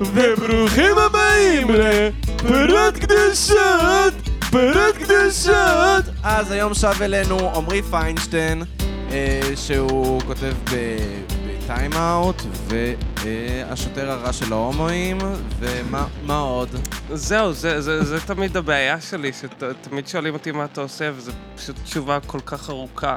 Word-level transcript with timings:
וברוכים 0.00 0.98
הבאים 0.98 1.68
לפרות 1.70 2.94
קדושות, 2.94 4.14
פרות 4.50 4.96
קדושות. 4.96 6.04
אז 6.22 6.50
היום 6.50 6.74
שב 6.74 7.02
אלינו 7.02 7.56
עמרי 7.56 7.82
פיינשטיין, 7.82 8.62
אה, 9.10 9.40
שהוא 9.56 10.20
כותב 10.20 10.52
בטיים 10.64 11.92
אאוט, 11.92 12.42
והשוטר 12.66 14.10
הרע 14.10 14.32
של 14.32 14.52
ההומואים, 14.52 15.18
ומה 15.58 16.06
מה 16.26 16.38
עוד? 16.38 16.68
זהו, 17.12 17.52
זה, 17.52 17.80
זה, 17.80 18.04
זה 18.04 18.20
תמיד 18.20 18.56
הבעיה 18.56 19.00
שלי, 19.00 19.30
שתמיד 19.32 20.08
שואלים 20.08 20.34
אותי 20.34 20.52
מה 20.52 20.64
אתה 20.64 20.80
עושה, 20.80 21.10
וזו 21.16 21.32
פשוט 21.56 21.76
תשובה 21.84 22.18
כל 22.26 22.40
כך 22.46 22.70
ארוכה. 22.70 23.14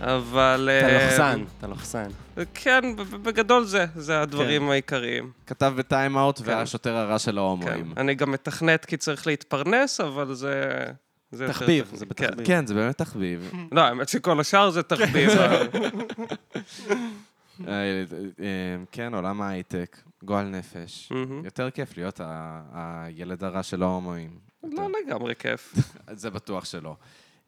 אבל... 0.00 0.70
אתה 0.78 0.88
אה, 0.88 1.04
לוחסן, 1.04 1.42
אתה 1.58 1.66
לוחסן. 1.66 2.08
כן, 2.54 2.96
בגדול 2.96 3.64
זה, 3.64 3.86
זה 3.96 4.20
הדברים 4.20 4.70
העיקריים. 4.70 5.30
כתב 5.46 5.72
בטיים 5.76 6.16
אאוט, 6.18 6.38
כן. 6.38 6.48
והשוטר 6.48 6.96
הרע 6.96 7.18
של 7.18 7.32
כן. 7.32 7.38
ההומואים. 7.38 7.92
אני 7.96 8.14
גם 8.14 8.32
מתכנת 8.32 8.84
כי 8.84 8.96
צריך 8.96 9.26
להתפרנס, 9.26 10.00
אבל 10.00 10.34
זה... 10.34 10.84
זה 11.32 11.48
תחביב. 11.48 11.90
זה 11.94 12.06
כן. 12.06 12.08
בתחביב. 12.08 12.46
כן, 12.46 12.66
זה 12.66 12.74
באמת 12.74 12.98
תחביב. 12.98 13.52
לא, 13.72 13.80
האמת 13.80 14.08
שכל 14.08 14.40
השאר 14.40 14.70
זה 14.70 14.82
תחביב. 14.82 15.30
אה, 17.68 18.04
אה, 18.40 18.76
כן, 18.92 19.14
עולם 19.14 19.42
ההייטק, 19.42 19.98
גועל 20.22 20.46
נפש. 20.46 21.12
יותר 21.44 21.70
כיף 21.70 21.96
להיות 21.96 22.20
הילד 22.72 23.44
הרע 23.44 23.62
של 23.62 23.82
ההומואים. 23.82 24.38
לא 24.62 24.88
לגמרי 25.06 25.34
כיף. 25.34 25.74
זה 26.12 26.30
בטוח 26.30 26.64
שלא. 26.64 26.96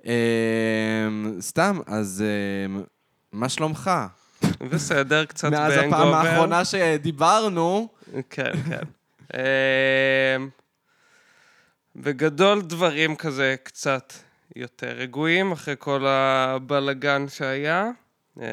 אה, 0.06 1.08
סתם, 1.40 1.78
אז 1.86 2.24
מה 3.32 3.48
שלומך? 3.48 3.90
בסדר, 4.70 5.24
קצת 5.24 5.50
מאז 5.50 5.72
הפעם. 5.72 6.14
האחרונה 6.14 6.64
שדיברנו, 6.64 7.88
כן, 8.30 8.52
כן. 8.68 8.82
אמ, 9.34 10.48
בגדול 11.96 12.62
דברים 12.62 13.16
כזה 13.16 13.54
קצת 13.62 14.12
יותר 14.56 14.90
רגועים 14.90 15.52
אחרי 15.52 15.74
כל 15.78 16.06
הבלגן 16.06 17.28
שהיה. 17.28 17.90
אמ, 18.38 18.44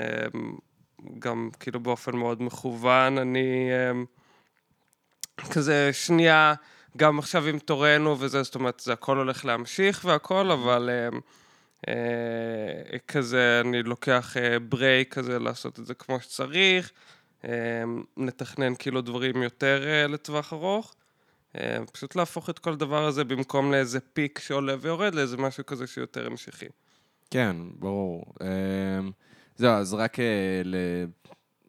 גם 1.20 1.50
כאילו 1.60 1.80
באופן 1.80 2.16
מאוד 2.16 2.42
מכוון, 2.44 3.18
אני 3.18 3.70
אמ, 3.92 4.06
כזה 5.52 5.90
שנייה, 5.94 6.54
גם 6.98 7.20
עכשיו 7.20 7.46
עם 7.46 7.60
תורנו 7.60 8.20
וזה, 8.20 8.44
זאת 8.44 8.56
אומרת, 8.56 8.80
זה 8.80 8.94
הכל 8.94 9.18
הולך 9.18 9.46
להמשיך 9.46 10.02
והכל, 10.06 10.52
אבל 10.52 10.90
כזה, 13.08 13.62
אני 13.66 13.84
לוקח 13.84 14.38
אה, 14.38 14.60
ברייק 14.60 15.14
כזה 15.14 15.40
לעשות 15.40 15.80
את 15.80 15.86
זה 15.86 15.94
כמו 15.94 16.20
שצריך. 16.20 16.92
אה, 17.46 17.84
נתכנן 18.18 18.76
כאילו 18.76 19.02
דברים 19.02 19.44
יותר 19.44 19.84
אה, 19.88 20.08
לטווח 20.08 20.54
ארוך. 20.54 20.96
אה, 21.56 21.78
פשוט 21.94 22.16
להפוך 22.16 22.50
את 22.50 22.60
כל 22.60 22.72
הדבר 22.74 23.06
הזה 23.06 23.24
במקום 23.24 23.72
לאיזה 23.72 24.00
פיק 24.00 24.40
שעולה 24.40 24.76
ויורד, 24.82 25.16
לאיזה 25.16 25.38
משהו 25.38 25.66
כזה 25.66 25.88
שיותר 25.88 26.28
המשכי. 26.28 26.66
כן, 27.32 27.56
ברור. 27.80 28.26
זהו, 29.58 29.72
אז 29.74 29.94
רק 29.94 30.20
אה, 30.20 30.26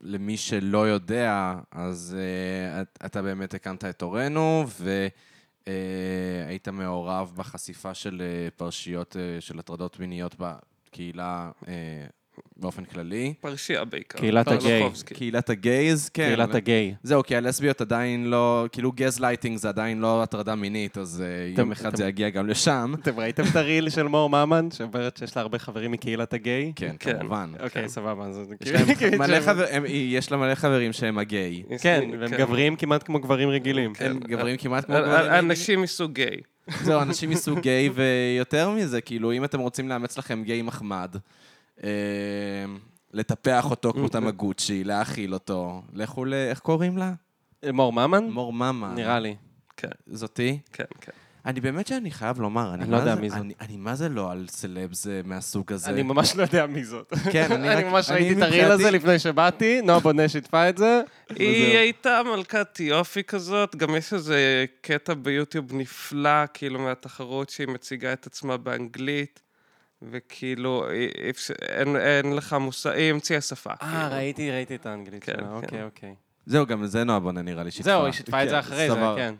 למי 0.00 0.36
שלא 0.36 0.88
יודע, 0.88 1.54
אז 1.70 2.16
אה, 2.18 2.80
את- 2.82 2.98
אתה 3.06 3.22
באמת 3.22 3.54
הקמת 3.54 3.84
את 3.84 4.02
הורינו, 4.02 4.64
והיית 5.66 6.68
מעורב 6.68 7.32
בחשיפה 7.36 7.94
של 7.94 8.22
אה, 8.22 8.50
פרשיות 8.50 9.16
אה, 9.16 9.40
של 9.40 9.58
הטרדות 9.58 10.00
מיניות 10.00 10.36
בקהילה 10.38 11.50
אה, 11.68 12.06
באופן 12.56 12.84
כללי. 12.84 13.34
פרשייה 13.40 13.84
בעיקר. 13.84 14.18
קהילת 14.18 14.48
הגיי. 14.48 14.82
קהילת 15.04 15.50
הגייז, 15.50 16.08
כן. 16.08 16.26
קהילת 16.26 16.54
הגיי. 16.54 16.94
זהו, 17.02 17.22
כי 17.22 17.36
הלסביות 17.36 17.80
עדיין 17.80 18.26
לא, 18.30 18.66
כאילו 18.72 18.92
גז 18.92 19.20
לייטינג 19.20 19.58
זה 19.58 19.68
עדיין 19.68 20.00
לא 20.00 20.22
הטרדה 20.22 20.54
מינית, 20.54 20.98
אז 20.98 21.22
אה, 21.26 21.52
יום 21.58 21.72
אחד 21.72 21.96
זה 21.96 22.04
יגיע 22.06 22.30
גם 22.30 22.48
לשם. 22.48 22.94
אתם 23.02 23.20
ראיתם 23.20 23.42
את 23.50 23.56
ה 23.56 23.63
reel 23.63 23.90
של 23.90 24.02
מור 24.02 24.30
ממן, 24.30 24.68
שאומרת 24.70 25.16
שיש 25.16 25.36
לה 25.36 25.42
הרבה 25.42 25.58
חברים 25.58 25.90
מקהילת 25.90 26.32
הגיי? 26.34 26.72
כן, 26.76 26.94
כן. 26.98 27.18
כמובן. 27.18 27.52
אוקיי, 27.60 27.88
סבבה. 27.88 28.26
יש 28.60 28.70
כאילו- 28.70 28.78
יש 30.18 30.30
לה 30.32 30.36
מלא 30.36 30.54
חברים 30.54 30.92
שהם 30.92 31.18
הגיי. 31.18 31.62
כן, 31.80 32.10
והם 32.20 32.30
גברים 32.30 32.76
כמעט 32.76 33.02
כמו 33.02 33.20
גברים 33.20 33.48
רגילים. 33.48 33.92
הם 34.00 34.18
גברים 34.18 34.56
כמעט 34.56 34.84
כמו 34.84 34.94
אה, 34.94 35.00
גברים. 35.00 35.30
אה, 35.32 35.38
אנשים 35.38 35.82
מסוג 35.82 36.12
גיי. 36.12 36.36
זהו, 36.82 37.00
אנשים 37.02 37.30
מסוג 37.30 37.60
גיי, 37.60 37.90
ויותר 37.94 38.70
מזה, 38.70 39.00
כאילו, 39.00 39.32
אם 39.32 39.44
אתם 39.44 39.60
רוצים 39.60 39.88
לאמץ 39.88 40.18
לכם 40.18 40.42
גיי 40.44 40.62
מחמד, 40.62 41.16
לטפח 43.12 43.70
אותו 43.70 43.92
כמו 43.92 44.08
תמגוצ'י, 44.08 44.84
להאכיל 44.84 45.34
אותו, 45.34 45.82
לכו 45.92 46.24
ל... 46.24 46.34
איך 46.34 46.58
קוראים 46.58 46.98
לה? 46.98 47.12
מור 47.72 47.92
ממן? 47.92 48.24
מור 48.24 48.52
מאמה. 48.52 48.92
נראה 48.94 49.18
לי. 49.20 49.36
כן, 49.76 49.88
זאתי? 50.06 50.58
כן, 50.72 50.84
כן. 51.00 51.12
אני 51.46 51.60
באמת 51.60 51.86
שאני 51.86 52.10
חייב 52.10 52.40
לומר, 52.40 52.74
אני 52.74 52.82
אני 52.82 52.90
לא 52.92 52.96
יודע 52.96 53.14
זה- 53.14 53.20
מי 53.20 53.30
זאת. 53.30 53.38
אני- 53.38 53.54
אני 53.60 53.76
מה 53.76 53.94
זה 53.94 54.08
לא 54.08 54.32
על 54.32 54.46
סלבס 54.48 55.06
אה, 55.06 55.20
מהסוג 55.24 55.72
הזה. 55.72 55.90
אני 55.90 56.02
ממש 56.02 56.36
לא 56.36 56.42
יודע 56.42 56.66
מי 56.66 56.84
זאת. 56.84 57.12
כן, 57.32 57.52
אני 57.52 57.68
אני 57.72 57.84
רק... 57.84 57.84
ממש 57.92 58.10
אני 58.10 58.18
ראיתי 58.24 58.38
את 58.38 58.46
הריל 58.46 58.64
הזה 58.70 58.90
לפני 58.90 59.18
שבאתי, 59.18 59.80
נועה 59.82 60.00
בונה 60.00 60.28
שיתפה 60.28 60.68
את 60.68 60.78
זה. 60.78 61.00
היא. 61.28 61.76
הייתה 61.78 62.20
מלכת 62.36 62.80
יופי 62.80 63.22
כזאת, 63.24 63.76
גם 63.76 63.94
יש 63.96 64.12
איזה 64.14 64.64
קטע 64.80 65.14
ביוטיוב 65.14 65.72
נפלא, 65.74 66.30
כאילו, 66.54 66.78
מהתחרות 66.78 67.50
שהיא 67.50 67.68
מציגה 67.68 68.12
את 68.12 68.26
עצמה 68.26 68.56
באנגלית, 68.56 69.42
וכאילו, 70.10 70.86
אין, 71.62 71.96
אין 71.96 72.36
לך 72.36 72.52
מושג, 72.52 72.90
היא 72.90 73.10
המציאה 73.10 73.40
שפה. 73.40 73.70
אה, 73.70 73.76
כאילו. 73.78 74.16
ראיתי, 74.16 74.50
ראיתי 74.50 74.74
את 74.74 74.86
האנגלית 74.86 75.24
כן, 75.24 75.32
שלה, 75.32 75.42
כן. 75.42 75.52
אוקיי, 75.52 75.82
אוקיי. 75.82 76.14
זהו, 76.46 76.66
גם 76.66 76.86
זה 76.86 77.04
נועה 77.04 77.20
בונה 77.20 77.42
נראה 77.42 77.62
לי 77.62 77.70
שיתפה. 77.70 77.90
זהו, 77.90 78.04
היא 78.04 78.12
שיתפה 78.12 78.42
את 78.42 78.48
זה 78.48 78.54
כן, 78.54 78.58
אחרי 78.58 78.90
זה. 78.90 78.96
כן. 79.16 79.34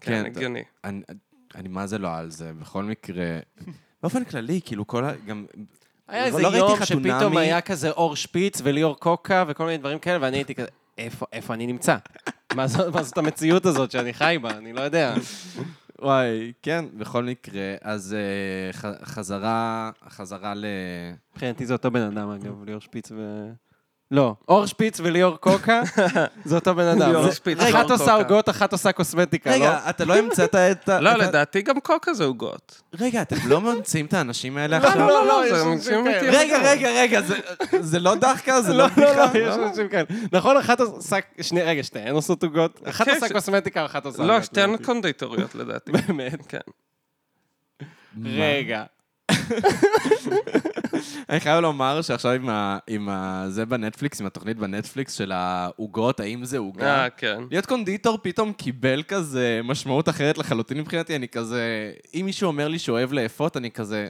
כן, 0.00 0.22
כן, 0.22 0.26
הגיוני. 0.26 0.62
אני, 0.84 1.00
אני 1.54 1.68
מה 1.68 1.86
זה 1.86 1.98
לא 1.98 2.14
על 2.14 2.30
זה, 2.30 2.52
בכל 2.52 2.84
מקרה. 2.84 3.38
באופן 4.02 4.24
כללי, 4.24 4.60
כאילו 4.64 4.86
כל 4.86 5.04
ה... 5.04 5.12
גם... 5.26 5.46
היה 6.08 6.20
לא 6.20 6.26
איזה 6.26 6.48
ראיתי 6.48 6.56
יום. 6.58 6.84
שפתאום 6.84 7.36
היה 7.36 7.60
כזה 7.60 7.90
אור 7.90 8.16
שפיץ 8.16 8.60
וליאור 8.64 8.98
קוקה 8.98 9.44
וכל 9.48 9.64
מיני 9.64 9.78
דברים 9.78 9.98
כאלה, 9.98 10.18
ואני 10.20 10.36
הייתי 10.36 10.54
כזה, 10.54 10.68
איפה, 10.98 11.26
איפה 11.32 11.54
אני 11.54 11.66
נמצא? 11.66 11.96
מה 12.54 12.66
זאת, 12.66 12.94
מה 12.94 13.02
זאת 13.02 13.18
המציאות 13.18 13.66
הזאת 13.66 13.90
שאני 13.90 14.14
חי 14.14 14.38
בה? 14.42 14.50
אני 14.50 14.72
לא 14.72 14.80
יודע. 14.80 15.14
וואי, 16.04 16.52
כן, 16.62 16.84
בכל 16.96 17.24
מקרה, 17.24 17.74
אז 17.80 18.14
אה, 18.14 18.72
ח, 18.72 18.84
חזרה, 19.04 19.90
חזרה 20.08 20.54
ל... 20.54 20.64
מבחינתי 21.32 21.66
זה 21.66 21.72
אותו 21.72 21.90
בן 21.90 22.00
אדם, 22.00 22.30
אגב, 22.30 22.64
ליאור 22.64 22.80
שפיץ 22.80 23.12
ו... 23.12 23.50
לא, 24.10 24.34
אור 24.48 24.66
שפיץ 24.66 25.00
וליאור 25.00 25.36
קוקה, 25.36 25.82
זה 26.44 26.54
אותו 26.54 26.74
בן 26.74 26.86
אדם. 26.86 26.98
ליאור 27.10 27.30
שפיץ, 27.30 27.58
אחת 27.58 27.68
ליאור 27.74 27.82
עושה 27.92 28.04
קוקה. 28.04 28.14
עוגות, 28.14 28.48
אחת 28.48 28.72
עושה 28.72 28.92
קוסמטיקה, 28.92 29.50
לא? 29.50 29.54
רגע, 29.54 29.80
אתה 29.90 30.04
לא 30.04 30.16
המצאת 30.16 30.54
את 30.54 30.88
ה... 30.88 31.00
לא, 31.00 31.10
את 31.12 31.16
ה- 31.16 31.18
לדעתי 31.18 31.62
גם 31.62 31.80
קוקה 31.80 32.14
זה 32.14 32.24
עוגות. 32.24 32.82
רגע, 33.00 33.22
אתם 33.22 33.36
לא 33.46 33.60
ממציאים 33.60 34.06
את 34.06 34.14
האנשים 34.14 34.56
האלה 34.56 34.78
לא, 34.78 34.86
עכשיו? 34.86 35.08
לא, 35.08 35.26
לא, 35.26 35.40
זה 35.42 35.46
יש 35.46 35.52
אנשים 35.52 35.72
אנשים 35.72 36.04
כאלה. 36.04 36.20
אמיתיים. 36.20 36.34
רגע, 36.50 36.70
רגע, 36.70 36.88
רגע, 36.90 37.20
זה- 37.22 37.38
זה 37.80 37.98
לא 37.98 38.14
דחקה? 38.14 38.62
זה 38.62 38.74
לא 38.74 38.86
לא, 38.96 39.04
לא, 39.04 39.26
בדיחה? 39.26 39.38
לא, 39.38 39.52
יש 39.52 39.68
אנשים 39.68 39.88
כאלה. 39.88 40.04
נכון, 40.32 40.56
אחת 40.56 40.80
עושה... 40.80 41.16
שני, 41.40 41.62
רגע, 41.62 41.82
שתיהן 41.82 42.14
עושות 42.14 42.42
עוגות? 42.42 42.80
אחת 42.88 43.04
כן, 43.04 43.14
עושה 43.14 43.28
ש- 43.28 43.32
קוסמטיקה, 43.32 43.84
אחת 43.84 44.06
עושה... 44.06 44.22
לא, 44.22 44.32
עוגות, 44.32 44.44
שתיהן 44.44 44.68
לדעתי. 44.70 44.84
קונדיטוריות 44.84 45.54
לדעתי. 45.54 45.92
באמת. 45.92 46.46
כן. 46.48 46.58
רגע. 48.24 48.84
אני 51.30 51.40
חייב 51.40 51.60
לומר 51.62 52.02
שעכשיו 52.02 52.30
עם 52.32 52.48
ה- 52.48 52.78
עם 52.86 53.08
ה... 53.08 53.44
זה 53.48 53.66
בנטפליקס, 53.66 54.20
עם 54.20 54.26
התוכנית 54.26 54.56
בנטפליקס 54.56 55.12
של 55.14 55.32
העוגות, 55.32 56.20
האם 56.20 56.44
זה 56.44 56.58
עוגה? 56.58 57.02
אה, 57.04 57.10
כן. 57.10 57.38
להיות 57.50 57.66
קונדיטור 57.66 58.18
פתאום 58.22 58.52
קיבל 58.52 59.02
כזה 59.02 59.60
משמעות 59.64 60.08
אחרת 60.08 60.38
לחלוטין 60.38 60.78
מבחינתי, 60.80 61.16
אני 61.16 61.28
כזה... 61.28 61.62
אם 62.14 62.22
מישהו 62.24 62.46
אומר 62.46 62.68
לי 62.68 62.78
שהוא 62.78 62.96
אוהב 62.98 63.12
לאפות, 63.12 63.56
אני 63.56 63.70
כזה... 63.70 64.08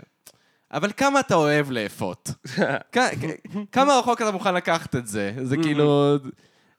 אבל 0.72 0.90
כמה 0.96 1.20
אתה 1.20 1.34
אוהב 1.34 1.70
לאפות? 1.70 2.30
כ- 2.92 2.98
כ- 3.20 3.56
כמה 3.72 3.98
רחוק 3.98 4.22
אתה 4.22 4.30
מוכן 4.30 4.54
לקחת 4.54 4.96
את 4.96 5.06
זה? 5.06 5.32
זה 5.42 5.56
כאילו... 5.56 6.16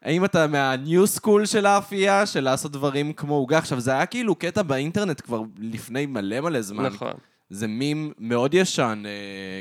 האם 0.04 0.26
אתה 0.26 0.48
מהניו 0.48 1.08
סקול 1.08 1.46
של 1.46 1.66
האפייה, 1.66 2.26
של 2.26 2.40
לעשות 2.44 2.72
דברים 2.72 3.14
כמו 3.14 3.34
עוגה? 3.34 3.58
עכשיו, 3.58 3.80
זה 3.80 3.92
היה 3.92 4.06
כאילו 4.06 4.36
קטע 4.36 4.62
באינטרנט 4.62 5.22
כבר 5.22 5.42
לפני 5.60 6.06
מלא 6.06 6.42
מלא 6.42 6.62
זמן. 6.62 6.86
נכון. 6.86 7.14
זה 7.50 7.68
מים 7.68 8.14
מאוד 8.20 8.54
ישן, 8.54 9.04
אה, 9.06 9.12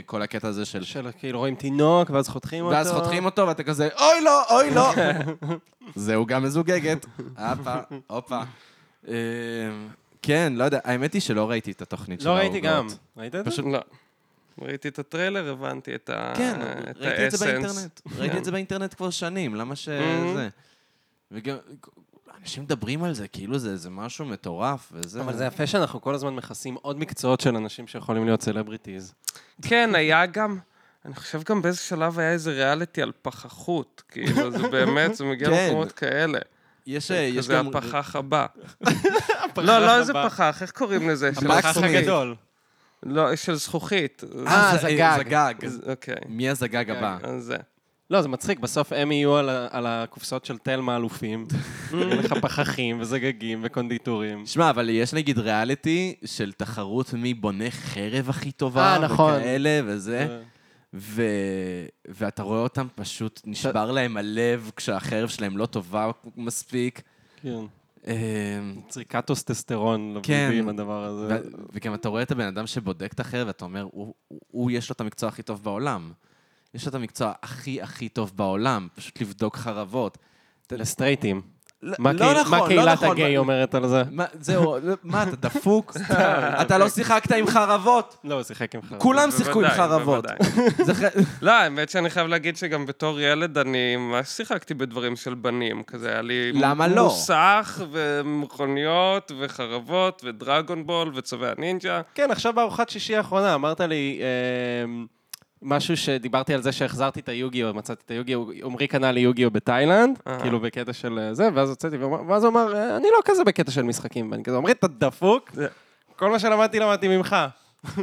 כל 0.06 0.22
הקטע 0.22 0.48
הזה 0.48 0.64
של... 0.64 0.84
של 0.84 1.08
כאילו 1.18 1.38
רואים 1.38 1.54
תינוק, 1.54 2.10
ואז 2.10 2.28
חותכים 2.28 2.64
אותו. 2.64 2.76
ואז 2.76 2.92
חותכים 2.92 3.24
אותו, 3.24 3.46
ואתה 3.48 3.62
כזה, 3.62 3.88
אוי 3.98 4.24
לא, 4.24 4.42
אוי 4.50 4.70
לא. 4.74 4.92
זהו 5.94 6.26
גם 6.26 6.42
מזוגגת. 6.42 7.06
הופה, 7.38 7.74
הופה. 8.06 8.40
אה, 9.08 9.14
כן, 10.22 10.52
לא 10.56 10.64
יודע, 10.64 10.78
האמת 10.84 11.12
היא 11.12 11.20
שלא 11.20 11.50
ראיתי 11.50 11.70
את 11.70 11.82
התוכנית 11.82 12.20
של 12.20 12.26
לא 12.28 12.36
העוגות. 12.36 12.52
ראיתי 12.52 12.66
גם. 12.66 12.86
ראית 13.16 13.34
את 13.34 13.44
זה? 13.44 13.50
פשוט- 13.50 13.64
לא. 13.72 13.78
ראיתי 14.62 14.88
את 14.88 14.98
הטריילר, 14.98 15.50
הבנתי 15.50 15.94
את 15.94 16.10
ה... 16.10 16.32
כן, 16.36 16.60
ראיתי 16.96 17.26
את 17.26 17.30
זה 17.30 17.46
ה 17.46 17.49
essence. 17.49 17.74
באינטרנט. 17.76 18.00
ראיתי 18.18 18.38
את 18.38 18.44
זה 18.44 18.50
באינטרנט 18.52 18.94
כבר 18.94 19.10
שנים, 19.10 19.54
למה 19.54 19.76
ש... 19.76 19.88
Mhm. 19.88 20.34
זה. 20.34 20.48
וגם, 21.30 21.56
אנשים 22.42 22.62
מדברים 22.62 23.04
על 23.04 23.12
זה, 23.14 23.28
כאילו 23.28 23.58
זה 23.58 23.70
איזה 23.70 23.90
משהו 23.90 24.24
מטורף, 24.24 24.92
וזה... 24.92 25.20
אבל 25.20 25.36
זה 25.36 25.44
יפה 25.44 25.66
שאנחנו 25.66 26.00
כל 26.00 26.14
הזמן 26.14 26.34
מכסים 26.34 26.74
עוד 26.82 26.98
מקצועות 26.98 27.40
של 27.40 27.56
אנשים 27.56 27.86
שיכולים 27.86 28.24
להיות 28.24 28.42
celebrities. 28.42 29.14
כן, 29.62 29.90
היה 29.94 30.26
גם... 30.26 30.58
אני 31.04 31.14
חושב 31.14 31.42
גם 31.42 31.62
באיזה 31.62 31.78
שלב 31.78 32.18
היה 32.18 32.32
איזה 32.32 32.52
ריאליטי 32.52 33.02
על 33.02 33.12
פחחות. 33.22 34.02
כאילו, 34.08 34.50
זה 34.50 34.68
באמת, 34.68 35.14
זה 35.14 35.24
מגיע 35.24 35.48
כן. 35.48 35.64
למקומות 35.66 35.92
כאלה. 35.92 36.38
יש, 36.86 37.10
אה, 37.10 37.16
יש 37.16 37.38
כזה 37.44 37.54
גם... 37.54 37.66
הפחח 37.68 38.16
הבא. 38.16 38.46
לא, 39.56 39.78
לא 39.78 39.96
איזה 39.98 40.12
פחח, 40.12 40.58
איך 40.62 40.70
קוראים 40.70 41.08
לזה? 41.10 41.28
הפחח. 41.28 41.76
הגדול. 41.76 42.34
לא, 43.02 43.36
של 43.36 43.54
זכוכית. 43.54 44.22
אה, 44.46 44.70
זה- 44.72 44.78
זגג. 44.88 45.16
זגג. 45.18 45.54
אז- 45.64 45.80
אוקיי, 45.88 46.14
מי 46.28 46.48
הזגג 46.48 46.90
הבא? 46.90 47.18
אז 47.22 47.44
זה. 47.44 47.56
לא, 48.10 48.22
זה 48.22 48.28
מצחיק, 48.28 48.58
בסוף 48.58 48.92
הם 48.92 49.12
יהיו 49.12 49.36
על 49.36 49.48
ה- 49.48 49.66
על 49.70 49.86
הקופסאות 49.86 50.44
של 50.44 50.58
תלמה 50.58 50.96
אלופים. 50.96 51.46
יהיו 51.92 52.20
לך 52.20 52.32
פחחים 52.32 53.00
וזגגים 53.00 53.60
וקונדיטורים. 53.62 54.46
שמע, 54.46 54.70
אבל 54.70 54.88
יש 54.88 55.12
נגיד 55.14 55.38
ריאליטי 55.38 56.14
של 56.24 56.52
תחרות 56.52 57.12
מי 57.14 57.34
בונה 57.34 57.70
חרב 57.70 58.30
הכי 58.30 58.52
טובה. 58.52 58.92
אה, 58.94 58.98
נכון. 58.98 59.32
וכאלה 59.34 59.80
וזה. 59.84 60.40
ו... 60.94 61.22
ואתה 62.08 62.42
רואה 62.42 62.60
אותם 62.60 62.86
פשוט, 62.94 63.40
נשבר 63.46 63.90
להם 63.90 64.16
הלב 64.16 64.70
כשהחרב 64.76 65.28
שלהם 65.28 65.56
לא 65.56 65.66
טובה 65.66 66.10
מספיק. 66.36 67.02
כן. 67.42 67.58
אמ, 68.06 68.12
זריקת 68.88 69.26
טסטוסטרון 69.26 70.16
כן. 70.22 70.44
לוורידים, 70.46 70.68
הדבר 70.68 71.04
הזה. 71.04 71.26
ו- 71.34 71.40
וגם 71.72 71.94
אתה 71.94 72.08
רואה 72.08 72.22
את 72.22 72.30
הבן 72.30 72.46
אדם 72.46 72.66
שבודק 72.66 73.12
את 73.12 73.20
החרב, 73.20 73.46
ואתה 73.46 73.64
אומר, 73.64 73.82
הוא, 73.82 74.14
הוא, 74.28 74.40
הוא 74.50 74.70
יש 74.70 74.90
לו 74.90 74.92
את 74.92 75.00
המקצוע 75.00 75.28
הכי 75.28 75.42
טוב 75.42 75.62
בעולם. 75.64 76.12
יש 76.74 76.84
לו 76.84 76.90
את 76.90 76.94
המקצוע 76.94 77.32
הכי 77.42 77.82
הכי 77.82 78.08
טוב 78.08 78.32
בעולם, 78.34 78.88
פשוט 78.94 79.20
לבדוק 79.20 79.56
חרבות. 79.56 80.18
לסטרייטים. 80.72 81.42
לא 81.82 81.94
מה 81.98 82.12
לא 82.12 82.40
נכון, 82.40 82.58
מה 82.58 82.66
קהילת 82.66 82.84
לא 82.86 82.92
נכון. 82.92 83.10
הגיי 83.10 83.38
אומרת 83.38 83.74
על 83.74 83.88
זה? 83.88 84.02
מה, 84.10 84.24
זהו, 84.40 84.76
לא, 84.82 84.94
מה, 85.02 85.22
אתה 85.22 85.36
דפוק? 85.36 85.96
אתה 86.62 86.78
לא 86.78 86.88
שיחקת 86.88 87.32
עם 87.32 87.46
חרבות? 87.46 88.16
לא, 88.24 88.34
הוא 88.34 88.42
שיחק 88.42 88.74
עם 88.74 88.82
חרב. 88.82 89.00
כולם 89.00 89.30
שיחקו 89.30 89.60
עם 89.60 89.70
חרבות. 89.70 90.24
לא, 91.42 91.50
האמת 91.50 91.90
שאני 91.90 92.10
חייב 92.10 92.26
להגיד 92.26 92.56
שגם 92.56 92.86
בתור 92.86 93.20
ילד 93.20 93.58
אני 93.58 93.96
ממש 93.96 94.28
שיחקתי 94.28 94.74
בדברים 94.74 95.16
של 95.16 95.34
בנים. 95.34 95.82
כזה 95.82 96.08
היה 96.08 96.22
לי... 96.22 96.52
למה 96.52 96.88
לא? 96.88 97.04
מוסך, 97.04 97.82
ומכוניות, 97.90 99.32
וחרבות, 99.38 100.22
ודרגון 100.24 100.86
בול, 100.86 101.12
וצווי 101.14 101.48
הנינג'ה. 101.56 102.00
כן, 102.14 102.30
עכשיו 102.30 102.52
בארוחת 102.52 102.88
שישי 102.88 103.16
האחרונה 103.16 103.54
אמרת 103.54 103.80
לי 103.80 104.20
אמ, 104.84 105.06
משהו 105.64 105.96
שדיברתי 105.96 106.54
על 106.54 106.62
זה 106.62 106.72
שהחזרתי 106.72 107.20
את 107.20 107.28
היוגיו, 107.28 107.74
מצאתי 107.74 108.02
את 108.06 108.10
היוגיו, 108.10 108.44
עמרי 108.64 108.86
קנה 108.86 109.12
לי 109.12 109.20
יוגיו 109.20 109.50
בתאילנד, 109.50 110.18
אה. 110.26 110.40
כאילו 110.40 110.60
בקטע 110.60 110.92
של 110.92 111.18
אה, 111.18 111.34
זה, 111.34 111.48
ואז 111.54 111.70
הוצאתי, 111.70 111.96
ואז 112.28 112.44
הוא 112.44 112.50
אמר, 112.52 112.74
"אה, 112.76 112.96
אני 112.96 113.06
לא 113.16 113.22
כזה 113.24 113.44
בקטע 113.44 113.70
של 113.70 113.82
משחקים, 113.82 114.30
ואני 114.32 114.44
כזה, 114.44 114.56
עמרי, 114.56 114.72
אתה 114.72 114.86
דפוק? 114.88 115.50
זה- 115.52 115.66
כל 116.16 116.30
מה 116.30 116.38
שלמדתי, 116.38 116.78
למדתי 116.78 117.08
ממך. 117.08 117.36
כן. 117.96 118.00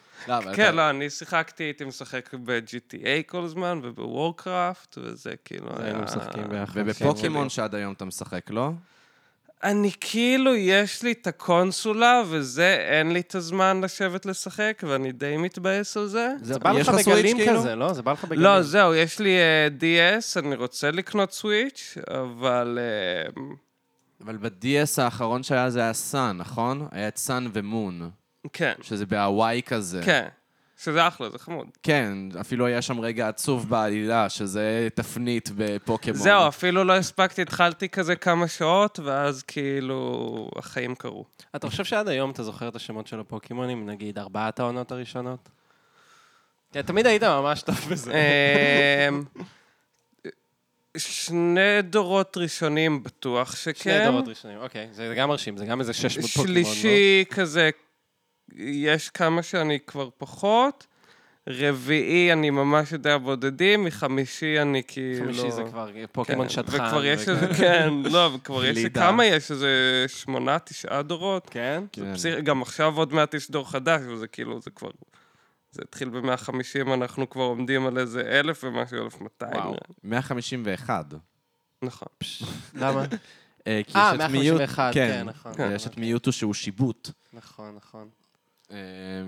לא, 0.28 0.36
אבל 0.36 0.46
אתה- 0.48 0.56
כן, 0.56 0.74
לא, 0.74 0.90
אני 0.90 1.10
שיחקתי, 1.10 1.64
הייתי 1.64 1.84
משחק 1.84 2.34
ב-GTA 2.44 3.06
כל 3.26 3.44
הזמן, 3.44 3.80
ובוורקראפט, 3.82 4.98
וזה 5.02 5.32
כאילו 5.44 5.66
היה... 5.76 5.84
היינו 5.84 6.02
משחקים 6.02 6.48
ביחד. 6.48 6.72
ובפוקימון 6.80 7.48
שעד 7.48 7.74
היום 7.74 7.92
אתה 7.92 8.04
משחק, 8.04 8.50
לא? 8.50 8.70
אני 9.64 9.90
כאילו, 10.00 10.54
יש 10.54 11.02
לי 11.02 11.12
את 11.12 11.26
הקונסולה, 11.26 12.22
וזה, 12.28 12.86
אין 12.90 13.12
לי 13.12 13.20
את 13.20 13.34
הזמן 13.34 13.80
לשבת 13.84 14.26
לשחק, 14.26 14.82
ואני 14.88 15.12
די 15.12 15.36
מתבאס 15.36 15.96
על 15.96 16.06
זה. 16.06 16.28
זה 16.42 16.58
בא 16.58 16.72
לך 16.72 16.88
בגלים 16.88 17.36
כאילו? 17.36 17.58
כזה, 17.58 17.74
לא? 17.74 17.92
זה 17.92 18.02
בא 18.02 18.12
לך 18.12 18.24
בגלים. 18.24 18.42
לא, 18.42 18.62
זהו, 18.62 18.94
יש 18.94 19.18
לי 19.18 19.36
uh, 19.38 19.82
DS, 19.82 20.40
אני 20.40 20.54
רוצה 20.54 20.90
לקנות 20.90 21.32
סוויץ', 21.32 21.98
אבל... 22.10 22.78
Uh, 23.36 23.40
אבל 24.24 24.36
ב-DS 24.36 25.02
האחרון 25.02 25.42
שהיה 25.42 25.70
זה 25.70 25.80
היה 25.80 25.92
סאן, 25.92 26.36
נכון? 26.36 26.88
היה 26.92 27.08
את 27.08 27.16
סאן 27.16 27.46
ומון, 27.52 28.10
כן, 28.52 28.72
שזה 28.82 29.06
בהוואי 29.06 29.62
כזה. 29.66 30.00
כן. 30.04 30.28
שזה 30.84 31.08
אחלה, 31.08 31.30
זה 31.30 31.38
חמוד. 31.38 31.66
כן, 31.82 32.14
אפילו 32.40 32.66
היה 32.66 32.82
שם 32.82 33.00
רגע 33.00 33.28
עצוב 33.28 33.68
בעלילה, 33.68 34.28
שזה 34.28 34.88
תפנית 34.94 35.50
בפוקימון. 35.56 36.20
זהו, 36.20 36.48
אפילו 36.48 36.84
לא 36.84 36.96
הספקתי, 36.96 37.42
התחלתי 37.42 37.88
כזה 37.88 38.16
כמה 38.16 38.48
שעות, 38.48 38.98
ואז 39.04 39.42
כאילו 39.42 40.50
החיים 40.56 40.94
קרו. 40.94 41.24
אתה 41.56 41.70
חושב 41.70 41.84
שעד 41.84 42.08
היום 42.08 42.30
אתה 42.30 42.42
זוכר 42.42 42.68
את 42.68 42.76
השמות 42.76 43.06
של 43.06 43.20
הפוקימונים, 43.20 43.86
נגיד 43.86 44.18
ארבעת 44.18 44.60
העונות 44.60 44.92
הראשונות? 44.92 45.48
תמיד 46.70 47.06
היית 47.06 47.22
ממש 47.22 47.62
טוב 47.62 47.76
בזה. 47.90 48.12
אמ, 49.08 49.22
שני 50.96 51.82
דורות 51.82 52.36
ראשונים 52.36 53.02
בטוח 53.02 53.56
שכן. 53.56 53.82
שני 53.82 54.06
דורות 54.06 54.28
ראשונים, 54.28 54.58
אוקיי. 54.58 54.88
זה 54.92 55.14
גם 55.16 55.28
מרשים, 55.28 55.56
זה 55.56 55.66
גם 55.66 55.80
איזה 55.80 55.92
600 55.92 56.30
פוקימון, 56.30 56.56
לא? 56.56 56.64
שלישי 56.64 57.24
כזה, 57.30 57.70
יש 58.56 59.10
כמה 59.10 59.42
שאני 59.42 59.78
כבר 59.86 60.08
פחות. 60.18 60.86
רביעי 61.48 62.32
אני 62.32 62.50
ממש 62.50 62.92
יודע 62.92 63.18
בודדים, 63.18 63.84
מחמישי 63.84 64.60
אני 64.62 64.82
כאילו... 64.88 65.24
חמישי 65.24 65.50
זה 65.50 65.62
כבר 65.64 65.90
פוקימון 66.12 66.46
כן, 66.48 66.52
שטחן. 66.52 66.84
וכבר 66.86 67.04
יש. 67.04 67.28
איזה, 67.28 67.46
כן, 67.58 67.88
לא, 68.04 68.30
וכבר 68.34 68.64
יש. 68.64 68.78
כמה 68.94 69.24
יש, 69.24 69.50
איזה 69.50 70.04
שמונה, 70.08 70.58
תשעה 70.58 71.02
דורות. 71.02 71.48
כן? 71.50 71.82
כן. 71.92 72.14
פסיכ- 72.14 72.40
גם 72.40 72.62
עכשיו 72.62 72.96
עוד 72.96 73.12
מעט 73.12 73.34
יש 73.34 73.50
דור 73.50 73.70
חדש, 73.70 74.00
וזה 74.08 74.26
כאילו, 74.28 74.60
זה 74.60 74.70
כבר... 74.70 74.90
זה 75.72 75.82
התחיל 75.88 76.08
ב-150, 76.08 76.94
אנחנו 76.94 77.30
כבר 77.30 77.42
עומדים 77.42 77.86
על 77.86 77.98
איזה 77.98 78.20
אלף 78.20 78.64
ומשהו, 78.64 79.04
1200. 79.04 79.52
וואו. 79.54 79.64
נראה. 79.70 79.78
151. 80.04 81.14
נכון. 81.82 82.08
למה? 82.74 83.04
אה, 83.66 83.80
כי 83.86 83.98
אה, 83.98 84.12
יש 84.14 84.20
את 84.20 84.30
151, 84.30 84.94
כן, 84.94 85.22
נכון. 85.28 85.52
כן, 85.54 85.70
יש 85.74 85.86
את. 85.86 85.96
מיוטו 85.98 86.32
שהוא 86.32 86.54
שיבוט. 86.54 87.10
נכון, 87.32 87.74
נכון. 87.76 88.08
אה, 88.72 88.76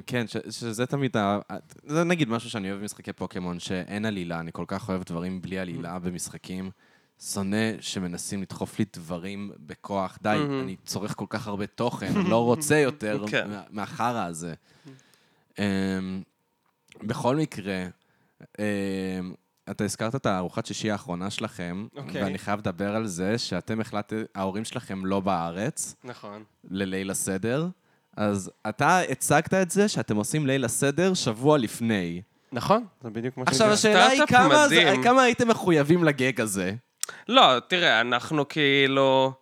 כן, 0.06 0.26
ש- 0.26 0.36
שזה 0.60 0.86
תמיד, 0.86 1.16
ה- 1.16 1.38
זה 1.86 2.04
נגיד 2.04 2.28
משהו 2.28 2.50
שאני 2.50 2.70
אוהב 2.70 2.80
במשחקי 2.80 3.12
פוקימון, 3.12 3.58
שאין 3.60 4.04
עלילה, 4.04 4.40
אני 4.40 4.50
כל 4.52 4.64
כך 4.68 4.88
אוהב 4.88 5.02
דברים 5.02 5.40
בלי 5.42 5.58
עלילה 5.58 5.98
במשחקים. 5.98 6.70
שונא 7.20 7.56
שמנסים 7.80 8.42
לדחוף 8.42 8.78
לי 8.78 8.84
דברים 8.96 9.50
בכוח. 9.58 10.18
די, 10.22 10.36
מהמם. 10.38 10.60
אני 10.62 10.76
צורך 10.84 11.14
כל 11.16 11.26
כך 11.28 11.46
הרבה 11.46 11.66
תוכן, 11.66 12.12
לא 12.28 12.44
רוצה 12.44 12.76
יותר 12.78 13.24
כן. 13.30 13.50
מה- 13.50 13.62
מהחרא 13.70 14.24
הזה. 14.26 14.54
אמ, 15.58 16.22
בכל 17.02 17.36
מקרה, 17.36 17.86
אמ, 18.58 18.64
אתה 19.70 19.84
הזכרת 19.84 20.14
את 20.14 20.26
הארוחת 20.26 20.66
שישי 20.66 20.90
האחרונה 20.90 21.30
שלכם, 21.30 21.86
אוקיי. 21.96 22.22
ואני 22.24 22.38
חייב 22.38 22.58
לדבר 22.58 22.96
על 22.96 23.06
זה 23.06 23.38
שאתם 23.38 23.80
החלטתם, 23.80 24.22
ההורים 24.34 24.64
שלכם 24.64 25.06
לא 25.06 25.20
בארץ, 25.20 25.94
נכון. 26.04 26.44
לליל 26.64 27.10
הסדר, 27.10 27.68
אז 28.16 28.50
אתה 28.68 29.00
הצגת 29.00 29.54
את 29.54 29.70
זה 29.70 29.88
שאתם 29.88 30.16
עושים 30.16 30.46
ליל 30.46 30.64
הסדר 30.64 31.14
שבוע 31.14 31.58
לפני. 31.58 32.22
נכון, 32.52 32.84
זה 33.02 33.10
בדיוק 33.10 33.36
מה 33.36 33.44
עכשיו, 33.46 33.76
שזה. 33.76 33.90
השאלה 33.90 34.06
היא 34.06 34.26
כמה, 34.26 34.68
זה, 34.68 34.84
מדהים. 34.84 35.02
כמה 35.02 35.22
הייתם 35.22 35.48
מחויבים 35.48 36.04
לגג 36.04 36.40
הזה? 36.40 36.72
לא, 37.28 37.60
תראה, 37.68 38.00
אנחנו 38.00 38.48
כאילו... 38.48 39.32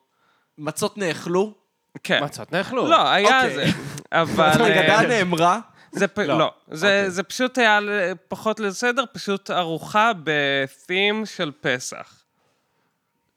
מצות 0.59 0.99
נאכלו? 0.99 1.55
כן. 2.03 2.25
מצות 2.25 2.53
נאכלו. 2.53 2.87
לא, 2.89 3.11
היה 3.11 3.37
אוקיי. 3.37 3.55
זה. 3.55 3.65
אבל... 4.13 4.63
הגדה 4.63 5.01
אה, 5.01 5.07
נאמרה? 5.07 5.61
זה 5.93 6.09
פ... 6.09 6.19
לא. 6.19 6.39
לא, 6.39 6.53
זה, 6.71 6.87
אוקיי. 6.87 7.11
זה 7.11 7.23
פשוט 7.23 7.59
היה 7.59 7.81
ל- 7.81 8.13
פחות 8.29 8.61
לסדר, 8.61 9.05
פשוט 9.13 9.51
ארוחה 9.51 10.13
בתים 10.25 11.27
של 11.27 11.53
פסח. 11.61 12.25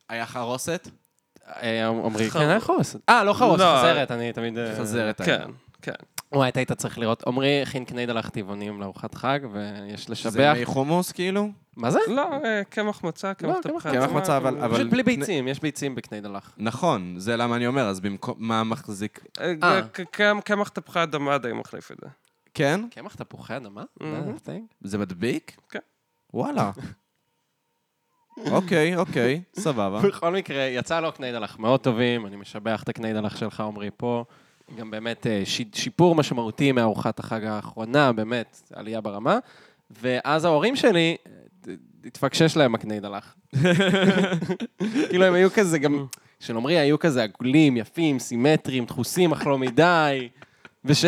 היה 0.09 0.25
חרוסת? 0.25 0.87
אה, 1.47 1.87
אומרי, 1.87 2.29
חר- 2.29 2.39
כן, 2.39 2.49
איך 2.49 2.63
חרוס? 2.63 2.95
אה, 3.09 3.23
לא 3.23 3.33
חרוס, 3.33 3.59
לא. 3.59 3.75
חזרת, 3.79 4.11
אני 4.11 4.33
תמיד... 4.33 4.57
אה, 4.57 4.75
חזרת 4.79 5.21
היה. 5.21 5.37
כן, 5.39 5.47
כן. 5.81 5.91
וואי, 6.31 6.49
אתה 6.49 6.59
היית 6.59 6.71
צריך 6.71 6.97
לראות. 6.99 7.27
עמרי 7.27 7.61
הכין 7.61 7.85
קניידלח 7.85 8.29
טבעונים 8.29 8.81
לארוחת 8.81 9.15
חג, 9.15 9.39
ויש 9.51 10.05
זה 10.07 10.11
לשבח. 10.11 10.53
מי 10.59 10.65
חומוס 10.65 11.11
כאילו? 11.11 11.49
מה 11.77 11.91
זה? 11.91 11.99
לא, 12.07 12.29
אה, 12.45 12.61
קמח 12.69 13.03
מצה, 13.03 13.33
קמח 13.33 13.55
לא, 13.55 13.61
תפוחי 13.61 13.89
קמח 13.91 14.09
מצה, 14.11 14.37
אבל- 14.37 14.57
אבל- 14.57 14.77
פשוט 14.77 14.91
בלי 14.91 15.03
ביצים, 15.03 15.47
יש 15.47 15.59
ביצים 15.59 15.95
בקניידלח. 15.95 16.53
נכון, 16.57 17.13
זה 17.17 17.37
למה 17.37 17.55
אני 17.55 17.67
אומר, 17.67 17.87
אז 17.87 17.99
במקום, 17.99 18.35
מה 18.37 18.63
מחזיק? 18.63 19.25
אה, 19.41 19.53
אה. 19.63 19.81
קמח 20.45 20.69
תפוחי 20.69 21.03
אדמה 21.03 21.37
די 21.37 21.53
מחליף 21.53 21.91
את 21.91 21.97
זה. 22.01 22.07
כן? 22.53 22.81
קמח 22.91 23.15
תפוחי 23.15 23.55
אדמה? 23.57 23.83
זה? 24.45 24.57
זה 24.81 24.97
מדביק? 24.97 25.57
כן. 25.69 25.79
וואלה. 26.33 26.71
אוקיי, 28.51 28.95
אוקיי, 28.95 29.41
סבבה. 29.59 30.01
בכל 30.01 30.31
מקרה, 30.31 30.61
יצא 30.63 30.99
לו 30.99 31.11
קניידלח 31.11 31.59
מאוד 31.59 31.79
טובים, 31.79 32.25
אני 32.25 32.35
משבח 32.35 32.83
את 32.83 32.89
הקניידלח 32.89 33.37
שלך, 33.37 33.59
עמרי, 33.59 33.89
פה. 33.97 34.23
גם 34.77 34.91
באמת 34.91 35.27
אה, 35.27 35.41
שי- 35.45 35.69
שיפור 35.75 36.15
משמעותי 36.15 36.71
מארוחת 36.71 37.19
החג 37.19 37.43
האחרונה, 37.45 38.11
באמת, 38.11 38.61
עלייה 38.73 39.01
ברמה. 39.01 39.37
ואז 40.01 40.45
ההורים 40.45 40.75
שלי, 40.75 41.15
אה, 41.27 41.73
התפקשש 42.05 42.57
להם 42.57 42.75
הקניידלח. 42.75 43.35
כאילו, 45.09 45.25
הם 45.25 45.33
היו 45.33 45.49
כזה 45.51 45.79
גם, 45.79 46.05
של 46.39 46.57
עמרי 46.57 46.77
היו 46.79 46.99
כזה 46.99 47.23
עגולים, 47.23 47.77
יפים, 47.77 48.19
סימטריים, 48.19 48.85
דחוסים, 48.85 49.31
אך 49.31 49.47
לא 49.47 49.57
מדי. 49.57 50.29
וש... 50.85 51.05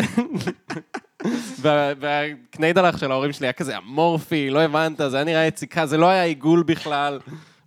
וה- 1.60 1.92
והקניידלח 2.00 2.96
של 2.98 3.10
ההורים 3.10 3.32
שלי 3.32 3.46
היה 3.46 3.52
כזה 3.52 3.78
אמורפי, 3.78 4.50
לא 4.50 4.60
הבנת, 4.60 5.00
זה 5.08 5.16
היה 5.16 5.24
נראה 5.24 5.44
יציקה, 5.46 5.86
זה 5.86 5.96
לא 5.96 6.06
היה 6.08 6.22
עיגול 6.22 6.62
בכלל. 6.62 7.18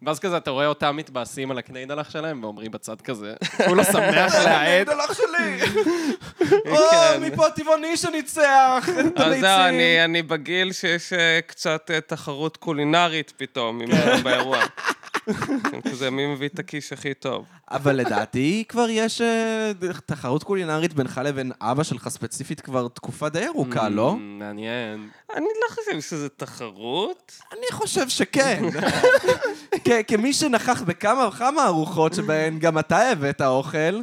ואז 0.05 0.19
כזה 0.19 0.37
אתה 0.37 0.51
רואה 0.51 0.67
אותם 0.67 0.95
מתבאסים 0.97 1.51
על 1.51 1.57
הקניידלח 1.57 2.09
שלהם, 2.09 2.43
ואומרים 2.43 2.71
בצד 2.71 3.01
כזה, 3.01 3.33
כולו 3.67 3.83
שמח 3.83 4.35
להעט. 4.35 4.87
דלח 4.87 5.13
שלי! 5.13 5.59
או, 6.71 6.77
כן. 6.91 7.23
מפה 7.23 7.49
טבעוני 7.55 7.97
שניצח! 7.97 8.89
אז 9.15 9.39
זהו. 9.39 9.59
אני- 9.67 10.05
אני 10.05 10.21
בגיל 10.21 10.71
שיש 10.71 11.13
אה, 11.13 11.39
קצת 11.47 11.91
אה, 11.93 12.01
תחרות 12.01 12.57
קולינרית 12.57 13.33
פתאום 13.37 13.81
עם- 13.81 13.89
באירוע. 14.23 14.57
כזה, 15.91 16.09
מי 16.09 16.27
מביא 16.27 16.47
את 16.47 16.59
הקיש 16.59 16.93
הכי 16.93 17.13
טוב. 17.13 17.45
אבל 17.71 17.95
לדעתי 17.95 18.63
כבר 18.69 18.89
יש 18.89 19.21
אה, 19.21 19.71
תחרות 20.05 20.43
קולינרית 20.43 20.93
בינך 20.93 21.21
לבין 21.23 21.51
אבא 21.61 21.83
שלך 21.83 22.09
ספציפית 22.09 22.61
כבר 22.61 22.87
תקופה 22.87 23.29
די 23.29 23.47
ארוכה, 23.47 23.89
לא? 23.89 24.11
Mm, 24.17 24.19
מעניין. 24.19 25.09
אני 25.35 25.45
לא 25.61 25.75
חושב 25.75 26.01
שזה 26.01 26.29
תחרות. 26.29 27.31
אני 27.53 27.65
חושב 27.71 28.09
שכן. 28.09 28.63
כ- 29.85 30.07
כמי 30.07 30.33
שנכח 30.33 30.81
בכמה 30.81 31.27
וכמה 31.27 31.65
ארוחות 31.65 32.13
שבהן 32.13 32.59
גם 32.59 32.79
אתה 32.79 33.09
הבאת 33.09 33.41
אוכל, 33.41 34.01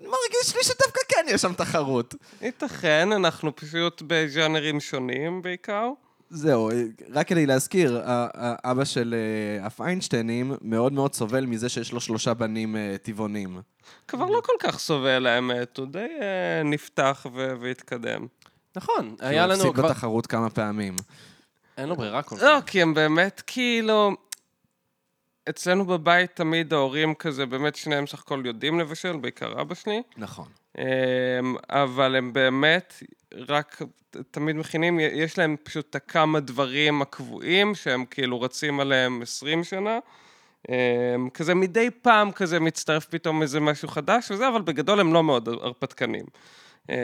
מרגיש 0.00 0.56
לי 0.56 0.62
שדווקא 0.62 1.00
כן 1.08 1.26
יש 1.28 1.40
שם 1.42 1.52
תחרות. 1.52 2.14
ייתכן, 2.42 3.12
אנחנו 3.12 3.56
פשוט 3.56 4.02
בז'אנרים 4.06 4.80
שונים 4.80 5.42
בעיקר. 5.42 5.90
זהו, 6.30 6.70
רק 7.12 7.28
כדי 7.28 7.46
להזכיר, 7.46 8.02
אבא 8.64 8.84
של 8.84 9.14
אה, 9.14 9.66
הפיינשטיינים 9.66 10.52
מאוד 10.62 10.92
מאוד 10.92 11.14
סובל 11.14 11.46
מזה 11.46 11.68
שיש 11.68 11.92
לו 11.92 12.00
שלושה 12.00 12.34
בנים 12.34 12.76
אה, 12.76 12.96
טבעונים. 13.02 13.60
כבר 14.08 14.26
לא 14.26 14.40
כל 14.44 14.52
כך 14.60 14.78
סובל 14.78 15.26
האמת, 15.26 15.76
הוא 15.78 15.86
די 15.86 15.98
אה, 15.98 16.62
נפתח 16.64 17.26
והתקדם. 17.60 18.26
נכון, 18.76 19.16
היה 19.20 19.44
הוא 19.44 19.52
לנו 19.52 19.60
הפסיד 19.60 19.74
כבר... 19.74 19.88
בתחרות 19.88 20.26
כמה 20.26 20.50
פעמים. 20.50 20.96
אין 21.78 21.88
לו 21.88 21.96
ברירה 21.96 22.22
כל 22.22 22.36
כך. 22.36 22.42
לא, 22.42 22.58
כי 22.66 22.82
הם 22.82 22.94
באמת 22.94 23.42
כאילו... 23.46 24.16
אצלנו 25.48 25.84
בבית 25.84 26.36
תמיד 26.36 26.72
ההורים 26.72 27.14
כזה, 27.14 27.46
באמת 27.46 27.76
שניהם 27.76 28.06
סך 28.06 28.20
הכל 28.20 28.42
יודעים 28.44 28.80
לבשל, 28.80 29.16
בעיקר 29.16 29.60
אבא 29.60 29.74
שלי. 29.74 30.02
נכון. 30.16 30.48
אמ, 30.78 30.84
אבל 31.70 32.16
הם 32.16 32.32
באמת 32.32 33.02
רק 33.34 33.82
תמיד 34.30 34.56
מכינים, 34.56 35.00
יש 35.00 35.38
להם 35.38 35.56
פשוט 35.62 35.90
את 35.90 35.94
הכמה 35.94 36.40
דברים 36.40 37.02
הקבועים 37.02 37.74
שהם 37.74 38.04
כאילו 38.04 38.40
רצים 38.40 38.80
עליהם 38.80 39.22
20 39.22 39.64
שנה. 39.64 39.98
אמ, 40.68 41.30
כזה 41.30 41.54
מדי 41.54 41.90
פעם 42.02 42.32
כזה 42.32 42.60
מצטרף 42.60 43.06
פתאום 43.06 43.42
איזה 43.42 43.60
משהו 43.60 43.88
חדש 43.88 44.30
וזה, 44.30 44.48
אבל 44.48 44.62
בגדול 44.62 45.00
הם 45.00 45.12
לא 45.12 45.24
מאוד 45.24 45.48
הרפתקנים. 45.48 46.24
אמ, 46.88 46.94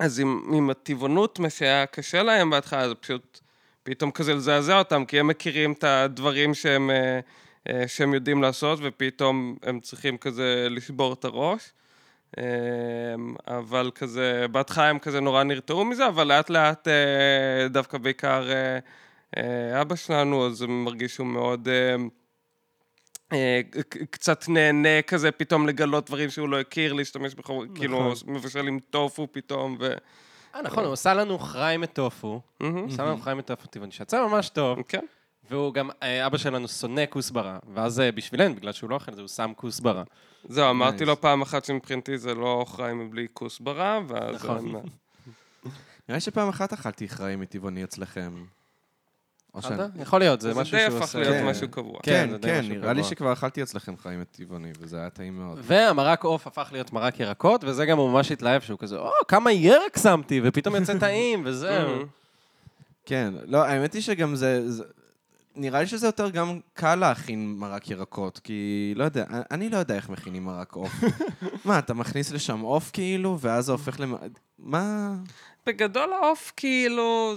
אז 0.00 0.20
עם, 0.20 0.52
עם 0.54 0.70
הטבעונות, 0.70 1.38
מה 1.38 1.50
שהיה 1.50 1.86
קשה 1.86 2.22
להם 2.22 2.50
בהתחלה, 2.50 2.88
זה 2.88 2.94
פשוט 2.94 3.40
פתאום 3.82 4.10
כזה 4.10 4.34
לזעזע 4.34 4.78
אותם, 4.78 5.04
כי 5.04 5.20
הם 5.20 5.26
מכירים 5.26 5.72
את 5.72 5.84
הדברים 5.84 6.54
שהם, 6.54 6.90
אה, 6.90 7.20
אה, 7.68 7.88
שהם 7.88 8.14
יודעים 8.14 8.42
לעשות, 8.42 8.78
ופתאום 8.82 9.56
הם 9.62 9.80
צריכים 9.80 10.18
כזה 10.18 10.66
לשבור 10.70 11.12
את 11.12 11.24
הראש. 11.24 11.72
אה, 12.38 12.44
אבל 13.46 13.90
כזה, 13.94 14.46
בהתחלה 14.50 14.88
הם 14.88 14.98
כזה 14.98 15.20
נורא 15.20 15.42
נרתעו 15.42 15.84
מזה, 15.84 16.06
אבל 16.06 16.26
לאט 16.26 16.50
לאט, 16.50 16.88
דווקא 17.70 17.98
בעיקר 17.98 18.48
אבא 19.80 19.96
שלנו, 19.96 20.46
אז 20.46 20.62
הם 20.62 20.86
הרגישו 20.86 21.24
מאוד... 21.24 21.68
אה, 23.32 23.60
קצת 24.10 24.48
נהנה 24.48 25.02
כזה 25.06 25.30
פתאום 25.30 25.66
לגלות 25.66 26.06
דברים 26.06 26.30
שהוא 26.30 26.48
לא 26.48 26.60
הכיר, 26.60 26.92
להשתמש 26.92 27.34
בחומר, 27.34 27.64
כאילו 27.74 28.12
מבשל 28.26 28.66
עם 28.68 28.78
טופו 28.90 29.28
פתאום, 29.32 29.76
ו... 29.80 29.94
אה, 30.54 30.62
נכון, 30.62 30.84
הוא 30.84 30.92
עשה 30.92 31.14
לנו 31.14 31.38
חריים 31.38 31.80
מטופו. 31.80 32.40
הוא 32.60 32.86
עשה 32.88 33.04
לנו 33.04 33.18
חריים 33.18 33.38
מטופו 33.38 33.66
טבעוני, 33.66 33.92
שיצא 33.92 34.26
ממש 34.26 34.48
טוב. 34.48 34.78
כן. 34.88 35.04
והוא 35.50 35.74
גם, 35.74 35.90
אה, 36.02 36.26
אבא 36.26 36.38
שלנו 36.38 36.68
שונא 36.68 37.02
כוסברה. 37.10 37.58
ואז 37.74 38.00
אה, 38.00 38.12
בשבילנו, 38.12 38.54
בגלל 38.54 38.72
שהוא 38.72 38.90
לא 38.90 38.94
אוכל 38.94 39.10
את 39.10 39.16
זה, 39.16 39.22
הוא 39.22 39.28
שם 39.28 39.52
כוסברה. 39.56 40.02
זהו, 40.48 40.70
אמרתי. 40.70 41.04
לו 41.04 41.20
פעם 41.20 41.42
אחת 41.42 41.64
שמבחינתי 41.64 42.18
זה 42.18 42.34
לא 42.34 42.64
חי 42.68 42.90
מבלי 42.94 43.26
כוסברה, 43.32 44.00
ואז... 44.08 44.34
נכון. 44.34 44.74
נראה 46.08 46.20
שפעם 46.20 46.48
אחת 46.48 46.72
אכלתי 46.72 47.08
חראים 47.08 47.40
מטבעוני 47.40 47.84
אצלכם. 47.84 48.44
יכול 50.00 50.18
להיות, 50.18 50.40
זה 50.40 50.52
זה 50.54 50.60
משהו 50.60 50.78
די 50.78 50.84
שהוא 50.86 50.96
הפך 50.96 51.02
עושה. 51.06 51.18
להיות 51.18 51.34
כן. 51.34 51.46
משהו 51.46 51.68
קבוע. 51.68 51.98
כן, 52.02 52.26
כן, 52.26 52.30
זה 52.32 52.38
כן, 52.48 52.64
נראה 52.68 52.92
לי. 52.92 53.04
שכבר 53.04 53.32
אכלתי 53.32 53.62
אצלכם 53.62 53.94
חראים 53.96 54.20
מטבעוני, 54.20 54.72
וזה 54.80 54.96
היה 54.98 55.10
טעים 55.10 55.38
מאוד. 55.38 55.58
והמרק 55.62 56.24
עוף 56.24 56.46
הפך 56.46 56.68
להיות 56.72 56.92
מרק 56.92 57.20
ירקות, 57.20 57.64
וזה 57.64 57.86
גם 57.86 57.98
הוא 57.98 58.10
ממש 58.10 58.32
התלהב, 58.32 58.62
שהוא 58.62 58.78
כזה, 58.78 58.96
או, 58.96 59.10
כמה 59.28 59.52
ירק 59.52 59.98
שמתי, 60.02 60.40
ופתאום 60.44 60.74
יוצא 60.76 60.98
טעים, 60.98 61.42
וזהו. 61.44 61.90
כן, 63.06 63.34
לא, 63.46 63.64
האמת 63.64 63.94
היא 63.94 64.02
שגם 64.02 64.36
זה... 64.36 64.70
זה- 64.70 64.84
נראה 65.56 65.80
לי 65.80 65.86
שזה 65.86 66.06
יותר 66.06 66.30
גם 66.30 66.60
קל 66.74 66.94
להכין 66.94 67.54
מרק 67.58 67.90
ירקות, 67.90 68.38
כי 68.44 68.92
לא 68.96 69.04
יודע, 69.04 69.24
אני 69.50 69.68
לא 69.68 69.76
יודע 69.76 69.94
איך 69.94 70.08
מכינים 70.08 70.44
מרק 70.44 70.72
עוף. 70.72 70.92
מה, 71.64 71.78
אתה 71.78 71.94
מכניס 71.94 72.32
לשם 72.32 72.60
עוף 72.60 72.90
כאילו, 72.92 73.38
ואז 73.40 73.64
זה 73.64 73.72
הופך 73.72 74.00
למ... 74.00 74.14
מה? 74.58 75.14
בגדול 75.66 76.12
העוף 76.12 76.52
כאילו, 76.56 77.34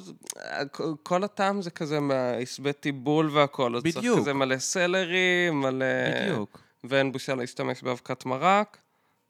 כל 1.03 1.23
הטעם 1.23 1.61
זה 1.61 1.71
כזה 1.71 1.99
מהעשבי 1.99 2.73
טיבול 2.73 3.29
והכל, 3.29 3.75
אז 3.75 3.83
צריך 3.83 3.97
בדיוק. 3.97 4.19
כזה 4.19 4.33
מלא 4.33 4.57
סלרי, 4.57 5.49
מלא... 5.51 5.85
בדיוק. 6.21 6.59
ואין 6.83 7.11
בושה 7.11 7.35
להשתמש 7.35 7.81
באבקת 7.81 8.25
מרק. 8.25 8.77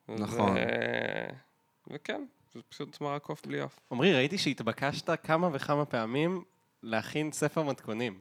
נכון. 0.10 0.56
ו- 0.56 1.94
וכן, 1.94 2.24
זה 2.54 2.60
פשוט 2.70 3.02
מרק 3.02 3.26
עוף 3.26 3.46
בלי 3.46 3.62
עוף. 3.62 3.80
עמרי, 3.92 4.14
ראיתי 4.14 4.38
שהתבקשת 4.38 5.10
כמה 5.24 5.50
וכמה 5.54 5.86
פעמים 5.86 6.44
להכין 6.84 7.32
ספר 7.32 7.64
מתכונים. 7.64 8.20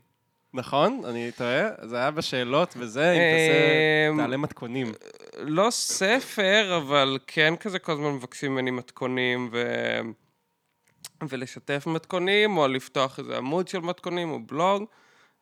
נכון? 0.54 1.02
אני 1.04 1.32
טועה? 1.32 1.68
זה 1.82 1.96
היה 1.96 2.10
בשאלות 2.10 2.74
וזה, 2.76 3.12
אם 3.12 3.20
אמ, 3.20 4.16
תעשה, 4.16 4.22
תעלה 4.24 4.36
מתכונים. 4.36 4.92
לא 5.38 5.70
ספר, 5.70 6.76
אבל 6.76 7.18
כן 7.26 7.54
כזה 7.56 7.78
כל 7.78 7.92
הזמן 7.92 8.10
מבקשים 8.10 8.52
ממני 8.52 8.70
מתכונים 8.70 9.48
ו... 9.52 10.00
ולשתף 11.28 11.86
מתכונים, 11.86 12.56
או 12.56 12.68
לפתוח 12.68 13.18
איזה 13.18 13.36
עמוד 13.36 13.68
של 13.68 13.78
מתכונים, 13.78 14.30
או 14.30 14.40
בלוג, 14.46 14.84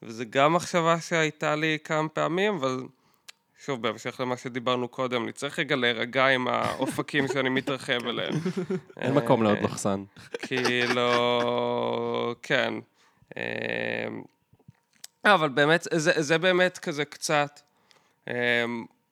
וזה 0.03 0.25
גם 0.25 0.53
מחשבה 0.53 1.01
שהייתה 1.01 1.57
לי 1.57 1.79
כמה 1.85 2.09
פעמים, 2.09 2.55
אבל 2.55 2.81
שוב, 3.65 3.83
בהמשך 3.83 4.21
למה 4.21 4.37
שדיברנו 4.37 4.89
קודם, 4.89 5.25
אני 5.25 5.33
צריך 5.33 5.59
רגע 5.59 5.77
להירגע 5.77 6.27
עם 6.27 6.49
האופקים 6.49 7.29
שאני 7.29 7.49
מתרחב 7.59 8.07
אליהם. 8.07 8.35
אין 8.97 9.15
מקום 9.15 9.43
לעוד 9.43 9.57
אה, 9.57 9.63
מחסן. 9.63 10.05
כאילו, 10.39 11.11
כן. 12.43 12.75
אמ, 13.37 13.43
אה, 15.27 15.35
אבל 15.35 15.49
באמת, 15.49 15.87
זה, 15.91 16.23
זה 16.23 16.39
באמת 16.39 16.79
כזה 16.79 17.05
קצת, 17.05 17.61
אמ, 18.29 18.33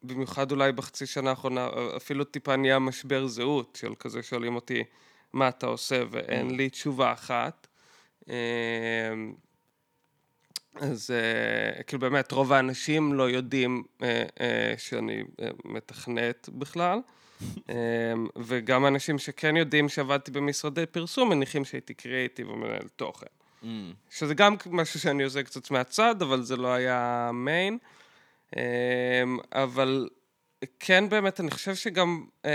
במיוחד 0.02 0.50
אולי 0.50 0.72
בחצי 0.72 1.06
שנה 1.06 1.30
האחרונה, 1.30 1.68
אפילו 1.96 2.25
טיפה 2.25 2.56
נהיה 2.56 2.78
משבר 2.78 3.26
זהות, 3.26 3.78
של 3.80 3.92
כזה 3.98 4.22
שואלים 4.22 4.54
אותי, 4.54 4.84
מה 5.32 5.49
אתה 5.49 5.66
עושה, 5.66 6.02
ואין 6.11 6.56
לי 6.56 6.70
תשובה 6.70 7.12
אחת. 7.12 7.66
אמ, 8.28 8.35
אז 10.75 11.11
אה, 11.11 11.82
כאילו 11.82 12.00
באמת, 12.00 12.32
רוב 12.32 12.52
האנשים 12.52 13.14
לא 13.14 13.30
יודעים 13.30 13.85
אה, 14.02 14.25
אה, 14.40 14.75
שאני 14.78 15.25
מתכנת 15.64 16.49
בכלל. 16.52 16.99
אמ, 17.68 17.75
וגם 18.37 18.87
אנשים 18.87 19.18
שכן 19.18 19.56
יודעים 19.56 19.88
שעבדתי 19.88 20.30
במשרדי 20.30 20.87
פרסום, 20.87 21.28
מניחים 21.28 21.64
שהייתי 21.64 21.94
קריאיטיב 21.94 22.49
ומנהל 22.50 22.88
תוכן. 22.97 23.26
שזה 24.11 24.35
גם 24.35 24.56
משהו 24.66 25.00
שאני 25.00 25.25
עושה 25.25 25.42
קצת 25.42 25.70
מהצד, 25.70 26.23
אבל 26.23 26.42
זה 26.42 26.56
לא 26.56 26.73
היה 26.73 27.30
מיין. 27.35 27.78
אמ, 28.56 28.61
אבל 29.52 30.08
כן 30.81 31.09
באמת, 31.09 31.41
אני 31.41 31.50
חושב 31.50 31.75
שגם 31.75 32.25
אה, 32.45 32.50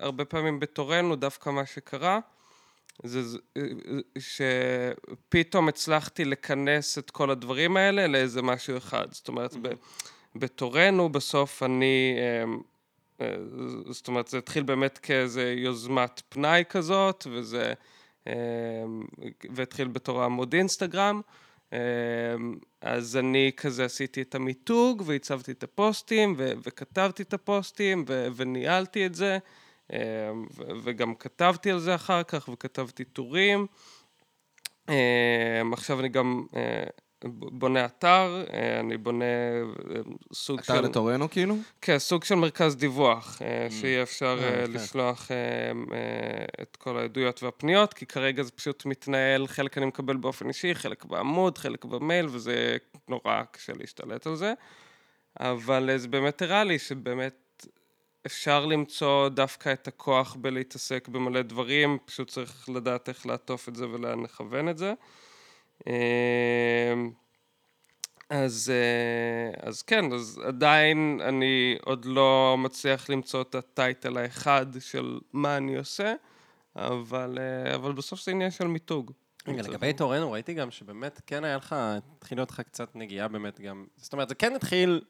הרבה 0.00 0.24
פעמים 0.24 0.60
בתורנו, 0.60 1.16
דווקא 1.16 1.50
מה 1.50 1.66
שקרה, 1.66 2.18
זה 3.02 3.22
זה- 3.22 3.38
שפתאום 4.18 5.68
הצלחתי 5.68 6.24
לכנס 6.24 6.98
את 6.98 7.10
כל 7.10 7.30
הדברים 7.30 7.76
האלה 7.76 8.06
לאיזה 8.06 8.42
משהו 8.42 8.76
אחד. 8.76 9.06
זאת 9.10 9.28
אומרת, 9.28 9.54
ב- 9.62 9.72
בתורנו 10.36 11.08
בסוף 11.08 11.62
אני... 11.62 12.16
אמ, 12.44 12.60
אה, 13.20 13.34
זאת 13.90 14.08
אומרת, 14.08 14.28
זה 14.28 14.38
התחיל 14.38 14.62
באמת 14.62 14.98
כאיזה 14.98 15.52
יוזמת 15.56 16.22
פנאי 16.28 16.64
כזאת, 16.68 17.26
וזה... 17.30 17.72
אמ, 18.26 18.32
והתחיל 19.50 19.88
בתור 19.88 20.22
עמוד 20.22 20.54
אינסטגרם. 20.54 21.20
אמ, 21.72 21.78
אז 22.80 23.16
אני 23.16 23.50
כזה 23.56 23.84
עשיתי 23.84 24.22
את 24.22 24.34
המיתוג, 24.34 25.02
והצבתי 25.06 25.52
את 25.52 25.62
הפוסטים, 25.62 26.34
ו- 26.38 26.52
וכתבתי 26.62 27.22
את 27.22 27.34
הפוסטים, 27.34 28.04
ו- 28.08 28.26
וניהלתי 28.36 29.06
את 29.06 29.14
זה, 29.14 29.38
אמ, 29.92 29.96
ו- 30.56 30.62
וגם 30.84 31.14
כתבתי 31.14 31.70
על 31.70 31.78
זה 31.78 31.94
אחר 31.94 32.22
כך, 32.22 32.48
וכתבתי 32.52 33.04
טורים. 33.04 33.66
אמ, 34.88 35.72
עכשיו 35.72 36.00
אני 36.00 36.08
גם 36.08 36.46
אה, 36.56 36.84
בונה 37.24 37.84
אתר, 37.84 38.44
אה, 38.52 38.80
אני 38.80 38.96
בונה 38.96 39.24
אה, 39.24 40.00
סוג 40.32 40.62
של... 40.62 40.72
אתר 40.72 40.80
לתורנו 40.80 41.30
כאילו? 41.30 41.56
כן, 41.80 41.98
סוג 41.98 42.24
של 42.24 42.34
מרכז 42.34 42.76
דיווח, 42.76 43.42
אה, 43.42 43.66
שיהיה 43.70 44.02
אפשר 44.02 44.38
יפה. 44.38 44.72
לשלוח 44.72 45.30
אה, 45.30 45.72
את 46.62 46.76
כל 46.76 46.98
העדויות 46.98 47.42
והפניות, 47.42 47.94
כי 47.94 48.06
כרגע 48.06 48.42
זה 48.42 48.50
פשוט 48.50 48.86
מתנהל, 48.86 49.46
חלק 49.46 49.78
אני 49.78 49.86
מקבל 49.86 50.16
באופן 50.16 50.48
אישי, 50.48 50.74
חלק 50.74 51.04
בעמוד, 51.04 51.58
חלק 51.58 51.84
במייל, 51.84 52.26
וזה 52.30 52.76
נורא 53.08 53.42
קשה 53.50 53.72
להשתלט 53.72 54.26
על 54.26 54.36
זה. 54.36 54.52
אבל 55.40 55.90
זה 55.96 56.08
באמת 56.08 56.42
הראה 56.42 56.64
לי 56.64 56.78
שבאמת 56.78 57.66
אפשר 58.26 58.66
למצוא 58.66 59.28
דווקא 59.28 59.72
את 59.72 59.88
הכוח 59.88 60.36
בלהתעסק 60.40 61.08
במלא 61.08 61.42
דברים, 61.42 61.98
פשוט 62.04 62.30
צריך 62.30 62.68
לדעת 62.68 63.08
איך 63.08 63.26
לעטוף 63.26 63.68
את 63.68 63.76
זה 63.76 63.88
ולאן 63.88 64.22
לכוון 64.22 64.68
את 64.68 64.78
זה. 64.78 64.94
אה, 65.86 66.94
אז, 68.30 68.72
אה, 68.74 69.68
אז 69.68 69.82
כן, 69.82 70.12
אז 70.12 70.40
עדיין 70.44 71.20
אני 71.24 71.76
עוד 71.84 72.04
לא 72.04 72.56
מצליח 72.58 73.10
למצוא 73.10 73.42
את 73.42 73.54
הטייטל 73.54 74.16
האחד 74.16 74.66
של 74.80 75.18
מה 75.32 75.56
אני 75.56 75.76
עושה, 75.76 76.14
אבל, 76.76 77.38
אה, 77.40 77.74
אבל 77.74 77.92
בסוף 77.92 78.24
זה 78.24 78.30
עניין 78.30 78.50
של 78.50 78.66
מיתוג. 78.66 79.12
רגע, 79.48 79.62
לגבי 79.62 79.92
תורנו, 79.92 80.32
ראיתי 80.32 80.54
גם 80.54 80.70
שבאמת 80.70 81.20
כן 81.26 81.44
היה 81.44 81.56
לך, 81.56 81.76
התחיל 81.78 82.38
להיות 82.38 82.50
לך 82.50 82.60
קצת 82.60 82.96
נגיעה 82.96 83.28
באמת 83.28 83.60
גם, 83.60 83.86
זאת 83.96 84.12
אומרת, 84.12 84.28
זה 84.28 84.34
כן 84.34 84.54
התחיל 84.54 85.00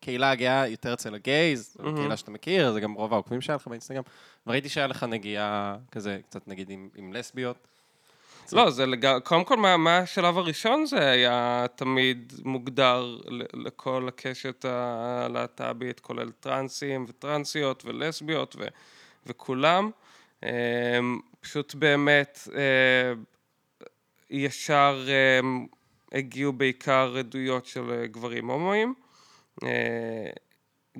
קהילה 0.00 0.34
גאה 0.34 0.66
יותר 0.66 0.92
אצל 0.94 1.14
הגייז, 1.14 1.76
זו 1.82 1.94
קהילה 1.96 2.16
שאתה 2.16 2.30
מכיר, 2.30 2.72
זה 2.72 2.80
גם 2.80 2.92
רוב 2.92 3.12
העוקבים 3.12 3.40
שהיה 3.40 3.56
לך 3.56 3.68
באינסטגרם, 3.68 4.02
וראיתי 4.46 4.68
שהיה 4.68 4.86
לך 4.86 5.02
נגיעה 5.04 5.76
כזה, 5.90 6.18
קצת 6.28 6.48
נגיד 6.48 6.70
עם, 6.70 6.88
עם 6.94 7.12
לסביות. 7.12 7.68
לא, 8.52 8.70
זה 8.70 8.86
לג... 8.86 9.18
קודם 9.18 9.44
כל, 9.44 9.56
מה, 9.56 9.76
מה 9.76 9.98
השלב 9.98 10.38
הראשון 10.38 10.86
זה 10.86 11.10
היה 11.10 11.66
תמיד 11.74 12.32
מוגדר 12.44 13.18
לכל 13.54 14.08
הקשת 14.08 14.64
הלהט"בית, 14.64 16.00
כולל 16.00 16.30
טרנסים 16.30 17.06
וטרנסיות 17.08 17.84
ולסביות 17.84 18.56
ו... 18.58 18.64
וכולם. 19.26 19.90
אמ, 20.42 20.48
פשוט 21.40 21.74
באמת 21.74 22.48
אה, 22.54 23.12
ישר 24.30 25.06
אמ, 25.08 25.66
הגיעו 26.12 26.52
בעיקר 26.52 27.16
עדויות 27.18 27.66
של 27.66 28.04
גברים 28.04 28.50
הומואים. 28.50 28.94
אה, 29.64 30.30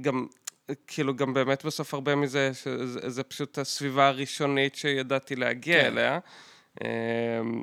גם, 0.01 0.27
כאילו, 0.87 1.17
גם 1.17 1.35
באמת 1.35 1.65
בסוף 1.65 1.95
הרבה 1.95 2.15
מזה, 2.15 2.51
שזה 2.55 3.11
זה 3.11 3.23
פשוט 3.23 3.59
הסביבה 3.59 4.09
הראשונית 4.09 4.75
שידעתי 4.75 5.37
להגיע 5.37 5.81
כן. 5.81 5.87
אליה. 5.87 6.19
אמ, 6.85 7.63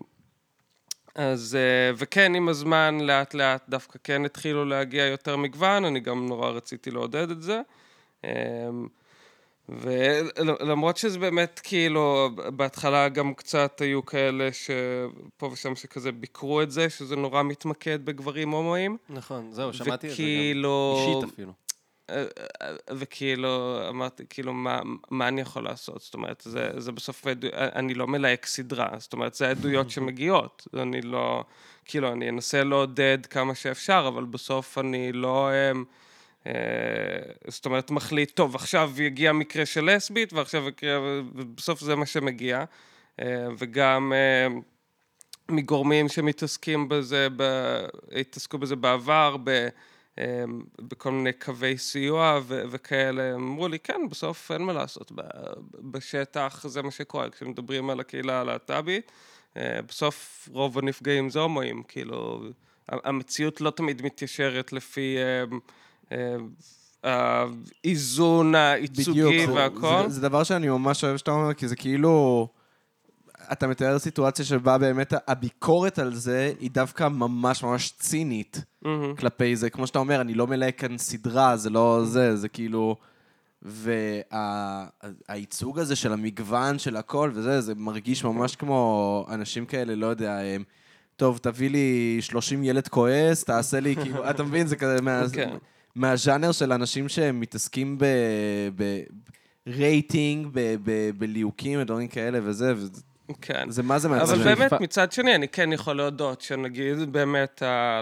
אז, 1.15 1.55
אה, 1.55 1.91
וכן, 1.97 2.35
עם 2.35 2.49
הזמן, 2.49 2.97
לאט 3.01 3.33
לאט 3.33 3.69
דווקא 3.69 3.99
כן 4.03 4.25
התחילו 4.25 4.65
להגיע 4.65 5.05
יותר 5.05 5.37
מגוון, 5.37 5.85
אני 5.85 5.99
גם 5.99 6.25
נורא 6.25 6.49
רציתי 6.49 6.91
לעודד 6.91 7.31
את 7.31 7.41
זה. 7.41 7.61
אמ, 8.23 8.29
ולמרות 9.69 10.97
שזה 10.97 11.19
באמת, 11.19 11.61
כאילו, 11.63 12.29
בהתחלה 12.35 13.09
גם 13.09 13.33
קצת 13.33 13.81
היו 13.81 14.05
כאלה 14.05 14.49
שפה 14.51 15.45
ושם 15.45 15.75
שכזה 15.75 16.11
ביקרו 16.11 16.61
את 16.61 16.71
זה, 16.71 16.89
שזה 16.89 17.15
נורא 17.15 17.43
מתמקד 17.43 18.05
בגברים 18.05 18.49
הומואים. 18.49 18.97
נכון, 19.09 19.51
זהו, 19.51 19.73
שמעתי 19.73 20.07
את 20.07 20.11
זה 20.11 20.17
גם. 20.17 20.23
אישית 20.97 21.33
אפילו. 21.33 21.51
וכאילו, 22.91 23.79
אמרתי, 23.89 24.23
כאילו, 24.29 24.53
מה, 24.53 24.81
מה 25.09 25.27
אני 25.27 25.41
יכול 25.41 25.63
לעשות? 25.63 26.01
זאת 26.01 26.13
אומרת, 26.13 26.41
זה, 26.45 26.69
זה 26.77 26.91
בסוף, 26.91 27.27
עדו- 27.27 27.47
אני 27.53 27.93
לא 27.93 28.07
מלהק 28.07 28.45
סדרה, 28.45 28.89
זאת 28.97 29.13
אומרת, 29.13 29.33
זה 29.33 29.49
עדויות 29.49 29.89
שמגיעות. 29.93 30.67
אני 30.73 31.01
לא, 31.01 31.43
כאילו, 31.85 32.11
אני 32.11 32.29
אנסה 32.29 32.63
לעודד 32.63 33.25
כמה 33.25 33.55
שאפשר, 33.55 34.05
אבל 34.07 34.25
בסוף 34.25 34.77
אני 34.77 35.11
לא, 35.11 35.49
אמ, 35.51 35.83
אה, 36.47 36.51
זאת 37.47 37.65
אומרת, 37.65 37.91
מחליט, 37.91 38.31
טוב, 38.31 38.55
עכשיו 38.55 38.91
יגיע 39.01 39.33
מקרה 39.33 39.65
של 39.65 39.95
לסבית, 39.95 40.33
ועכשיו 40.33 40.67
יקרה, 40.67 40.99
ובסוף 41.35 41.79
זה 41.79 41.95
מה 41.95 42.05
שמגיע. 42.05 42.63
אה, 43.21 43.47
וגם... 43.57 44.13
אה, 44.15 44.47
מגורמים 45.49 46.09
שמתעסקים 46.09 46.89
בזה, 46.89 47.27
ב... 47.37 47.43
התעסקו 48.19 48.57
בזה 48.57 48.75
בעבר, 48.75 49.37
ב... 49.43 49.67
אמ, 50.17 50.61
בכל 50.81 51.11
מיני 51.11 51.33
קווי 51.33 51.77
סיוע 51.77 52.39
ו- 52.43 52.63
וכאלה, 52.71 53.35
אמרו 53.35 53.67
לי, 53.67 53.79
כן, 53.79 54.01
בסוף 54.09 54.51
אין 54.51 54.61
מה 54.61 54.73
לעשות, 54.73 55.11
בשטח 55.91 56.65
זה 56.67 56.81
מה 56.81 56.91
שקורה, 56.91 57.29
כשמדברים 57.29 57.89
על 57.89 57.99
הקהילה 57.99 58.41
הלהט"בית, 58.41 59.11
אה, 59.57 59.79
בסוף 59.87 60.49
רוב 60.51 60.77
הנפגעים 60.77 61.29
זה 61.29 61.39
הומואים, 61.39 61.83
כאילו, 61.83 62.43
המציאות 62.89 63.61
לא 63.61 63.69
תמיד 63.69 64.01
מתיישרת 64.01 64.73
לפי 64.73 65.17
אמ, 65.51 65.59
אמ, 66.11 66.49
האיזון 67.03 68.55
הייצוגי 68.55 69.45
והכל. 69.45 70.03
זה, 70.07 70.09
זה 70.09 70.21
דבר 70.21 70.43
שאני 70.43 70.67
ממש 70.67 71.03
אוהב 71.03 71.17
שאתה 71.17 71.31
אומר, 71.31 71.53
כי 71.53 71.67
זה 71.67 71.75
כאילו... 71.75 72.47
אתה 73.51 73.67
מתאר 73.67 73.99
סיטואציה 73.99 74.45
שבה 74.45 74.77
באמת 74.77 75.13
הביקורת 75.27 75.99
על 75.99 76.15
זה 76.15 76.53
היא 76.59 76.71
דווקא 76.71 77.07
ממש 77.07 77.63
ממש 77.63 77.93
צינית 77.99 78.61
מהמם. 78.81 79.15
כלפי 79.15 79.55
זה. 79.55 79.69
כמו 79.69 79.87
שאתה 79.87 79.99
אומר, 79.99 80.21
אני 80.21 80.33
לא 80.33 80.47
מלהק 80.47 80.79
כאן 80.79 80.97
סדרה, 80.97 81.57
זה 81.57 81.69
לא 81.69 82.01
זה, 82.05 82.35
זה 82.35 82.47
כאילו... 82.49 82.95
והייצוג 85.29 85.79
הזה 85.79 85.95
של 85.95 86.13
המגוון 86.13 86.79
של 86.79 86.95
הכל 86.95 87.31
וזה, 87.33 87.61
זה 87.61 87.75
מרגיש 87.75 88.23
ממש 88.23 88.55
כמו 88.55 89.25
אנשים 89.29 89.65
כאלה, 89.65 89.95
לא 89.95 90.05
יודע, 90.05 90.39
הם... 90.39 90.63
טוב, 91.15 91.37
תביא 91.37 91.69
לי 91.69 92.17
30 92.21 92.63
ילד 92.63 92.87
כועס, 92.87 93.43
תעשה 93.43 93.79
לי 93.79 93.95
כאילו, 93.95 94.29
אתה 94.29 94.43
מבין? 94.43 94.67
זה 94.67 94.75
כזה 94.75 95.01
מה, 95.01 95.23
כן. 95.33 95.57
מהז'אנר 95.95 96.51
של 96.51 96.73
אנשים 96.73 97.09
שמתעסקים 97.09 97.97
ב... 97.97 98.05
ב 98.75 99.01
רייטינג, 99.67 100.47
בליהוקים 101.17 101.81
ודברים 101.81 102.07
כאלה 102.07 102.39
וזה, 102.43 102.73
וזה 102.75 103.01
כן. 103.41 103.69
זה 103.69 103.83
מה 103.83 103.99
זה 103.99 104.09
מעצבן. 104.09 104.39
אבל. 104.41 104.55
באמת, 104.55 104.71
מצד 104.73 105.11
שני, 105.11 105.35
אני 105.35 105.47
כן 105.47 105.73
יכול 105.73 105.97
להודות 105.97 106.41
שנגיד 106.41 107.11
באמת, 107.13 107.61
ה- 107.61 108.01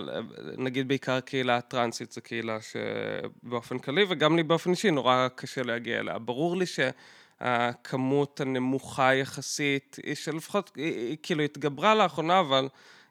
נגיד 0.58 0.88
בעיקר 0.88 1.12
הקהילה 1.14 1.58
הטרנסית 1.58 2.12
זו 2.12 2.22
קהילה 2.22 2.58
שבאופן 2.62 3.80
כללי, 3.80 4.06
וגם 4.10 4.36
לי 4.36 4.44
באופן 4.44 4.72
אישי 4.72 4.92
נורא 4.92 5.28
קשה 5.36 5.64
להגיע 5.64 6.00
אליה. 6.00 6.20
ברור 6.20 6.58
לי 6.58 6.66
שהכמות 6.66 8.42
הנמוכה 8.42 9.14
יחסית, 9.16 9.98
היא 10.04 10.16
שלפחות, 10.16 10.72
היא, 10.76 10.94
היא 10.94 11.18
כאילו 11.24 11.44
התגברה 11.44 11.96
לאחרונה, 11.96 12.40
אבל 12.40 12.68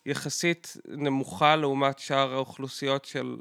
יחסית 0.07 0.77
נמוכה 0.89 1.57
לעומת 1.57 1.99
שאר 1.99 2.35
האוכלוסיות 2.35 3.05
של 3.05 3.37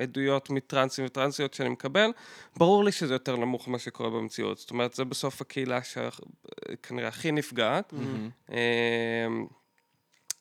עדויות 0.00 0.50
מטרנסים 0.50 1.04
וטרנסיות 1.04 1.54
שאני 1.54 1.68
מקבל, 1.68 2.10
ברור 2.56 2.84
לי 2.84 2.92
שזה 2.92 3.14
יותר 3.14 3.36
נמוך 3.36 3.68
ממה 3.68 3.78
שקורה 3.78 4.10
במציאות. 4.10 4.58
זאת 4.58 4.70
אומרת, 4.70 4.94
זה 4.94 5.04
בסוף 5.04 5.40
הקהילה 5.40 5.80
שכנראה 5.82 7.08
הכי 7.08 7.32
נפגעת. 7.32 7.94
אמ, 8.50 9.46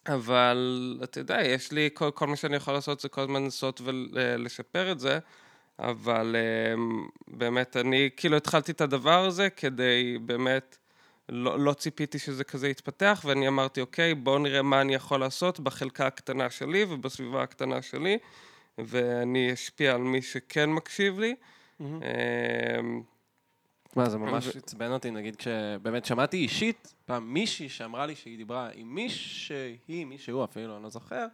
אבל 0.08 0.98
אתה 1.04 1.20
יודע, 1.20 1.42
יש 1.42 1.72
לי, 1.72 1.90
כל, 1.94 2.12
כל 2.12 2.28
מה 2.28 2.36
שאני 2.36 2.56
יכול 2.56 2.74
לעשות 2.74 3.00
זה 3.00 3.10
כל 3.10 3.22
הזמן 3.22 3.44
לנסות 3.44 3.82
ולשפר 3.84 4.92
את 4.92 5.00
זה, 5.00 5.20
אבל 5.80 6.36
אמ, 6.36 7.08
באמת, 7.28 7.78
אני 7.78 8.10
כאילו 8.18 8.38
התחלתי 8.38 8.72
את 8.72 8.82
הדבר 8.82 9.26
הזה 9.26 9.50
כדי 9.50 10.18
באמת, 10.22 10.78
לא, 11.30 11.60
לא 11.60 11.74
ציפיתי 11.74 12.20
שזה 12.20 12.44
כזה 12.44 12.70
יתפתח, 12.70 13.22
ואני 13.26 13.48
אמרתי, 13.48 13.82
אוקיי, 13.82 14.16
בואו 14.16 14.40
נראה 14.40 14.62
מה 14.62 14.82
אני 14.82 14.96
יכול 14.96 15.20
לעשות 15.20 15.60
בחלקה 15.60 16.08
הקטנה 16.08 16.50
שלי 16.50 16.86
ובסביבה 16.90 17.44
הקטנה 17.44 17.82
שלי, 17.82 18.18
ואני 18.78 19.54
אשפיע 19.54 19.96
על 19.96 20.02
מי 20.02 20.22
שכן 20.22 20.70
מקשיב 20.70 21.20
לי. 21.20 21.36
אמ, 21.82 23.02
מה, 23.96 24.10
זה 24.10 24.18
ממש 24.18 24.56
עצבן 24.56 24.92
אותי, 24.92 25.12
נגיד, 25.12 25.36
כשבאמת 25.36 26.06
שמעתי 26.06 26.38
אישית, 26.38 26.94
פעם 27.06 27.34
מישהי 27.34 27.70
שאמרה 27.70 28.06
לי 28.06 28.16
שהיא 28.16 28.38
דיברה 28.38 28.70
עם 28.74 28.96
מישהי, 28.96 29.78
מישהו 30.06 30.44
אפילו, 30.44 30.76
אני 30.76 30.84
לא 30.84 30.90
זוכר, 30.90 31.26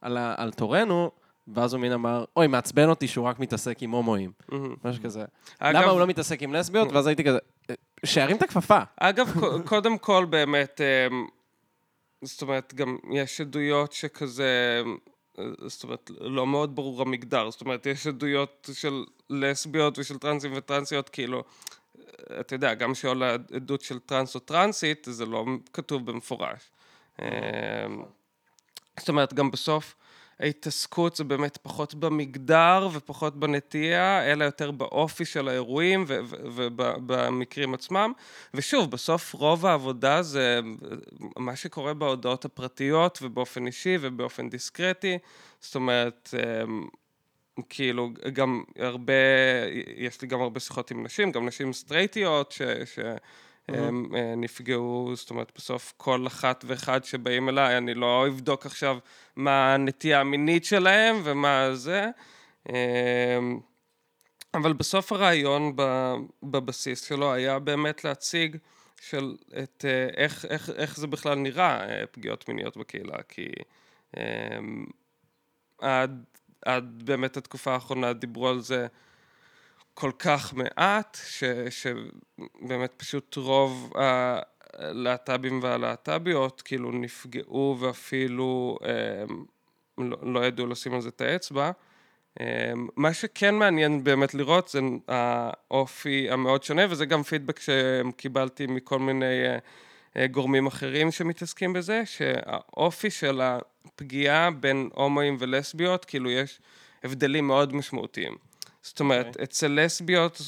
על, 0.00 0.18
תורנו, 0.56 1.10
ואז 1.48 1.72
הוא 1.74 1.80
מין 1.80 1.92
אמר, 1.92 2.24
אוי, 2.36 2.46
מעצבן 2.46 2.88
אותי 2.88 3.08
שהוא 3.08 3.26
רק 3.26 3.38
מתעסק 3.38 3.82
עם 3.82 3.90
הומואים. 3.90 4.32
משהו 4.84 5.02
כזה. 5.02 5.24
אגב- 5.58 5.82
למה 5.82 5.90
הוא 5.90 6.00
לא 6.00 6.06
מתעסק 6.06 6.42
עם 6.42 6.52
לסביות? 6.54 6.92
ואז 6.92 7.06
הייתי 7.06 7.24
כזה, 7.24 7.38
"אה, 7.70 7.74
שירים 8.06 8.36
את 8.36 8.42
הכפפה. 8.42 8.78
אגב, 9.00 9.26
קודם 9.68 9.98
כל 9.98 10.26
באמת, 10.30 10.80
אמ, 10.80 11.26
זאת 12.22 12.42
אומרת, 12.42 12.74
גם 12.74 12.96
יש 13.12 13.40
עדויות 13.40 13.92
שכזה, 13.92 14.82
זאת 15.66 15.84
אומרת, 15.84 16.10
לא 16.20 16.46
מאוד 16.46 16.76
ברור 16.76 17.02
המגדר, 17.02 17.50
זאת 17.50 17.60
אומרת, 17.60 17.86
יש 17.86 18.06
עדויות 18.06 18.68
של 18.72 19.04
לסביות 19.30 19.98
ושל 19.98 20.18
טרנסים 20.18 20.52
וטרנסיות, 20.56 21.08
כאילו, 21.08 21.44
אה, 21.98 22.40
אתה 22.40 22.54
יודע, 22.54 22.74
גם 22.74 22.94
שעולה 22.94 23.36
עדות 23.54 23.82
של 23.82 23.98
טרנס 23.98 24.34
או 24.34 24.40
טרנסית, 24.40 25.06
זה 25.10 25.26
לא 25.26 25.44
כתוב 25.72 26.06
במפורש. 26.06 26.70
אמ, 27.22 27.26
זאת 28.98 29.08
אומרת, 29.08 29.34
גם 29.34 29.50
בסוף 29.50 29.94
ההתעסקות 30.40 31.16
זה 31.16 31.24
באמת 31.24 31.56
פחות 31.56 31.94
במגדר 31.94 32.88
ופחות 32.92 33.36
בנטייה, 33.36 34.32
אלא 34.32 34.44
יותר 34.44 34.70
באופי 34.70 35.24
של 35.24 35.48
האירועים 35.48 36.04
ובמקרים 36.08 37.74
עצמם. 37.74 38.12
ושוב, 38.54 38.90
בסוף 38.90 39.32
רוב 39.32 39.66
העבודה 39.66 40.22
זה 40.22 40.60
מה 41.36 41.56
שקורה 41.56 41.94
בהודעות 41.94 42.44
הפרטיות 42.44 43.18
ובאופן 43.22 43.66
אישי 43.66 43.98
ובאופן 44.00 44.48
דיסקרטי. 44.48 45.18
זאת 45.60 45.74
אומרת, 45.74 46.34
אמ, 46.64 46.86
כאילו, 47.68 48.10
גם 48.32 48.62
הרבה, 48.78 49.12
יש 49.96 50.22
לי 50.22 50.28
גם 50.28 50.40
הרבה 50.40 50.60
שיחות 50.60 50.90
עם 50.90 51.04
נשים, 51.04 51.32
גם 51.32 51.46
נשים 51.46 51.72
סטרייטיות, 51.72 52.52
ש... 52.52 52.62
ש 52.84 52.98
הם 53.68 54.14
אה, 54.14 54.34
נפגעו, 54.36 55.12
זאת 55.14 55.30
אומרת, 55.30 55.52
בסוף 55.56 55.94
כל 55.96 56.26
אחת 56.26 56.64
ואחד 56.68 57.04
שבאים 57.04 57.48
אליי, 57.48 57.78
אני 57.78 57.94
לא 57.94 58.26
אבדוק 58.26 58.66
עכשיו 58.66 58.98
מה 59.36 59.74
הנטייה 59.74 60.20
המינית 60.20 60.64
שלהם 60.64 61.16
ומה 61.24 61.68
זה. 61.74 62.10
אבל 64.54 64.72
בסוף 64.72 65.12
הרעיון 65.12 65.76
בבסיס 66.42 67.04
שלו 67.04 67.32
היה 67.32 67.58
באמת 67.58 68.04
להציג 68.04 68.56
של 69.00 69.36
את 69.62 69.84
אה, 69.88 70.08
איך, 70.16 70.44
איך, 70.44 70.70
איך 70.70 70.96
זה 70.96 71.06
בכלל 71.06 71.34
נראה, 71.34 71.88
אה, 71.88 72.06
פגיעות 72.06 72.48
מיניות 72.48 72.76
בקהילה, 72.76 73.22
כי 73.28 73.46
עד, 75.78 76.24
עד 76.64 77.02
באמת 77.04 77.36
התקופה 77.36 77.72
האחרונה 77.74 78.12
דיברו 78.12 78.48
על 78.48 78.60
זה 78.60 78.86
כל 79.98 80.10
כך 80.18 80.54
מעט, 80.54 81.18
ש, 81.26 81.44
שבאמת 81.70 82.92
פשוט 82.96 83.36
רוב 83.36 83.92
הלהט"בים 84.74 85.62
והלהט"ביות 85.62 86.62
כאילו 86.62 86.92
נפגעו 86.92 87.76
ואפילו 87.80 88.78
הם, 88.82 89.44
לא, 89.98 90.16
לא 90.22 90.46
ידעו 90.46 90.66
לשים 90.66 90.94
על 90.94 91.00
זה 91.00 91.08
את 91.08 91.20
האצבע. 91.20 91.70
מה 92.96 93.14
שכן 93.14 93.54
מעניין 93.54 94.04
באמת 94.04 94.34
לראות 94.34 94.68
זה 94.68 94.80
האופי 95.08 96.30
המאוד 96.30 96.62
שונה, 96.62 96.82
וזה 96.90 97.06
גם 97.06 97.22
פידבק 97.22 97.60
שקיבלתי 97.60 98.66
מכל 98.66 98.98
מיני 98.98 99.42
גורמים 100.30 100.66
אחרים 100.66 101.10
שמתעסקים 101.10 101.72
בזה, 101.72 102.02
שהאופי 102.06 103.10
של 103.10 103.40
הפגיעה 103.40 104.50
בין 104.50 104.90
הומואים 104.94 105.36
ולסביות, 105.38 106.04
כאילו 106.04 106.30
יש 106.30 106.60
הבדלים 107.04 107.46
מאוד 107.46 107.74
משמעותיים. 107.74 108.45
זאת 108.86 109.00
אומרת, 109.00 109.26
okay. 109.26 109.28
אוקיי. 109.28 109.44
אצל 109.44 109.80
לסביות, 109.80 110.40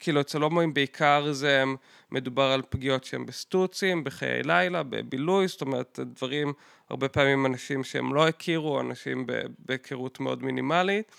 כאילו 0.00 0.20
אצל 0.20 0.42
הומואים 0.42 0.74
בעיקר 0.74 1.32
זה 1.32 1.64
מדובר 2.10 2.42
על 2.42 2.62
פגיעות 2.68 3.04
שהן 3.04 3.26
בסטוצים, 3.26 4.04
בחיי 4.04 4.42
לילה, 4.42 4.82
בבילוי, 4.82 5.48
זאת 5.48 5.60
אומרת, 5.60 5.98
דברים, 6.02 6.52
הרבה 6.90 7.08
פעמים 7.08 7.46
אנשים 7.46 7.84
שהם 7.84 8.14
לא 8.14 8.28
הכירו, 8.28 8.80
אנשים 8.80 9.26
בהיכרות 9.58 10.20
מאוד 10.20 10.42
מינימלית. 10.42 11.12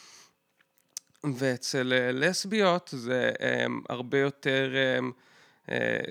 ואצל 1.34 1.94
אה, 1.94 2.12
לסביות 2.12 2.90
זה 2.94 3.32
הם, 3.40 3.82
הרבה 3.90 4.20
יותר 4.20 4.74
הם, 4.98 5.06
אה, 5.06 5.12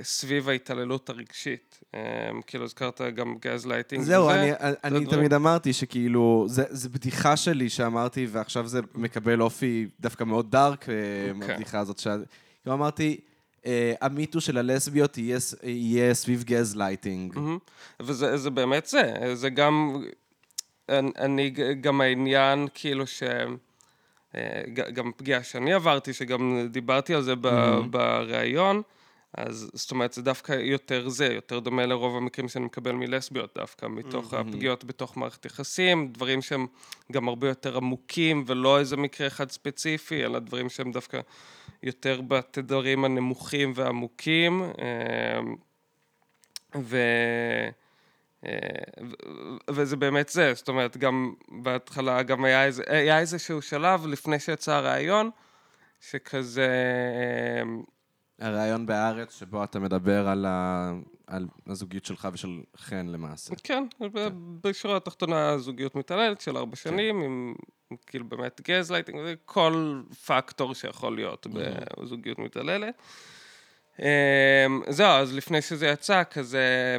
סביב 0.03 0.49
ההתעללות 0.49 1.11
הרגשית. 1.11 1.81
הם, 1.93 2.41
כאילו 2.47 2.65
הזכרת 2.65 3.01
גם 3.15 3.35
גז 3.41 3.67
לייטינג. 3.67 4.03
זהו, 4.05 4.31
אני, 4.31 4.51
אני 4.85 5.07
תמיד 5.07 5.33
אמרתי 5.33 5.73
שכאילו, 5.73 6.47
זה 6.49 6.89
בדיחה 6.89 7.37
שלי 7.37 7.69
שאמרתי, 7.69 8.27
ועכשיו 8.31 8.67
זה 8.67 8.81
מקבל 8.95 9.41
אופי 9.41 9.87
דווקא 10.01 10.25
מאוד 10.25 10.51
dark, 10.51 10.85
okay. 10.85 10.89
אה, 10.89 11.33
אוקיי. 11.35 11.55
הבדיחה 11.55 11.79
הזאת. 11.79 11.99
ש... 11.99 12.07
כאילו 12.63 12.77
אמרתי, 12.77 13.21
ה 14.01 14.07
MeToo 14.07 14.41
של 14.41 14.59
הלסביות 14.59 15.19
יהיה, 15.19 15.39
יהיה 15.63 16.15
סביב 16.15 16.43
גז 16.43 16.77
לייטינג. 16.77 17.35
Mm-hmm. 17.35 18.03
וזה 18.03 18.51
באמת 18.51 18.87
זה, 18.87 19.13
זה 19.35 19.51
גם, 19.51 20.03
אני, 20.89 21.51
גם 21.81 22.01
העניין 22.01 22.69
כאילו 22.75 23.07
ש... 23.07 23.23
אה, 24.35 24.63
גם 24.93 25.13
פגיעה 25.17 25.43
שאני 25.43 25.73
עברתי, 25.73 26.13
שגם 26.13 26.69
דיברתי 26.71 27.15
על 27.15 27.23
זה 27.23 27.33
mm-hmm. 27.33 27.87
בריאיון, 27.91 28.83
אז 29.37 29.71
זאת 29.73 29.91
אומרת, 29.91 30.13
זה 30.13 30.23
דווקא 30.23 30.53
יותר 30.53 31.09
זה, 31.09 31.27
יותר 31.27 31.59
דומה 31.59 31.87
לרוב 31.87 32.17
המקרים 32.17 32.49
שאני 32.49 32.65
מקבל 32.65 32.93
מלסביות 32.93 33.55
דווקא, 33.59 33.87
מתוך 33.87 34.35
mm-hmm. 34.35 34.37
הפגיעות 34.37 34.85
בתוך 34.85 35.17
מערכת 35.17 35.45
יחסים, 35.45 36.13
דברים 36.13 36.43
שהם 36.43 36.67
גם 37.13 37.29
הרבה 37.29 37.49
יותר 37.49 37.77
עמוקים, 37.77 38.45
ולא 38.47 38.79
איזה 38.79 38.97
מקרה 38.97 39.27
אחד 39.27 39.51
ספציפי, 39.51 40.25
אלא 40.25 40.39
דברים 40.39 40.69
שהם 40.69 40.93
דווקא 40.93 41.21
יותר 41.83 42.21
בתדרים 42.21 43.05
הנמוכים 43.05 43.73
והעמוקים. 43.77 44.63
אה, 44.63 45.41
ו... 46.81 46.99
אה, 48.47 48.51
וזה 49.71 49.97
באמת 49.97 50.29
זה, 50.29 50.55
זאת 50.55 50.69
אומרת, 50.69 50.97
גם 50.97 51.35
בהתחלה 51.49 52.23
גם 52.23 52.45
היה, 52.45 52.65
איזה, 52.65 52.83
היה 52.87 53.19
איזשהו 53.19 53.63
שלב 53.63 54.07
לפני 54.07 54.39
שיצא 54.39 54.73
הרעיון, 54.73 55.31
שכזה... 56.01 56.69
הרעיון 58.45 58.87
בהארץ, 58.87 59.39
שבו 59.39 59.65
אתה 59.65 59.79
מדבר 59.79 60.29
על, 60.29 60.47
ה... 60.49 60.93
על 61.27 61.47
הזוגיות 61.67 62.05
שלך 62.05 62.29
ושל 62.33 62.61
חן 62.77 63.07
למעשה. 63.07 63.55
כן, 63.63 63.85
כן. 63.99 64.29
בשורה 64.65 64.97
התחתונה 64.97 65.59
זוגיות 65.59 65.95
מתעללת 65.95 66.41
של 66.41 66.57
ארבע 66.57 66.77
כן. 66.77 66.91
שנים, 66.91 67.21
כן. 67.21 67.25
עם 67.25 67.55
כאילו 68.07 68.25
באמת 68.29 68.61
גזלייטינג, 68.69 69.19
כל 69.45 70.03
פקטור 70.27 70.75
שיכול 70.75 71.15
להיות 71.15 71.47
mm-hmm. 71.47 72.03
בזוגיות 72.03 72.39
מתעללת. 72.39 72.95
אה, 74.03 74.67
זהו, 74.89 75.11
אז 75.11 75.35
לפני 75.35 75.63
שזה 75.63 75.87
יצא, 75.87 76.23
כזה, 76.31 76.97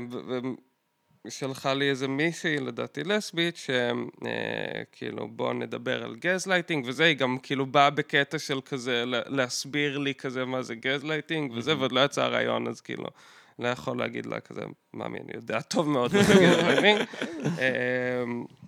שלחה 1.30 1.74
לי 1.74 1.90
איזה 1.90 2.08
מישהי, 2.08 2.60
לדעתי 2.60 3.04
לסבית, 3.04 3.56
שכאילו 3.58 5.28
בוא 5.28 5.54
נדבר 5.54 6.04
על 6.04 6.16
גזלייטינג 6.16 6.86
וזה, 6.88 7.04
היא 7.04 7.18
גם 7.18 7.38
כאילו 7.44 7.66
באה 7.66 7.90
בקטע 7.90 8.40
של 8.40 8.62
כזה 8.62 9.04
להסביר 9.08 9.98
לי 9.98 10.16
כזה 10.16 10.46
מה 10.46 10.62
זה 10.62 10.76
גזלייטינג 10.76 11.52
וזה, 11.56 11.78
ועוד 11.78 11.92
לא 11.92 12.06
יצא 12.06 12.24
הרעיון, 12.24 12.68
אז 12.68 12.82
כאילו 12.82 13.06
לא 13.60 13.68
יכול 13.68 13.98
להגיד 13.98 14.26
לה 14.26 14.40
כזה, 14.40 14.62
מאמי, 14.94 15.20
אני 15.20 15.32
יודע 15.36 15.62
טוב 15.62 15.90
מאוד 15.90 16.14
מה 16.14 16.24
זה 16.24 16.34
גזלייטינג. 16.34 17.02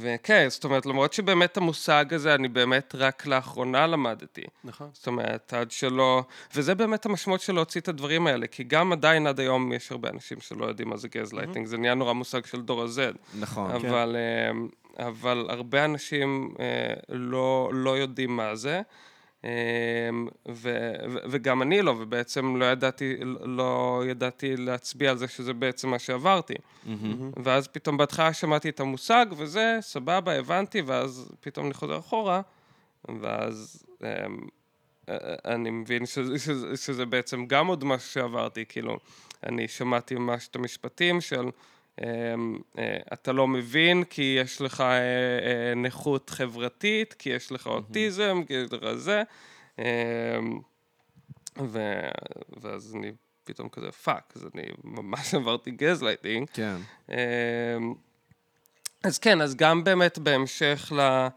וכן, 0.00 0.46
זאת 0.48 0.64
אומרת, 0.64 0.86
למרות 0.86 1.12
שבאמת 1.12 1.56
המושג 1.56 2.14
הזה, 2.14 2.34
אני 2.34 2.48
באמת 2.48 2.94
רק 2.94 3.26
לאחרונה 3.26 3.86
למדתי. 3.86 4.42
נכון. 4.64 4.88
זאת 4.92 5.06
אומרת, 5.06 5.54
עד 5.54 5.70
שלא... 5.70 6.22
וזה 6.54 6.74
באמת 6.74 7.06
המשמעות 7.06 7.40
של 7.40 7.52
להוציא 7.52 7.80
את 7.80 7.88
הדברים 7.88 8.26
האלה, 8.26 8.46
כי 8.46 8.64
גם 8.64 8.92
עדיין 8.92 9.26
עד 9.26 9.40
היום 9.40 9.72
יש 9.72 9.92
הרבה 9.92 10.08
אנשים 10.08 10.40
שלא 10.40 10.66
יודעים 10.66 10.88
מה 10.88 10.96
זה 10.96 11.08
גזלייטינג, 11.08 11.66
mm-hmm. 11.66 11.70
זה 11.70 11.78
נהיה 11.78 11.94
נורא 11.94 12.12
מושג 12.12 12.46
של 12.46 12.62
דור 12.62 12.82
ה-Z. 12.82 13.16
נכון, 13.40 13.70
אבל, 13.70 14.16
כן. 14.16 15.06
אבל 15.06 15.46
הרבה 15.48 15.84
אנשים 15.84 16.54
אה, 16.60 16.94
לא, 17.08 17.70
לא 17.72 17.98
יודעים 17.98 18.36
מה 18.36 18.54
זה. 18.54 18.82
אמ, 19.44 20.28
ו, 20.48 20.92
ו, 21.10 21.18
וגם 21.30 21.62
אני 21.62 21.82
לא, 21.82 21.90
ובעצם 21.90 22.56
לא 22.56 22.64
ידעתי, 22.64 23.16
לא 23.44 24.02
ידעתי 24.06 24.56
להצביע 24.56 25.10
על 25.10 25.16
זה 25.16 25.28
שזה 25.28 25.52
בעצם 25.52 25.88
מה 25.88 25.98
שעברתי. 25.98 26.54
Mm-hmm. 26.54 26.88
ואז 27.44 27.68
פתאום 27.68 27.96
בהתחלה 27.96 28.32
שמעתי 28.32 28.68
את 28.68 28.80
המושג, 28.80 29.26
וזה, 29.36 29.78
סבבה, 29.80 30.38
הבנתי, 30.38 30.80
ואז 30.80 31.32
פתאום 31.40 31.66
אני 31.66 31.74
חוזר 31.74 31.98
אחורה, 31.98 32.40
ואז 33.20 33.82
אמ, 34.02 34.38
אני 35.44 35.70
מבין 35.70 36.06
שזה, 36.06 36.38
שזה, 36.38 36.76
שזה 36.76 37.06
בעצם 37.06 37.46
גם 37.46 37.66
עוד 37.66 37.84
משהו 37.84 38.10
שעברתי, 38.10 38.64
כאילו, 38.68 38.98
אני 39.46 39.68
שמעתי 39.68 40.14
ממש 40.14 40.48
את 40.48 40.56
המשפטים 40.56 41.20
של... 41.20 41.50
אמ, 42.00 42.58
אה, 42.78 42.96
אתה 43.12 43.32
לא 43.32 43.48
מבין 43.48 44.04
כי 44.04 44.38
יש 44.40 44.60
לך 44.60 44.80
אה, 44.80 44.86
אה, 44.86 45.74
נכות 45.74 46.30
חברתית, 46.30 47.14
כי 47.14 47.30
יש 47.30 47.52
לך 47.52 47.66
אוטיזם, 47.66 48.42
כי 48.46 48.54
יש 48.54 48.72
לך 48.72 48.94
זה. 48.94 49.22
אמ, 49.78 49.84
ו... 51.60 52.00
ואז 52.62 52.94
אני 52.94 53.12
פתאום 53.44 53.68
כזה 53.68 53.92
fuck, 53.92 54.32
אז 54.36 54.48
אני 54.54 54.62
ממש 54.84 55.34
עברתי 55.34 55.70
גזלייטינג. 55.70 56.48
כן. 56.52 56.76
אמ, 57.10 57.94
אז 59.04 59.18
כן, 59.18 59.40
אז 59.40 59.54
גם 59.54 59.84
באמת 59.84 60.18
בהמשך 60.18 60.92
ל... 60.96 61.28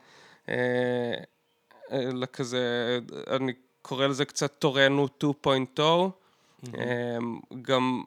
לכזה, 1.91 2.99
אני 3.29 3.53
קורא 3.81 4.07
לזה 4.07 4.25
קצת 4.25 4.51
תורנו 4.59 5.07
2.0, 5.23 5.79
mm-hmm. 5.79 6.79
גם 7.61 8.03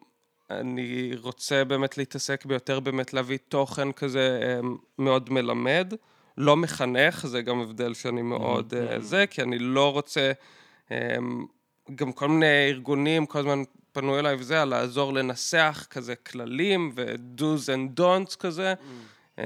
אני 0.51 1.13
רוצה 1.21 1.65
באמת 1.65 1.99
להתעסק 1.99 2.45
ביותר 2.45 2.81
באמת 2.81 3.13
להביא 3.13 3.39
תוכן 3.49 3.93
כזה 3.93 4.41
אמ, 4.61 4.77
מאוד 4.99 5.33
מלמד, 5.33 5.95
לא 6.37 6.57
מחנך, 6.57 7.27
זה 7.27 7.43
גם 7.43 7.61
הבדל 7.61 7.95
שאני 7.95 8.23
מאוד 8.23 8.75
mm-hmm. 8.75 9.01
זה, 9.01 9.25
כי 9.31 9.43
אני 9.43 9.59
לא 9.59 9.93
רוצה, 9.93 10.33
אמ, 10.91 11.47
גם 11.95 12.13
כל 12.13 12.29
מיני 12.29 12.69
ארגונים 12.69 13.27
כל 13.27 13.39
הזמן 13.39 13.63
פנו 13.93 14.19
אליי 14.19 14.37
וזה, 14.39 14.63
על 14.63 14.69
לעזור 14.69 15.13
לנסח 15.13 15.87
כזה 15.91 16.15
כללים 16.15 16.93
ו-do's 16.95 17.67
and 17.67 18.01
don'ts 18.01 18.37
כזה. 18.37 18.75
Mm. 18.75 19.41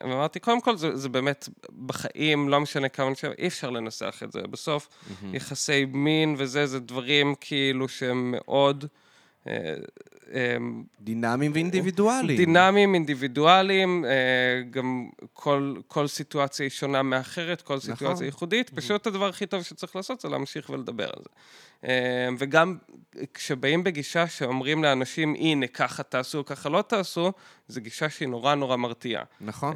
ואמרתי, 0.00 0.40
קודם 0.40 0.60
כל, 0.60 0.76
זה, 0.76 0.96
זה 0.96 1.08
באמת 1.08 1.48
בחיים, 1.86 2.48
לא 2.48 2.60
משנה 2.60 2.88
כמה 2.88 3.08
אנשים, 3.08 3.30
אי 3.38 3.46
אפשר 3.46 3.70
לנסח 3.70 4.20
את 4.24 4.32
זה. 4.32 4.40
בסוף, 4.50 4.88
mm-hmm. 4.88 5.26
יחסי 5.32 5.84
מין 5.84 6.34
וזה, 6.38 6.66
זה 6.66 6.80
דברים 6.80 7.34
כאילו 7.40 7.88
שהם 7.88 8.30
מאוד... 8.36 8.84
אה, 9.48 9.74
אמ, 10.32 10.82
דינמיים 11.00 11.52
ואינדיבידואליים. 11.54 12.36
דינמיים, 12.36 12.94
אינדיבידואליים, 12.94 14.04
אה, 14.04 14.10
גם 14.70 15.08
כל, 15.32 15.74
כל 15.86 16.06
סיטואציה 16.06 16.64
היא 16.64 16.70
שונה 16.70 17.02
מאחרת, 17.02 17.62
כל 17.62 17.78
סיטואציה 17.78 18.10
נכון. 18.10 18.24
ייחודית, 18.24 18.70
פשוט 18.70 19.06
הדבר 19.06 19.28
הכי 19.28 19.46
טוב 19.46 19.62
שצריך 19.62 19.96
לעשות 19.96 20.20
זה 20.20 20.28
להמשיך 20.28 20.70
ולדבר 20.70 21.04
על 21.04 21.22
זה. 21.22 21.28
אה, 21.84 22.28
וגם 22.38 22.76
כשבאים 23.34 23.84
בגישה 23.84 24.26
שאומרים 24.26 24.84
לאנשים, 24.84 25.34
הנה, 25.34 25.66
ככה 25.66 26.02
תעשו, 26.02 26.44
ככה 26.44 26.68
לא 26.68 26.82
תעשו, 26.82 27.32
זו 27.68 27.80
גישה 27.80 28.10
שהיא 28.10 28.28
נורא 28.28 28.54
נורא 28.54 28.76
מרתיעה. 28.76 29.24
נכון. 29.40 29.74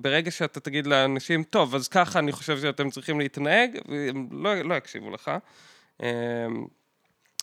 ברגע 0.00 0.30
שאתה 0.30 0.60
תגיד 0.60 0.86
לאנשים, 0.86 1.42
טוב, 1.42 1.74
אז 1.74 1.88
ככה 1.88 2.18
אני 2.18 2.32
חושב 2.32 2.60
שאתם 2.60 2.90
צריכים 2.90 3.20
להתנהג, 3.20 3.78
הם 4.08 4.28
לא, 4.32 4.62
לא 4.62 4.74
יקשיבו 4.74 5.10
לך. 5.10 5.30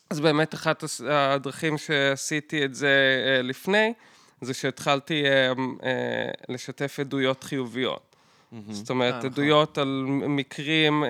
אז 0.10 0.20
באמת 0.20 0.54
אחת 0.54 0.84
הדרכים 1.10 1.78
שעשיתי 1.78 2.66
את 2.66 2.76
זה 2.76 3.24
אה, 3.28 3.42
לפני, 3.42 3.94
זה 4.42 4.54
שהתחלתי 4.54 5.26
אה, 5.26 5.54
אה, 5.84 6.32
לשתף 6.50 7.00
עדויות 7.00 7.44
חיוביות. 7.44 8.16
זאת 8.70 8.90
אומרת, 8.90 9.14
נכון. 9.16 9.30
עדויות 9.30 9.78
על 9.78 10.06
מקרים 10.08 11.04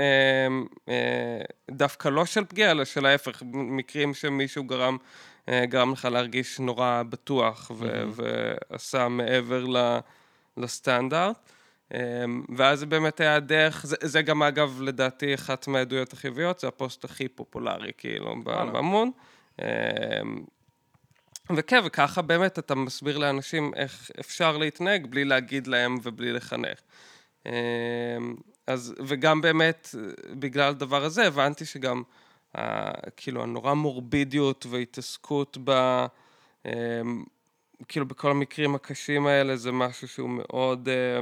דווקא 1.71 2.09
לא 2.09 2.25
של 2.25 2.45
פגיעה, 2.45 2.71
אלא 2.71 2.85
של 2.85 3.05
ההפך, 3.05 3.43
מקרים 3.53 4.13
שמישהו 4.13 4.63
גרם, 4.63 4.97
גרם 5.49 5.91
לך 5.91 6.05
להרגיש 6.05 6.59
נורא 6.59 7.03
בטוח 7.09 7.71
ועשה 8.69 9.07
מעבר 9.07 9.65
לסטנדרט. 10.57 11.35
ואז 12.57 12.79
זה 12.79 12.85
באמת 12.85 13.19
היה 13.19 13.35
הדרך, 13.35 13.85
זה, 13.85 13.95
זה 14.01 14.21
גם 14.21 14.43
אגב 14.43 14.81
לדעתי 14.81 15.33
אחת 15.33 15.67
מהעדויות 15.67 16.13
החיוביות, 16.13 16.59
זה 16.59 16.67
הפוסט 16.67 17.05
הכי 17.05 17.27
פופולרי 17.27 17.91
כאילו 17.97 18.35
בעמוד. 18.43 19.07
וכן, 21.55 21.79
וככה 21.85 22.21
באמת 22.21 22.59
אתה 22.59 22.75
מסביר 22.75 23.17
לאנשים 23.17 23.71
איך 23.75 24.11
אפשר 24.19 24.57
להתנהג 24.57 25.07
בלי 25.07 25.25
להגיד 25.25 25.67
להם 25.67 25.97
ובלי 26.03 26.33
לחנך. 26.33 26.79
אז, 28.67 28.95
וגם 29.07 29.41
באמת, 29.41 29.95
בגלל 30.39 30.69
הדבר 30.69 31.03
הזה, 31.03 31.27
הבנתי 31.27 31.65
שגם, 31.65 32.03
ה, 32.57 32.91
כאילו, 33.17 33.43
הנורא 33.43 33.73
מורבידיות 33.73 34.65
והתעסקות 34.69 35.57
ב... 35.63 36.05
כאילו, 37.87 38.05
בכל 38.05 38.31
המקרים 38.31 38.75
הקשים 38.75 39.27
האלה, 39.27 39.57
זה 39.57 39.71
משהו 39.71 40.07
שהוא 40.07 40.29
מאוד 40.29 40.89
אה, 40.89 41.19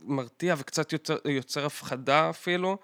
מרתיע 0.00 0.54
וקצת 0.58 0.92
יוצר, 0.92 1.16
יוצר 1.24 1.66
הפחדה 1.66 2.30
אפילו. 2.30 2.76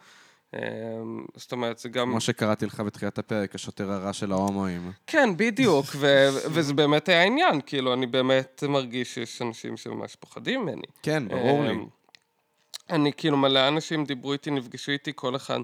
זאת 1.36 1.52
אומרת, 1.52 1.78
זה 1.78 1.88
גם... 1.88 2.10
כמו 2.10 2.20
שקראתי 2.20 2.66
לך 2.66 2.80
בתחילת 2.80 3.18
הפרק, 3.18 3.54
השוטר 3.54 3.90
הרע 3.90 4.12
של 4.12 4.32
ההומואים. 4.32 4.92
כן, 5.06 5.36
בדיוק, 5.36 5.86
ו- 5.96 6.28
וזה 6.54 6.74
באמת 6.74 7.08
היה 7.08 7.22
עניין, 7.22 7.60
כאילו, 7.66 7.94
אני 7.94 8.06
באמת 8.06 8.64
מרגיש 8.68 9.14
שיש 9.14 9.42
אנשים 9.42 9.76
שממש 9.76 10.16
פוחדים 10.16 10.60
ממני. 10.60 10.86
כן, 11.02 11.28
ברור 11.28 11.64
לי. 11.64 11.74
אני, 12.90 13.12
כאילו, 13.12 13.36
מלא 13.36 13.68
אנשים 13.68 14.04
דיברו 14.04 14.32
איתי, 14.32 14.50
נפגשו 14.50 14.92
איתי, 14.92 15.12
כל 15.14 15.36
אחד 15.36 15.60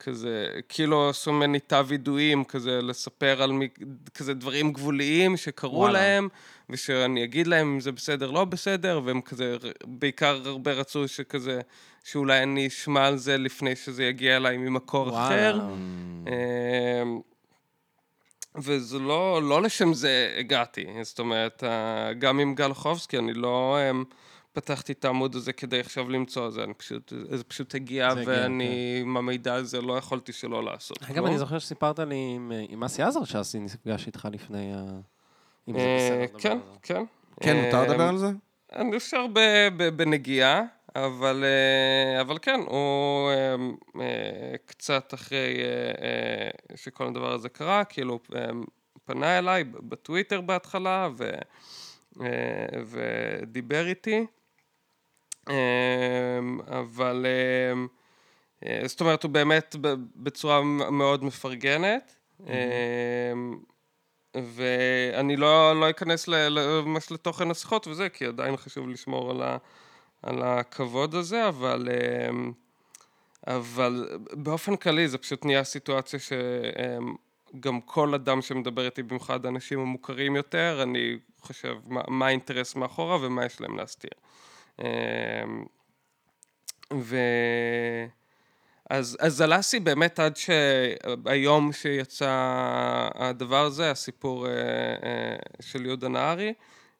כזה, 0.00 0.46
כאילו 0.68 1.08
עשו 1.08 1.32
ממני 1.32 1.60
תא 1.60 1.82
וידויים, 1.86 2.44
כזה 2.44 2.82
לספר 2.82 3.42
על 3.42 3.52
כזה 4.14 4.34
דברים 4.34 4.72
גבוליים 4.72 5.36
שקרו 5.36 5.78
וואלה. 5.78 5.92
להם, 5.92 6.28
ושאני 6.70 7.24
אגיד 7.24 7.46
להם 7.46 7.72
אם 7.74 7.80
זה 7.80 7.92
בסדר, 7.92 8.30
לא 8.30 8.44
בסדר, 8.44 9.00
והם 9.04 9.20
כזה, 9.20 9.56
בעיקר 9.86 10.40
הרבה 10.44 10.72
רצו 10.72 11.08
שכזה, 11.08 11.60
שאולי 12.04 12.42
אני 12.42 12.66
אשמע 12.66 13.06
על 13.06 13.16
זה 13.16 13.38
לפני 13.38 13.76
שזה 13.76 14.04
יגיע 14.04 14.36
אליי 14.36 14.56
ממקור 14.56 15.06
וואלה. 15.06 15.26
אחר. 15.26 15.60
אמ, 16.26 17.20
וזה 18.54 18.98
לא, 18.98 19.42
לא 19.42 19.62
לשם 19.62 19.92
זה 19.92 20.34
הגעתי, 20.38 20.86
זאת 21.02 21.18
אומרת, 21.18 21.64
גם 22.18 22.38
עם 22.38 22.54
גל 22.54 22.72
חובסקי, 22.72 23.18
אני 23.18 23.32
לא... 23.32 23.78
אמ, 23.90 24.04
פתחתי 24.52 24.92
את 24.92 25.04
העמוד 25.04 25.34
הזה 25.34 25.52
כדי 25.52 25.80
עכשיו 25.80 26.10
למצוא 26.10 26.50
זה, 26.50 26.64
אני 26.64 26.74
פשוט, 26.74 27.12
זה 27.30 27.44
פשוט 27.44 27.74
הגיע, 27.74 28.08
ואני, 28.26 28.98
כן. 28.98 29.06
עם 29.06 29.16
המידע 29.16 29.54
הזה 29.54 29.80
לא 29.80 29.98
יכולתי 29.98 30.32
שלא 30.32 30.64
לעשות. 30.64 31.02
אגב, 31.10 31.24
אני 31.24 31.38
זוכר 31.38 31.58
שסיפרת 31.58 31.98
לי 31.98 32.38
עם 32.68 32.84
אסי 32.84 33.02
עזר 33.02 33.24
שאסי 33.24 33.60
נפגש 33.60 34.06
איתך 34.06 34.28
לפני 34.32 34.72
ה... 34.74 35.00
אם 35.68 35.74
זה 35.74 35.80
אה, 35.80 36.26
בסדר. 36.26 36.38
כן, 36.38 36.58
כן. 36.82 37.04
כן, 37.40 37.64
מותר 37.64 37.82
לדבר 37.82 38.08
על 38.08 38.18
זה? 38.18 38.26
אני 38.72 38.96
אפשר 38.96 39.26
בנגיעה, 39.96 40.62
אבל, 40.96 41.44
אה, 41.44 42.20
אבל 42.20 42.38
כן, 42.42 42.60
הוא 42.66 43.30
אה, 44.00 44.54
קצת 44.66 45.14
אחרי 45.14 45.56
שכל 46.74 47.06
הדבר 47.06 47.32
הזה 47.32 47.48
קרה, 47.48 47.84
כאילו 47.84 48.18
פנה 49.04 49.38
אליי 49.38 49.64
בטוויטר 49.64 50.40
בהתחלה 50.40 51.08
ו, 51.16 51.30
ודיבר 52.86 53.86
איתי. 53.86 54.26
אמ, 55.48 55.54
אבל 56.68 57.26
אמ, 57.72 57.86
אה, 58.66 58.82
זאת 58.84 59.00
אומרת, 59.00 59.22
הוא 59.22 59.30
באמת 59.30 59.76
בצורה 60.16 60.62
מאוד 60.90 61.24
מפרגנת. 61.24 62.16
אמ, 62.46 63.58
ואני 64.34 65.36
לא, 65.36 65.80
לא 65.80 65.90
אכנס 65.90 66.28
ממש 66.28 67.12
לתוכן 67.12 67.50
השיחות 67.50 67.86
וזה, 67.86 68.08
כי 68.08 68.26
עדיין 68.26 68.56
חשוב 68.56 68.88
לשמור 68.88 69.30
על, 69.30 69.42
ה, 69.42 69.56
על 70.22 70.42
הכבוד 70.42 71.14
הזה, 71.14 71.48
אבל, 71.48 71.88
אבל 73.46 74.18
באופן 74.32 74.76
כללי 74.76 75.08
זה 75.08 75.18
פשוט 75.18 75.44
נהיה 75.44 75.64
סיטואציה 75.64 76.18
שגם 76.18 77.80
כל 77.80 78.14
אדם 78.14 78.42
שמדבר 78.42 78.84
איתי, 78.84 79.02
במיוחד 79.02 79.46
אנשים 79.46 79.80
המוכרים 79.80 80.36
יותר, 80.36 80.80
אני 80.82 81.18
חושב 81.40 81.76
מה, 81.86 82.00
מה 82.08 82.26
האינטרס 82.26 82.76
מאחורה 82.76 83.18
ומה 83.20 83.44
יש 83.44 83.60
להם 83.60 83.76
להסתיר. 83.76 84.10
אמ, 84.80 85.64
ו... 86.92 87.16
אז, 88.90 89.16
אז 89.20 89.42
אלאסי 89.42 89.80
באמת 89.80 90.18
עד 90.18 90.36
שהיום 90.36 91.72
שיצא 91.72 92.28
הדבר 93.14 93.64
הזה, 93.64 93.90
הסיפור 93.90 94.46
אה, 94.46 94.52
אה, 94.52 95.36
של 95.60 95.86
יהודה 95.86 96.08
נהרי, 96.08 96.52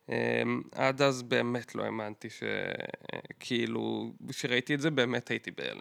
אמ, 0.08 0.62
עד 0.72 1.02
אז 1.02 1.22
באמת 1.22 1.74
לא 1.74 1.84
האמנתי 1.84 2.28
שכאילו, 2.30 4.12
כשראיתי 4.28 4.74
את 4.74 4.80
זה 4.80 4.90
באמת 4.90 5.28
הייתי 5.28 5.50
בהלם. 5.50 5.80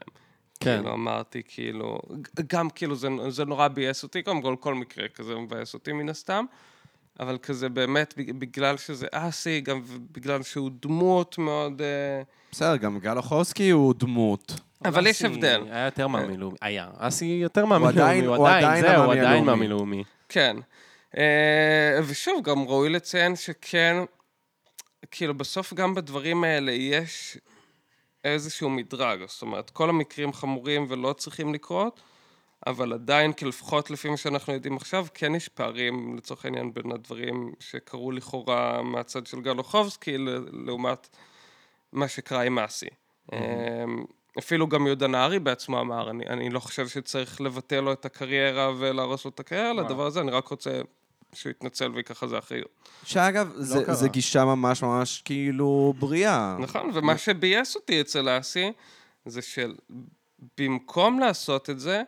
כן. 0.60 0.78
כאילו 0.78 0.94
אמרתי 0.94 1.42
כאילו, 1.48 2.00
גם 2.48 2.70
כאילו 2.70 2.96
זה, 2.96 3.08
זה 3.30 3.46
נורא 3.46 3.68
ביאס 3.68 4.04
אותי, 4.04 4.24
קודם 4.24 4.42
כל 4.42 4.56
כל 4.60 4.76
מקרה 4.76 5.08
כזה 5.08 5.36
מבאס 5.36 5.74
אותי 5.74 5.92
מן 5.92 6.10
הסתם, 6.10 6.46
אבל 7.20 7.38
כזה 7.38 7.70
באמת, 7.70 8.14
בגלל 8.18 8.78
שזה 8.78 9.08
אסי, 9.12 9.62
גם 9.62 9.82
בגלל 10.12 10.44
שהוא 10.44 10.72
דמות 10.82 11.38
מאוד... 11.38 11.82
אה, 11.82 12.22
בסדר, 12.52 12.76
גם 12.78 13.00
גל 13.00 13.18
אוחובסקי 13.18 13.70
הוא 13.70 13.94
דמות. 13.98 14.60
אבל 14.86 15.08
יש 15.08 15.22
הבדל. 15.22 15.64
היה 15.70 15.86
יותר 15.86 16.08
מאמי-לאומי. 16.08 16.58
היה. 16.62 16.90
אסי 16.98 17.26
יותר 17.26 17.66
מאמי-לאומי, 17.66 18.26
הוא 18.26 18.48
עדיין, 18.48 18.82
זהו, 18.82 19.04
הוא 19.04 19.14
עדיין 19.14 19.46
מאמי-לאומי. 19.46 20.04
כן. 20.30 20.58
אה, 21.18 22.00
ושוב, 22.06 22.44
גם 22.44 22.68
ראוי 22.68 22.90
לציין 22.90 23.36
שכן, 23.36 23.96
כאילו, 25.12 25.34
בסוף 25.34 25.74
גם 25.74 25.96
בדברים 25.96 26.44
האלה 26.44 26.72
יש 26.72 27.38
איזשהו 28.24 28.70
מדרג. 28.70 29.20
זאת 29.28 29.42
אומרת, 29.42 29.70
כל 29.70 29.90
המקרים 29.90 30.34
חמורים 30.34 30.86
ולא 30.90 31.14
צריכים 31.14 31.54
לקרות. 31.54 32.00
אבל 32.68 32.94
עדיין, 32.94 33.34
כי 33.34 33.46
לפחות 33.46 33.92
לפי 33.92 34.10
מה 34.10 34.18
שאנחנו 34.18 34.54
יודעים 34.54 34.78
עכשיו, 34.78 35.06
כן 35.14 35.36
יש 35.36 35.48
פערים, 35.48 36.18
לצורך 36.18 36.46
העניין, 36.46 36.74
בין 36.74 36.92
הדברים 36.92 37.54
שקרו 37.60 38.12
לכאורה 38.12 38.82
מהצד 38.82 39.28
של 39.28 39.42
גל 39.42 39.58
אוחובסקי, 39.58 40.18
לעומת 40.66 41.10
מה 41.92 42.08
שקרה 42.08 42.42
עם 42.42 42.60
אסי. 42.60 42.86
Mm-hmm. 43.32 43.36
אפילו 44.40 44.68
גם 44.68 44.88
יהודה 44.88 45.08
נהרי 45.08 45.40
בעצמו 45.40 45.80
אמר, 45.82 46.10
אני, 46.10 46.26
אני 46.28 46.50
לא 46.50 46.60
חושב 46.60 46.88
שצריך 46.88 47.42
לבטל 47.42 47.80
לו 47.80 47.94
את 47.94 48.06
הקריירה 48.06 48.72
ולהרוס 48.78 49.26
לו 49.26 49.32
את 49.32 49.40
הקריירה, 49.40 49.74
לדבר 49.74 50.06
הזה, 50.06 50.22
אני 50.22 50.32
רק 50.32 50.48
רוצה 50.48 50.82
שהוא 51.34 51.50
יתנצל 51.50 51.92
ויקח 51.92 52.24
על 52.24 52.30
זה 52.30 52.38
אחריות. 52.38 52.70
שאגב, 53.04 53.52
לא 53.56 53.64
זה, 53.64 53.94
זה 53.94 54.10
גישה 54.10 54.46
ממש 54.46 54.84
ממש 54.84 55.22
כאילו 55.26 55.94
בריאה. 56.00 56.56
נכון, 56.60 56.92
ומה 56.94 57.18
שביאס 57.18 57.76
אותי 57.76 58.02
אצל 58.02 58.40
אסי, 58.40 58.72
זה 59.26 59.42
שבמקום 59.42 61.20
לעשות 61.20 61.70
את 61.70 61.80
זה, 61.80 61.98
אמ, 61.98 62.04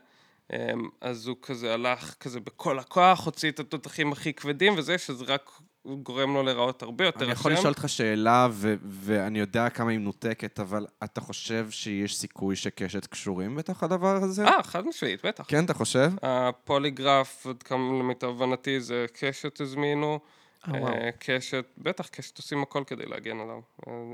אז 1.01 1.27
הוא 1.27 1.37
כזה 1.41 1.73
הלך 1.73 2.15
כזה 2.19 2.39
בכל 2.39 2.79
הכוח, 2.79 3.25
הוציא 3.25 3.51
את 3.51 3.59
התותחים 3.59 4.11
הכי 4.11 4.33
כבדים 4.33 4.73
וזה, 4.77 4.97
שזה 4.97 5.25
רק 5.25 5.51
גורם 5.85 6.33
לו 6.33 6.43
להיראות 6.43 6.83
הרבה 6.83 7.05
יותר 7.05 7.17
אשם. 7.17 7.25
אני 7.25 7.33
יכול 7.33 7.51
לשאול 7.51 7.67
אותך 7.67 7.89
שאלה, 7.89 8.47
ו- 8.51 8.75
ואני 8.83 9.39
יודע 9.39 9.69
כמה 9.69 9.91
היא 9.91 9.99
מנותקת, 9.99 10.59
אבל 10.59 10.85
אתה 11.03 11.21
חושב 11.21 11.67
שיש 11.69 12.17
סיכוי 12.17 12.55
שקשת 12.55 13.05
קשורים 13.05 13.55
בתוך 13.55 13.83
הדבר 13.83 14.15
הזה? 14.15 14.45
אה, 14.45 14.63
חד 14.63 14.85
משמעית, 14.85 15.25
בטח. 15.25 15.45
כן, 15.47 15.65
אתה 15.65 15.73
חושב? 15.73 16.11
הפוליגרף, 16.21 17.47
עד 17.47 17.63
כמה 17.63 17.99
למיטב 17.99 18.27
הבנתי, 18.27 18.81
זה 18.81 19.05
קשת 19.13 19.61
הזמינו. 19.61 20.19
אה, 20.67 20.81
וואו. 20.81 20.93
קשת, 21.19 21.65
בטח, 21.77 22.07
קשת 22.07 22.37
עושים 22.37 22.63
הכל 22.63 22.83
כדי 22.87 23.05
להגן 23.05 23.39
עליו, 23.39 23.61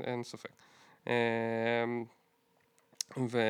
אין 0.04 0.22
ספק. 0.24 0.50
אמ, 1.06 1.12
ו... 3.30 3.40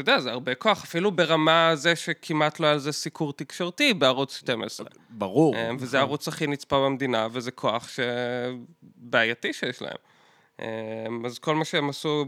אתה 0.00 0.10
יודע, 0.10 0.20
זה 0.20 0.30
הרבה 0.30 0.54
כוח, 0.54 0.84
אפילו 0.84 1.10
ברמה 1.10 1.70
זה 1.74 1.96
שכמעט 1.96 2.60
לא 2.60 2.66
היה 2.66 2.74
לזה 2.74 2.92
סיקור 2.92 3.32
תקשורתי 3.32 3.94
בערוץ 3.94 4.36
12. 4.36 4.86
ברור. 5.10 5.54
אה, 5.54 5.70
וזה 5.78 5.98
הערוץ 5.98 6.28
הכי 6.28 6.46
נצפה 6.46 6.84
במדינה, 6.84 7.28
וזה 7.32 7.50
כוח 7.50 7.88
בעייתי 8.82 9.52
שיש 9.52 9.82
להם. 9.82 9.96
אה, 10.60 11.06
אז 11.24 11.38
כל 11.38 11.54
מה 11.54 11.64
שהם 11.64 11.88
עשו 11.88 12.24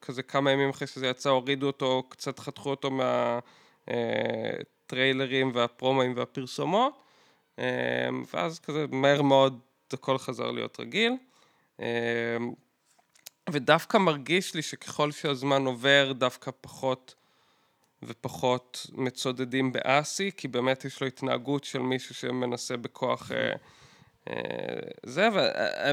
כזה 0.00 0.22
כמה 0.22 0.50
ימים 0.50 0.70
אחרי 0.70 0.86
שזה 0.86 1.06
יצא, 1.06 1.30
הורידו 1.30 1.66
אותו, 1.66 2.02
קצת 2.08 2.38
חתכו 2.38 2.70
אותו 2.70 2.90
מהטריילרים 3.86 5.50
והפרומואים 5.54 6.12
והפרסומות, 6.16 7.02
אה, 7.58 7.64
ואז 8.34 8.58
כזה 8.58 8.86
מהר 8.90 9.22
מאוד 9.22 9.58
הכל 9.92 10.18
חזר 10.18 10.50
להיות 10.50 10.80
רגיל. 10.80 11.12
ודווקא 13.50 13.96
מרגיש 13.96 14.54
לי 14.54 14.62
שככל 14.62 15.12
שהזמן 15.12 15.66
עובר, 15.66 16.12
דווקא 16.12 16.50
פחות 16.60 17.14
ופחות 18.02 18.86
מצודדים 18.92 19.72
באסי, 19.72 20.30
כי 20.36 20.48
באמת 20.48 20.84
יש 20.84 21.00
לו 21.00 21.06
התנהגות 21.06 21.64
של 21.64 21.78
מישהו 21.78 22.14
שמנסה 22.14 22.76
בכוח 22.76 23.32
אה, 23.32 23.52
אה, 24.30 24.34
זה, 25.06 25.28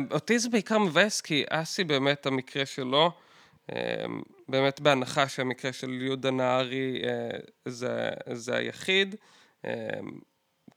ואותי 0.09 0.39
זה 0.39 0.49
בעיקר 0.49 0.77
מבאס, 0.77 1.21
כי 1.21 1.43
אסי 1.49 1.83
באמת, 1.83 2.25
המקרה 2.25 2.65
שלו, 2.65 3.11
אה, 3.71 4.05
באמת 4.47 4.79
בהנחה 4.79 5.27
שהמקרה 5.27 5.73
של 5.73 6.01
יהודה 6.01 6.31
נהרי 6.31 7.01
אה, 7.03 7.39
זה, 7.65 8.09
זה 8.33 8.55
היחיד, 8.55 9.15
אה, 9.65 9.99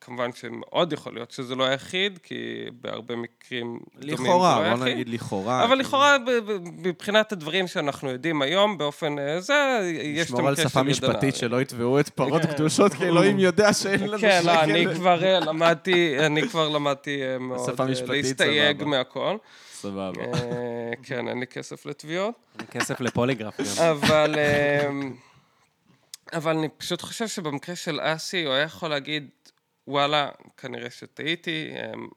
כמובן 0.04 0.32
שמאוד 0.32 0.92
יכול 0.92 1.14
להיות 1.14 1.30
שזה 1.30 1.54
לא 1.54 1.64
היחיד, 1.64 2.18
כי 2.22 2.64
בהרבה 2.80 3.16
מקרים 3.16 3.78
דומים 3.94 4.16
זה 4.16 4.22
לכאורה, 4.22 4.70
לא 4.70 4.76
בוא. 4.76 4.84
נגיד 4.84 5.08
לכאורה. 5.08 5.64
אבל 5.64 5.68
כאילו, 5.68 5.80
לכאורה, 5.80 6.16
מבחינת 6.62 7.32
הדברים 7.32 7.66
שאנחנו 7.66 8.10
יודעים 8.10 8.42
היום, 8.42 8.78
באופן 8.78 9.18
אה, 9.18 9.40
זה, 9.40 9.54
יש 10.02 10.26
את 10.26 10.26
לשמור 10.26 10.48
על 10.48 10.54
המקרה 10.58 10.68
שפה 10.68 10.80
של 10.80 10.88
יהודה 10.88 11.08
משפטית. 11.08 11.36
שלא 11.36 11.60
יתבעו 11.62 12.00
את 12.00 12.08
פרות 12.08 12.42
קדושות, 12.42 12.94
כי 12.94 13.04
אלוהים 13.04 13.38
יודע 13.38 13.72
שאין 13.72 14.08
לנו 14.08 14.18
כן, 14.18 14.42
לא, 14.44 14.62
אני 14.62 14.82
שקל. 14.84 14.94
כבר 14.94 15.24
אה, 15.24 15.40
למדתי, 15.40 16.26
אני 16.26 16.48
כבר 16.48 16.68
למדתי 16.68 17.22
אה, 17.22 17.38
מאוד 17.38 17.72
שפה 17.72 17.84
להסתייג. 17.84 18.84
מהכל. 18.84 19.36
סבבה. 19.72 20.12
כן, 21.02 21.28
אין 21.28 21.40
לי 21.40 21.46
כסף 21.46 21.86
לתביעות. 21.86 22.34
אין 22.58 22.66
כסף 22.70 23.00
לפוליגרף 23.00 23.60
גם. 23.60 23.84
אבל, 23.90 24.34
אבל 26.32 26.56
אני 26.56 26.68
פשוט 26.68 27.02
חושב 27.02 27.28
שבמקרה 27.28 27.76
של 27.76 28.00
אסי, 28.02 28.44
הוא 28.44 28.54
היה 28.54 28.62
יכול 28.62 28.90
להגיד, 28.90 29.28
וואלה, 29.88 30.28
כנראה 30.56 30.90
שטעיתי, 30.90 31.70
אמ, 31.94 32.08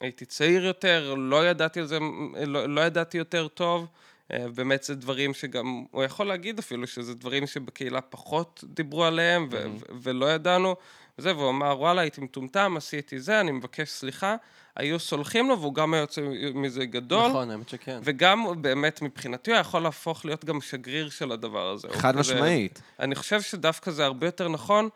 הייתי 0.00 0.24
צעיר 0.24 0.64
יותר, 0.64 1.14
לא 1.14 1.48
ידעתי 1.48 1.80
על 1.80 1.86
זה, 1.86 1.98
לא, 2.46 2.66
לא 2.66 2.80
ידעתי 2.80 3.18
יותר 3.18 3.48
טוב. 3.48 3.86
אה, 4.32 4.46
באמת 4.54 4.82
זה 4.82 4.94
דברים 4.94 5.34
שגם, 5.34 5.84
הוא 5.90 6.04
יכול 6.04 6.26
להגיד 6.26 6.58
אפילו 6.58 6.86
שזה 6.86 7.14
דברים 7.14 7.46
שבקהילה 7.46 8.00
פחות 8.00 8.64
דיברו 8.66 9.04
עליהם 9.04 9.48
ו- 9.50 9.56
ו- 9.56 9.94
ולא 10.02 10.32
ידענו. 10.32 10.76
וזה, 11.18 11.36
והוא 11.36 11.50
אמר, 11.50 11.76
וואלה, 11.78 12.00
הייתי 12.00 12.20
מטומטם, 12.20 12.74
עשיתי 12.76 13.20
זה, 13.20 13.40
אני 13.40 13.52
מבקש 13.52 13.90
סליחה. 13.90 14.36
היו 14.76 14.98
סולחים 14.98 15.48
לו, 15.48 15.60
והוא 15.60 15.74
גם 15.74 15.94
היה 15.94 16.00
יוצא 16.00 16.22
מזה 16.54 16.86
גדול. 16.86 17.28
נכון, 17.28 17.50
האמת 17.50 17.68
שכן. 17.68 18.00
וגם 18.04 18.62
באמת 18.62 19.02
מבחינתי 19.02 19.50
הוא 19.50 19.60
יכול 19.60 19.82
להפוך 19.82 20.24
להיות 20.24 20.44
גם 20.44 20.60
שגריר 20.60 21.10
של 21.10 21.32
הדבר 21.32 21.68
הזה. 21.68 21.88
חד 21.90 22.16
משמעית. 22.16 22.82
אני 23.00 23.14
חושב 23.14 23.42
שדווקא 23.42 23.90
זה 23.90 24.04
הרבה 24.04 24.26
יותר 24.26 24.48
נכון 24.48 24.88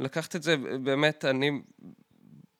לקחת 0.00 0.36
את 0.36 0.42
זה, 0.42 0.56
באמת, 0.56 1.24
אני 1.24 1.50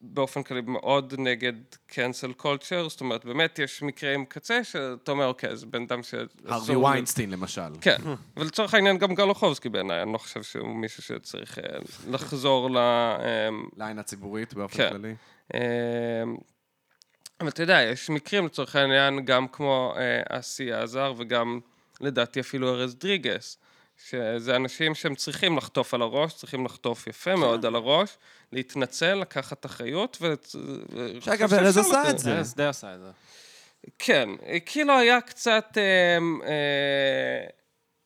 באופן 0.02 0.42
כללי 0.42 0.60
מאוד 0.60 1.14
נגד 1.18 1.52
cancel 1.90 2.42
culture, 2.42 2.88
זאת 2.88 3.00
אומרת, 3.00 3.24
באמת 3.24 3.58
יש 3.58 3.82
מקרים 3.82 4.24
קצה 4.24 4.64
שאתה 4.64 5.12
אומר, 5.12 5.26
אוקיי, 5.26 5.56
זה 5.56 5.66
בן 5.66 5.82
אדם 5.82 6.02
ש... 6.02 6.14
הרווי 6.46 6.76
ויינסטין 6.76 7.30
למשל. 7.30 7.72
כן, 7.80 7.96
ולצורך 8.36 8.74
העניין 8.74 8.98
גם 8.98 9.14
גלוחובסקי 9.14 9.68
בעיניי, 9.68 10.02
אני 10.02 10.12
לא 10.12 10.18
חושב 10.18 10.42
שהוא 10.42 10.76
מישהו 10.76 11.02
שצריך 11.02 11.58
אה, 11.58 11.64
לחזור 12.10 12.70
ל... 12.70 12.76
אמ, 12.76 13.68
לעין 13.76 13.98
הציבורית 13.98 14.54
באופן 14.54 14.76
כן. 14.76 14.88
כללי. 14.90 15.14
אמ, 15.54 15.60
אבל 17.40 17.48
אתה 17.48 17.62
יודע, 17.62 17.82
יש 17.82 18.10
מקרים 18.10 18.46
לצורך 18.46 18.76
העניין, 18.76 19.24
גם 19.24 19.48
כמו 19.48 19.94
אה, 19.96 20.38
אסי 20.38 20.72
עזר 20.72 21.14
וגם 21.16 21.60
לדעתי 22.00 22.40
אפילו 22.40 22.74
ארז 22.74 22.94
דריגס, 22.94 23.58
שזה 24.08 24.56
אנשים 24.56 24.94
שהם 24.94 25.14
צריכים 25.14 25.56
לחטוף 25.56 25.94
על 25.94 26.02
הראש, 26.02 26.34
צריכים 26.34 26.64
לחטוף 26.64 27.06
יפה 27.06 27.36
מאוד 27.36 27.66
על 27.66 27.74
הראש, 27.74 28.16
להתנצל, 28.52 29.14
לקחת 29.14 29.66
אחריות, 29.66 30.18
ו... 30.20 30.34
שאגב, 31.20 31.54
ארז 31.54 31.78
עשה 31.78 32.10
את 32.10 32.18
זה. 32.18 32.38
ארז 32.38 32.54
די 32.54 32.64
עשה 32.64 32.94
את 32.94 33.00
זה. 33.00 33.10
כן, 33.98 34.28
כאילו 34.66 34.98
היה 34.98 35.20
קצת 35.20 35.72
אה, 35.76 36.18
אה, 36.46 37.46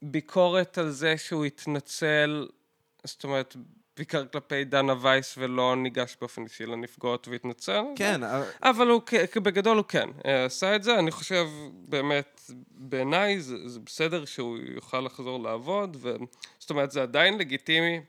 ביקורת 0.03 0.79
על 0.79 0.91
זה 0.91 1.15
שהוא 1.19 1.45
התנצל, 1.45 2.49
זאת 3.05 3.25
אומרת, 3.25 3.57
בעיקר 3.97 4.25
כלפי 4.33 4.65
דנה 4.65 4.95
וייס 5.01 5.35
ולא 5.39 5.77
ניגש 5.77 6.17
באופן 6.21 6.45
אישי 6.45 6.67
לנפגעות 6.67 7.29
והתנצל. 7.29 7.83
כן, 7.97 8.23
אבל- 8.23 8.43
אבל 8.63 8.89
הוא, 8.89 9.01
בגדול 9.43 9.77
הוא 9.77 9.85
כן, 9.89 10.09
אה, 10.27 10.45
עשה 10.45 10.77
את 10.77 10.83
זה, 10.83 10.99
אני 10.99 11.11
חושב, 11.11 11.47
באמת, 11.73 12.41
בעיניי 12.71 13.41
זה, 13.41 13.69
זה 13.69 13.81
בסדר 13.81 14.25
שהוא 14.25 14.59
יוכל 14.75 15.01
לחזור 15.01 15.43
לעבוד, 15.43 15.97
ו... 16.01 16.15
זאת 16.59 16.71
אומרת, 16.71 16.91
זה 16.91 17.03
עדיין 17.03 17.39
לגיטימי 17.39 18.01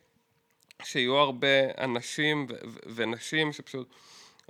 שיהיו 0.84 1.16
הרבה 1.16 1.48
אנשים 1.84 2.46
ו- 2.50 2.54
ו- 2.68 2.80
ונשים 2.96 3.54
שפשוט 3.54 3.90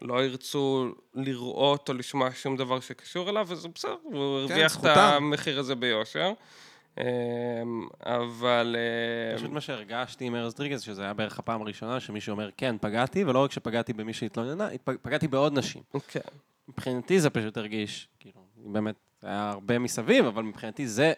לא 0.02 0.24
ירצו 0.26 0.88
לראות 1.14 1.90
או 1.90 1.94
לשמוע 1.94 2.30
שום 2.36 2.58
דבר 2.58 2.80
שקשור 2.80 3.30
אליו, 3.30 3.46
וזה 3.50 3.68
בסדר, 3.68 3.96
הוא 4.04 4.40
הרוויח 4.40 4.66
את 4.66 4.82
זכותם. 4.82 4.90
המחיר 5.00 5.60
הזה 5.60 5.76
ביושר. 5.76 6.32
אה, 7.00 7.04
אבל... 8.16 8.76
אה, 8.80 9.38
פשוט 9.38 9.52
מה 9.52 9.62
שהרגשתי 9.62 10.26
עם 10.26 10.36
ארז 10.36 10.54
דריגז, 10.54 10.82
שזה 10.82 11.04
היה 11.04 11.14
בערך 11.14 11.40
הפעם 11.40 11.62
הראשונה 11.62 12.00
שמישהו 12.00 12.32
אומר, 12.32 12.50
כן, 12.58 12.76
פגעתי, 12.82 13.24
ולא 13.24 13.44
רק 13.44 13.52
שפגעתי 13.52 13.94
במי 13.94 14.14
שהתלוננה, 14.14 14.68
פגעתי 15.02 15.28
בעוד 15.28 15.58
נשים. 15.58 15.82
כן. 16.08 16.20
מבחינתי 16.68 17.20
זה 17.20 17.30
פשוט 17.30 17.58
הרגיש, 17.58 18.08
כאילו, 18.20 18.42
באמת, 18.56 18.96
היה 19.24 19.50
הרבה 19.50 19.80
מסביב, 19.80 20.26
אבל 20.26 20.44
מבחינתי 20.44 20.88
זה... 20.88 21.14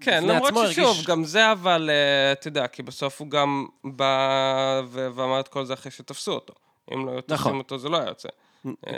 כן, 0.00 0.24
למרות 0.26 0.52
ששוב, 0.70 0.84
הרגיש- 0.84 1.06
גם 1.06 1.24
זה 1.24 1.52
אבל, 1.52 1.90
אה, 1.92 2.32
אתה 2.32 2.48
יודע, 2.48 2.66
כי 2.66 2.82
בסוף 2.82 3.20
הוא 3.20 3.30
גם 3.30 3.66
בא 3.84 4.82
ואמר 4.92 5.40
את 5.40 5.48
כל 5.48 5.64
זה 5.64 5.74
אחרי 5.74 5.92
שתפסו 5.92 6.32
אותו. 6.32 6.54
אם 6.94 7.06
לא 7.06 7.10
היו 7.10 7.20
תופסים 7.20 7.34
נכון. 7.34 7.58
אותו, 7.58 7.78
זה 7.78 7.88
לא 7.88 7.96
היה 7.96 8.08
יוצא. 8.08 8.28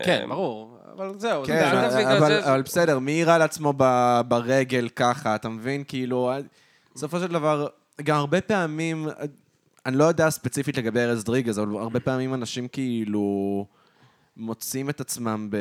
כן, 0.05 0.26
ברור, 0.29 0.79
אבל 0.96 1.12
זהו, 1.18 1.46
זה 1.46 1.52
כן, 1.52 1.76
אבל, 1.76 1.90
זה- 2.29 2.50
אבל 2.52 2.62
בסדר, 2.62 2.98
מי 2.98 3.12
יירה 3.12 3.38
לעצמו 3.38 3.72
ב- 3.76 4.20
ברגל 4.29 4.88
ככה, 4.96 5.35
אתה 5.35 5.48
מבין? 5.48 5.85
כאילו, 5.88 6.31
בסופו 6.94 7.20
של 7.20 7.26
דבר, 7.26 7.66
גם 8.02 8.16
הרבה 8.16 8.40
פעמים, 8.40 9.09
אני 9.87 9.96
לא 9.96 10.05
יודע 10.05 10.31
ספציפית 10.31 10.79
לגבי 10.79 11.00
ארז 11.00 11.24
דריגז, 11.24 11.59
אבל 11.59 11.76
הרבה 11.76 12.00
פעמים 12.00 12.35
אנשים 12.35 12.68
כאילו 12.68 13.66
מוצאים 14.37 14.90
את 14.90 15.00
עצמם 15.00 15.48
ב- 15.50 15.57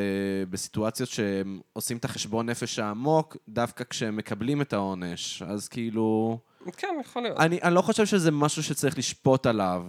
בסיטואציות 0.49 1.09
שהם 1.09 1.59
עושים 1.73 1.97
את 1.97 2.05
החשבון 2.05 2.49
נפש 2.49 2.79
העמוק, 2.79 3.37
דווקא 3.49 3.83
כשהם 3.89 4.17
מקבלים 4.17 4.61
את 4.61 4.73
העונש. 4.73 5.41
אז 5.47 5.67
כאילו, 5.67 6.37
כן, 6.77 6.87
יכול 7.01 7.21
להיות. 7.21 7.39
אני, 7.39 7.59
אני 7.63 7.75
לא 7.75 7.81
חושב 7.81 8.05
שזה 8.05 8.31
משהו 8.31 8.63
שצריך 8.63 8.97
לשפוט 8.97 9.45
עליו. 9.45 9.83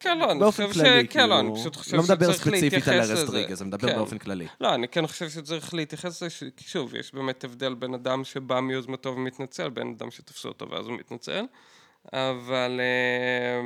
כן, 0.00 0.18
לא, 0.18 0.32
אני 0.32 0.50
חושב 0.50 0.72
ש... 0.72 0.78
כללי, 0.78 1.08
כן, 1.08 1.28
לא, 1.28 1.40
אני 1.40 1.48
כאילו, 1.48 1.60
פשוט 1.60 1.76
חושב 1.76 1.96
לא 1.96 2.02
מדבר 2.02 2.32
שצריך 2.32 2.36
ספציפית 2.42 2.88
על 2.88 2.94
להתייחס 2.94 3.10
ארז 3.10 3.10
לזה. 3.10 3.26
דריגז, 3.32 3.62
אני 3.62 3.68
מדבר 3.68 3.88
כן. 3.88 3.96
באופן 3.96 4.18
כללי. 4.18 4.46
לא, 4.60 4.74
אני 4.74 4.88
כן 4.88 5.06
חושב 5.06 5.30
שצריך 5.30 5.74
להתייחס 5.74 6.22
לזה, 6.22 6.30
ש- 6.30 6.44
כי 6.56 6.64
שוב, 6.64 6.94
יש 6.94 7.14
באמת 7.14 7.44
הבדל 7.44 7.74
בין 7.74 7.94
אדם 7.94 8.24
שבא 8.24 8.60
מיוזמתו 8.60 9.08
ומתנצל, 9.16 9.68
בין 9.68 9.94
אדם 9.98 10.10
שתפסו 10.10 10.48
אותו 10.48 10.70
ואז 10.70 10.86
הוא 10.86 10.96
מתנצל. 10.96 11.44
אבל... 12.12 12.80
אה, 12.80 13.60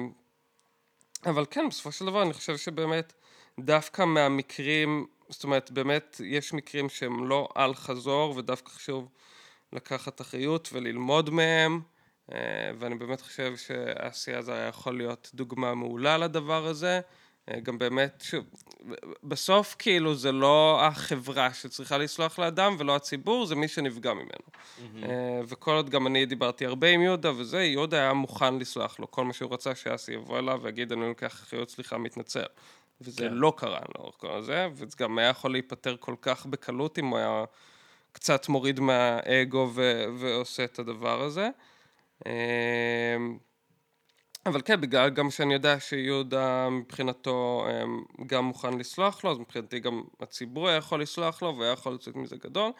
אבל 1.30 1.44
כן, 1.50 1.68
בסופו 1.68 1.92
של 1.92 2.06
דבר, 2.06 2.22
אני 2.22 2.32
חושב 2.32 2.56
שבאמת, 2.56 3.12
דווקא 3.60 4.04
מהמקרים, 4.04 5.06
זאת 5.28 5.44
אומרת, 5.44 5.70
באמת, 5.70 6.20
יש 6.24 6.52
מקרים 6.52 6.88
שהם 6.88 7.28
לא 7.28 7.48
על 7.54 7.74
חזור, 7.74 8.34
ודווקא 8.36 8.70
חשוב 8.70 9.08
לקחת 9.72 10.20
אחריות 10.20 10.68
וללמוד 10.72 11.30
מהם. 11.30 11.80
אה, 12.32 12.38
ואני 12.78 12.94
באמת 12.94 13.20
חושב 13.20 13.56
שהעשייה 13.56 14.38
הזו 14.38 14.52
יכול 14.52 14.96
להיות 14.96 15.30
דוגמה 15.34 15.74
מעולה 15.74 16.18
לדבר 16.18 16.66
הזה. 16.66 17.00
אה, 17.48 17.60
גם 17.60 17.78
באמת, 17.78 18.24
שוב, 18.24 18.44
בסוף 19.22 19.76
כאילו 19.78 20.14
זה 20.14 20.32
לא 20.32 20.80
החברה 20.82 21.54
שצריכה 21.54 21.98
לסלוח 21.98 22.38
לאדם 22.38 22.76
ולא 22.78 22.96
הציבור, 22.96 23.46
זה 23.46 23.54
מי 23.54 23.68
שנפגע 23.68 24.14
ממנו. 24.14 24.28
אה, 25.02 25.40
וכל 25.46 25.74
עוד 25.74 25.90
גם 25.90 26.06
אני 26.06 26.26
דיברתי 26.26 26.66
הרבה 26.66 26.88
עם 26.88 27.00
יהודה 27.02 27.32
וזה, 27.36 27.62
יהודה 27.62 27.96
היה 27.96 28.12
מוכן 28.12 28.58
לסלוח 28.58 29.00
לו. 29.00 29.10
כל 29.10 29.24
מה 29.24 29.32
שהוא 29.32 29.52
רצה 29.52 29.74
שאסי 29.74 30.12
יבוא 30.12 30.38
אליו 30.38 30.60
ויגיד, 30.62 30.92
אני 30.92 31.08
לוקח 31.08 31.32
אחריות, 31.32 31.70
סליחה, 31.70 31.98
מתנצל. 31.98 32.44
וזה 33.00 33.28
כן. 33.28 33.34
לא 33.34 33.52
קרה 33.56 33.80
לאורך 33.94 34.14
כל 34.18 34.30
הזה, 34.30 34.68
וזה 34.74 34.96
גם 34.98 35.18
היה 35.18 35.28
יכול 35.28 35.52
להיפטר 35.52 35.96
כל 36.00 36.14
כך 36.22 36.46
בקלות 36.46 36.98
אם 36.98 37.06
הוא 37.06 37.18
היה 37.18 37.44
קצת 38.12 38.48
מוריד 38.48 38.80
מהאגו 38.80 39.70
ו- 39.74 40.04
ועושה 40.18 40.64
את 40.64 40.78
הדבר 40.78 41.22
הזה. 41.22 41.48
אמ, 42.26 43.38
אבל 44.46 44.60
כן, 44.64 44.80
בגלל 44.80 45.10
גם 45.10 45.30
שאני 45.30 45.54
יודע 45.54 45.80
שיהודה 45.80 46.68
מבחינתו 46.70 47.66
אמ, 47.70 48.02
גם 48.26 48.44
מוכן 48.44 48.78
לסלוח 48.78 49.24
לו, 49.24 49.30
אז 49.30 49.38
מבחינתי 49.38 49.80
גם 49.80 50.02
הציבור 50.20 50.68
היה 50.68 50.76
יכול 50.76 51.02
לסלוח 51.02 51.42
לו 51.42 51.56
והיה 51.58 51.72
יכול 51.72 51.94
לצאת 51.94 52.16
מזה 52.16 52.36
גדול. 52.36 52.70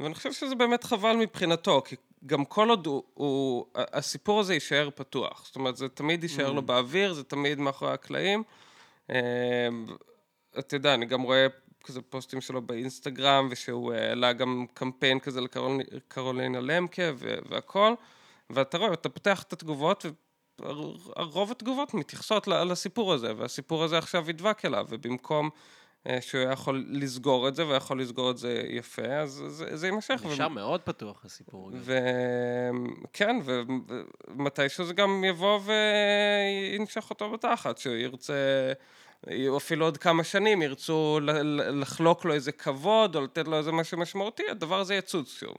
ואני 0.00 0.14
חושב 0.14 0.32
שזה 0.32 0.54
באמת 0.54 0.84
חבל 0.84 1.16
מבחינתו, 1.16 1.82
כי 1.84 1.96
גם 2.26 2.44
כל 2.44 2.70
עוד 2.70 2.86
הוא, 2.86 3.02
הוא 3.14 3.66
הסיפור 3.76 4.40
הזה 4.40 4.54
יישאר 4.54 4.88
פתוח. 4.94 5.46
זאת 5.46 5.56
אומרת, 5.56 5.76
זה 5.76 5.88
תמיד 5.88 6.22
יישאר 6.22 6.52
לו 6.52 6.62
באוויר, 6.62 7.12
זה 7.12 7.24
תמיד 7.24 7.58
מאחורי 7.58 7.92
הקלעים. 7.92 8.42
אמ, 9.10 9.14
אתה 10.58 10.76
יודע, 10.76 10.94
אני 10.94 11.06
גם 11.06 11.22
רואה 11.22 11.46
כזה 11.84 12.02
פוסטים 12.02 12.40
שלו 12.40 12.62
באינסטגרם, 12.62 13.48
ושהוא 13.50 13.92
העלה 13.92 14.32
גם 14.32 14.66
קמפיין 14.74 15.20
כזה 15.20 15.40
לקרולינה 15.90 16.60
למקה 16.60 17.02
והכל, 17.50 17.94
ואתה 18.50 18.78
רואה, 18.78 18.92
אתה 18.92 19.08
פותח 19.08 19.42
את 19.42 19.52
התגובות, 19.52 20.06
ורוב 20.60 21.50
התגובות 21.50 21.94
מתייחסות 21.94 22.46
לסיפור 22.46 23.12
הזה, 23.12 23.32
והסיפור 23.36 23.84
הזה 23.84 23.98
עכשיו 23.98 24.30
ידבק 24.30 24.64
אליו, 24.64 24.86
ובמקום 24.88 25.50
אה, 26.08 26.20
שהוא 26.20 26.40
היה 26.40 26.52
יכול 26.52 26.86
לסגור 26.88 27.48
את 27.48 27.54
זה, 27.54 27.66
ויכול 27.66 28.00
לסגור 28.00 28.30
את 28.30 28.38
זה 28.38 28.62
יפה, 28.68 29.02
אז 29.02 29.42
זה, 29.46 29.76
זה 29.76 29.86
יימשך. 29.86 30.22
נשאר 30.24 30.48
מאוד 30.48 30.80
פתוח 30.80 31.24
הסיפור. 31.24 31.70
גם. 31.70 31.78
וכן, 33.04 33.36
ומתישהו 34.28 34.84
זה 34.84 34.94
גם 34.94 35.24
יבוא 35.24 35.60
וינשך 36.72 37.10
אותו 37.10 37.30
בתחת, 37.30 37.78
שהוא 37.78 37.94
ירצה, 37.94 38.72
אפילו 39.56 39.84
עוד 39.84 39.96
כמה 39.96 40.24
שנים 40.24 40.62
ירצו 40.62 41.20
לחלוק 41.72 42.24
לו 42.24 42.34
איזה 42.34 42.52
כבוד, 42.52 43.16
או 43.16 43.20
לתת 43.20 43.48
לו 43.48 43.58
איזה 43.58 43.72
משהו 43.72 43.98
משמעותי, 43.98 44.42
הדבר 44.50 44.80
הזה 44.80 44.94
יצוץ 44.94 45.38
שוב. 45.40 45.54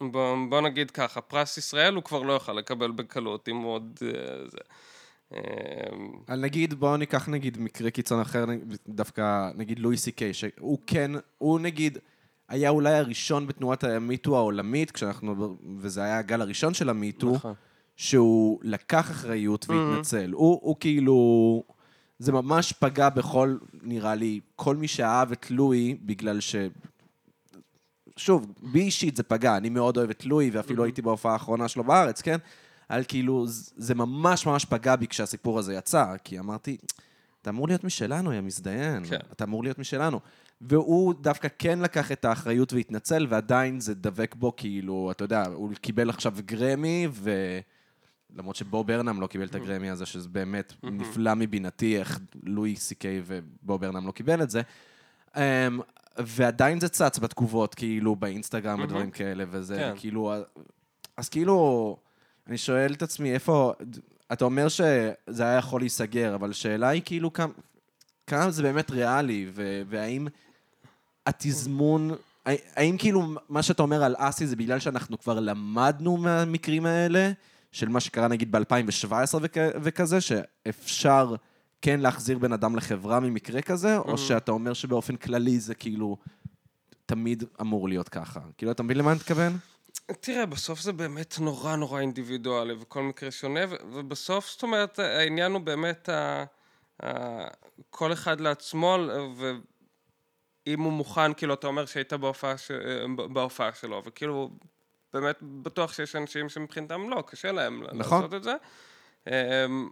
בוא, 0.00 0.36
בוא 0.48 0.60
נגיד 0.60 0.90
ככה, 0.90 1.20
פרס 1.20 1.58
ישראל 1.58 1.94
הוא 1.94 2.04
כבר 2.04 2.22
לא 2.22 2.32
יוכל 2.32 2.52
לקבל 2.52 2.90
בקלות, 2.90 3.48
אם 3.48 3.56
הוא 3.56 3.72
עוד... 3.72 3.98
אה, 4.02 4.48
זה. 4.48 4.58
אמ, 5.34 5.38
על 6.26 6.40
נגיד, 6.40 6.74
בואו 6.74 6.96
ניקח 6.96 7.28
נגיד 7.28 7.58
מקרה 7.60 7.90
קיצון 7.90 8.20
אחר, 8.20 8.44
דווקא 8.88 9.50
נגיד 9.54 9.78
לואי 9.78 9.96
סי 9.96 10.12
קיי, 10.12 10.34
שהוא 10.34 10.78
כן, 10.86 11.10
הוא 11.38 11.60
נגיד, 11.60 11.98
היה 12.48 12.70
אולי 12.70 12.94
הראשון 12.94 13.46
בתנועת 13.46 13.84
המיטו 13.84 14.36
העולמית, 14.36 14.90
כשאנחנו, 14.90 15.56
וזה 15.78 16.02
היה 16.02 16.18
הגל 16.18 16.40
הראשון 16.40 16.74
של 16.74 16.88
המיטו, 16.88 17.32
נכון. 17.34 17.54
שהוא 17.96 18.60
לקח 18.62 19.10
אחריות 19.10 19.66
והתנצל. 19.70 20.30
הוא, 20.32 20.60
הוא 20.62 20.76
כאילו... 20.80 21.62
זה 22.18 22.32
ממש 22.32 22.72
פגע 22.72 23.08
בכל, 23.08 23.56
נראה 23.82 24.14
לי, 24.14 24.40
כל 24.56 24.76
מי 24.76 24.88
שאהב 24.88 25.32
את 25.32 25.50
לואי, 25.50 25.96
בגלל 26.02 26.40
ש... 26.40 26.56
שוב, 28.16 28.46
בי 28.62 28.80
אישית 28.80 29.16
זה 29.16 29.22
פגע, 29.22 29.56
אני 29.56 29.68
מאוד 29.68 29.96
אוהב 29.96 30.10
את 30.10 30.26
לואי, 30.26 30.50
ואפילו 30.50 30.84
הייתי 30.84 31.02
בהופעה 31.02 31.32
האחרונה 31.32 31.68
שלו 31.68 31.84
בארץ, 31.84 32.22
כן? 32.22 32.36
על 32.88 33.04
כאילו, 33.08 33.44
זה 33.76 33.94
ממש 33.94 34.46
ממש 34.46 34.64
פגע 34.64 34.96
בי 34.96 35.06
כשהסיפור 35.06 35.58
הזה 35.58 35.74
יצא, 35.74 36.14
כי 36.24 36.38
אמרתי, 36.38 36.76
אתה 37.42 37.50
אמור 37.50 37.68
להיות 37.68 37.84
משלנו, 37.84 38.32
יא 38.32 38.40
מזדיין. 38.40 39.04
כן. 39.06 39.18
אתה 39.32 39.44
אמור 39.44 39.62
להיות 39.62 39.78
משלנו. 39.78 40.20
והוא 40.60 41.14
דווקא 41.20 41.48
כן 41.58 41.78
לקח 41.78 42.12
את 42.12 42.24
האחריות 42.24 42.72
והתנצל, 42.72 43.26
ועדיין 43.28 43.80
זה 43.80 43.94
דבק 43.94 44.34
בו, 44.34 44.56
כאילו, 44.56 45.10
אתה 45.10 45.24
יודע, 45.24 45.46
הוא 45.46 45.70
קיבל 45.74 46.10
עכשיו 46.10 46.34
גרמי, 46.46 47.08
ו... 47.10 47.30
למרות 48.36 48.56
שבו 48.56 48.84
ברנם 48.84 49.20
לא 49.20 49.26
קיבל 49.26 49.44
את 49.44 49.54
הגרמי 49.54 49.90
הזה, 49.90 50.06
שזה 50.06 50.28
באמת 50.28 50.72
נפלא 50.82 51.34
מבינתי, 51.34 51.98
איך 51.98 52.20
לואי 52.42 52.76
סי 52.76 52.94
קיי 52.94 53.22
ובו 53.26 53.78
ברנם 53.78 54.06
לא 54.06 54.12
קיבל 54.12 54.42
את 54.42 54.50
זה. 54.50 54.62
ועדיין 56.18 56.80
זה 56.80 56.88
צץ 56.88 57.18
בתגובות, 57.18 57.74
כאילו, 57.74 58.16
באינסטגרם 58.16 58.82
ודברים 58.82 59.10
כאלה, 59.10 59.44
וזה 59.50 59.76
כן. 59.76 59.92
כאילו... 59.96 60.32
אז 61.16 61.28
כאילו, 61.28 61.96
אני 62.46 62.58
שואל 62.58 62.92
את 62.92 63.02
עצמי, 63.02 63.32
איפה... 63.34 63.72
אתה 64.32 64.44
אומר 64.44 64.68
שזה 64.68 65.42
היה 65.42 65.58
יכול 65.58 65.80
להיסגר, 65.80 66.34
אבל 66.34 66.50
השאלה 66.50 66.88
היא 66.88 67.02
כאילו 67.04 67.32
כמה, 67.32 67.52
כמה 68.26 68.50
זה 68.50 68.62
באמת 68.62 68.90
ריאלי, 68.90 69.46
ו- 69.52 69.82
והאם 69.88 70.26
התזמון... 71.26 72.10
האם 72.76 72.96
כאילו 72.98 73.22
מה 73.48 73.62
שאתה 73.62 73.82
אומר 73.82 74.04
על 74.04 74.14
אסי 74.18 74.46
זה 74.46 74.56
בגלל 74.56 74.78
שאנחנו 74.78 75.18
כבר 75.18 75.40
למדנו 75.40 76.16
מהמקרים 76.16 76.86
האלה, 76.86 77.30
של 77.72 77.88
מה 77.88 78.00
שקרה 78.00 78.28
נגיד 78.28 78.52
ב-2017 78.52 79.34
וכ- 79.42 79.74
וכזה, 79.82 80.20
שאפשר 80.20 81.34
כן 81.82 82.00
להחזיר 82.00 82.38
בן 82.38 82.52
אדם 82.52 82.76
לחברה 82.76 83.20
ממקרה 83.20 83.62
כזה, 83.62 83.98
או 83.98 84.18
שאתה 84.18 84.52
אומר 84.52 84.72
שבאופן 84.72 85.16
כללי 85.16 85.60
זה 85.60 85.74
כאילו 85.74 86.16
תמיד 87.06 87.44
אמור 87.60 87.88
להיות 87.88 88.08
ככה? 88.08 88.40
כאילו, 88.58 88.72
אתה 88.72 88.82
מבין 88.82 88.96
למה 88.98 89.10
אני 89.10 89.16
מתכוון? 89.16 89.52
תראה, 90.20 90.46
בסוף 90.46 90.80
זה 90.80 90.92
באמת 90.92 91.34
נורא 91.40 91.76
נורא 91.76 92.00
אינדיבידואלי, 92.00 92.74
וכל 92.80 93.02
מקרה 93.02 93.30
שונה, 93.30 93.60
ובסוף, 93.92 94.50
זאת 94.50 94.62
אומרת, 94.62 94.98
העניין 94.98 95.52
הוא 95.52 95.60
באמת 95.60 96.08
ה- 96.08 96.44
ה- 97.02 97.48
כל 97.90 98.12
אחד 98.12 98.40
לעצמו, 98.40 98.96
ואם 99.36 100.80
הוא 100.80 100.92
מוכן, 100.92 101.34
כאילו, 101.34 101.54
אתה 101.54 101.66
אומר 101.66 101.86
שהיית 101.86 102.12
בהופעה, 102.12 102.58
ש... 102.58 102.70
בהופעה 103.32 103.74
שלו, 103.74 104.02
וכאילו, 104.04 104.50
באמת 105.12 105.36
בטוח 105.42 105.92
שיש 105.92 106.16
אנשים 106.16 106.48
שמבחינתם 106.48 107.10
לא, 107.10 107.24
קשה 107.26 107.52
להם 107.52 107.82
נכון. 107.92 108.22
לעשות 108.22 108.34
את 108.34 108.42
זה. 108.42 108.54
אמ, 109.26 109.88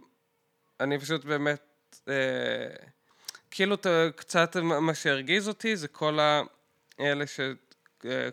אני 0.79 0.99
פשוט 0.99 1.25
באמת, 1.25 1.61
כאילו, 3.51 3.75
אתה- 3.75 4.07
קצת 4.15 4.55
מה 4.57 4.93
שהרגיז 4.93 5.47
אותי 5.47 5.75
זה 5.75 5.87
כל 5.87 6.19
האלה 6.99 7.27
ש... 7.27 7.39
אה, 8.05 8.29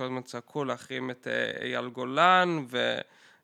הזמן 0.00 0.22
צעקו 0.22 0.64
להחרים 0.64 1.10
את 1.10 1.26
אה, 1.30 1.62
אייל 1.66 1.88
גולן 1.88 2.64
ו, 2.70 2.98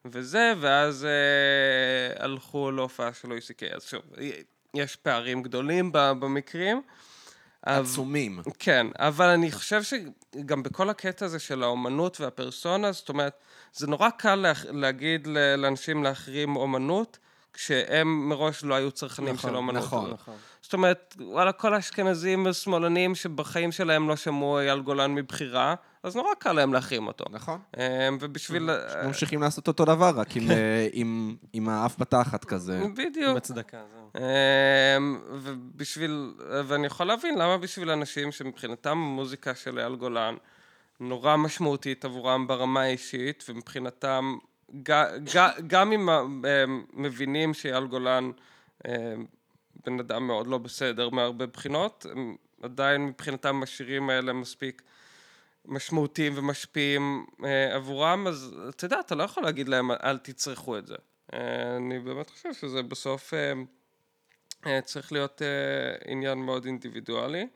וזה, 0.04 0.52
ואז 0.60 1.04
אה, 1.04 2.24
הלכו 2.24 2.70
להופעה 2.70 3.12
של 3.12 3.28
OECK. 3.28 3.74
אז 3.76 3.84
שוב, 3.84 4.02
יש 4.74 4.96
פערים 4.96 5.42
גדולים 5.42 5.90
במקרים. 5.92 6.82
אבל- 7.66 7.82
עצומים. 7.82 8.40
כן, 8.58 8.86
אבל 8.98 9.26
אני 9.28 9.52
חושב 9.52 9.80
שגם 9.82 10.62
בכל 10.62 10.90
הקטע 10.90 11.24
הזה 11.26 11.38
של 11.38 11.62
האומנות 11.62 12.20
והפרסונה, 12.20 12.92
זאת 12.92 13.08
אומרת, 13.08 13.32
זה 13.72 13.86
נורא 13.86 14.10
קל 14.10 14.34
לה, 14.34 14.52
להגיד 14.72 15.26
לאנשים 15.58 16.02
להחרים 16.04 16.56
אומנות, 16.56 17.18
כשהם 17.52 18.28
מראש 18.28 18.64
לא 18.64 18.74
היו 18.74 18.90
צרכנים 18.90 19.34
נכון, 19.34 19.50
של 19.50 19.56
אומנות. 19.56 19.84
נכון. 19.84 20.10
נכון. 20.10 20.34
זאת 20.62 20.72
אומרת, 20.72 21.16
וואלה, 21.20 21.52
כל 21.52 21.74
האשכנזים 21.74 22.46
ושמאלנים 22.46 23.14
שבחיים 23.14 23.72
שלהם 23.72 24.08
לא 24.08 24.16
שמעו 24.16 24.58
אייל 24.58 24.80
גולן 24.80 25.14
מבחירה, 25.14 25.74
אז 26.02 26.16
נורא 26.16 26.34
קל 26.38 26.52
להם 26.52 26.72
להחרים 26.72 27.06
אותו. 27.06 27.24
נכון. 27.30 27.60
אמ, 27.76 27.82
ובשביל... 28.20 28.70
ממשיכים 29.04 29.42
לעשות 29.42 29.68
אותו 29.68 29.84
דבר, 29.84 30.12
רק 30.16 30.36
עם, 30.36 30.50
אה, 30.50 30.88
עם, 30.92 31.36
עם 31.52 31.68
האף 31.68 31.98
בתחת 31.98 32.44
כזה. 32.44 32.82
בדיוק. 32.94 33.30
עם 33.30 33.36
הצדקה, 33.36 33.82
זהו. 33.94 34.22
אמ, 34.96 35.20
ובשביל, 35.32 36.34
ואני 36.64 36.86
יכול 36.86 37.06
להבין 37.06 37.38
למה 37.38 37.58
בשביל 37.58 37.90
אנשים 37.90 38.32
שמבחינתם 38.32 38.90
המוזיקה 38.90 39.54
של 39.54 39.78
אייל 39.78 39.94
גולן 39.94 40.34
נורא 41.00 41.36
משמעותית 41.36 42.04
עבורם 42.04 42.46
ברמה 42.46 42.82
האישית, 42.82 43.44
ומבחינתם, 43.48 44.38
גם 45.66 45.92
אם 45.92 46.08
הם 46.08 46.84
מבינים 46.92 47.54
שאייל 47.54 47.86
גולן 47.86 48.30
אמ, 48.88 48.92
בן 49.86 50.00
אדם 50.00 50.26
מאוד 50.26 50.46
לא 50.46 50.58
בסדר 50.58 51.08
מהרבה 51.10 51.46
בחינות, 51.46 52.06
הם 52.10 52.36
עדיין 52.62 53.06
מבחינתם 53.06 53.62
השירים 53.62 54.10
האלה 54.10 54.32
מספיק 54.32 54.82
משמעותיים 55.64 56.32
ומשפיעים 56.36 57.26
אה, 57.44 57.74
עבורם, 57.74 58.26
אז 58.26 58.54
אתה 58.68 58.84
יודע, 58.84 59.00
אתה 59.00 59.14
לא 59.14 59.22
יכול 59.22 59.42
להגיד 59.42 59.68
להם 59.68 59.90
אל 59.90 60.18
תצרכו 60.18 60.78
את 60.78 60.86
זה. 60.86 60.94
אה, 61.34 61.76
אני 61.76 61.98
באמת 61.98 62.30
חושב 62.30 62.54
שזה 62.54 62.82
בסוף 62.82 63.34
אה, 63.34 63.52
אה, 64.66 64.80
צריך 64.80 65.12
להיות 65.12 65.42
אה, 65.42 66.10
עניין 66.12 66.38
מאוד 66.38 66.64
אינדיבידואלי, 66.64 67.46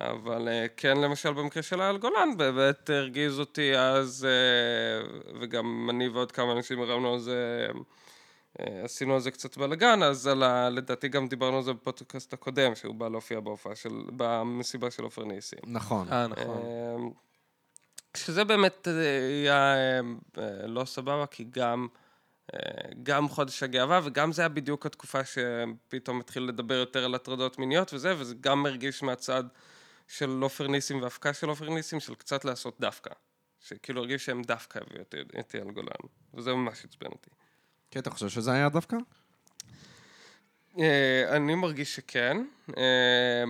אבל 0.00 0.48
אה, 0.48 0.66
כן, 0.76 0.96
למשל 0.96 1.32
במקרה 1.32 1.62
של 1.62 1.80
אייל 1.80 1.96
גולן, 1.96 2.36
באמת 2.36 2.90
הרגיז 2.90 3.40
אותי 3.40 3.76
אז, 3.76 4.26
אה, 4.30 5.08
וגם 5.40 5.90
אני 5.90 6.08
ועוד 6.08 6.32
כמה 6.32 6.52
אנשים 6.52 6.80
הרמנו 6.80 7.12
על 7.12 7.18
זה, 7.18 7.68
אה, 8.60 8.80
עשינו 8.84 9.14
על 9.14 9.20
זה 9.20 9.30
קצת 9.30 9.56
בלאגן, 9.56 10.02
אז 10.02 10.26
על 10.26 10.42
ה... 10.42 10.70
לדעתי 10.70 11.08
גם 11.08 11.28
דיברנו 11.28 11.56
על 11.56 11.62
זה 11.62 11.72
בפודקאסט 11.72 12.32
הקודם, 12.32 12.74
שהוא 12.74 12.94
בא 12.94 13.08
להופיע 13.08 13.40
בהופעה 13.40 13.74
של... 13.74 14.02
במסיבה 14.16 14.90
של 14.90 15.02
עופר 15.02 15.24
ניסים. 15.24 15.58
נכון. 15.66 16.12
אה, 16.12 16.26
נכון. 16.26 16.62
אמ, 16.96 17.10
שזה 18.16 18.44
באמת 18.44 18.88
היה 19.44 19.74
לא 20.66 20.84
סבבה, 20.84 21.26
כי 21.26 21.46
גם, 21.50 21.88
גם 23.02 23.28
חודש 23.28 23.62
הגאווה, 23.62 24.00
וגם 24.04 24.32
זה 24.32 24.42
היה 24.42 24.48
בדיוק 24.48 24.86
התקופה 24.86 25.20
שפתאום 25.24 26.20
התחיל 26.20 26.42
לדבר 26.42 26.74
יותר 26.74 27.04
על 27.04 27.14
הטרדות 27.14 27.58
מיניות 27.58 27.94
וזה, 27.94 28.14
וזה 28.18 28.34
גם 28.40 28.66
הרגיש 28.66 29.02
מהצד 29.02 29.44
של 30.08 30.38
עופר 30.42 30.66
ניסים 30.68 31.02
והפקה 31.02 31.32
של 31.32 31.48
עופר 31.48 31.68
ניסים, 31.68 32.00
של 32.00 32.14
קצת 32.14 32.44
לעשות 32.44 32.80
דווקא. 32.80 33.10
שכאילו 33.60 34.00
הרגיש 34.00 34.24
שהם 34.24 34.42
דווקא 34.42 34.78
הביאו 34.78 35.02
את- 35.40 35.54
אייל 35.54 35.70
גולן, 35.70 35.90
וזה 36.34 36.52
ממש 36.54 36.84
עצבן 36.84 37.06
אותי. 37.06 37.30
כן, 37.90 38.00
אתה 38.00 38.10
חושב 38.10 38.28
שזה 38.28 38.52
היה 38.52 38.68
דווקא? 38.68 38.96
אה, 40.78 41.36
אני 41.36 41.54
מרגיש 41.54 41.96
שכן. 41.96 42.36
אה, 42.78 43.44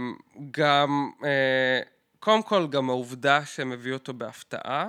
גם, 0.50 1.11
אה, 1.24 1.80
קודם 2.20 2.42
כל, 2.42 2.66
גם 2.70 2.90
העובדה 2.90 3.44
שהם 3.44 3.72
הביאו 3.72 3.94
אותו 3.94 4.12
בהפתעה, 4.14 4.88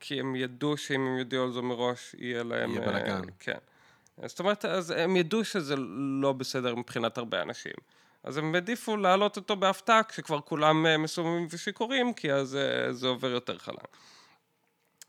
כי 0.00 0.20
הם 0.20 0.36
ידעו 0.36 0.76
שאם 0.76 1.00
הם 1.06 1.18
יודיעו 1.18 1.44
על 1.44 1.52
זה 1.52 1.60
מראש, 1.60 2.14
יהיה 2.18 2.42
להם... 2.42 2.70
יהיה 2.70 2.80
בלאגן. 2.86 3.20
כן. 3.38 3.58
זאת 4.26 4.40
אומרת, 4.40 4.64
אז 4.64 4.90
הם 4.90 5.16
ידעו 5.16 5.44
שזה 5.44 5.74
לא 6.22 6.32
בסדר 6.32 6.74
מבחינת 6.74 7.18
הרבה 7.18 7.42
אנשים. 7.42 7.72
אז 8.28 8.36
הם 8.36 8.54
העדיפו 8.54 8.96
להעלות 8.96 9.36
אותו 9.36 9.56
בהפתעה 9.56 10.02
כשכבר 10.02 10.40
כולם 10.40 10.86
אה, 10.86 10.98
מסוממים 10.98 11.46
ושיכורים, 11.50 12.12
כי 12.12 12.32
אז 12.32 12.56
אה, 12.56 12.92
זה 12.92 13.06
עובר 13.06 13.30
יותר 13.30 13.58
חלק. 13.58 13.96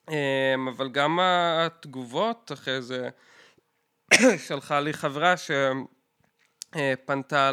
אה, 0.09 0.55
אבל 0.75 0.89
גם 0.89 1.19
התגובות 1.21 2.51
אחרי 2.53 2.81
זה, 2.81 3.09
שלחה 4.47 4.79
לי 4.79 4.93
חברה 4.93 5.33
שפנתה 6.75 7.51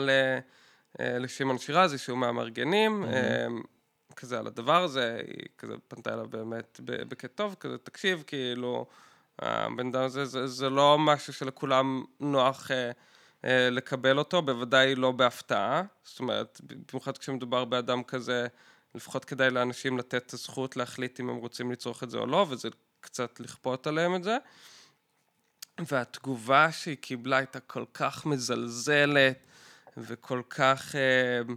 אה, 1.00 1.18
לשמעון 1.18 1.58
שירזי, 1.58 1.98
שהוא 1.98 2.18
מהמארגנים, 2.18 3.04
אה, 3.04 3.46
כזה 4.16 4.38
על 4.38 4.46
הדבר 4.46 4.82
הזה, 4.82 5.20
היא 5.26 5.46
כזה 5.58 5.74
פנתה 5.88 6.14
אליו 6.14 6.28
באמת 6.28 6.80
בקטע 6.84 7.28
טוב, 7.34 7.56
כזה 7.60 7.78
תקשיב, 7.78 8.24
כאילו, 8.26 8.86
הבן 9.38 9.86
אדם 9.86 10.02
הזה, 10.02 10.24
זה, 10.24 10.46
זה 10.46 10.70
לא 10.70 10.98
משהו 10.98 11.32
שלכולם 11.32 12.04
נוח 12.20 12.70
לקבל 13.44 14.18
אותו, 14.18 14.42
בוודאי 14.42 14.94
לא 14.94 15.12
בהפתעה, 15.12 15.82
זאת 16.04 16.20
אומרת, 16.20 16.60
במיוחד 16.92 17.18
כשמדובר 17.18 17.64
באדם 17.64 18.02
כזה, 18.02 18.46
לפחות 18.94 19.24
כדאי 19.24 19.50
לאנשים 19.50 19.98
לתת 19.98 20.26
את 20.26 20.32
הזכות 20.32 20.76
להחליט 20.76 21.20
אם 21.20 21.28
הם 21.28 21.36
רוצים 21.36 21.72
לצרוך 21.72 22.02
את 22.02 22.10
זה 22.10 22.18
או 22.18 22.26
לא, 22.26 22.46
וזה 22.50 22.68
קצת 23.00 23.40
לכפות 23.40 23.86
עליהם 23.86 24.14
את 24.14 24.24
זה. 24.24 24.36
והתגובה 25.78 26.72
שהיא 26.72 26.96
קיבלה 26.96 27.36
הייתה 27.36 27.60
כל 27.60 27.84
כך 27.94 28.26
מזלזלת, 28.26 29.38
וכל 29.96 30.42
כך... 30.48 30.94
אה, 30.94 31.54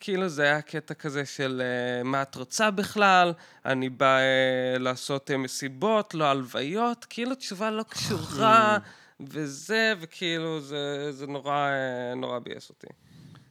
כאילו 0.00 0.28
זה 0.28 0.42
היה 0.42 0.62
קטע 0.62 0.94
כזה 0.94 1.26
של 1.26 1.62
אה, 1.64 2.02
מה 2.02 2.22
את 2.22 2.34
רוצה 2.34 2.70
בכלל, 2.70 3.32
אני 3.64 3.88
בא 3.88 4.18
אה, 4.18 4.78
לעשות 4.78 5.30
אה, 5.30 5.36
מסיבות, 5.36 6.14
לא 6.14 6.24
הלוויות, 6.24 7.04
כאילו 7.04 7.34
תשובה 7.34 7.70
לא 7.70 7.82
קשורה 7.82 8.78
וזה, 9.20 9.92
וכאילו, 10.00 10.60
זה, 10.60 11.12
זה 11.12 11.26
נורא, 11.26 11.52
אה, 11.52 12.14
נורא 12.14 12.38
ביאס 12.38 12.70
אותי. 12.70 12.86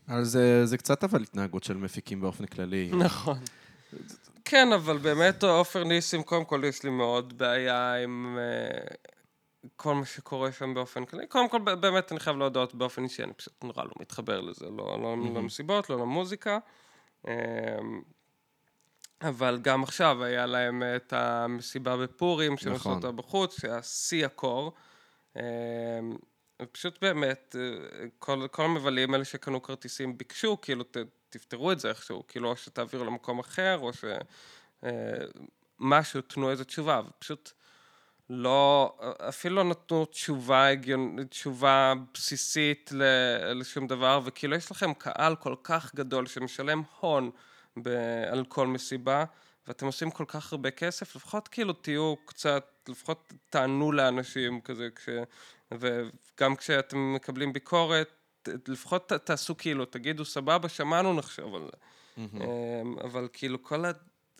אבל 0.09 0.23
זה, 0.23 0.65
זה 0.65 0.77
קצת 0.77 1.03
אבל 1.03 1.21
התנהגות 1.21 1.63
של 1.63 1.77
מפיקים 1.77 2.21
באופן 2.21 2.45
כללי. 2.45 2.91
נכון. 2.99 3.37
כן, 4.45 4.73
אבל 4.73 4.97
באמת 4.97 5.43
עופר 5.43 5.83
ניסים, 5.83 6.23
קודם 6.23 6.45
כל 6.45 6.61
יש 6.65 6.83
לי 6.83 6.89
מאוד 6.89 7.37
בעיה 7.37 8.03
עם 8.03 8.37
uh, 8.37 8.95
כל 9.75 9.95
מה 9.95 10.05
שקורה 10.05 10.51
שם 10.51 10.73
באופן 10.73 11.05
כללי. 11.05 11.27
קודם 11.27 11.49
כל, 11.49 11.59
באמת 11.75 12.11
אני 12.11 12.19
חייב 12.19 12.37
להודות 12.37 12.75
באופן 12.75 13.03
אישי, 13.03 13.23
אני 13.23 13.33
פשוט 13.33 13.63
נורא 13.63 13.83
לא 13.83 13.91
מתחבר 13.99 14.41
לזה, 14.41 14.65
לא, 14.65 14.99
לא 15.01 15.15
mm-hmm. 15.15 15.37
למסיבות, 15.37 15.89
לא 15.89 15.97
למוזיקה. 15.97 16.57
Um, 17.25 17.29
אבל 19.21 19.59
גם 19.61 19.83
עכשיו 19.83 20.23
היה 20.23 20.45
להם 20.45 20.83
את 20.95 21.13
המסיבה 21.13 21.97
בפורים, 21.97 22.57
שהם 22.57 22.73
עשו 22.73 22.79
נכון. 22.79 22.95
אותה 22.95 23.11
בחוץ, 23.11 23.59
שהיה 23.59 23.83
שיא 23.83 24.25
הקור. 24.25 24.73
Um, 25.37 25.39
ופשוט 26.61 27.01
באמת, 27.01 27.55
כל, 28.19 28.47
כל 28.51 28.63
המבלים 28.63 29.13
האלה 29.13 29.25
שקנו 29.25 29.61
כרטיסים 29.61 30.17
ביקשו, 30.17 30.57
כאילו, 30.61 30.83
ת, 30.83 30.97
תפתרו 31.29 31.71
את 31.71 31.79
זה 31.79 31.89
איכשהו, 31.89 32.23
כאילו, 32.27 32.49
או 32.49 32.55
שתעבירו 32.55 33.05
למקום 33.05 33.39
אחר, 33.39 33.79
או 33.81 33.91
שמשהו, 33.93 36.19
אה, 36.19 36.27
תנו 36.27 36.51
איזו 36.51 36.63
תשובה, 36.63 37.01
ופשוט 37.07 37.51
לא, 38.29 38.97
אפילו 39.29 39.55
לא 39.55 39.63
נתנו 39.63 40.05
תשובה 40.05 40.67
הגיונית, 40.67 41.31
תשובה 41.31 41.93
בסיסית 42.13 42.91
לשום 43.55 43.87
דבר, 43.87 44.19
וכאילו 44.23 44.55
יש 44.55 44.71
לכם 44.71 44.93
קהל 44.93 45.35
כל 45.35 45.55
כך 45.63 45.95
גדול 45.95 46.27
שמשלם 46.27 46.81
הון 46.99 47.31
ב, 47.83 47.89
על 48.31 48.45
כל 48.45 48.67
מסיבה, 48.67 49.25
ואתם 49.67 49.85
עושים 49.85 50.11
כל 50.11 50.25
כך 50.27 50.51
הרבה 50.51 50.71
כסף, 50.71 51.15
לפחות 51.15 51.47
כאילו 51.47 51.73
תהיו 51.73 52.15
קצת, 52.25 52.76
לפחות 52.89 53.33
תענו 53.49 53.91
לאנשים 53.91 54.61
כזה, 54.61 54.87
כש... 54.95 55.09
וגם 55.71 56.55
כשאתם 56.55 57.13
מקבלים 57.13 57.53
ביקורת, 57.53 58.11
לפחות 58.67 59.11
תעשו 59.23 59.57
כאילו, 59.57 59.85
תגידו 59.85 60.25
סבבה, 60.25 60.69
שמענו, 60.69 61.13
נחשוב 61.13 61.55
על 61.55 61.61
זה. 61.61 61.77
Mm-hmm. 62.17 63.03
אבל 63.03 63.27
כאילו 63.33 63.63
כל 63.63 63.83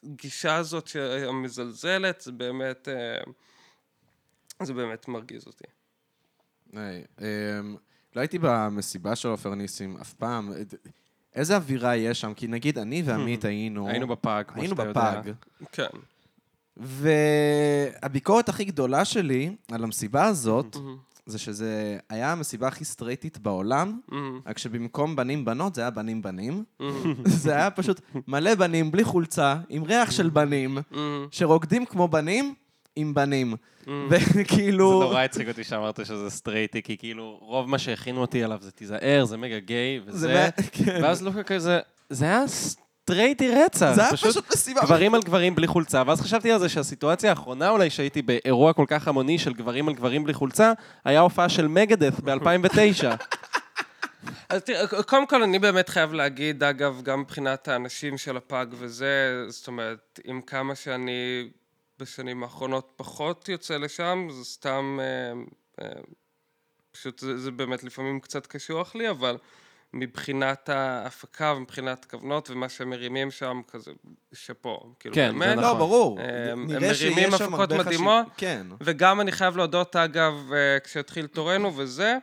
הגישה 0.03 0.55
הזאת 0.55 0.89
המזלזלת, 1.27 2.21
זה 2.21 2.31
באמת, 2.31 2.87
אמ, 2.87 3.31
זה 4.65 4.73
באמת 4.73 5.07
מרגיז 5.07 5.47
אותי. 5.47 5.63
Hey, 6.71 6.75
um, 7.17 7.21
לא 8.15 8.21
הייתי 8.21 8.37
במסיבה 8.41 9.15
של 9.15 9.27
עופר 9.27 9.55
ניסים 9.55 9.97
אף 9.97 10.13
פעם. 10.13 10.53
איזה 11.35 11.55
אווירה 11.55 11.95
יש 11.95 12.21
שם? 12.21 12.33
כי 12.33 12.47
נגיד 12.47 12.77
אני 12.77 13.01
ועמית 13.05 13.45
היינו... 13.45 13.89
היינו 13.89 14.07
בפאג, 14.07 14.45
כמו 14.47 14.67
שאתה 14.67 14.83
יודע. 14.83 15.09
היינו 15.09 15.21
בפאג. 15.23 15.35
כן. 15.71 15.99
והביקורת 16.79 18.49
הכי 18.49 18.65
גדולה 18.65 19.05
שלי 19.05 19.55
על 19.71 19.83
המסיבה 19.83 20.25
הזאת, 20.25 20.77
זה 21.25 21.39
שזה 21.39 21.97
היה 22.09 22.31
המסיבה 22.31 22.67
הכי 22.67 22.85
סטרייטית 22.85 23.37
בעולם. 23.37 23.99
רק 24.45 24.57
שבמקום 24.57 25.15
בנים-בנות 25.15 25.75
זה 25.75 25.81
היה 25.81 25.89
בנים-בנים. 25.89 26.63
Mm-hmm. 26.81 26.83
זה 27.43 27.55
היה 27.55 27.69
פשוט 27.69 28.01
מלא 28.27 28.55
בנים 28.55 28.91
בלי 28.91 29.03
חולצה, 29.03 29.55
עם 29.69 29.83
ריח 29.83 30.11
של 30.11 30.29
בנים. 30.29 30.77
שרוקדים 31.31 31.85
כמו 31.85 32.07
בנים 32.07 32.53
עם 32.95 33.13
בנים. 33.13 33.55
וכאילו... 34.09 34.99
זה 34.99 35.05
נורא 35.05 35.21
הצחיק 35.21 35.47
אותי 35.47 35.63
שאמרת 35.63 36.05
שזה 36.05 36.29
סטרייטי, 36.29 36.81
כי 36.81 36.97
כאילו 36.97 37.37
רוב 37.41 37.69
מה 37.69 37.77
שהכינו 37.77 38.21
אותי 38.21 38.43
עליו 38.43 38.57
זה 38.61 38.71
תיזהר, 38.71 39.25
זה 39.25 39.37
מגה 39.37 39.59
גיי 39.59 39.99
וזה, 40.05 40.49
כן. 40.71 40.99
ואז 41.03 41.23
לוקה 41.23 41.43
כזה, 41.43 41.79
זה 42.09 42.25
היה... 42.25 42.43
סטרייטי 43.07 43.51
רצח. 43.51 43.91
זה 43.95 44.01
היה 44.01 44.11
פשוט, 44.11 44.29
פשוט 44.29 44.51
מסיבה. 44.51 44.81
גברים 44.81 45.15
על 45.15 45.21
גברים 45.21 45.55
בלי 45.55 45.67
חולצה, 45.67 46.03
ואז 46.07 46.21
חשבתי 46.21 46.51
על 46.51 46.59
זה 46.59 46.69
שהסיטואציה 46.69 47.29
האחרונה 47.29 47.69
אולי 47.69 47.89
שהייתי 47.89 48.21
באירוע 48.21 48.73
כל 48.73 48.85
כך 48.87 49.07
המוני 49.07 49.39
של 49.39 49.53
גברים 49.53 49.87
על 49.87 49.93
גברים 49.93 50.23
בלי 50.23 50.33
חולצה, 50.33 50.73
היה 51.05 51.19
הופעה 51.19 51.49
של 51.49 51.67
מגדף 51.67 52.19
ב-2009. 52.19 53.05
אז 54.49 54.61
תראה, 54.61 55.03
קודם 55.03 55.27
כל 55.27 55.43
אני 55.43 55.59
באמת 55.59 55.89
חייב 55.89 56.13
להגיד, 56.13 56.63
אגב, 56.63 57.01
גם 57.03 57.21
מבחינת 57.21 57.67
האנשים 57.67 58.17
של 58.17 58.37
הפאג 58.37 58.73
וזה, 58.79 59.45
זאת 59.47 59.67
אומרת, 59.67 60.19
עם 60.23 60.41
כמה 60.41 60.75
שאני 60.75 61.49
בשנים 61.99 62.43
האחרונות 62.43 62.93
פחות 62.95 63.49
יוצא 63.49 63.77
לשם, 63.77 64.27
זה 64.31 64.45
סתם, 64.45 64.99
אה, 64.99 65.85
אה, 65.85 66.01
פשוט 66.91 67.19
זה, 67.19 67.37
זה 67.37 67.51
באמת 67.51 67.83
לפעמים 67.83 68.19
קצת 68.19 68.47
קשוח 68.47 68.95
לי, 68.95 69.09
אבל... 69.09 69.37
מבחינת 69.93 70.69
ההפקה 70.69 71.53
ומבחינת 71.57 72.05
כוונות 72.05 72.49
ומה 72.49 72.69
שהם 72.69 72.89
מרימים 72.89 73.31
שם, 73.31 73.61
כזה 73.67 73.91
שאפו. 74.33 74.93
כאילו, 74.99 75.15
כן, 75.15 75.31
באמת, 75.39 75.47
זה 75.47 75.55
נכון. 75.55 75.63
לא, 75.63 75.73
ברור. 75.73 76.19
הם, 76.19 76.69
הם 76.69 76.81
מרימים 76.81 77.33
הפקות 77.33 77.71
מדהימות. 77.71 78.25
חשיב... 78.25 78.37
כן. 78.37 78.67
וגם 78.81 79.21
אני 79.21 79.31
חייב 79.31 79.57
להודות, 79.57 79.95
אגב, 79.95 80.33
אה, 80.53 80.79
כשהתחיל 80.79 81.27
תורנו 81.27 81.77
וזה, 81.77 82.11
אה, 82.11 82.17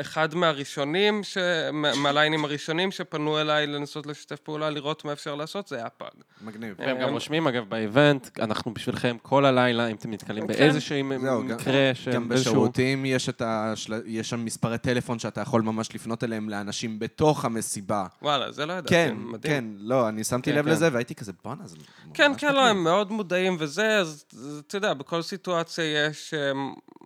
אחד 0.00 0.34
מהראשונים, 0.34 1.24
ש... 1.24 1.38
מהליינים 1.72 2.44
הראשונים 2.44 2.90
שפנו 2.90 3.40
אליי 3.40 3.66
לנסות 3.66 4.06
לשתף 4.06 4.40
פעולה, 4.40 4.70
לראות 4.70 5.04
מה 5.04 5.12
אפשר 5.12 5.34
לעשות, 5.34 5.68
זה 5.68 5.76
היה 5.76 5.88
פאג. 5.88 6.08
מגניב. 6.42 6.74
והם 6.78 6.98
גם 6.98 7.08
רושמים, 7.08 7.46
אגב, 7.46 7.64
באיבנט, 7.68 8.38
אנחנו 8.40 8.74
בשבילכם 8.74 9.16
כל 9.22 9.44
הלילה, 9.44 9.86
אם 9.86 9.96
אתם 9.96 10.10
נתקלים 10.10 10.46
כן. 10.46 10.52
באיזשהו 10.52 11.04
מקרה 11.04 11.90
של... 11.94 12.12
גם 12.12 12.28
בשירותים 12.28 13.04
יש, 13.06 13.30
השל... 13.40 14.02
יש 14.06 14.30
שם 14.30 14.44
מספרי 14.44 14.78
טלפון 14.78 15.18
שאתה 15.18 15.40
יכול 15.40 15.62
ממש 15.62 15.94
לפנות 15.94 16.24
אליהם 16.24 16.48
לאנשים 16.48 16.98
בתוך 16.98 17.44
המסיבה. 17.44 18.06
וואלה, 18.22 18.52
זה 18.52 18.66
לא 18.66 18.72
ידעתי, 18.72 18.88
כן, 18.94 19.14
מדהים. 19.18 19.54
כן, 19.54 19.64
לא, 19.78 20.08
אני 20.08 20.24
שמתי 20.24 20.50
כן, 20.50 20.58
לב 20.58 20.64
כן. 20.64 20.70
לזה 20.70 20.88
והייתי 20.92 21.14
כזה, 21.14 21.32
בואנה, 21.44 21.66
זה 21.66 21.76
כן, 22.14 22.32
כן, 22.38 22.54
לא, 22.54 22.66
הם 22.66 22.84
מאוד 22.84 23.12
מודעים 23.12 23.56
וזה, 23.58 23.98
אז 23.98 24.24
אתה 24.66 24.76
יודע, 24.76 24.94
בכל 24.94 25.22
סיטואציה 25.22 26.08
יש... 26.08 26.34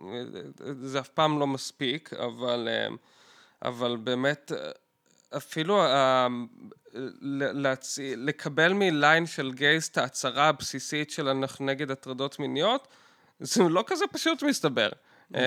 אמ, 0.03 0.85
זה 0.85 0.99
אף 0.99 1.09
פעם 1.09 1.39
לא 1.39 1.47
מספיק, 1.47 2.13
אבל, 2.13 2.67
אה, 2.71 2.87
אבל 3.69 3.97
באמת, 3.97 4.51
אפילו 5.37 5.81
אה, 5.81 6.27
להצ... 7.53 7.99
לקבל 8.01 8.73
מליין 8.73 9.25
של 9.25 9.51
גייז 9.53 9.85
את 9.85 9.97
ההצהרה 9.97 10.47
הבסיסית 10.47 11.11
של 11.11 11.27
אנחנו 11.27 11.65
נגד 11.65 11.91
הטרדות 11.91 12.39
מיניות, 12.39 12.87
זה 13.39 13.63
לא 13.63 13.83
כזה 13.87 14.05
פשוט 14.11 14.43
מסתבר. 14.43 14.89
Mm-hmm. 15.31 15.37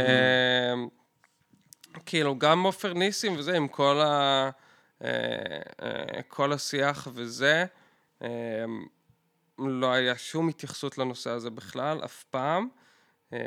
כאילו, 2.07 2.39
גם 2.39 2.63
עופר 2.63 2.93
ניסים 2.93 3.37
וזה, 3.39 3.57
עם 3.57 3.69
כל, 3.69 4.01
ה... 4.01 4.51
כל 6.29 6.53
השיח 6.53 7.09
וזה, 7.15 7.65
לא 9.59 9.93
היה 9.93 10.19
שום 10.19 10.49
התייחסות 10.49 10.99
לנושא 10.99 11.31
הזה 11.31 11.51
בכלל, 11.51 12.05
אף 12.05 12.25
פעם. 12.31 12.69
אמ, 13.33 13.39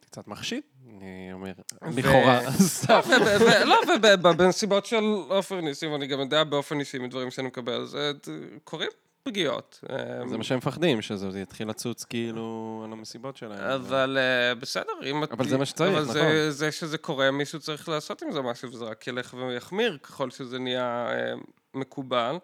קצת 0.00 0.28
מחשיד, 0.28 0.62
אני 0.88 1.30
אומר, 1.32 1.52
לכאורה. 1.96 2.40
לא, 3.64 3.76
ובנסיבות 4.02 4.86
של 4.86 5.04
עופר 5.28 5.60
ניסים, 5.60 5.94
אני 5.94 6.06
גם 6.06 6.20
יודע 6.20 6.44
באופן 6.44 6.80
אישי 6.80 6.98
מדברים 6.98 7.30
שאני 7.30 7.46
מקבל, 7.46 7.84
זה 7.84 8.12
קורים 8.64 8.90
פגיעות. 9.22 9.84
אמ. 9.90 10.28
זה 10.28 10.38
מה 10.38 10.44
שהם 10.44 10.58
מפחדים, 10.58 11.02
שזה 11.02 11.40
יתחיל 11.40 11.68
לצוץ 11.68 12.04
כאילו 12.04 12.82
על 12.84 12.92
המסיבות 12.92 13.36
שלהם. 13.36 13.60
אבל 13.60 14.18
אה, 14.20 14.54
בסדר, 14.54 14.92
אם... 15.04 15.22
אבל 15.22 15.48
זה 15.48 15.58
מה 15.58 15.66
שצריך, 15.66 15.98
נכון. 15.98 16.16
אבל 16.16 16.50
זה 16.50 16.72
שזה 16.72 16.98
קורה, 16.98 17.30
מישהו 17.30 17.60
צריך 17.60 17.88
לעשות 17.88 18.22
עם 18.22 18.32
זה 18.32 18.42
משהו, 18.42 18.68
וזה 18.68 18.84
רק 18.84 19.06
ילך 19.06 19.34
ויחמיר 19.34 19.98
ככל 20.02 20.30
שזה 20.30 20.58
נהיה 20.58 21.08
אה, 21.10 21.34
מקובל. 21.74 22.36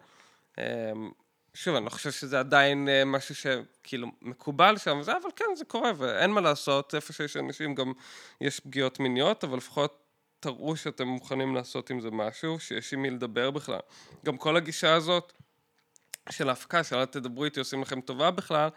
שוב, 1.63 1.75
אני 1.75 1.85
לא 1.85 1.89
חושב 1.89 2.11
שזה 2.11 2.39
עדיין 2.39 2.89
אה, 2.89 3.05
משהו 3.05 3.35
שכאילו 3.35 4.07
מקובל 4.21 4.77
שם 4.77 4.97
וזה, 4.99 5.11
אבל 5.11 5.29
כן, 5.35 5.45
זה 5.55 5.65
קורה, 5.65 5.91
ואין 5.97 6.31
מה 6.31 6.41
לעשות, 6.41 6.95
איפה 6.95 7.13
שיש 7.13 7.37
אנשים 7.37 7.75
גם 7.75 7.93
יש 8.41 8.59
פגיעות 8.59 8.99
מיניות, 8.99 9.43
אבל 9.43 9.57
לפחות 9.57 10.03
תראו 10.39 10.75
שאתם 10.75 11.07
מוכנים 11.07 11.55
לעשות 11.55 11.89
עם 11.89 12.01
זה 12.01 12.11
משהו, 12.11 12.59
שיש 12.59 12.93
עם 12.93 13.01
מי 13.01 13.09
לדבר 13.09 13.51
בכלל. 13.51 13.79
גם 14.25 14.37
כל 14.37 14.57
הגישה 14.57 14.93
הזאת 14.93 15.33
של 16.29 16.49
ההפקה, 16.49 16.83
של 16.83 16.95
אל 16.95 17.05
תדברו 17.05 17.45
איתי, 17.45 17.59
עושים 17.59 17.81
לכם 17.81 18.01
טובה 18.01 18.31
בכלל, 18.31 18.69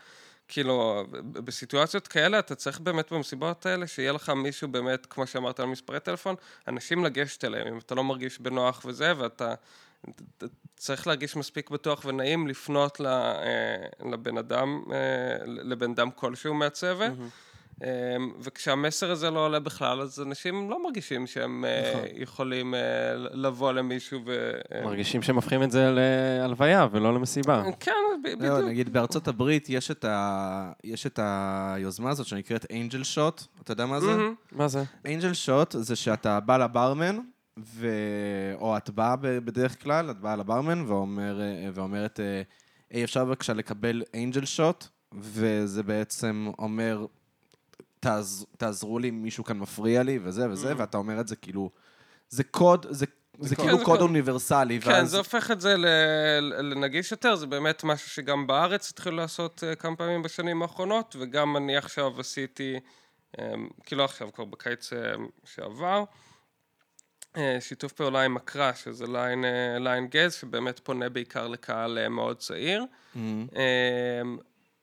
כאילו, 0.48 1.04
בסיטואציות 1.32 2.08
כאלה 2.08 2.38
אתה 2.38 2.54
צריך 2.54 2.80
באמת 2.80 3.12
במסיבות 3.12 3.66
האלה, 3.66 3.86
שיהיה 3.86 4.12
לך 4.12 4.30
מישהו 4.30 4.68
באמת, 4.68 5.06
כמו 5.06 5.26
שאמרת 5.26 5.60
על 5.60 5.66
מספרי 5.66 6.00
טלפון, 6.00 6.34
אנשים 6.68 7.04
לגשת 7.04 7.44
אליהם, 7.44 7.66
אם 7.66 7.78
אתה 7.78 7.94
לא 7.94 8.04
מרגיש 8.04 8.38
בנוח 8.38 8.84
וזה, 8.84 9.12
ואתה 9.18 9.54
צריך 10.76 11.06
להרגיש 11.06 11.36
מספיק 11.36 11.70
בטוח 11.70 12.04
ונעים 12.04 12.48
לפנות 12.48 13.00
אה, 13.00 13.76
לבן 14.10 14.38
אדם, 14.38 14.82
אה, 14.92 15.36
לבן 15.46 15.90
אדם 15.90 16.10
כלשהו 16.10 16.54
מהצוות. 16.54 17.12
Mm-hmm. 17.12 17.52
וכשהמסר 18.40 19.10
הזה 19.10 19.30
לא 19.30 19.46
עולה 19.46 19.60
בכלל, 19.60 20.00
אז 20.00 20.20
אנשים 20.20 20.70
לא 20.70 20.82
מרגישים 20.82 21.26
שהם 21.26 21.64
נכון. 21.90 22.04
יכולים 22.14 22.74
לבוא 23.32 23.72
למישהו 23.72 24.20
ו... 24.26 24.52
מרגישים 24.84 25.22
שהם 25.22 25.36
הופכים 25.36 25.62
את 25.62 25.70
זה 25.70 25.90
להלוויה 25.90 26.86
ולא 26.92 27.14
למסיבה. 27.14 27.62
כן, 27.80 27.90
לא, 27.90 28.16
בדיוק. 28.24 28.42
לא, 28.42 28.68
נגיד 28.68 28.92
בארצות 28.92 29.28
הברית 29.28 29.66
יש 29.68 29.90
את, 29.90 30.04
ה... 30.04 30.72
יש 30.84 31.06
את 31.06 31.18
היוזמה 31.22 32.10
הזאת 32.10 32.26
שנקראת 32.26 32.66
אנג'ל 32.72 33.02
שוט, 33.02 33.42
אתה 33.62 33.72
יודע 33.72 33.86
מה 33.86 34.00
זה? 34.00 34.14
Mm-hmm. 34.14 34.56
מה 34.56 34.68
זה? 34.68 34.82
אנג'ל 35.06 35.32
שוט 35.32 35.74
זה 35.78 35.96
שאתה 35.96 36.40
בא 36.40 36.56
לברמן, 36.56 37.18
ו... 37.58 37.86
או 38.54 38.76
את 38.76 38.90
באה 38.90 39.16
בדרך 39.16 39.82
כלל, 39.82 40.10
את 40.10 40.18
באה 40.20 40.36
לברמן 40.36 40.84
ואומר, 40.86 41.40
ואומרת, 41.74 42.20
היי, 42.90 43.04
אפשר 43.04 43.24
בבקשה 43.24 43.52
לקבל 43.52 44.02
אנג'ל 44.16 44.44
שוט, 44.44 44.86
וזה 45.18 45.82
בעצם 45.82 46.50
אומר, 46.58 47.06
תעז, 48.00 48.46
תעזרו 48.56 48.98
לי, 48.98 49.10
מישהו 49.10 49.44
כאן 49.44 49.58
מפריע 49.58 50.02
לי, 50.02 50.18
וזה 50.22 50.50
וזה, 50.50 50.72
Mm. 50.72 50.74
ואתה 50.78 50.96
אומר 50.98 51.20
את 51.20 51.28
זה 51.28 51.36
כאילו, 51.36 51.70
זה 52.28 52.44
קוד, 52.44 52.86
זה, 52.90 53.06
זה 53.40 53.56
קוד. 53.56 53.64
כאילו 53.64 53.78
כן, 53.78 53.84
קוד 53.84 53.98
זה- 53.98 54.04
אוניברסלי, 54.04 54.80
כן, 54.80 54.90
ואז... 54.90 55.10
זה 55.10 55.18
הופך 55.18 55.50
את 55.50 55.60
זה 55.60 55.74
לנגיש 56.62 57.12
יותר, 57.12 57.34
זה 57.36 57.46
באמת 57.46 57.84
משהו 57.84 58.10
שגם 58.10 58.46
בארץ 58.46 58.90
התחילו 58.90 59.16
לעשות 59.16 59.64
אה, 59.66 59.74
כמה 59.74 59.96
פעמים 59.96 60.22
בשנים 60.22 60.62
האחרונות, 60.62 61.16
וגם 61.20 61.56
אני 61.56 61.76
עכשיו 61.76 62.20
עשיתי, 62.20 62.74
אה, 63.38 63.52
כאילו 63.84 64.04
עכשיו, 64.04 64.32
כבר 64.32 64.44
בקיץ 64.44 64.92
אה, 64.92 64.98
שעבר, 65.44 66.04
שיתוף 67.60 67.92
פעולה 67.92 68.22
עם 68.22 68.36
הקרא, 68.36 68.72
שזה 68.72 69.06
ליין, 69.06 69.44
אה, 69.44 69.78
ליין 69.78 70.06
גייז, 70.06 70.34
שבאמת 70.34 70.78
פונה 70.78 71.08
בעיקר 71.08 71.48
לקהל 71.48 71.98
אה, 71.98 72.08
מאוד 72.08 72.36
צעיר. 72.38 72.84
אמ, 73.16 73.46
אמ, 73.56 74.38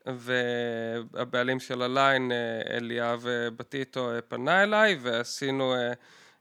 והבעלים 0.05 1.59
של 1.59 1.81
הליין, 1.81 2.31
אה, 2.31 2.77
אליאב 2.77 3.27
אה, 3.27 3.49
בטיטו, 3.49 4.11
אה, 4.11 4.21
פנה 4.21 4.63
אליי, 4.63 4.97
ועשינו 5.01 5.73
אה, 5.73 5.93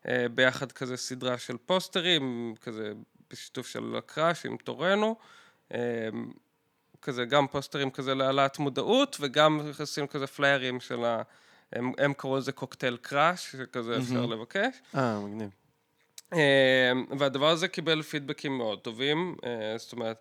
אה, 0.09 0.29
ביחד 0.29 0.73
כזה 0.73 0.97
סדרה 0.97 1.39
של 1.39 1.57
פוסטרים, 1.67 2.55
כזה 2.61 2.93
בשיתוף 3.31 3.67
של 3.69 3.95
הקראש 3.99 4.47
עם 4.47 4.57
תורנו. 4.57 5.17
אמ, 5.75 5.79
כזה 7.03 7.25
גם 7.25 7.47
פוסטרים 7.47 7.91
כזה 7.91 8.15
להעלאת 8.15 8.59
מודעות, 8.59 9.17
וגם 9.21 9.61
עשינו 9.79 10.09
כזה 10.09 10.27
פליירים 10.27 10.81
של 10.81 11.05
ה... 11.05 11.23
הם, 11.73 11.93
הם 11.99 12.13
קראו 12.13 12.37
לזה 12.37 12.53
קוקטייל 12.53 12.97
קראש, 12.97 13.53
שכזה 13.53 13.97
אפשר 13.99 14.15
מהמם. 14.15 14.33
לבקש. 14.33 14.83
אה, 14.95 15.21
מגניב. 15.21 15.51
אה, 16.33 16.93
והדבר 17.19 17.49
הזה 17.49 17.69
קיבל 17.69 18.03
פידבקים 18.03 18.59
מאוד 18.59 18.79
טובים, 18.79 19.37
אה, 19.45 19.79
זאת 19.79 19.93
אומרת, 19.93 20.17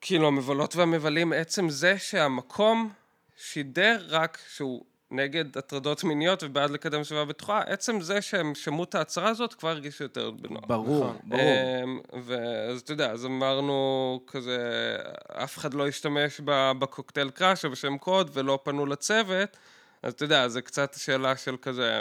כאילו 0.00 0.26
המבלות 0.28 0.76
והמבלים, 0.76 1.32
עצם 1.32 1.68
זה 1.68 1.98
שהמקום 1.98 2.90
שידר 3.36 4.04
רק 4.08 4.38
שהוא 4.48 4.84
נגד 5.10 5.58
הטרדות 5.58 6.04
מיניות 6.04 6.42
ובעד 6.42 6.70
לקדם 6.70 7.04
סביבה 7.04 7.24
בטוחה, 7.24 7.60
עצם 7.60 8.00
זה 8.00 8.22
שהם 8.22 8.54
שמעו 8.54 8.84
את 8.84 8.94
ההצהרה 8.94 9.28
הזאת 9.28 9.54
כבר 9.54 9.68
הרגישו 9.68 10.04
יותר 10.04 10.30
בנוח. 10.30 10.64
ברור, 10.66 11.04
נכון. 11.04 11.16
ברור. 11.24 11.42
אמ, 11.42 12.00
ואז 12.24 12.80
אתה 12.80 12.92
יודע, 12.92 13.10
אז 13.10 13.26
אמרנו 13.26 14.20
כזה, 14.26 14.96
אף 15.28 15.58
אחד 15.58 15.74
לא 15.74 15.88
השתמש 15.88 16.40
בקוקטייל 16.78 17.30
קראש 17.30 17.64
או 17.64 17.70
בשם 17.70 17.98
קוד 17.98 18.30
ולא 18.32 18.58
פנו 18.62 18.86
לצוות, 18.86 19.56
אז 20.02 20.12
אתה 20.12 20.24
יודע, 20.24 20.48
זה 20.48 20.62
קצת 20.62 20.94
שאלה 20.98 21.36
של 21.36 21.56
כזה, 21.62 22.00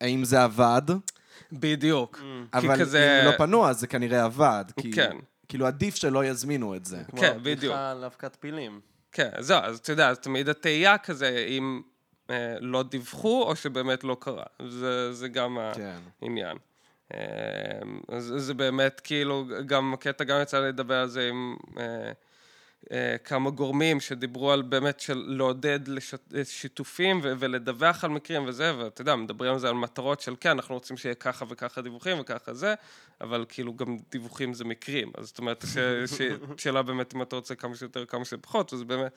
האם 0.00 0.24
זה 0.24 0.42
עבד? 0.42 0.82
בדיוק. 1.52 2.20
אבל 2.54 2.76
כזה- 2.80 3.20
אם 3.22 3.32
לא 3.32 3.36
פנו, 3.36 3.68
אז 3.68 3.80
זה 3.80 3.86
כנראה 3.86 4.24
עבד. 4.24 4.64
כי, 4.80 4.92
כן. 4.92 5.16
כאילו, 5.48 5.66
עדיף 5.66 5.94
שלא 5.96 6.24
יזמינו 6.24 6.76
את 6.76 6.84
זה. 6.84 7.02
כמו 7.10 7.20
כן, 7.20 7.26
הבדיחה 7.36 7.56
בדיוק. 7.56 7.74
על 7.76 8.04
אבקת 8.04 8.36
פילים. 8.40 8.80
כן, 9.12 9.30
זהו, 9.38 9.58
אז 9.62 9.78
אתה 9.78 9.92
יודע, 9.92 10.08
אז 10.08 10.18
תמיד 10.18 10.48
התהייה 10.48 10.98
כזה, 10.98 11.44
אם 11.48 11.82
אה, 12.30 12.54
לא 12.60 12.82
דיווחו 12.82 13.42
או 13.42 13.56
שבאמת 13.56 14.04
לא 14.04 14.16
קרה. 14.20 14.44
זה, 14.68 15.12
זה 15.12 15.28
גם 15.28 15.58
כן. 15.74 15.96
העניין. 16.22 16.56
אה, 17.14 17.18
אז 18.08 18.34
זה 18.36 18.54
באמת 18.54 19.00
כאילו, 19.04 19.44
גם 19.66 19.94
הקטע, 19.94 20.24
גם 20.24 20.42
יצא 20.42 20.60
לי 20.60 20.68
לדבר 20.68 20.94
על 20.94 21.08
זה 21.08 21.28
עם 21.28 21.56
אה, 21.78 22.12
כמה 23.24 23.50
גורמים 23.50 24.00
שדיברו 24.00 24.52
על 24.52 24.62
באמת 24.62 25.00
של 25.00 25.24
לעודד 25.26 25.88
לשת- 25.88 26.34
שיתופים 26.44 27.20
ולדווח 27.22 28.04
על 28.04 28.10
מקרים 28.10 28.44
וזה, 28.46 28.78
ואתה 28.78 29.02
יודע, 29.02 29.16
מדברים 29.16 29.52
על 29.52 29.58
זה 29.58 29.68
על 29.68 29.74
מטרות 29.74 30.20
של 30.20 30.34
כן, 30.40 30.50
אנחנו 30.50 30.74
רוצים 30.74 30.96
שיהיה 30.96 31.14
ככה 31.14 31.44
וככה 31.48 31.80
דיווחים 31.82 32.20
וככה 32.20 32.54
זה, 32.54 32.74
אבל 33.20 33.44
כאילו 33.48 33.76
גם 33.76 33.96
דיווחים 34.10 34.54
זה 34.54 34.64
מקרים. 34.64 35.12
אז 35.18 35.26
זאת 35.26 35.38
אומרת, 35.38 35.64
שאלה 36.56 36.82
באמת 36.82 37.14
אם 37.14 37.22
אתה 37.22 37.36
רוצה 37.36 37.54
כמה 37.54 37.76
שיותר, 37.76 38.04
כמה 38.06 38.24
שפחות, 38.24 38.72
וזה 38.72 38.84
באמת... 38.84 39.12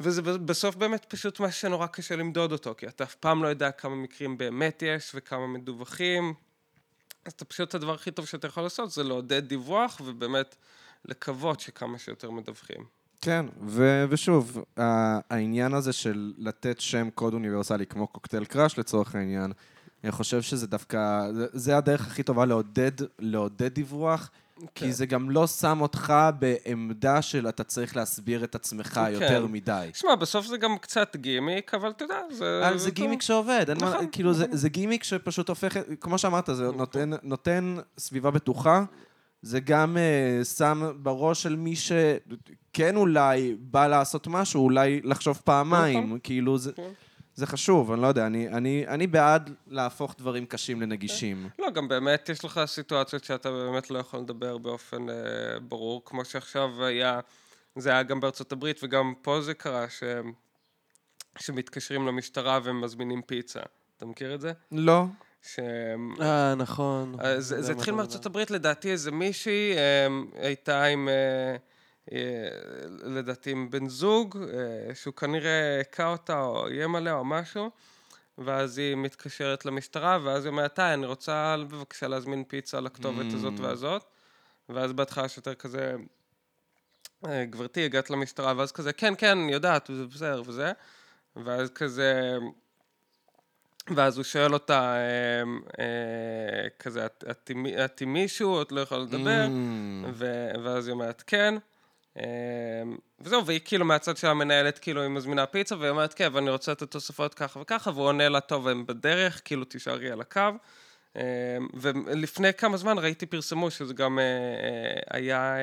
וזה 0.00 0.22
בסוף 0.22 0.74
באמת 0.76 1.04
פשוט 1.08 1.40
מה 1.40 1.50
שנורא 1.50 1.86
קשה 1.86 2.16
למדוד 2.16 2.52
אותו, 2.52 2.74
כי 2.78 2.88
אתה 2.88 3.04
אף 3.04 3.14
פעם 3.14 3.42
לא 3.42 3.48
יודע 3.48 3.70
כמה 3.70 3.96
מקרים 3.96 4.38
באמת 4.38 4.82
יש 4.86 5.12
וכמה 5.14 5.46
מדווחים. 5.46 6.34
אז 7.24 7.32
אתה 7.32 7.44
פשוט, 7.44 7.74
הדבר 7.74 7.94
הכי 7.94 8.10
טוב 8.10 8.26
שאתה 8.26 8.46
יכול 8.46 8.62
לעשות 8.62 8.90
זה 8.90 9.02
לעודד 9.02 9.48
דיווח, 9.48 10.00
ובאמת 10.04 10.56
לקוות 11.04 11.60
שכמה 11.60 11.98
שיותר 11.98 12.30
מדווחים. 12.30 12.84
כן, 13.20 13.46
ו- 13.66 14.04
ושוב, 14.08 14.64
העניין 15.30 15.74
הזה 15.74 15.92
של 15.92 16.32
לתת 16.38 16.80
שם 16.80 17.08
קוד 17.14 17.34
אוניברסלי 17.34 17.86
כמו 17.86 18.06
קוקטייל 18.06 18.44
קראש 18.44 18.78
לצורך 18.78 19.14
העניין, 19.14 19.52
אני 20.04 20.12
חושב 20.12 20.42
שזה 20.42 20.66
דווקא, 20.66 20.98
זה- 21.32 21.46
זה 21.52 21.76
הדרך 21.76 22.06
הכי 22.06 22.22
טובה 22.22 22.44
לעודד, 22.44 22.90
לעודד 23.18 23.74
דיווח, 23.74 24.30
כן. 24.60 24.66
כי 24.74 24.92
זה 24.92 25.06
גם 25.06 25.30
לא 25.30 25.46
שם 25.46 25.80
אותך 25.80 26.12
בעמדה 26.38 27.22
של 27.22 27.48
אתה 27.48 27.64
צריך 27.64 27.96
להסביר 27.96 28.44
את 28.44 28.54
עצמך 28.54 28.86
כן. 28.94 29.12
יותר 29.12 29.46
מדי. 29.46 29.90
שמע, 29.94 30.14
בסוף 30.14 30.46
זה 30.46 30.56
גם 30.56 30.78
קצת 30.78 31.16
גימיק, 31.16 31.74
אבל 31.74 31.90
אתה 31.90 32.04
יודע, 32.04 32.20
זה... 32.30 32.68
אבל 32.68 32.78
זה 32.78 32.86
טוב. 32.86 32.94
גימיק 32.94 33.22
שעובד, 33.22 33.64
אין 33.68 33.78
מה, 33.80 33.90
נכון, 33.90 34.06
כאילו 34.12 34.34
זה, 34.34 34.46
זה 34.50 34.68
גימיק 34.68 35.04
שפשוט 35.04 35.48
הופך, 35.48 35.76
כמו 36.00 36.18
שאמרת, 36.18 36.48
זה 36.52 36.70
נותן, 36.76 37.10
נותן 37.22 37.76
סביבה 37.98 38.30
בטוחה, 38.30 38.84
זה 39.42 39.60
גם 39.60 39.96
uh, 39.96 40.44
שם 40.44 40.92
בראש 41.02 41.42
של 41.42 41.56
מי 41.56 41.76
שכן 41.76 42.96
אולי 42.96 43.56
בא 43.60 43.86
לעשות 43.86 44.26
משהו, 44.26 44.64
אולי 44.64 45.00
לחשוב 45.04 45.40
פעמיים, 45.44 46.04
נכון. 46.06 46.18
כאילו 46.22 46.58
זה, 46.58 46.72
כן. 46.72 46.92
זה 47.34 47.46
חשוב, 47.46 47.92
אני 47.92 48.02
לא 48.02 48.06
יודע, 48.06 48.26
אני, 48.26 48.48
אני, 48.48 48.84
אני 48.88 49.06
בעד 49.06 49.50
להפוך 49.66 50.14
דברים 50.18 50.46
קשים 50.46 50.80
לנגישים. 50.80 51.48
לא, 51.58 51.70
גם 51.70 51.88
באמת 51.88 52.28
יש 52.28 52.44
לך 52.44 52.60
סיטואציות 52.66 53.24
שאתה 53.24 53.50
באמת 53.50 53.90
לא 53.90 53.98
יכול 53.98 54.20
לדבר 54.20 54.58
באופן 54.58 55.10
אה, 55.10 55.14
ברור, 55.60 56.02
כמו 56.04 56.24
שעכשיו 56.24 56.84
היה, 56.84 57.20
זה 57.76 57.90
היה 57.90 58.02
גם 58.02 58.20
בארצות 58.20 58.52
הברית 58.52 58.80
וגם 58.82 59.14
פה 59.22 59.40
זה 59.40 59.54
קרה, 59.54 59.88
ש... 59.88 60.02
שמתקשרים 61.38 62.06
למשטרה 62.06 62.60
ומזמינים 62.64 63.22
פיצה. 63.22 63.60
אתה 63.96 64.06
מכיר 64.06 64.34
את 64.34 64.40
זה? 64.40 64.52
לא. 64.72 65.04
ש... 65.42 65.58
אה, 66.20 66.54
נכון. 66.54 67.16
אה, 67.24 67.40
זה, 67.40 67.72
התחיל 67.72 67.94
מארצות. 67.94 68.26
הברית, 68.26 68.50
לדעתי 68.50 68.90
איזה 68.92 69.10
מישהי 69.10 69.72
אה, 69.76 70.06
הייתה 70.42 70.84
עם, 70.84 71.08
אה, 71.08 71.56
אה, 72.12 72.48
לדעתי 73.04 73.50
עם 73.50 73.70
בן 73.70 73.88
זוג, 73.88 74.38
שהוא 74.94 75.14
כנראה 75.14 75.80
הכה 75.80 76.06
אותה 76.08 76.40
או 76.42 76.66
איים 76.68 76.94
עליה 76.94 77.14
או 77.14 77.24
משהו, 77.24 77.70
ואז 78.38 78.78
היא 78.78 78.96
מתקשרת 78.96 79.64
למשטרה, 79.64 80.18
ואז 80.24 80.44
היא 80.44 80.50
אומרת, 80.50 80.78
אני 80.78 81.06
רוצה 81.06 81.56
בבקשה 81.68 82.08
להזמין 82.08 82.44
פיצה 82.44 82.80
לכתובת 82.80 83.26
Mm. 83.32 83.34
הזאת 83.34 83.60
והזאת, 83.60 84.04
ואז 84.68 84.92
בהתחלה 84.92 85.28
שוטר 85.28 85.54
כזה, 85.54 85.94
"אה, 87.26 87.44
גברתי, 87.44 87.84
הגעת 87.84 88.10
למשטרה, 88.10 88.52
ואז 88.56 88.72
כזה, 88.72 88.92
כן, 88.92 89.14
כן, 89.18 89.38
אני 89.38 89.52
יודעת, 89.52 89.90
זה 89.96 90.06
בסדר 90.06 90.42
וזה, 90.46 90.72
ואז 91.36 91.70
כזה... 91.70 92.38
ואז 93.90 94.16
הוא 94.16 94.24
שואל 94.24 94.52
אותה, 94.54 94.94
אה, 94.94 95.42
אה, 95.84 96.68
כזה, 96.78 97.06
"את- 97.06 97.24
את 97.30 97.50
עם 97.50 97.62
מי- 97.62 97.84
את 97.84 98.00
עם 98.00 98.12
מישהו, 98.12 98.62
את 98.62 98.72
לא 98.72 98.80
יכולה 98.80 99.02
לדבר? 99.02 99.46
Mm. 99.46 100.06
ו- 100.12 100.50
ואז 100.64 100.86
היא 100.86 100.92
אומרת, 100.92 101.22
כן. 101.26 101.54
אה, 102.18 102.22
וזהו, 103.20 103.46
והיא 103.46 103.60
כאילו 103.64 103.84
מהצד 103.84 104.16
של 104.16 104.26
המנהלת, 104.26 104.78
כאילו 104.78 105.02
היא 105.02 105.08
מזמינה 105.10 105.46
פיצה, 105.46 105.76
והיא 105.76 105.90
אומרת, 105.90 106.14
כן, 106.14 106.28
ואני 106.32 106.50
רוצה 106.50 106.72
את 106.72 106.82
התוספות 106.82 107.34
ככה 107.34 107.60
וככה, 107.60 107.90
והוא 107.90 108.06
עונה 108.06 108.28
לה, 108.28 108.40
טוב, 108.40 108.68
הם 108.68 108.86
בדרך, 108.86 109.40
כאילו 109.44 109.64
תישארי 109.64 110.10
על 110.10 110.20
הקו. 110.20 110.40
אה, 111.16 111.22
ולפני 111.74 112.54
כמה 112.54 112.76
זמן 112.76 112.98
ראיתי 112.98 113.26
פרסמו 113.26 113.70
שזה 113.70 113.94
גם 113.94 114.18
אה, 114.18 114.24
אה, 114.24 115.18
היה 115.18 115.56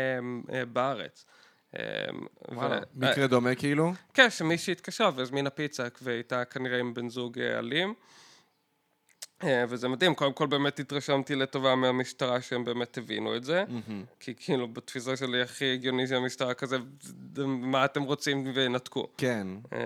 בארץ. 0.74 1.26
אה, 1.78 1.84
וואלה, 2.52 2.80
ו- 2.96 3.06
מקרה 3.10 3.28
דומה 3.28 3.56
כאילו? 3.56 3.94
כן, 4.14 4.30
שמישהי 4.30 4.72
התקשרה 4.72 5.12
והזמינה 5.16 5.50
פיצה, 5.50 5.88
והייתה 6.02 6.46
כנראה 6.46 6.80
עם 6.80 6.94
בן 6.94 7.10
זוג 7.10 7.40
אה, 7.40 7.60
אלים. 7.60 7.94
אה, 9.44 9.66
וזה 9.70 9.88
מדהים, 9.88 10.16
קודם 10.16 10.34
כל 10.34 10.48
באמת 10.48 10.80
התרשמתי 10.80 11.36
לטובה 11.36 11.76
מהמשטרה 11.76 12.42
שהם 12.42 12.64
באמת 12.66 12.98
הבינו 12.98 13.36
את 13.36 13.44
זה. 13.44 13.64
כי 14.20 14.34
כאילו 14.36 14.68
בתפיסה 14.68 15.18
שלי 15.18 15.42
הכי 15.42 15.74
הגיוני 15.74 16.08
שהמשטרה 16.08 16.54
כזה, 16.54 16.78
מה 17.48 17.86
אתם 17.86 18.04
רוצים 18.04 18.52
ונתקו. 18.56 19.08
כן. 19.18 19.48
אה, 19.74 19.80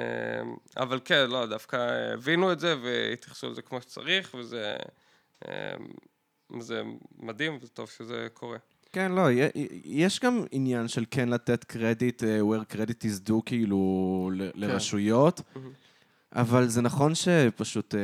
אבל 0.78 1.00
כן, 1.06 1.30
לא, 1.30 1.46
דווקא 1.46 1.78
הבינו 2.14 2.52
את 2.52 2.60
זה 2.60 2.76
והתייחסו 2.82 3.50
לזה 3.50 3.62
כמו 3.62 3.82
שצריך, 3.82 4.36
וזה 4.40 4.76
אה, 5.48 5.74
זה 6.60 6.82
מדהים 7.18 7.60
וטוב 7.62 7.90
שזה 7.90 8.28
קורה. 8.34 8.58
כן, 8.94 9.12
לא, 9.12 9.28
יש 9.86 10.20
גם 10.20 10.44
עניין 10.52 10.88
של 10.88 11.06
כן 11.12 11.30
לתת 11.30 11.64
קרדיט, 11.64 12.24
אה, 12.24 12.39
where 12.41 12.74
credit 12.74 13.04
is 13.04 13.30
due, 13.30 13.41
כאילו, 13.46 13.78
ל- 14.34 14.50
לרשויות, 14.56 15.41
אבל 16.36 16.68
זה 16.68 16.82
נכון 16.82 17.16
שפשוט, 17.16 17.96
אה, 17.96 18.00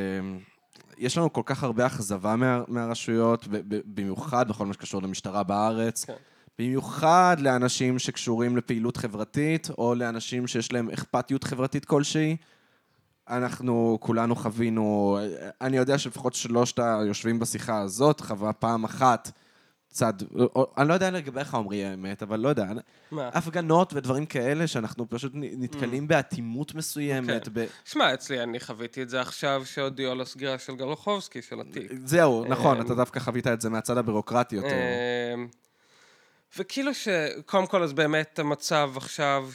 יש 0.97 1.17
לנו 1.17 1.33
כל 1.33 1.41
כך 1.45 1.63
הרבה 1.63 1.85
אכזבה 1.85 2.35
מה- 2.35 2.63
מהרשויות, 2.67 3.47
במיוחד 3.85 4.47
בכל 4.49 4.65
מה 4.65 4.73
שקשור 4.73 5.01
למשטרה 5.01 5.43
בארץ. 5.43 6.05
כן. 6.05 6.13
במיוחד 6.59 7.37
לאנשים 7.39 7.99
שקשורים 7.99 8.57
לפעילות 8.57 8.97
חברתית, 8.97 9.69
או 9.77 9.95
לאנשים 9.95 10.47
שיש 10.47 10.73
להם 10.73 10.89
אכפתיות 10.89 11.43
חברתית 11.43 11.85
כלשהי. 11.85 12.35
אנחנו 13.29 13.97
כולנו 14.01 14.35
חווינו, 14.35 15.17
אני 15.61 15.77
יודע 15.77 15.97
שלפחות 15.97 16.33
שלושת 16.33 16.79
היושבים 16.79 17.39
בשיחה 17.39 17.81
הזאת 17.81 18.19
חווה 18.21 18.53
פעם 18.53 18.83
אחת 18.83 19.31
צד, 19.91 20.13
אני 20.77 20.87
לא 20.87 20.93
יודע 20.93 21.11
לגביך, 21.11 21.55
עמרי, 21.55 21.85
האמת, 21.85 22.23
אבל 22.23 22.39
לא 22.39 22.49
יודע. 22.49 22.65
מה? 23.11 23.29
הפגנות 23.33 23.93
ודברים 23.93 24.25
כאלה 24.25 24.67
שאנחנו 24.67 25.09
פשוט 25.09 25.31
נתקלים 25.35 26.07
באטימות 26.07 26.75
מסוימת. 26.75 27.47
אוקיי. 27.47 27.65
ב... 27.65 27.69
שמע, 27.85 28.13
אצלי, 28.13 28.43
אני 28.43 28.59
חוויתי 28.59 29.01
את 29.01 29.09
זה 29.09 29.21
עכשיו 29.21 29.61
שהודיעו 29.65 30.11
על 30.11 30.21
הסגירה 30.21 30.59
של 30.59 30.75
גלוחובסקי, 30.75 31.41
של 31.41 31.61
התיק. 31.61 31.91
זהו, 32.05 32.45
נכון, 32.45 32.77
אמ, 32.77 32.85
אתה 32.85 32.95
דווקא 32.95 33.19
חווית 33.19 33.47
את 33.47 33.61
זה 33.61 33.69
מהצד 33.69 33.97
הבירוקרטי 33.97 34.55
יותר. 34.55 34.67
אמ, 35.33 35.47
וכאילו 36.57 36.93
ש... 36.93 37.07
קודם 37.45 37.67
כל, 37.67 37.83
אז 37.83 37.93
באמת 37.93 38.39
המצב 38.39 38.91
עכשיו, 38.95 39.49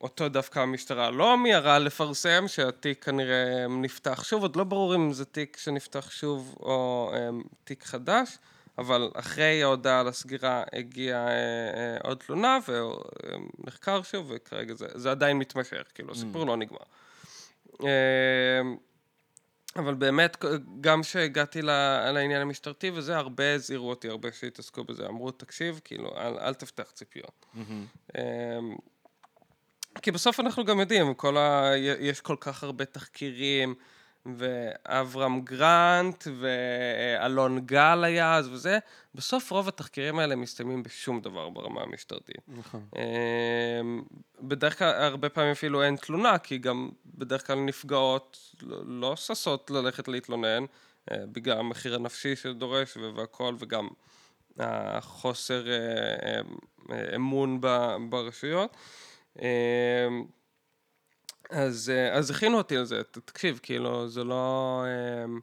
שאותו 0.00 0.28
דווקא 0.28 0.58
המשטרה 0.58 1.10
לא 1.10 1.38
מיהרה 1.38 1.78
לפרסם, 1.78 2.44
שהתיק 2.48 3.04
כנראה 3.04 3.66
נפתח 3.68 4.24
שוב, 4.24 4.42
עוד 4.42 4.56
לא 4.56 4.64
ברור 4.64 4.94
אם 4.94 5.12
זה 5.12 5.24
תיק 5.24 5.56
שנפתח 5.56 6.10
שוב 6.10 6.56
או 6.60 7.12
אמ, 7.16 7.42
תיק 7.64 7.84
חדש, 7.84 8.38
אבל 8.78 9.10
אחרי 9.14 9.62
ההודעה 9.62 10.00
על 10.00 10.08
הסגירה 10.08 10.64
הגיעה 10.72 11.28
אה, 11.28 11.32
אה, 11.74 11.96
עוד 12.04 12.18
תלונה, 12.18 12.58
ונחקר 12.68 14.02
שוב, 14.02 14.32
וכרגע 14.34 14.74
זה, 14.74 14.86
זה 14.94 15.10
עדיין 15.10 15.38
מתמשך, 15.38 15.82
כאילו, 15.94 16.12
הסיפור 16.12 16.46
לא 16.46 16.56
נגמר. 16.56 16.78
אמ, 17.82 17.86
אבל 19.76 19.94
באמת, 19.94 20.44
גם 20.80 21.02
כשהגעתי 21.02 21.62
לעניין 21.62 22.42
המשטרתי 22.42 22.90
וזה, 22.90 23.16
הרבה 23.16 23.54
הזהירו 23.54 23.90
אותי, 23.90 24.08
הרבה 24.08 24.32
שהתעסקו 24.32 24.84
בזה, 24.84 25.06
אמרו, 25.06 25.30
תקשיב, 25.30 25.80
כאילו, 25.84 26.16
אל, 26.16 26.38
אל 26.38 26.54
תפתח 26.54 26.90
ציפיות. 26.90 27.46
אמ, 28.18 28.22
כי 30.02 30.10
בסוף 30.10 30.40
אנחנו 30.40 30.64
גם 30.64 30.80
יודעים, 30.80 31.14
כל 31.14 31.36
ה... 31.36 31.72
יש 31.76 32.20
כל 32.20 32.36
כך 32.40 32.62
הרבה 32.62 32.84
תחקירים, 32.84 33.74
ואברהם 34.38 35.40
גרנט, 35.40 36.24
ואלון 36.40 37.60
גל 37.66 38.04
היה 38.04 38.34
אז 38.36 38.48
וזה, 38.48 38.78
בסוף 39.14 39.50
רוב 39.50 39.68
התחקירים 39.68 40.18
האלה 40.18 40.36
מסתיימים 40.36 40.82
בשום 40.82 41.20
דבר 41.20 41.48
ברמה 41.48 41.80
המשטרתית. 41.82 42.36
נכון. 42.48 42.84
אמ, 42.96 44.02
בדרך 44.40 44.78
כלל, 44.78 44.88
הרבה 45.02 45.28
פעמים 45.28 45.50
אפילו 45.50 45.82
אין 45.82 45.96
תלונה, 45.96 46.38
כי 46.38 46.58
גם 46.58 46.88
בדרך 47.06 47.46
כלל 47.46 47.58
נפגעות 47.58 48.54
לא- 48.62 48.82
לא 48.86 49.16
ששות 49.16 49.70
ללכת 49.70 50.08
להתלונן, 50.08 50.64
אה, 51.10 51.16
בגלל 51.32 51.58
המחיר 51.58 51.94
הנפשי 51.94 52.36
שדורש 52.36 52.96
ו- 52.96 53.16
והכל, 53.16 53.54
וגם 53.58 53.88
החוסר 54.58 55.68
אה, 55.68 55.74
אה, 55.76 56.40
אה, 56.90 57.16
אמון 57.16 57.60
ברשויות. 58.10 58.76
אמ, 61.52 61.58
אז, 61.58 61.90
אה, 61.94 62.12
אז 62.14 62.30
הכינו 62.30 62.58
אותי 62.58 62.76
לזה, 62.76 63.02
ת- 63.02 63.18
תקשיב, 63.18 63.60
כאילו, 63.62 64.08
זה 64.08 64.24
לא... 64.24 64.84
אמ, 65.24 65.40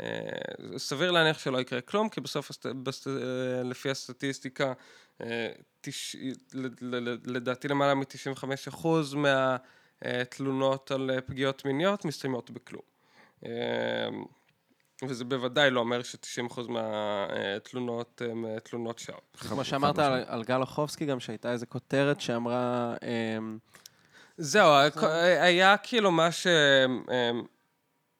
אה, 0.00 0.78
סביר 0.78 1.10
להניח 1.10 1.38
שלא 1.38 1.58
יקרה 1.60 1.80
כלום, 1.80 2.08
כי 2.08 2.20
בסוף, 2.20 2.50
בסט- 2.84 3.06
אה, 3.06 3.62
לפי 3.64 3.90
הסטטיסטיקה, 3.90 4.72
אה, 5.20 5.48
תש... 5.80 6.16
לדעתי 7.26 7.68
למעלה 7.68 7.94
מ-95% 7.94 8.86
מהתלונות 10.02 10.90
על 10.90 11.10
אה, 11.10 11.20
פגיעות 11.20 11.64
מיניות 11.64 12.04
מסתיימות 12.04 12.50
בכלום. 12.50 12.82
אה, 13.46 13.50
וזה 15.08 15.24
בוודאי 15.24 15.70
לא 15.70 15.80
אומר 15.80 16.02
ש-90% 16.02 16.60
מהתלונות 16.68 18.22
הן 18.30 18.44
אה, 18.44 18.60
תלונות 18.60 18.98
שווא. 18.98 19.18
כמו 19.36 19.64
שאמרת 19.64 19.98
על, 19.98 20.24
על 20.26 20.44
גל 20.44 20.60
אוחובסקי, 20.60 21.06
גם 21.06 21.20
שהייתה 21.20 21.52
איזו 21.52 21.66
כותרת 21.68 22.20
שאמרה... 22.20 22.94
אמ, 23.36 23.58
זהו, 24.36 24.70
היה 25.40 25.76
כאילו 25.76 26.10
מה 26.10 26.28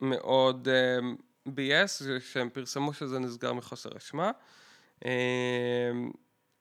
שמאוד 0.01 0.67
ביאס, 1.45 2.01
שהם 2.19 2.49
פרסמו 2.49 2.93
שזה 2.93 3.19
נסגר 3.19 3.53
מחוסר 3.53 3.89
אשמה, 3.97 4.31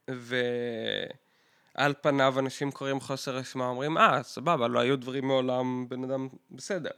ועל 0.08 1.94
פניו 2.00 2.38
אנשים 2.38 2.70
קוראים 2.70 3.00
חוסר 3.00 3.40
אשמה, 3.40 3.66
אומרים, 3.66 3.98
אה, 3.98 4.22
סבבה, 4.22 4.68
לא 4.68 4.80
היו 4.80 4.96
דברים 4.96 5.26
מעולם, 5.26 5.88
בן 5.88 6.04
אדם 6.04 6.28
בסדר. 6.50 6.90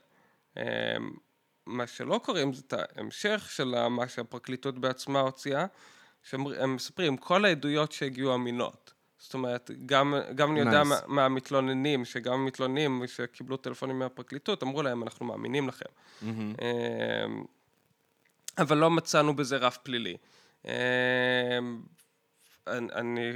מה 1.66 1.86
שלא 1.86 2.20
קוראים 2.24 2.52
זה 2.52 2.62
את 2.66 2.72
ההמשך 2.72 3.48
של 3.50 3.88
מה 3.88 4.08
שהפרקליטות 4.08 4.78
בעצמה 4.78 5.20
הוציאה, 5.20 5.66
שהם 6.22 6.74
מספרים, 6.74 7.16
כל 7.16 7.44
העדויות 7.44 7.92
שהגיעו 7.92 8.34
אמינות. 8.34 8.95
זאת 9.18 9.34
אומרת, 9.34 9.70
גם, 9.86 10.14
גם 10.34 10.50
אני 10.50 10.60
יודע 10.60 10.82
Nice. 10.82 10.84
מה- 10.84 11.00
מהמתלוננים, 11.06 12.04
שגם 12.04 12.32
המתלוננים 12.32 13.02
שקיבלו 13.06 13.56
טלפונים 13.56 13.98
מהפרקליטות, 13.98 14.62
אמרו 14.62 14.82
להם, 14.82 15.02
אנחנו 15.02 15.26
מאמינים 15.26 15.68
לכם. 15.68 15.86
אמ, 16.22 17.44
אבל 18.58 18.76
לא 18.78 18.90
מצאנו 18.90 19.36
בזה 19.36 19.56
רף 19.56 19.76
פלילי. 19.76 20.16
אמ, 20.64 20.70
אני, 22.66 22.88
אני 22.92 23.32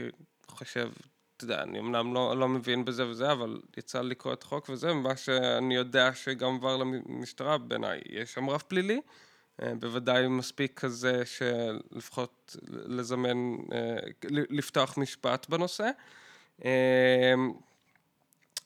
חושב, 0.47 0.91
אתה 1.37 1.45
יודע, 1.45 1.63
אני 1.63 1.79
אמנם 1.79 2.15
לא, 2.15 2.37
לא 2.37 2.49
מבין 2.49 2.85
בזה 2.85 3.07
וזה, 3.07 3.33
אבל 3.33 3.61
יצא 3.77 4.01
לקרוא 4.03 4.33
את 4.33 4.43
החוק 4.43 4.69
וזה, 4.69 4.93
מה 4.95 5.17
שאני 5.17 5.75
יודע 5.77 6.15
שגם 6.15 6.55
עבר 6.55 6.77
למשטרה, 6.77 7.59
בעיניי 7.59 8.01
יש 8.09 8.33
שם 8.35 8.51
רף 8.51 8.63
פלילי. 8.63 9.01
אה, 9.63 9.75
בוודאי 9.75 10.29
מספיק 10.29 10.81
כזה 10.81 11.23
שלפחות 11.25 12.57
לזמן, 12.69 13.57
אה, 13.73 13.97
לפתוח 14.31 14.99
משפט 14.99 15.49
בנושא. 15.49 15.91
אה, 16.65 17.35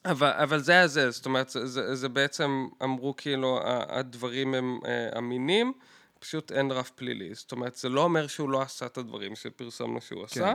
אבל, 0.05 0.30
אבל 0.30 0.61
זה 0.61 0.72
היה 0.72 0.86
זה, 0.86 1.11
זאת 1.11 1.26
אומרת, 1.26 1.49
זה, 1.49 1.66
זה, 1.66 1.95
זה 1.95 2.09
בעצם 2.09 2.68
אמרו 2.82 3.16
כאילו 3.16 3.61
הדברים 3.64 4.55
הם 4.55 4.78
אה, 4.86 5.18
אמינים, 5.18 5.72
פשוט 6.18 6.53
אין 6.53 6.70
רף 6.70 6.90
פלילי. 6.90 7.34
זאת 7.34 7.53
אומרת, 7.53 7.74
זה 7.74 7.88
לא 7.88 8.05
אומר 8.05 8.26
שהוא 8.26 8.51
לא 8.51 8.62
עשה 8.62 8.86
את 8.86 8.99
הדברים 8.99 9.36
שפרסמנו 9.36 10.01
שהוא 10.01 10.24
עשה. 10.24 10.55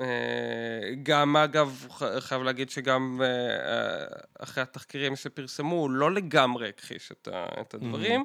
אה, 0.00 0.94
גם 1.02 1.36
אגב, 1.36 1.86
חייב 2.18 2.42
להגיד 2.42 2.70
שגם 2.70 3.20
אה, 3.22 3.26
אה, 3.26 4.06
אחרי 4.38 4.62
התחקירים 4.62 5.16
שפרסמו, 5.16 5.76
הוא 5.76 5.90
לא 5.90 6.12
לגמרי 6.12 6.68
הכחיש 6.68 7.12
את 7.12 7.28
את 7.60 7.74
הדברים. 7.74 8.24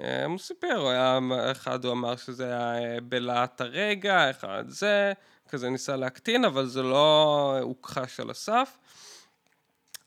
אה, 0.00 0.24
הוא 0.24 0.38
סיפר, 0.38 0.76
הוא 0.76 0.90
היה, 0.90 1.18
אחד 1.52 1.84
הוא 1.84 1.92
אמר 1.92 2.16
שזה 2.16 2.44
היה 2.44 3.00
בלהט 3.00 3.60
הרגע, 3.60 4.30
אחד 4.30 4.64
זה, 4.68 5.12
כזה 5.48 5.70
ניסה 5.70 5.96
להקטין, 5.96 6.44
אבל 6.44 6.66
זה 6.66 6.82
לא 6.82 7.58
הוכחש 7.60 8.20
על 8.20 8.30
הסף. 8.30 8.78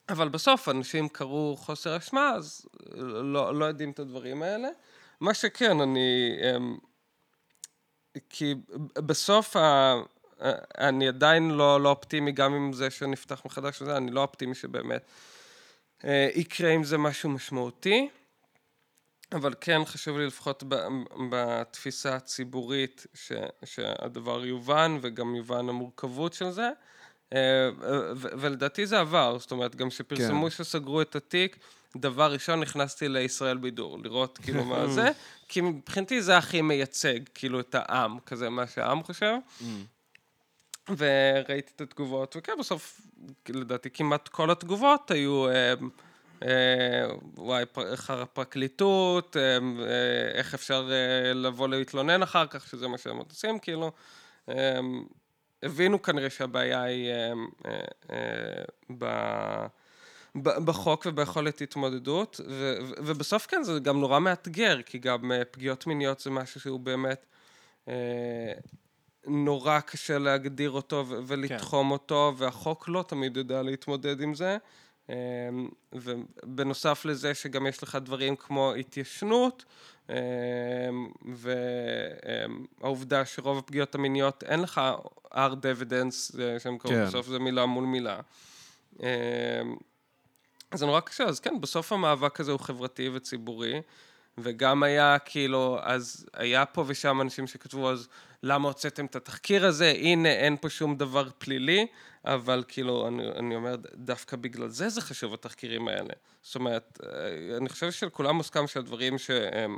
אבל 0.10 0.30
בסוף 0.30 0.70
אנשים 0.70 1.10
קראו 1.10 1.56
חוסר 1.58 1.98
אשמה, 1.98 2.32
אז 2.36 2.66
לא, 3.24 3.60
לא 3.60 3.66
יודעים 3.66 3.92
את 3.92 4.00
הדברים 4.00 4.44
האלה. 4.44 4.68
מה 5.20 5.34
שכן, 5.34 5.82
אני... 5.82 6.38
אמ, 6.56 6.78
כי 8.30 8.56
בסוף. 8.94 9.56
אני 10.78 11.08
עדיין 11.08 11.52
לא, 11.52 11.82
לא 11.82 11.90
אופטימי, 11.90 12.32
גם 12.32 12.54
עם 12.54 12.74
זה 12.74 12.90
שנפתח 12.90 13.42
מחדש 13.46 13.82
וזה, 13.82 13.98
אני 13.98 14.12
לא 14.12 14.22
אופטימי 14.22 14.56
שבאמת 14.56 15.06
אה, 16.06 16.30
יקרה 16.36 16.70
עם 16.72 16.84
זה 16.84 16.98
משהו 16.98 17.30
משמעותי. 17.30 18.10
אבל 19.32 19.54
כן 19.62 19.82
חשוב 19.86 20.18
לי 20.18 20.26
לפחות 20.26 20.64
ב- 20.68 20.88
בתפיסה 21.30 22.16
הציבורית 22.16 23.08
ש, 23.14 23.32
שהדבר 23.66 24.46
יובן 24.46 24.98
וגם 25.02 25.36
יובן 25.36 25.70
המורכבות 25.70 26.34
של 26.34 26.52
זה. 26.52 26.70
אה, 27.34 27.70
ו- 28.16 28.28
ולדעתי 28.40 28.86
זה 28.86 29.00
עבר, 29.00 29.38
זאת 29.40 29.52
אומרת, 29.52 29.76
גם 29.76 29.90
שפרסמו 29.90 30.44
כן. 30.44 30.50
שסגרו 30.50 31.02
את 31.02 31.16
התיק, 31.16 31.58
דבר 31.98 32.32
ראשון 32.32 32.60
נכנסתי 32.60 33.10
לישראל 33.10 33.58
בידור, 33.58 34.00
לראות 34.04 34.38
כאילו 34.38 34.66
מה 34.66 34.88
זה, 34.98 35.10
כי 35.48 35.62
מבחינתי 35.62 36.22
זה 36.22 36.38
הכי 36.38 36.62
מייצג, 36.62 37.20
כאילו 37.34 37.60
את 37.60 37.76
העם, 37.76 38.20
כזה 38.26 38.50
מה 38.50 38.68
שהעם 38.68 39.04
חושב. 39.04 39.34
וראיתי 40.98 41.72
את 41.76 41.82
התגובות, 41.82 42.36
וכן, 42.36 42.54
בסוף, 42.60 43.02
לדעתי 43.50 43.90
כמעט 43.90 44.28
כל 44.28 44.52
התגובות 44.52 45.12
היו, 45.12 45.48
אה, 45.48 45.74
אה, 46.44 47.08
וואי, 47.38 47.64
איך 47.92 48.10
הפרקליטות, 48.10 49.38
אה, 49.38 49.58
איך 50.34 50.54
אפשר 50.54 50.90
לבוא 51.36 51.68
להתלונן 51.68 52.24
אחר 52.24 52.48
כך, 52.48 52.68
שזה 52.68 52.88
מה 52.88 52.98
שהם 52.98 53.18
עוד 53.18 53.28
עושים, 53.30 53.60
כאילו. 53.60 53.92
הבינו 55.64 56.02
כנראה 56.02 56.30
שהבעיה 56.30 56.84
היא 56.84 57.12
בחוק 60.36 61.06
וביכולת 61.06 61.62
התמודדות, 61.62 62.40
ובסוף 62.98 63.46
כן, 63.46 63.64
זה 63.64 63.80
גם 63.80 64.00
נורא 64.00 64.20
מאתגר, 64.20 64.82
כי 64.82 64.98
גם 64.98 65.32
פגיעות 65.52 65.88
מיניות 65.88 66.20
זה 66.20 66.30
משהו 66.30 66.62
שהוא 66.62 66.80
באמת 66.80 67.26
נורא 69.30 69.80
קשה 69.80 70.18
להגדיר 70.18 70.72
אותו 70.72 71.06
ו- 71.08 71.20
ולתחום 71.28 71.92
אותו, 71.92 72.34
והחוק 72.38 72.90
לא 72.90 73.06
תמיד 73.08 73.38
יודע 73.38 73.62
להתמודד 73.62 74.22
עם 74.22 74.34
זה. 74.34 74.58
אה, 75.10 75.16
ובנוסף 75.94 77.06
לזה 77.06 77.34
שגם 77.34 77.68
יש 77.68 77.84
לך 77.84 77.98
דברים 78.02 78.36
כמו 78.36 78.74
התיישנות, 78.74 79.66
אה, 80.10 80.16
והעובדה 82.82 83.26
שרוב 83.26 83.58
הפגיעות 83.58 83.96
המיניות 83.96 84.44
אין 84.44 84.62
לך 84.62 84.82
hard 85.34 85.36
evidence, 85.62 86.40
אה, 86.40 86.60
שהם 86.60 86.78
קוראים 86.78 87.00
כן. 87.00 87.06
בסוף 87.06 87.28
זה 87.28 87.40
מילה 87.40 87.66
מול 87.66 87.86
מילה. 87.86 88.20
אה, 89.04 89.62
זה 90.74 90.86
נורא 90.86 91.00
קשה, 91.00 91.24
אז 91.24 91.40
כן, 91.40 91.62
בסוף 91.62 91.92
המאבק 91.92 92.40
הזה 92.40 92.52
הוא 92.52 92.60
חברתי 92.60 93.10
וציבורי, 93.14 93.82
וגם 94.38 94.84
היה 94.84 95.18
כאילו, 95.26 95.78
אז 95.82 96.26
היה 96.34 96.66
פה 96.66 96.84
ושם 96.88 97.22
אנשים 97.22 97.48
שכתבו, 97.48 97.92
אז 97.92 98.08
למה 98.44 98.68
הוצאתם 98.68 99.06
את 99.06 99.16
התחקיר 99.16 99.66
הזה? 99.66 99.92
הנה, 99.92 100.30
אין 100.30 100.58
פה 100.58 100.70
שום 100.70 100.96
דבר 100.96 101.30
פלילי, 101.38 101.88
אבל 102.26 102.64
כאילו, 102.68 103.08
אני, 103.08 103.28
אני 103.28 103.56
אומר, 103.56 103.76
דווקא 103.96 104.38
בגלל 104.38 104.68
זה 104.68 104.90
זה 104.90 105.02
חשוב, 105.02 105.34
התחקירים 105.34 105.88
האלה. 105.88 106.14
זאת 106.42 106.56
אומרת, 106.56 107.00
אה, 107.04 107.58
אני 107.58 107.70
חושב 107.70 107.92
שלכולם 107.92 108.36
מוסכם 108.36 108.68
שהדברים 108.68 109.18
שהם... 109.18 109.78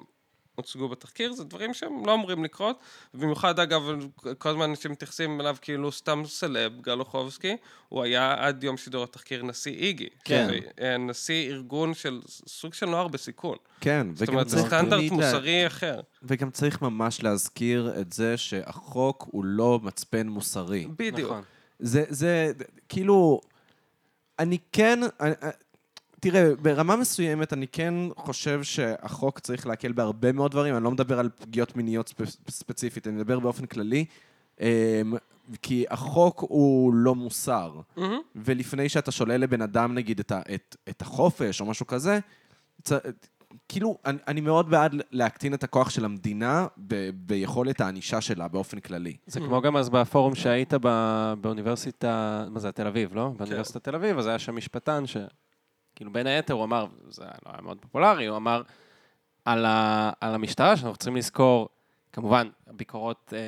הוצגו 0.56 0.90
בתחקיר, 0.90 1.34
זה 1.34 1.44
דברים 1.44 1.74
שהם 1.74 2.06
לא 2.06 2.14
אמורים 2.14 2.44
לקרות, 2.44 2.80
ובמיוחד 3.14 3.60
אגב, 3.60 3.82
כל 4.38 4.50
הזמן 4.50 4.70
אנשים 4.70 4.92
מתייחסים 4.92 5.42
אליו 5.42 5.56
כאילו 5.62 5.92
סתם 5.92 6.24
סלב, 6.26 6.82
גל 6.82 7.00
אוחובסקי, 7.00 7.58
הוא 7.90 8.04
היה 8.04 8.36
עד 8.48 8.64
יום 8.64 8.78
שידור 8.78 9.04
התחקיר 9.04 9.44
נשיא 9.44 9.74
איגי. 9.74 10.08
כן. 10.26 10.48
שזה, 10.80 10.98
נשיא 10.98 11.50
ארגון 11.52 11.94
של 11.94 12.22
סוג 12.48 12.74
של 12.74 12.86
נוער 12.86 13.08
בסיכון. 13.08 13.58
כן, 13.82 14.08
זאת 14.16 14.30
אומרת, 14.30 14.50
זה 14.50 14.58
סטנדרט 14.58 15.00
תמיד 15.00 15.12
לה- 15.12 15.18
מוסרי 15.18 15.68
אחר. 15.68 16.00
וגם 16.24 16.52
צריך 16.52 16.82
ממש 16.82 17.24
להזכיר 17.24 17.94
את 18.02 18.14
זה 18.14 18.38
שהחוק 18.38 19.28
הוא 19.32 19.46
לא 19.46 19.80
מצפן 19.84 20.28
מוסרי. 20.28 20.88
בדיוק. 20.98 21.32
נכון. 21.32 21.44
זה, 21.80 22.04
זה, 22.10 22.52
כאילו, 22.90 23.42
אני 24.40 24.58
כן, 24.72 25.00
אני- 25.20 25.34
תראה, 26.22 26.56
ברמה 26.62 26.96
מסוימת 26.96 27.54
אני 27.54 27.68
כן 27.68 27.94
חושב 28.16 28.64
שהחוק 28.64 29.40
צריך 29.40 29.68
להקל 29.68 29.92
בהרבה 29.92 30.32
מאוד 30.32 30.52
דברים, 30.52 30.76
אני 30.76 30.84
לא 30.84 30.92
מדבר 30.92 31.20
על 31.20 31.30
פגיעות 31.40 31.76
מיניות 31.76 32.10
ספ- 32.10 32.52
ספציפית, 32.52 33.08
אני 33.08 33.16
מדבר 33.16 33.40
באופן 33.40 33.66
כללי, 33.66 34.06
אמ, 34.60 34.66
כי 35.62 35.86
החוק 35.90 36.40
הוא 36.40 36.94
לא 36.94 37.16
מוסר. 37.16 37.80
מהמם. 37.98 38.20
ולפני 38.36 38.90
שאתה 38.90 39.12
שולל 39.12 39.38
לבן 39.38 39.62
אדם, 39.62 39.94
נגיד, 39.96 40.20
את, 40.20 40.32
ה, 40.32 40.42
את, 40.56 40.76
את 40.90 41.02
החופש 41.02 41.62
או 41.62 41.66
משהו 41.66 41.88
כזה, 41.88 42.20
צ, 42.84 42.92
כאילו, 43.70 43.98
אני, 44.06 44.18
אני 44.28 44.42
מאוד 44.42 44.70
בעד 44.70 44.96
להקטין 45.12 45.54
את 45.54 45.64
הכוח 45.64 45.90
של 45.90 46.06
המדינה 46.06 46.68
ב, 46.88 47.10
ביכולת 47.14 47.82
הענישה 47.82 48.22
שלה 48.22 48.48
באופן 48.48 48.80
כללי. 48.80 49.16
זה 49.28 49.40
כמו 49.40 49.62
גם 49.62 49.78
אז 49.78 49.90
בפורום 49.90 50.36
שהיית 50.36 50.74
ב- 50.82 51.34
באוניברסיטה, 51.42 52.46
מה 52.50 52.60
זה, 52.60 52.72
תל 52.72 52.88
אביב, 52.88 53.16
לא? 53.16 53.32
באוניברסיטת 53.38 53.84
תל 53.84 53.96
אביב, 53.96 54.18
אז 54.18 54.28
היה 54.28 54.40
שם 54.40 54.56
משפטן 54.56 55.08
ש... 55.08 55.18
כאילו, 56.02 56.12
בין 56.12 56.28
היתר 56.28 56.54
הוא 56.54 56.64
אמר, 56.64 56.86
זה 57.10 57.24
לא 57.24 57.52
היה 57.52 57.62
מאוד 57.62 57.78
פופולרי, 57.82 58.26
הוא 58.26 58.38
אמר 58.38 58.62
על, 59.46 59.66
ה, 59.66 60.12
על 60.22 60.36
המשטרה, 60.36 60.78
שאנחנו 60.78 60.96
צריכים 60.96 61.16
לזכור, 61.16 61.70
כמובן, 62.14 62.50
הביקורות 62.68 63.34
אה, 63.36 63.40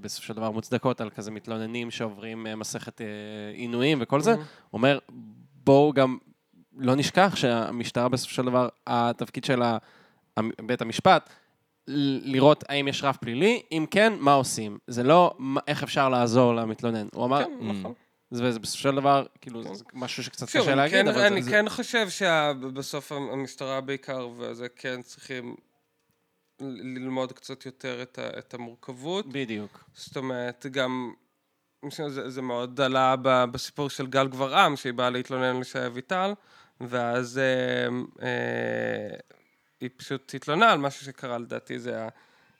בסופו 0.00 0.26
של 0.26 0.34
דבר 0.34 0.50
מוצדקות 0.50 1.00
על 1.00 1.10
כזה 1.10 1.30
מתלוננים 1.30 1.90
שעוברים 1.90 2.46
אה, 2.46 2.56
מסכת 2.56 3.00
אה, 3.00 3.06
עינויים 3.54 3.98
וכל 4.00 4.20
זה, 4.20 4.32
הוא 4.34 4.44
אומר, 4.72 4.98
בואו 5.64 5.92
גם 5.92 6.18
לא 6.76 6.94
נשכח 6.94 7.36
שהמשטרה 7.36 8.08
בסופו 8.08 8.34
של 8.34 8.44
דבר, 8.44 8.68
התפקיד 8.86 9.44
של 9.44 9.62
בית 10.66 10.82
המשפט, 10.82 11.30
לראות 12.24 12.64
האם 12.68 12.88
יש 12.88 13.04
רף 13.04 13.16
פלילי, 13.16 13.62
אם 13.72 13.86
כן, 13.90 14.12
מה 14.20 14.32
עושים. 14.32 14.78
זה 14.86 15.02
לא 15.02 15.34
איך 15.66 15.82
אפשר 15.82 16.08
לעזור 16.08 16.54
למתלונן. 16.54 17.06
הוא 17.14 17.24
אמר, 17.24 17.44
כן, 17.44 17.52
נכון. 17.60 17.92
זה 18.30 18.52
זה 18.52 18.58
בסופו 18.58 18.78
של 18.82 18.94
דבר, 18.94 19.26
כאילו, 19.40 19.74
זה 19.74 19.84
משהו 19.92 20.24
שקצת 20.24 20.48
שוב, 20.48 20.60
קשה 20.62 20.70
אני 20.70 20.76
להגיד, 20.78 20.94
כן- 21.02 21.08
אבל 21.08 21.20
אני 21.20 21.42
זה... 21.42 21.50
כן 21.50 21.68
חושב 21.68 22.08
שבסוף 22.08 23.12
המשטרה 23.12 23.80
בעיקר, 23.80 24.28
וזה 24.36 24.68
כן 24.68 25.02
צריכים 25.02 25.56
ל- 26.60 26.98
ללמוד 26.98 27.32
קצת 27.32 27.66
יותר 27.66 28.02
את 28.02 28.18
ה- 28.18 28.38
את 28.38 28.54
המורכבות. 28.54 29.26
בדיוק. 29.32 29.84
זאת 29.94 30.16
אומרת, 30.16 30.66
גם, 30.70 31.12
זה, 32.08 32.30
זה 32.30 32.42
מאוד 32.42 32.80
עלה 32.80 33.14
בסיפור 33.50 33.90
של 33.90 34.06
גל 34.06 34.28
גברעם, 34.28 34.76
שהיא 34.76 34.92
באה 34.92 35.10
להתלונן 35.10 35.60
לשי 35.60 35.86
אביטל, 35.86 36.32
ואז 36.80 37.38
אה, 37.38 37.88
אה, 38.26 39.16
היא 39.80 39.90
פשוט 39.96 40.34
התלוננה 40.34 40.72
על 40.72 40.78
משהו 40.78 41.06
שקרה, 41.06 41.38
לדעתי 41.38 41.78
זה 41.78 41.90
היה 41.96 42.08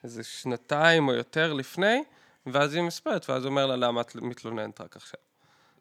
איזה 0.03 0.23
שנתיים 0.23 1.07
או 1.07 1.13
יותר 1.13 1.53
לפני, 1.53 2.03
ואז 2.45 2.73
היא 2.73 2.83
מספרת, 2.83 3.29
ואז 3.29 3.43
הוא 3.43 3.49
אומר 3.49 3.65
לה, 3.65 3.75
למה 3.75 4.01
את 4.01 4.15
מתלוננת 4.15 4.81
רק 4.81 4.95
עכשיו? 4.95 5.19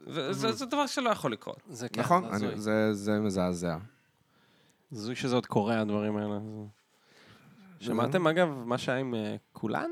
וזה 0.06 0.52
זה 0.52 0.66
דבר 0.66 0.86
שלא 0.86 1.10
יכול 1.10 1.32
לקרות. 1.32 1.60
זה 1.68 1.88
כן, 1.88 2.00
נכון? 2.00 2.24
אני, 2.24 2.58
זה, 2.60 2.94
זה 2.94 3.20
מזעזע. 3.20 3.76
הזוי 4.92 5.16
שזה 5.16 5.34
עוד 5.34 5.46
קורה, 5.46 5.80
הדברים 5.80 6.16
האלה. 6.16 6.38
זה- 7.80 7.86
שמעתם, 7.86 8.26
אגב, 8.26 8.48
מה 8.64 8.78
שהיה 8.78 8.98
עם 8.98 9.14
אה, 9.14 9.36
כולן? 9.52 9.90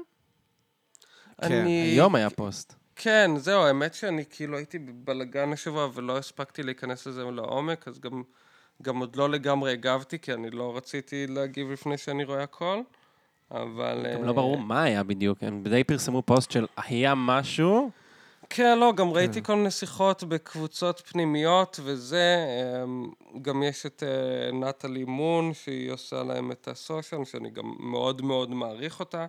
כן. 1.40 1.52
אני... 1.52 1.82
היום 1.82 2.14
היה 2.14 2.30
פוסט. 2.30 2.74
כן, 2.96 3.30
זהו, 3.36 3.62
האמת 3.62 3.94
שאני 3.94 4.24
כאילו 4.30 4.56
הייתי 4.56 4.78
בבלגן 4.78 5.52
השבוע 5.52 5.88
ולא 5.94 6.18
הספקתי 6.18 6.62
להיכנס 6.62 7.06
לזה 7.06 7.24
לעומק, 7.24 7.88
אז 7.88 8.00
גם, 8.00 8.22
גם 8.82 8.98
עוד 8.98 9.16
לא 9.16 9.30
לגמרי 9.30 9.72
הגבתי, 9.72 10.18
כי 10.18 10.32
אני 10.32 10.50
לא 10.50 10.76
רציתי 10.76 11.26
להגיב 11.26 11.70
לפני 11.70 11.98
שאני 11.98 12.24
רואה 12.24 12.42
הכל, 12.42 12.80
אבל... 13.50 14.06
גם 14.14 14.20
אה, 14.22 14.26
לא 14.26 14.32
ברור 14.32 14.58
מה 14.58 14.82
היה 14.82 15.02
בדיוק, 15.02 15.38
הם 15.42 15.62
די 15.62 15.84
פרסמו 15.84 16.22
פוסט 16.22 16.50
של 16.50 16.66
היה 16.76 17.14
משהו, 17.16 17.90
כן, 18.54 18.78
לא, 18.78 18.92
גם 18.96 19.10
ראיתי 19.10 19.42
כל 19.42 19.54
מיני 19.54 19.70
שיחות 19.70 20.24
בקבוצות 20.24 21.00
פנימיות 21.00 21.80
וזה, 21.82 22.36
אמ, 22.84 23.10
גם 23.42 23.62
יש 23.62 23.86
את 23.86 24.02
אה, 24.02 24.52
נטלי 24.52 25.04
מון, 25.04 25.54
שהיא 25.54 25.90
עושה 25.90 26.22
להם 26.22 26.52
את 26.52 26.68
הסושיאל, 26.68 27.24
שאני 27.24 27.50
גם 27.50 27.74
מאוד 27.78 28.22
מאוד 28.22 28.50
מעריך 28.50 29.00
אותה, 29.00 29.26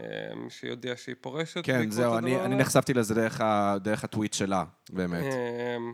אמ, 0.00 0.06
שהיא 0.48 0.70
הודיעה 0.70 0.96
שהיא 0.96 1.14
פורשת. 1.20 1.64
כן, 1.64 1.90
זהו, 1.90 2.18
אני, 2.18 2.40
אני. 2.40 2.54
נחשפתי 2.54 2.94
לזה 2.94 3.14
דרך, 3.14 3.40
ה, 3.40 3.76
דרך 3.80 4.04
הטוויט 4.04 4.34
שלה, 4.34 4.64
באמת. 4.90 5.24
אמ, 5.24 5.92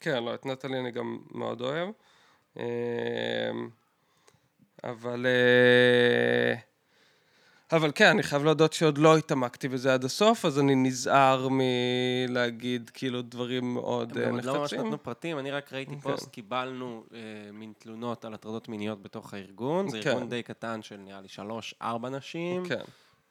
כן, 0.00 0.24
לא, 0.24 0.34
את 0.34 0.46
נטלי 0.46 0.78
אני 0.78 0.90
גם 0.90 1.18
מאוד 1.30 1.60
אוהב. 1.60 1.88
אבל... 4.84 5.26
אה, 5.26 6.67
אבל 7.72 7.90
כן, 7.94 8.06
אני 8.10 8.22
חייב 8.22 8.44
להודות 8.44 8.72
שעוד 8.72 8.98
לא 8.98 9.16
התעמקתי 9.16 9.68
בזה 9.68 9.94
עד 9.94 10.04
הסוף, 10.04 10.44
אז 10.44 10.58
אני 10.58 10.74
נזהר 10.74 11.48
מלהגיד 11.50 12.90
כאילו 12.94 13.22
דברים 13.22 13.74
מאוד 13.74 14.18
אה, 14.18 14.24
גם 14.24 14.34
עוד 14.34 14.44
לא 14.44 14.52
ממש 14.52 14.60
נחרצים. 14.72 14.86
נתנו 14.86 15.02
פרטים, 15.02 15.38
אני 15.38 15.50
רק 15.50 15.72
ראיתי 15.72 15.94
כן. 15.94 16.00
פוסט, 16.00 16.30
קיבלנו 16.30 17.04
אה, 17.14 17.18
מין 17.52 17.72
תלונות 17.78 18.24
על 18.24 18.34
הטרדות 18.34 18.68
מיניות 18.68 19.02
בתוך 19.02 19.34
הארגון, 19.34 19.88
זה 19.88 20.00
כן. 20.02 20.10
ארגון 20.10 20.28
די 20.28 20.42
קטן 20.42 20.82
של 20.82 20.96
נראה 20.96 21.20
לי 21.20 21.28
שלוש, 21.28 21.74
ארבע 21.82 22.08
נשים, 22.08 22.68
כן, 22.68 22.80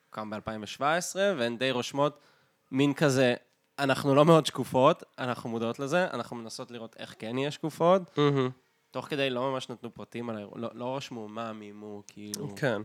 הוקם 0.05 0.29
ב-2017, 0.29 0.81
והן 1.15 1.57
די 1.57 1.71
רושמות 1.71 2.19
מין 2.71 2.93
כזה, 2.93 3.33
אנחנו 3.79 4.15
לא 4.15 4.25
מאוד 4.25 4.45
שקופות, 4.45 5.03
אנחנו 5.19 5.49
מודעות 5.49 5.79
לזה, 5.79 6.07
אנחנו 6.13 6.35
מנסות 6.35 6.71
לראות 6.71 6.95
איך 6.99 7.15
כן 7.19 7.33
נהיה 7.33 7.51
שקופות, 7.51 8.17
מהמם, 8.17 8.49
תוך 8.91 9.05
כדי 9.05 9.29
לא 9.29 9.51
ממש 9.51 9.69
נתנו 9.69 9.93
פרטים 9.93 10.29
על 10.29 10.35
האירוע, 10.35 10.59
לא, 10.59 10.69
לא 10.73 10.97
רשמו 10.97 11.27
מה 11.27 11.53
מימו, 11.53 12.03
כאילו... 12.07 12.55
כן. 12.55 12.81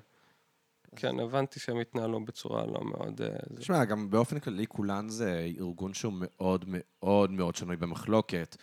כן, 0.97 1.21
הבנתי 1.21 1.61
שהם 1.61 1.81
התנהלו 1.81 2.25
בצורה 2.25 2.67
לא 2.67 2.81
מאוד... 2.85 3.21
אה. 3.23 3.29
תשמע, 3.57 3.85
גם 3.85 4.11
באופן 4.11 4.39
כללי, 4.39 4.67
כולן 4.67 5.09
זה 5.09 5.49
ארגון 5.59 5.95
שהוא 5.95 6.13
מאוד 6.17 6.65
מאוד 6.69 7.31
מאוד 7.31 7.57
שנוי 7.57 7.77
במחלוקת. 7.77 8.57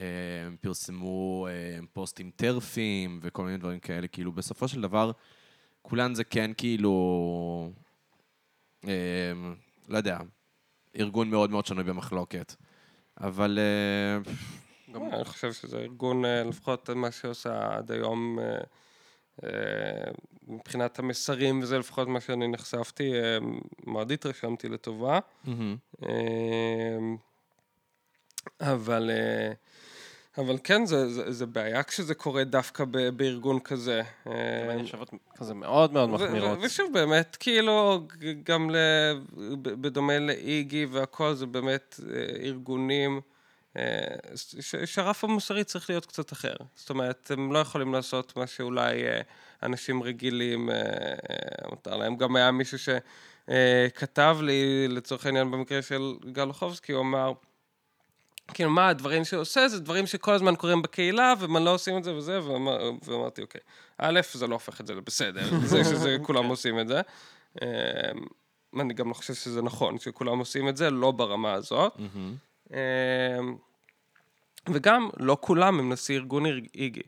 אה, 0.00 0.04
הם 0.46 0.56
פרסמו 0.60 1.46
אה, 1.50 1.78
פוסטים 1.92 2.30
טרפים 2.36 3.18
וכל 3.22 3.44
מיני 3.44 3.56
דברים 3.56 3.80
כאלה, 3.80 4.08
כאילו, 4.08 4.32
בסופו 4.32 4.68
של 4.68 4.80
דבר, 4.80 5.10
כולן 5.82 6.14
זה 6.14 6.24
כן 6.24 6.50
כאילו, 6.56 6.92
אה, 8.88 9.32
לא 9.88 9.96
יודע, 9.96 10.18
ארגון 10.98 11.30
מאוד 11.30 11.50
מאוד 11.50 11.66
שנוי 11.66 11.84
במחלוקת. 11.84 12.54
אבל 13.20 13.58
אה, 13.58 14.32
גם- 14.94 15.08
אני 15.12 15.24
חושב 15.24 15.52
שזה 15.52 15.78
ארגון, 15.78 16.24
אה, 16.24 16.44
לפחות 16.44 16.90
מה 16.90 17.10
שעושה 17.10 17.76
עד 17.76 17.90
היום, 17.92 18.38
אה, 18.38 18.44
אה, 18.44 18.60
מבחינת 20.48 20.98
המסרים 20.98 21.60
וזה, 21.62 21.78
לפחות 21.78 22.08
מה 22.08 22.20
שאני 22.20 22.48
נחשפתי, 22.48 23.12
אה, 23.12 23.38
מאוד 23.86 24.12
התרשמתי 24.12 24.68
לטובה. 24.68 25.18
אה, 26.02 26.98
אבל, 28.60 29.10
אה, 29.10 29.52
אבל 30.38 30.58
כן, 30.64 30.86
זה, 30.86 31.08
זה, 31.08 31.32
זה 31.32 31.46
בעיה 31.46 31.82
כשזה 31.82 32.14
קורה 32.14 32.44
דווקא 32.44 32.84
ב, 32.90 33.08
בארגון 33.08 33.60
כזה. 33.60 34.02
אה, 34.26 34.72
הן 34.72 34.80
נחשבות 34.80 35.10
כזה 35.36 35.54
מאוד 35.54 35.92
מאוד 35.92 36.10
מחמירות. 36.10 36.58
ושוב, 36.62 36.92
באמת, 36.92 37.36
כאילו, 37.40 38.06
גם 38.44 38.70
ל... 38.70 38.76
בדומה 39.62 40.18
לאיגי 40.18 40.86
והכל, 40.86 41.34
זה 41.34 41.46
באמת 41.46 42.00
אה, 42.10 42.20
ארגונים 42.42 43.16
אה, 43.16 43.35
שהרף 44.84 45.24
המוסרי 45.24 45.64
צריך 45.64 45.90
להיות 45.90 46.06
קצת 46.06 46.32
אחר. 46.32 46.54
זאת 46.74 46.90
אומרת, 46.90 47.30
הם 47.30 47.52
לא 47.52 47.58
יכולים 47.58 47.94
לעשות 47.94 48.36
מה 48.36 48.46
שאולי 48.46 49.04
אה, 49.04 49.20
אנשים 49.62 50.02
רגילים, 50.02 50.70
אה, 50.70 50.76
אה, 50.76 51.68
מותר 51.70 51.96
להם. 51.96 52.16
גם 52.16 52.36
היה 52.36 52.50
מישהו 52.50 52.78
שכתב 52.78 54.38
לי, 54.42 54.88
לצורך 54.88 55.26
העניין, 55.26 55.50
במקרה 55.50 55.82
של 55.82 56.14
גל 56.32 56.48
אוחובסקי, 56.48 56.92
הוא 56.92 57.02
אמר, 57.02 57.32
כאילו, 58.54 58.70
מה 58.70 58.88
הדברים 58.88 59.24
שהוא 59.24 59.40
עושה, 59.40 59.68
זה 59.68 59.80
דברים 59.80 60.06
שכל 60.06 60.34
הזמן 60.34 60.56
קורים 60.56 60.82
בקהילה, 60.82 61.34
ומה 61.38 61.60
לא 61.60 61.74
עושים 61.74 61.98
את 61.98 62.04
זה 62.04 62.14
וזה, 62.14 62.44
ואמר, 62.44 62.90
ואמרתי, 63.02 63.42
אוקיי, 63.42 63.60
א', 63.98 64.20
זה 64.32 64.46
לא 64.46 64.54
הופך 64.54 64.80
את 64.80 64.86
זה 64.86 64.94
לבסדר, 64.94 65.60
זה 65.70 65.84
שזה 65.84 66.16
כולם 66.22 66.46
עושים 66.46 66.80
את 66.80 66.88
זה. 66.88 67.00
אמ, 67.62 67.68
אני 68.80 68.94
גם 68.94 69.08
לא 69.08 69.14
חושב 69.14 69.34
שזה 69.34 69.62
נכון, 69.62 69.98
שכולם 69.98 70.38
עושים 70.38 70.68
את 70.68 70.76
זה, 70.76 70.90
לא 70.90 71.10
ברמה 71.10 71.52
הזאת. 71.52 71.96
אמ, 72.72 72.76
וגם, 74.68 75.08
לא 75.16 75.36
כולם 75.40 75.78
הם 75.78 75.92
נשיא 75.92 76.16
ארגון 76.16 76.46
איגי. 76.74 77.02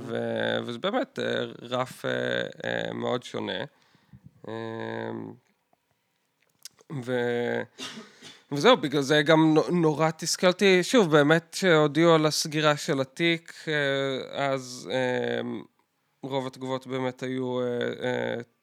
ו- 0.00 0.58
וזה 0.64 0.78
באמת 0.78 1.18
אה, 1.18 1.44
רף 1.62 2.04
אה, 2.04 2.10
אה, 2.64 2.92
מאוד 2.92 3.22
שונה. 3.22 3.64
אמ, 4.48 5.32
ו- 7.04 7.62
וזהו, 8.52 8.76
בגלל 8.76 9.02
זה 9.02 9.22
גם 9.22 9.54
נו- 9.54 9.70
נורא 9.70 10.10
תסכלתי, 10.10 10.82
שוב, 10.82 11.10
באמת 11.10 11.56
שהודיעו 11.60 12.14
על 12.14 12.26
הסגירה 12.26 12.76
של 12.76 13.00
התיק, 13.00 13.64
אז 14.30 14.90
רוב 16.22 16.46
התגובות 16.46 16.86
באמת 16.86 17.22
היו 17.22 17.58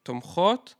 תומכות, 0.02 0.74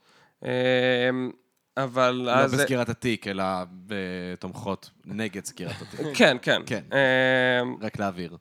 אבל 1.76 2.10
לא 2.10 2.30
אז... 2.34 2.54
בסגירת 2.54 2.88
התיק, 2.88 3.26
אלא 3.26 3.44
בתומכות 3.86 4.90
נגד 5.04 5.44
סגירת 5.44 5.82
התיק. 5.82 6.06
כן, 6.18 6.36
כן. 6.42 6.62
כן. 6.66 6.84
אה, 6.92 7.60
רק 7.80 7.98
להבהיר. 7.98 8.36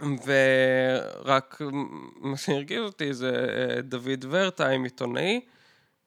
ורק 0.00 1.60
מה 2.16 2.36
שהרגיז 2.36 2.80
אותי 2.82 3.14
זה 3.14 3.46
אה, 3.76 3.82
דוד 3.82 4.24
ורטהיים, 4.30 4.84
עיתונאי, 4.84 5.40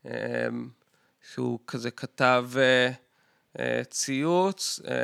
אה, 0.05 0.11
שהוא 1.33 1.59
כזה 1.67 1.91
כתב 1.91 2.49
אה, 2.57 2.91
אה, 3.59 3.83
ציוץ 3.83 4.79
אה, 4.87 4.95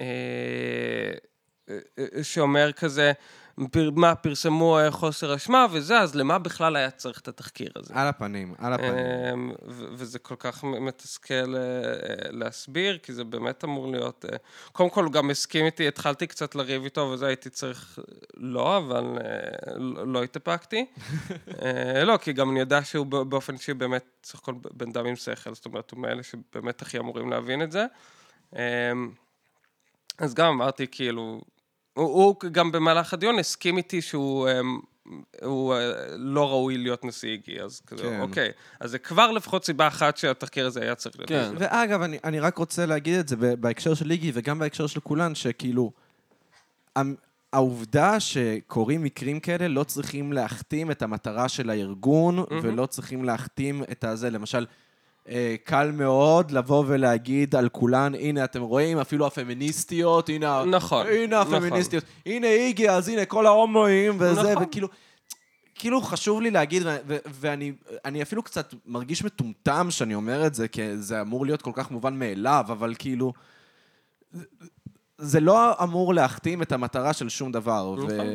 אה, 0.00 1.12
אה, 1.98 2.24
שאומר 2.24 2.72
כזה, 2.72 3.12
מה, 3.96 4.14
פרסמו 4.14 4.78
חוסר 4.90 5.34
אשמה 5.34 5.66
וזה, 5.72 5.98
אז 6.00 6.14
למה 6.14 6.38
בכלל 6.38 6.76
היה 6.76 6.90
צריך 6.90 7.20
את 7.20 7.28
התחקיר 7.28 7.70
הזה? 7.76 7.94
על 7.96 8.08
הפנים, 8.08 8.54
על 8.58 8.72
הפנים. 8.72 8.94
אמ, 9.32 9.52
וזה 9.68 10.18
כל 10.18 10.34
כך 10.38 10.64
מתסכל 10.64 11.56
אה, 11.56 12.30
להסביר, 12.30 12.98
כי 12.98 13.12
זה 13.12 13.24
באמת 13.24 13.64
אמור 13.64 13.90
להיות... 13.92 14.24
אה, 14.32 14.36
קודם 14.72 14.90
כל, 14.90 15.04
הוא 15.04 15.12
גם 15.12 15.30
הסכים 15.30 15.66
איתי, 15.66 15.88
התחלתי 15.88 16.26
קצת 16.26 16.54
לריב 16.54 16.84
איתו, 16.84 17.00
וזה 17.00 17.26
הייתי 17.26 17.50
צריך... 17.50 17.98
לא, 18.36 18.76
אבל 18.76 19.18
אה, 19.24 19.72
לא 19.76 20.06
לא 20.06 20.22
התאפקתי. 20.22 20.86
לא, 22.06 22.16
כי 22.16 22.32
גם 22.32 22.50
אני 22.50 22.60
יודע 22.60 22.84
שהוא 22.84 23.06
בא- 23.06 23.22
באופן 23.22 23.54
אישי 23.54 23.74
באמת 23.74 24.04
סך 24.24 24.38
הכל 24.38 24.54
בן 24.72 24.88
אדם 24.88 25.06
עם 25.06 25.16
שכל, 25.16 25.54
זאת 25.54 25.66
אומרת, 25.66 25.90
הוא 25.90 26.00
מאלה 26.00 26.22
שבאמת 26.22 26.82
הכי 26.82 26.98
אמורים 26.98 27.30
להבין 27.30 27.62
את 27.62 27.72
זה. 27.72 27.86
אמ, 28.52 28.58
אז 30.18 30.34
גם 30.34 30.46
אמרתי, 30.46 30.86
כאילו... 30.90 31.40
הוא, 32.00 32.24
הוא 32.24 32.50
גם 32.52 32.72
במהלך 32.72 33.14
הדיון 33.14 33.38
הסכים 33.38 33.76
איתי 33.76 34.02
שהוא... 34.02 34.48
אמ, 34.48 34.80
הוא 35.42 35.74
אה, 35.74 35.92
לא 36.16 36.50
ראוי 36.50 36.78
להיות 36.78 37.04
נשיא 37.04 37.28
איגי, 37.28 37.60
אז 37.62 37.80
כזה, 37.86 38.02
כן. 38.02 38.20
אוקיי. 38.20 38.50
אז 38.80 38.90
זה 38.90 38.98
כבר 38.98 39.30
לפחות 39.30 39.64
סיבה 39.64 39.88
אחת 39.88 40.16
שהתחקיר 40.16 40.66
הזה 40.66 40.80
היה 40.82 40.94
צריך 40.94 41.16
להיות. 41.18 41.28
כן. 41.28 41.54
ואגב, 41.58 42.02
אני, 42.02 42.18
אני 42.24 42.40
רק 42.40 42.58
רוצה 42.58 42.86
להגיד 42.86 43.14
את 43.14 43.28
זה 43.28 43.36
בהקשר 43.36 43.94
של 43.94 44.06
ליגי 44.06 44.30
וגם 44.34 44.58
בהקשר 44.58 44.86
של 44.86 45.00
כולן, 45.00 45.34
שכאילו, 45.34 45.92
העובדה 47.52 48.20
שקורים 48.20 49.02
מקרים 49.02 49.40
כאלה 49.40 49.68
לא 49.68 49.84
צריכים 49.84 50.32
להכתים 50.32 50.90
את 50.90 51.02
המטרה 51.02 51.48
של 51.48 51.70
הארגון, 51.70 52.38
mm-hmm. 52.38 52.54
ולא 52.62 52.86
צריכים 52.86 53.24
להכתים 53.24 53.82
את 53.92 54.04
הזה. 54.04 54.30
למשל, 54.30 54.58
אה, 54.58 54.64
קל 55.64 55.90
מאוד 55.90 56.50
לבוא 56.50 56.84
ולהגיד 56.86 57.56
על 57.56 57.68
כולן, 57.68 58.14
הנה, 58.14 58.44
אתם 58.44 58.62
רואים, 58.62 58.98
אפילו 58.98 59.26
הפמיניסטיות, 59.26 60.28
הנה, 60.28 60.64
נכון, 60.64 61.06
הנה 61.06 61.40
נכון. 61.40 61.54
הפמיניסטיות, 61.54 62.04
הנה 62.26 62.46
איגי, 62.46 62.90
אז 62.90 63.08
הנה 63.08 63.24
כל 63.24 63.46
ההומואים 63.46 64.16
וזה, 64.18 64.52
נכון. 64.52 64.62
וכאילו... 64.62 64.88
כאילו 65.74 66.00
חשוב 66.00 66.40
לי 66.40 66.50
להגיד, 66.50 66.82
ו- 66.86 67.16
ואני 67.26 67.72
אני 68.04 68.22
אפילו 68.22 68.42
קצת 68.42 68.74
מרגיש 68.86 69.24
מטומטם 69.24 69.86
שאני 69.90 70.14
אומר 70.14 70.46
את 70.46 70.54
זה, 70.54 70.68
כי 70.68 70.96
זה 70.96 71.20
אמור 71.20 71.46
להיות 71.46 71.62
כל 71.62 71.70
כך 71.74 71.90
מובן 71.90 72.18
מאליו, 72.18 72.64
אבל 72.68 72.94
כאילו... 72.98 73.32
זה 75.18 75.40
לא 75.40 75.82
אמור 75.82 76.14
להכתים 76.14 76.62
את 76.62 76.72
המטרה 76.72 77.12
של 77.12 77.28
שום 77.28 77.52
דבר. 77.52 77.94
נכון. 77.96 78.26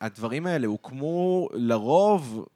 והדברים 0.00 0.46
האלה 0.46 0.66
הוקמו 0.66 1.48
לרוב 1.52 2.46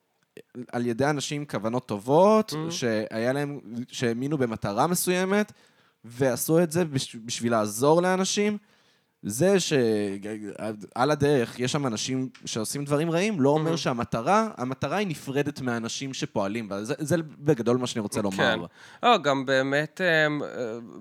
על 0.73 0.87
ידי 0.87 1.05
אנשים 1.07 1.41
עם 1.41 1.47
כוונות 1.47 1.87
טובות, 1.89 2.53
Mhm. 2.53 2.71
שהיה 2.71 3.33
להם, 3.33 3.61
שהאמינו 3.89 4.39
במטרה 4.39 4.87
מסוימת, 4.87 5.53
ועשו 6.05 6.63
את 6.63 6.73
זה 6.73 6.85
בש- 6.85 7.17
בשביל 7.25 7.53
לעזור 7.53 8.03
לאנשים. 8.03 8.59
זה 9.23 9.61
שעל 9.61 11.11
הדרך 11.11 11.59
יש 11.61 11.73
שם 11.73 11.87
אנשים 11.87 12.29
שעושים 12.45 12.85
דברים 12.85 13.11
רעים, 13.11 13.41
לא 13.41 13.51
אומר 13.51 13.75
Mhm. 13.75 13.77
שהמטרה, 13.77 14.49
המטרה 14.57 14.97
היא 14.97 15.07
נפרדת 15.07 15.61
מהאנשים 15.61 16.15
שפועלים 16.15 16.69
בה. 16.69 16.85
זה, 16.85 16.95
זה 16.99 17.17
בגדול 17.39 17.77
מה 17.77 17.87
שאני 17.87 18.01
רוצה 18.03 18.23
לומר. 18.23 18.37
כן. 18.37 18.59
לא, 19.03 19.19
גם 19.19 19.47
באמת, 19.47 20.01
אמ, 20.01 20.43
אה, 20.43 20.49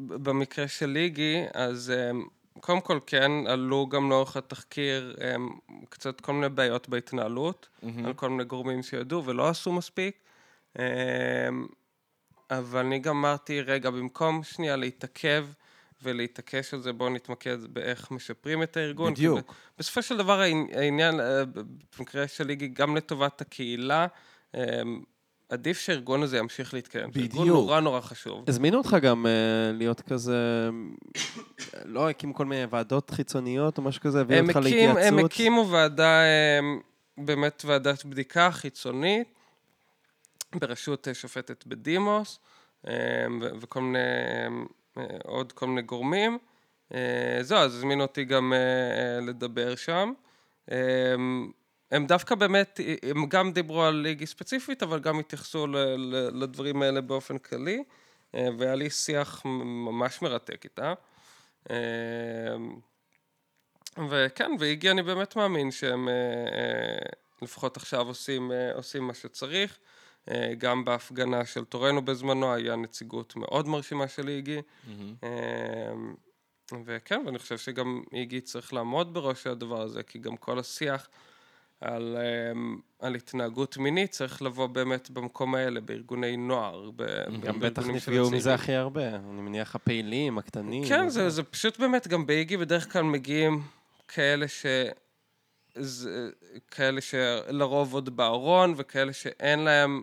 במקרה 0.07 0.67
של 0.67 0.85
ליגי, 0.89 1.35
אז 1.53 1.91
אמ, 2.11 2.23
קודם 2.59 2.81
כל 2.81 2.99
כן, 3.05 3.31
עלו 3.47 3.87
גם 3.89 4.09
לאורך 4.09 4.37
התחקיר 4.37 5.15
אמ, 5.35 5.49
קצת 5.89 6.21
כל 6.21 6.33
מיני 6.33 6.49
בעיות 6.49 6.89
בהתנהלות, 6.89 7.69
מהמם. 7.83 8.05
על 8.05 8.13
כל 8.13 8.29
מיני 8.29 8.43
גורמים 8.43 8.83
שידעו 8.83 9.25
ולא 9.25 9.47
עשו 9.49 9.71
מספיק. 9.73 10.17
אמ, 10.79 10.83
אבל 12.51 12.79
אני 12.85 12.99
גם 12.99 13.17
אמרתי, 13.17 13.61
רגע, 13.61 13.89
במקום 13.89 14.43
שנייה 14.43 14.75
להתעכב 14.75 15.47
ולהתעקש 16.03 16.73
על 16.73 16.81
זה, 16.81 16.93
בואו 16.93 17.09
נתמקד 17.09 17.57
באיך 17.73 18.11
משפרים 18.11 18.63
את 18.63 18.77
הארגון. 18.77 19.13
בדיוק. 19.13 19.53
בסופו 19.79 20.01
של 20.01 20.17
דבר 20.17 20.39
העני- 20.39 20.71
העניין, 20.75 21.19
אה, 21.19 21.43
במקרה 21.97 22.27
של 22.27 22.47
ליגי, 22.47 22.67
גם 22.67 22.95
לטובת 22.97 23.41
הקהילה, 23.41 24.07
אמ, 24.55 24.59
עדיף 25.49 25.79
שהארגון 25.79 26.23
הזה 26.23 26.37
ימשיך 26.37 26.73
להתקיים. 26.73 27.11
זה 27.13 27.19
ארגון 27.19 27.41
בדיוק. 27.41 27.57
נורא 27.57 27.79
נורא 27.79 28.01
חשוב. 28.01 28.43
הזמינו 28.47 28.77
אותך 28.77 28.97
גם 29.01 29.25
אה, 29.25 29.31
להיות 29.73 30.01
כזה, 30.01 30.69
לא, 31.85 32.09
הקים 32.09 32.33
כל 32.33 32.45
מיני 32.45 32.65
ועדות 32.69 33.09
חיצוניות 33.09 33.77
או 33.77 33.83
משהו 33.83 34.01
כזה, 34.01 34.21
הביאו 34.21 34.39
הם, 34.39 34.45
אותך 34.45 34.57
הקים, 34.57 34.89
הם 34.89 34.95
להתייעצות. 34.95 35.31
הקימו 35.31 35.69
ועדה, 35.69 36.21
אמ, 36.59 36.79
באמת 37.17 37.63
ועדת 37.65 38.05
בדיקה 38.05 38.51
חיצונית, 38.51 39.27
בראשות 40.55 41.07
אה, 41.07 41.13
שופטת 41.13 41.67
בדימוס, 41.67 42.39
ו- 42.85 42.89
וכל 43.61 43.81
מיני, 43.81 43.99
אה, 44.97 45.03
עוד 45.23 45.51
כל 45.51 45.67
מיני 45.67 45.81
גורמים. 45.81 46.37
אה, 46.93 47.37
זהו, 47.41 47.57
אז 47.57 47.75
הזמינו 47.75 48.01
אותי 48.01 48.23
גם 48.23 48.53
אה, 48.53 48.57
אה, 48.57 49.19
לדבר 49.21 49.75
שם. 49.75 50.13
הם 51.91 52.07
דווקא 52.07 52.35
באמת, 52.35 52.79
הם 53.09 53.25
גם 53.25 53.51
דיברו 53.51 53.83
על 53.83 53.95
ליגי 53.95 54.25
ספציפית, 54.25 54.83
אבל 54.83 54.99
גם 54.99 55.19
התייחסו 55.19 55.67
ל- 55.67 55.77
ל- 55.97 56.43
לדברים 56.43 56.81
האלה 56.81 57.01
באופן 57.01 57.37
כללי, 57.37 57.83
אה, 58.35 58.47
והיה 58.57 58.75
לי 58.75 58.89
שיח 58.89 59.41
ממש 59.45 60.21
מרתק 60.21 60.63
איתה. 60.63 60.93
אמ, 61.69 61.75
וכן, 64.09 64.51
והגיע 64.59 64.91
אני 64.91 65.03
באמת 65.03 65.35
מאמין 65.35 65.71
שהם 65.71 66.09
אה, 66.09 66.13
אה, 66.13 67.09
לפחות 67.41 67.77
עכשיו 67.77 68.07
עושים, 68.07 68.51
אה, 68.51 68.73
עושים 68.73 69.07
מה 69.07 69.13
שצריך. 69.13 69.77
אה, 70.31 70.53
גם 70.57 70.85
בהפגנה 70.85 71.45
של 71.45 71.65
תורנו 71.65 72.05
בזמנו 72.05 72.53
היה 72.53 72.75
נציגות 72.75 73.35
מאוד 73.35 73.67
מרשימה 73.67 74.07
של 74.07 74.27
איגי. 74.27 74.61
אה, 75.23 75.93
וכן, 76.85 77.21
ואני 77.25 77.39
חושב 77.39 77.57
שגם 77.57 78.03
איגי 78.13 78.41
צריך 78.41 78.73
לעמוד 78.73 79.13
בראש 79.13 79.47
הדבר 79.47 79.81
הזה, 79.81 80.03
כי 80.03 80.19
גם 80.19 80.37
כל 80.37 80.59
השיח 80.59 81.07
על, 81.85 82.17
אה, 82.17 82.51
על 83.07 83.15
התנהגות 83.15 83.77
מינית 83.77 84.11
צריך 84.11 84.41
לבוא 84.41 84.67
באמת 84.67 85.09
במקום 85.09 85.55
האלה, 85.55 85.81
בארגוני 85.81 86.37
נוער. 86.37 86.91
ב- 86.95 87.41
גם 87.41 87.59
בטח 87.59 87.87
נפגעו 87.87 88.31
מזה. 88.31 88.53
הכי 88.53 88.73
הרבה. 88.73 89.07
אני 89.07 89.41
מניח 89.41 89.75
הפעילים, 89.75 90.37
הקטנים. 90.37 90.83
כן, 90.87 91.09
זה, 91.09 91.29
זה 91.29 91.43
פשוט 91.43 91.79
באמת, 91.79 92.07
גם 92.07 92.25
באיגי 92.25 92.57
בדרך 92.57 92.93
כלל 92.93 93.03
מגיעים 93.03 93.61
כאלה 94.07 94.47
ש... 94.47 94.65
זה, 95.77 96.29
כאלה 96.71 97.01
שלרוב 97.01 97.93
עוד 97.93 98.17
בארון, 98.17 98.73
וכאלה 98.77 99.13
שאין 99.13 99.59
להם 99.59 100.01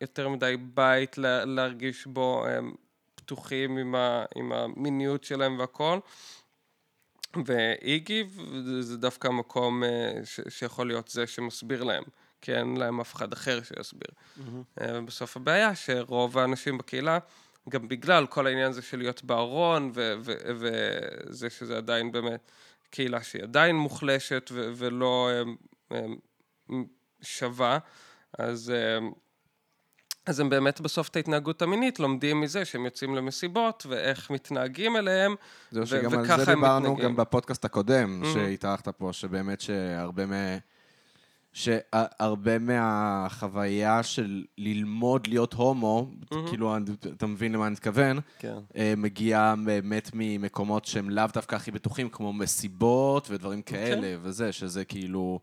יותר 0.00 0.28
מדי 0.28 0.56
בית 0.74 1.18
לה, 1.18 1.44
להרגיש 1.44 2.06
בו 2.06 2.46
הם 2.46 2.74
פתוחים 3.14 3.78
עם, 3.78 3.94
ה, 3.94 4.24
עם 4.36 4.52
המיניות 4.52 5.24
שלהם 5.24 5.58
והכל. 5.58 5.98
ואיגי 7.46 8.24
זה- 8.80 8.96
דווקא 8.96 9.28
המקום 9.28 9.84
אה, 9.84 10.12
ש, 10.24 10.40
שיכול 10.48 10.86
להיות 10.86 11.08
זה 11.08 11.26
שמסביר 11.26 11.84
להם, 11.84 12.04
כי 12.40 12.54
אין 12.54 12.76
להם 12.76 13.00
אף 13.00 13.14
אחד 13.14 13.32
אחר 13.32 13.60
שיסביר. 13.62 14.08
מהמם. 14.36 14.62
אה, 14.80 14.98
ובסוף 14.98 15.36
הבעיה 15.36 15.74
שרוב 15.74 16.38
האנשים 16.38 16.78
בקהילה, 16.78 17.18
גם 17.68 17.88
בגלל 17.88 18.26
כל 18.26 18.46
העניין 18.46 18.70
הזה 18.70 18.82
של 18.82 18.98
להיות 18.98 19.24
בארון, 19.24 19.90
ו- 19.94 20.14
ו- 20.20 20.34
וזה 21.28 21.50
שזה 21.50 21.76
עדיין 21.76 22.12
באמת 22.12 22.50
קהילה 22.90 23.22
שהיא 23.22 23.42
עדיין 23.42 23.76
מוחלשת 23.76 24.48
ו- 24.52 24.70
ולא 24.76 25.30
אה, 25.92 25.98
שווה, 27.22 27.78
אז, 28.38 28.70
אה, 28.70 28.98
אז 30.28 30.40
הם 30.40 30.48
באמת 30.50 30.80
בסוף 30.80 31.08
את 31.08 31.16
ההתנהגות 31.16 31.62
המינית 31.62 32.00
לומדים 32.00 32.40
מזה 32.40 32.64
שהם 32.64 32.84
יוצאים 32.84 33.14
למסיבות 33.14 33.86
ואיך 33.88 34.30
מתנהגים 34.30 34.96
אליהם. 34.96 35.34
זהו, 35.70 35.82
ו- 35.82 35.86
שגם 35.86 36.12
על 36.12 36.20
וככה 36.24 36.44
זה 36.44 36.52
הם 36.52 36.58
דיברנו 36.58 36.80
מתנהגים. 36.92 37.04
גם 37.04 37.16
בפודקאסט 37.16 37.64
הקודם 37.64 38.22
Mhm. 38.22 38.26
שהתארחת 38.34 38.88
פה, 38.88 39.08
שבאמת 39.12 39.60
שהרבה 39.60 40.26
מ... 40.26 40.32
שהרבה 41.52 42.58
מהחוויה 42.58 44.02
של 44.02 44.44
ללמוד 44.58 45.26
להיות 45.26 45.52
הומו, 45.54 46.10
כאילו, 46.48 46.76
אתה 47.16 47.26
מבין 47.26 47.52
למה 47.52 47.66
אני 47.66 47.72
מתכוון, 47.72 48.18
כן. 48.38 48.54
אה, 48.76 48.94
מגיעה 48.96 49.54
באמת 49.64 50.10
ממקומות 50.14 50.84
שהם 50.84 51.10
לאו 51.10 51.24
דווקא 51.34 51.56
הכי 51.56 51.70
בטוחים, 51.70 52.08
כמו 52.08 52.32
מסיבות 52.32 53.30
ודברים 53.30 53.62
כאלה, 53.62 54.16
וזה, 54.22 54.52
שזה 54.52 54.84
כאילו 54.84 55.40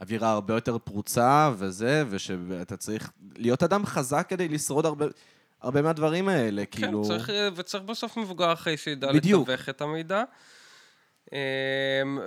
אווירה 0.00 0.30
הרבה 0.30 0.54
יותר 0.54 0.78
פרוצה 0.78 1.50
וזה, 1.56 2.04
ושאתה 2.10 2.76
צריך 2.76 3.10
להיות 3.36 3.62
אדם 3.62 3.86
חזק 3.86 4.26
כדי 4.28 4.48
לשרוד 4.48 4.86
הרבה... 4.86 5.06
הרבה 5.60 5.82
מהדברים 5.82 6.28
האלה, 6.28 6.62
כן, 6.70 6.80
כאילו... 6.80 7.04
צריך, 7.04 7.30
וצריך 7.54 7.84
בסוף 7.84 8.16
מבוגר 8.16 8.52
אחרי 8.52 8.76
שידע 8.76 9.12
בדיוק. 9.12 9.48
לתווך 9.48 9.68
את 9.68 9.80
המידע. 9.80 10.24
אמ, 11.32 12.18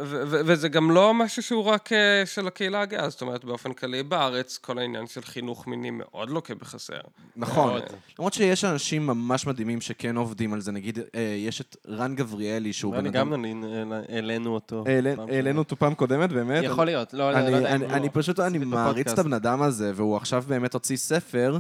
וזה 0.45 0.70
גם 0.70 0.91
לא 0.91 1.14
משהו 1.14 1.43
שהוא 1.43 1.64
רק 1.64 1.93
אה, 1.93 2.26
של 2.26 2.47
הקהילה 2.47 2.82
הגאה, 2.82 3.10
זאת 3.10 3.22
אומרת, 3.22 3.45
באופן 3.45 3.74
כללי 3.74 4.03
בארץ, 4.03 4.58
כל 4.58 4.78
העניין 4.80 5.08
של 5.08 5.22
חינוך 5.22 5.68
מיני 5.68 5.91
מאוד 5.91 6.30
לוקה 6.30 6.56
בחסר. 6.56 6.99
נכון. 7.36 7.82
למרות 8.20 8.34
שיש 8.34 8.66
אנשים 8.66 9.08
ממש 9.08 9.47
מדהימים 9.47 9.82
שכן 9.82 10.16
עובדים 10.16 10.53
על 10.53 10.62
זה, 10.62 10.72
נגיד, 10.72 10.99
אה, 11.16 11.22
יש 11.38 11.62
את 11.62 11.76
רן 11.89 12.16
גבריאלי, 12.16 12.74
שהוא 12.74 12.91
בן 12.91 12.97
ואני 12.97 13.10
אדם... 13.10 13.32
גם 13.34 13.45
נ- 13.45 13.91
העלינו 14.10 14.53
אותו. 14.53 14.84
העלינו 15.32 15.60
אותו 15.60 15.76
פעם 15.76 15.93
קודמת, 15.93 16.30
באמת? 16.30 16.64
יכול 16.64 16.86
להיות, 16.86 17.14
לא, 17.14 17.32
לא 17.32 17.39
לא 17.39 17.56
יודע 17.56 17.76
אני, 17.76 18.10
פשוט, 18.10 18.39
אני 18.39 18.58
מעריץ 18.58 19.12
את. 19.12 19.20
הבן 19.20 19.34
אדם 19.34 19.62
הזה, 19.62 19.91
והוא 19.95 20.18
עכשיו 20.18 20.43
באמת 20.47 20.74
הוציא 20.74 20.97
ספר 20.97 21.58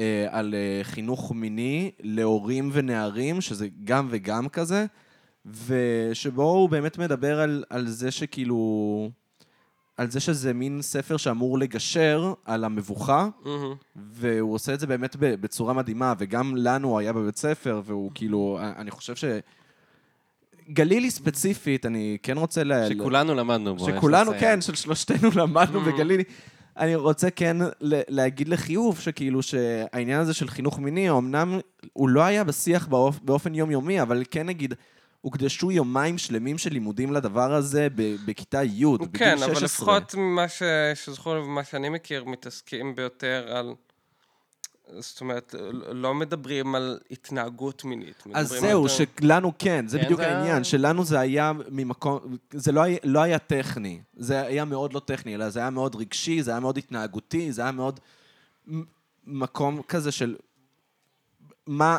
אה, 0.00 0.26
על 0.30 0.54
חינוך 0.82 1.32
מיני 1.32 1.90
להורים 2.00 2.70
ונערים, 2.72 3.40
שזה 3.40 3.68
גם 3.84 4.08
וגם 4.10 4.48
כזה, 4.48 4.86
ושבו 5.66 6.42
הוא 6.42 6.68
באמת 6.68 6.98
מדבר 6.98 7.40
על, 7.40 7.64
על 7.70 7.86
זה 7.88 8.10
שכאילו... 8.10 9.10
על 9.96 10.10
זה 10.10 10.20
שזה 10.20 10.52
מין 10.52 10.82
ספר 10.82 11.16
שאמור 11.16 11.58
לגשר 11.58 12.32
על 12.44 12.64
המבוכה, 12.64 13.28
מהמם. 13.44 13.74
והוא 13.96 14.54
עושה 14.54 14.74
את 14.74 14.80
זה 14.80 14.86
באמת 14.86 15.16
בצורה 15.18 15.72
מדהימה, 15.72 16.14
וגם 16.18 16.56
לנו 16.56 16.88
הוא 16.88 16.98
היה 16.98 17.12
בבית 17.12 17.36
ספר, 17.36 17.80
והוא 17.84 18.10
כאילו, 18.14 18.58
אני 18.76 18.90
חושב 18.90 19.16
ש... 19.16 19.24
גלילי 20.70 21.10
ספציפית, 21.10 21.86
אני 21.86 22.18
כן 22.22 22.38
רוצה 22.38 22.64
ל... 22.64 22.72
שכולנו 22.88 23.34
למדנו 23.34 23.76
בו. 23.76 23.86
שכולנו. 23.86 24.32
כן, 24.40 24.60
של 24.60 24.74
שלושתנו 24.74 25.28
למדנו 25.42 25.80
Mm. 25.80 25.84
בגלילי. 25.92 26.24
אני 26.76 26.94
רוצה 26.94 27.30
כן 27.30 27.56
להגיד 28.08 28.48
לחיוב 28.48 29.00
שכאילו 29.00 29.42
שהעניין 29.42 30.20
הזה 30.20 30.34
של 30.34 30.48
חינוך 30.48 30.78
מיני, 30.78 31.10
אמנם 31.10 31.58
הוא 31.92 32.08
לא 32.08 32.20
היה 32.22 32.44
בשיח 32.44 32.86
באופ- 32.86 33.20
באופן 33.22 33.54
יומיומי, 33.54 34.02
אבל 34.02 34.22
כן 34.30 34.46
נגיד, 34.46 34.74
הוקדשו 35.22 35.70
יומיים 35.72 36.18
שלמים 36.18 36.58
של 36.58 36.72
לימודים 36.72 37.12
לדבר 37.12 37.52
הזה 37.54 37.88
ב- 37.94 38.16
בכיתה 38.26 38.62
י', 38.62 38.84
בגיל 38.84 39.08
16. 39.08 39.18
כן, 39.18 39.42
אבל 39.42 39.64
לפחות 39.64 40.14
ממה 40.14 40.48
ש- 40.48 40.62
שזכור 40.94 41.34
לי 41.34 41.40
ומה 41.40 41.64
שאני 41.64 41.88
מכיר, 41.88 42.24
מתעסקים 42.24 42.94
ביותר 42.94 43.56
על... 43.56 43.74
זאת 44.98 45.20
אומרת, 45.20 45.54
לא 45.92 46.14
מדברים 46.14 46.74
על 46.74 46.98
התנהגות 47.10 47.84
מינית. 47.84 48.24
אז 48.34 48.48
זהו, 48.48 48.82
על- 48.82 48.88
שלנו 48.88 49.52
כן, 49.58 49.88
זה 49.88 49.98
כן, 49.98 50.04
בדיוק 50.04 50.20
זה 50.20 50.26
היה- 50.26 50.38
העניין, 50.38 50.64
שלנו 50.64 51.04
זה 51.04 51.20
היה 51.20 51.52
ממקום, 51.70 52.20
זה 52.52 52.72
לא 52.72 52.80
היה, 52.82 52.98
לא 53.04 53.20
היה 53.22 53.38
טכני, 53.38 54.00
זה 54.16 54.40
היה 54.40 54.64
מאוד 54.64 54.92
לא 54.92 55.00
טכני, 55.00 55.34
אלא 55.34 55.50
זה 55.50 55.60
היה 55.60 55.70
מאוד 55.70 55.94
רגשי, 55.96 56.42
זה 56.42 56.50
היה 56.50 56.60
מאוד 56.60 56.78
התנהגותי, 56.78 57.52
זה 57.52 57.62
היה 57.62 57.72
מאוד 57.72 58.00
מקום 59.26 59.82
כזה 59.82 60.12
של 60.12 60.36
מה, 61.66 61.98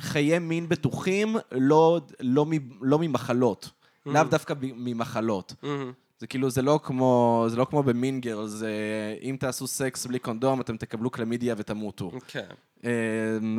חיי 0.00 0.38
מין 0.38 0.68
בטוחים, 0.68 1.36
לא, 1.52 2.00
לא, 2.20 2.46
לא 2.80 2.98
ממחלות, 2.98 3.70
לאו 4.06 4.24
דווקא 4.24 4.54
ממחלות. 4.60 5.54
מהמם. 5.62 5.92
זה 6.18 6.26
כאילו, 6.26 6.50
זה 6.50 6.62
לא 6.62 6.80
כמו, 6.82 7.44
זה 7.48 7.56
לא 7.56 7.64
כמו 7.70 7.82
במינגר, 7.82 8.46
זה 8.46 8.70
אם 9.22 9.36
תעשו 9.40 9.66
סקס 9.66 10.06
בלי 10.06 10.18
קונדום, 10.18 10.60
אתם 10.60 10.76
תקבלו 10.76 11.10
קלמידיה 11.10 11.54
ותמותו. 11.58 12.12
כן. 12.28 12.46
אה, 12.84 12.90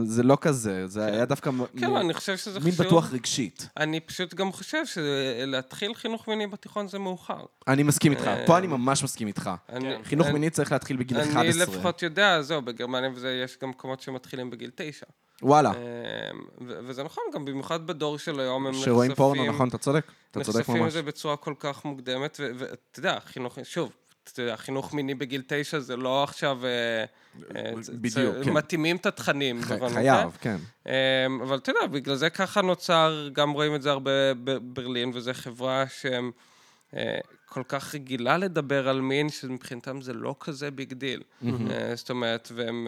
זה 0.04 0.24
לא 0.24 0.38
כזה, 0.42 0.88
זה 0.88 1.06
היה 1.06 1.26
דווקא 1.26 1.52
כן, 1.80 1.88
מ- 1.92 1.98
אני 1.98 2.14
חושב 2.14 2.38
שזה 2.38 2.60
מין 2.60 2.72
חשוב. 2.74 2.86
בטוח 2.86 3.14
רגשית. 3.14 3.70
אני 3.78 4.00
פשוט 4.00 4.34
גם 4.34 4.52
חושב 4.52 4.84
שלהתחיל 4.86 5.94
חינוך 5.94 6.28
מיני 6.28 6.48
בתיכון 6.48 6.88
זה 6.88 7.00
מאוחר. 7.00 7.46
אני 7.68 7.84
מסכים 7.84 8.12
איתך, 8.12 8.28
אה, 8.28 8.44
פה 8.48 8.58
אני 8.58 8.68
ממש 8.68 9.04
מסכים 9.04 9.28
איתך. 9.28 9.50
אני- 9.70 10.04
חינוך 10.04 10.28
אני- 10.28 10.34
מיני 10.34 10.50
צריך 10.50 10.72
להתחיל 10.72 10.98
בגיל 10.98 11.18
11. 11.18 11.42
אני 11.42 11.50
לפחות 11.50 12.02
יודע, 12.04 12.42
זהו, 12.42 12.62
בגרמניה 12.62 13.10
וזה, 13.14 13.42
יש 13.44 13.58
גם 13.62 13.70
מקומות 13.70 14.02
שמתחילים 14.02 14.50
בגיל 14.50 14.72
תשע. 14.76 15.06
וואלה, 15.42 15.72
אמ, 15.72 15.78
וזה 16.62 17.04
נכון, 17.04 17.24
גם 17.34 17.46
במיוחד 17.46 17.88
בדור 17.88 18.20
של 18.20 18.40
היום 18.40 18.68
הם 18.68 18.72
נחשפים... 18.72 18.94
שרואים 18.94 19.16
פורנו, 19.16 19.46
נכון, 19.46 19.70
אתה 19.70 19.78
צודק. 19.78 20.12
אתה 20.32 20.44
צודק 20.44 20.60
נחשפים 20.60 20.82
ממש. 20.82 20.88
לזה 20.88 21.02
בצורה 21.02 21.38
כל 21.38 21.54
כך 21.60 21.86
מוקדמת, 21.86 22.40
ואתה 22.58 23.00
יודע, 23.00 23.20
חינוך, 23.20 23.58
שוב, 23.64 23.92
אתה 24.24 24.42
יודע, 24.42 24.58
חינוך 24.58 24.94
מיני 24.94 25.16
בגיל 25.16 25.44
תשע 25.48 25.80
זה 25.80 25.98
לא 25.98 26.24
עכשיו... 26.24 26.66
אה, 26.66 27.06
אה, 27.56 27.72
בדיוק, 27.90 28.36
כן. 28.44 28.54
מתאימים 28.54 28.96
את 28.96 29.06
התכנים. 29.06 29.62
חייב, 29.94 30.38
כן. 30.42 30.58
אמ, 30.86 30.92
אבל 31.42 31.58
אתה 31.58 31.72
יודע, 31.72 31.88
בגלל 31.88 32.16
זה 32.16 32.30
ככה 32.30 32.62
נוצר, 32.62 33.30
גם 33.34 33.52
רואים 33.52 33.76
את 33.76 33.82
זה 33.82 33.92
הרבה 33.92 34.34
בברלין, 34.44 35.12
וזו 35.14 35.32
חברה 35.34 35.86
שהם 36.00 36.32
אה, 36.96 37.20
כל 37.46 37.64
כך 37.68 37.96
רגילה 37.96 38.38
לדבר 38.38 38.90
על 38.90 39.02
מין, 39.02 39.30
שמבחינתם 39.30 40.02
זה 40.02 40.14
לא 40.14 40.36
כזה 40.40 40.72
big 40.72 40.94
deal. 40.94 41.24
אה, 41.46 41.96
זאת 41.96 42.10
אומרת, 42.10 42.52
והם, 42.56 42.88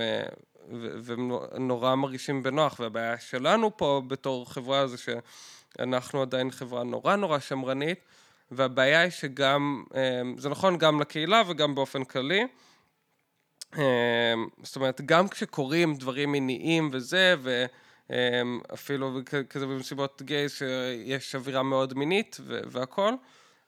והם 1.04 1.28
נו- 1.28 1.46
נורא 1.60 1.96
מרגישים 1.96 2.44
בנוח, 2.44 2.80
והבעיה 2.80 3.20
שלנו 3.20 3.78
פה 3.78 4.02
בתור 4.08 4.54
חברה 4.54 4.88
זה 4.88 4.98
שאנחנו 4.98 6.22
עדיין 6.22 6.52
חברה 6.52 6.84
נורא 6.84 7.16
נורא 7.16 7.40
שמרנית, 7.40 8.00
והבעיה 8.52 9.02
היא 9.02 9.10
שגם, 9.12 9.84
אה, 9.96 10.22
זה 10.38 10.50
נכון 10.50 10.78
גם 10.78 11.02
לקהילה 11.02 11.42
וגם 11.48 11.76
באופן 11.76 12.04
כללי, 12.04 12.44
אמ, 13.78 13.82
זאת 14.64 14.76
אומרת, 14.76 15.02
גם 15.06 15.28
כשקורים 15.28 15.96
דברים 15.96 16.32
מיניים 16.32 16.90
וזה, 16.94 17.36
ואפילו 18.10 19.20
כזה 19.50 19.66
במסיבות 19.68 20.22
גייז 20.22 20.52
שיש 20.52 21.36
אווירה 21.36 21.64
מאוד 21.64 21.94
מינית 21.94 22.38
ו- 22.42 22.60
והכל, 22.68 23.14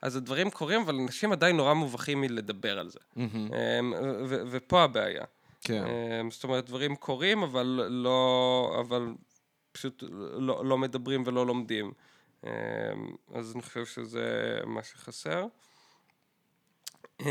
אז 0.02 0.16
הדברים 0.16 0.50
קורים, 0.50 0.80
אבל 0.80 0.94
אנשים 0.94 1.32
עדיין 1.32 1.56
נורא 1.56 1.74
מובכים 1.74 2.20
מלדבר 2.20 2.78
על 2.78 2.88
זה. 2.90 2.98
אמ, 3.78 3.92
ו- 4.26 4.42
ופה 4.50 4.82
הבעיה. 4.82 5.24
כן. 5.62 5.84
אמ, 5.86 6.30
זאת 6.30 6.44
אומרת, 6.44 6.66
דברים 6.66 6.96
קורים, 6.96 7.42
אבל 7.42 7.66
לא... 7.90 8.76
אבל 8.80 9.06
פשוט 9.72 10.04
לא, 10.38 10.64
לא 10.64 10.78
מדברים 10.78 11.22
ולא 11.26 11.46
לומדים. 11.46 11.92
אמ, 12.44 12.50
אז 13.34 13.52
אני 13.54 13.62
חושב 13.62 13.86
שזה 13.86 14.58
מה 14.66 14.82
שחסר. 14.82 15.46
אמ, 17.20 17.26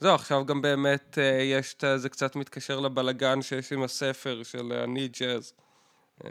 זהו, 0.00 0.14
עכשיו 0.14 0.46
גם 0.46 0.62
באמת 0.62 1.18
אה, 1.18 1.24
יש 1.42 1.74
את. 1.74 1.84
זה 1.96 2.08
קצת 2.08 2.36
מתקשר 2.36 2.80
לבלגן 2.80 3.42
שיש 3.42 3.72
עם 3.72 3.82
הספר 3.82 4.42
של 4.42 4.72
אני 4.72 5.08
ג'אז. 5.08 5.52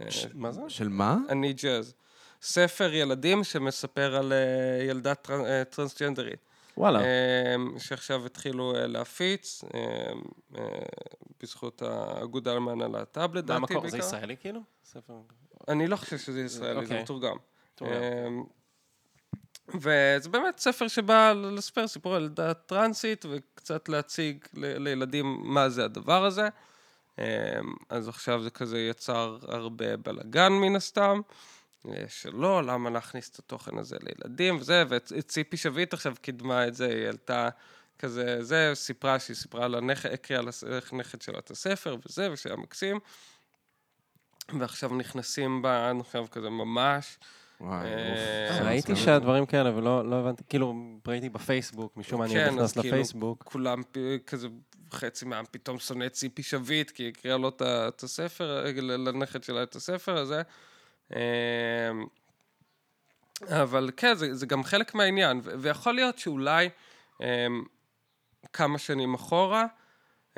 ש- 0.09 0.25
מה 0.33 0.51
זה? 0.51 0.61
של 0.67 0.89
מה? 0.89 1.17
אני 1.29 1.53
ג'אז. 1.53 1.93
ספר 2.41 2.93
ילדים 2.93 3.43
שמספר 3.43 4.15
על 4.15 4.33
אה, 4.33 4.83
ילדה 4.83 5.13
טרנ- 5.15 5.45
אה, 5.45 5.63
טרנסג'נדרית. 5.63 6.39
וואלה. 6.77 6.99
אמ, 6.99 7.79
שעכשיו 7.79 8.25
התחילו 8.25 8.75
אה, 8.75 8.87
להפיץ, 8.87 9.63
אמ, 9.63 10.21
אה, 10.57 10.63
בזכות 11.41 11.81
האגודה 11.81 12.55
למען 12.55 12.81
הלהט"ב 12.81 13.27
מה 13.31 13.37
לדעתי 13.39 13.73
המקור? 13.73 13.89
זה. 13.89 13.97
ישראלי 13.97 14.37
כאילו? 14.37 14.59
ספר. 14.85 15.13
אני 15.67 15.87
לא 15.87 15.95
חושב 15.95 16.17
שזה 16.17 16.41
ישראלי, 16.41 16.73
זה 16.73 16.81
אוקיי. 16.81 17.03
מתורגם. 17.03 17.37
מתורגם. 17.73 17.95
אמ, 17.95 18.43
וזה 19.69 20.29
באמת 20.29 20.59
ספר 20.59 20.87
שבא 20.87 21.33
לספר 21.33 21.87
סיפור 21.87 22.15
על 22.15 22.23
ילדה 22.23 22.53
טרנסית 22.53 23.25
וקצת 23.29 23.89
להציג 23.89 24.45
לילדים 24.53 25.39
מה 25.43 25.69
זה 25.69 25.85
הדבר 25.85 26.25
הזה. 26.25 26.49
אז 27.89 28.07
עכשיו 28.07 28.43
זה 28.43 28.49
כזה 28.49 28.79
יצר 28.79 29.37
הרבה 29.47 29.97
בלאגן 29.97 30.51
מן 30.53 30.75
הסתם. 30.75 31.21
אה, 31.87 32.03
שלא, 32.07 32.63
למה 32.63 32.89
להכניס 32.89 33.29
את 33.29 33.39
התוכן 33.39 33.77
הזה 33.77 33.97
לילדים 34.01 34.57
וזה, 34.57 34.83
וציפי 34.89 35.57
שביט 35.57 35.93
עכשיו 35.93 36.13
קידמה 36.21 36.67
את 36.67 36.75
זה, 36.75 36.87
היא 36.87 37.05
העלתה 37.05 37.49
כזה, 37.99 38.43
זה, 38.43 38.71
סיפרה 38.73 39.19
שהיא 39.19 39.35
סיפרה 39.35 39.67
לנכד, 39.67 40.11
הקריאה 40.11 40.41
לנכד 40.91 41.21
שלה 41.21 41.39
את 41.39 41.51
הספר 41.51 41.97
וזה, 42.05 42.31
ושהיה 42.31 42.55
מקסים. 42.55 42.99
ועכשיו 44.59 44.95
נכנסים 44.95 45.61
בה, 45.61 45.91
עכשיו 45.99 46.25
כזה 46.31 46.49
ממש. 46.49 47.17
וואי, 47.61 47.85
אה, 47.85 48.57
אוף. 48.57 48.65
ראיתי 48.65 48.95
שהדברים 48.95 49.45
כאלה 49.45 49.75
ולא 49.77 50.09
לא 50.09 50.15
הבנתי, 50.15 50.43
כאילו 50.49 50.75
ראיתי 51.07 51.29
בפייסבוק, 51.29 51.97
משום 51.97 52.19
מה 52.19 52.25
אני 52.25 52.33
כן, 52.33 52.47
נכנס 52.47 52.61
אז 52.61 52.73
כאילו, 52.73 52.87
לפייסבוק. 52.87 53.43
כולם 53.43 53.81
כזה, 54.27 54.47
חצי 54.93 55.25
מהעם 55.25 55.45
פתאום 55.51 55.79
שונא 55.79 56.09
ציפי 56.09 56.43
שביט, 56.43 56.91
כי 56.91 57.03
היא 57.03 57.11
הקריאה 57.11 57.37
לו 57.37 57.51
את 57.61 58.03
הספר, 58.03 58.63
ל- 58.75 59.09
לנכד 59.09 59.43
שלה 59.43 59.63
את 59.63 59.75
הספר 59.75 60.17
הזה. 60.17 60.41
אמ, 61.15 62.05
אבל 63.47 63.89
כן, 63.97 64.15
זה, 64.15 64.35
זה 64.35 64.45
גם 64.45 64.63
חלק 64.63 64.95
מהעניין, 64.95 65.39
ו- 65.43 65.51
ויכול 65.59 65.93
להיות 65.95 66.17
שאולי 66.19 66.69
אמ, 67.21 67.63
כמה 68.53 68.77
שנים 68.77 69.13
אחורה, 69.13 69.65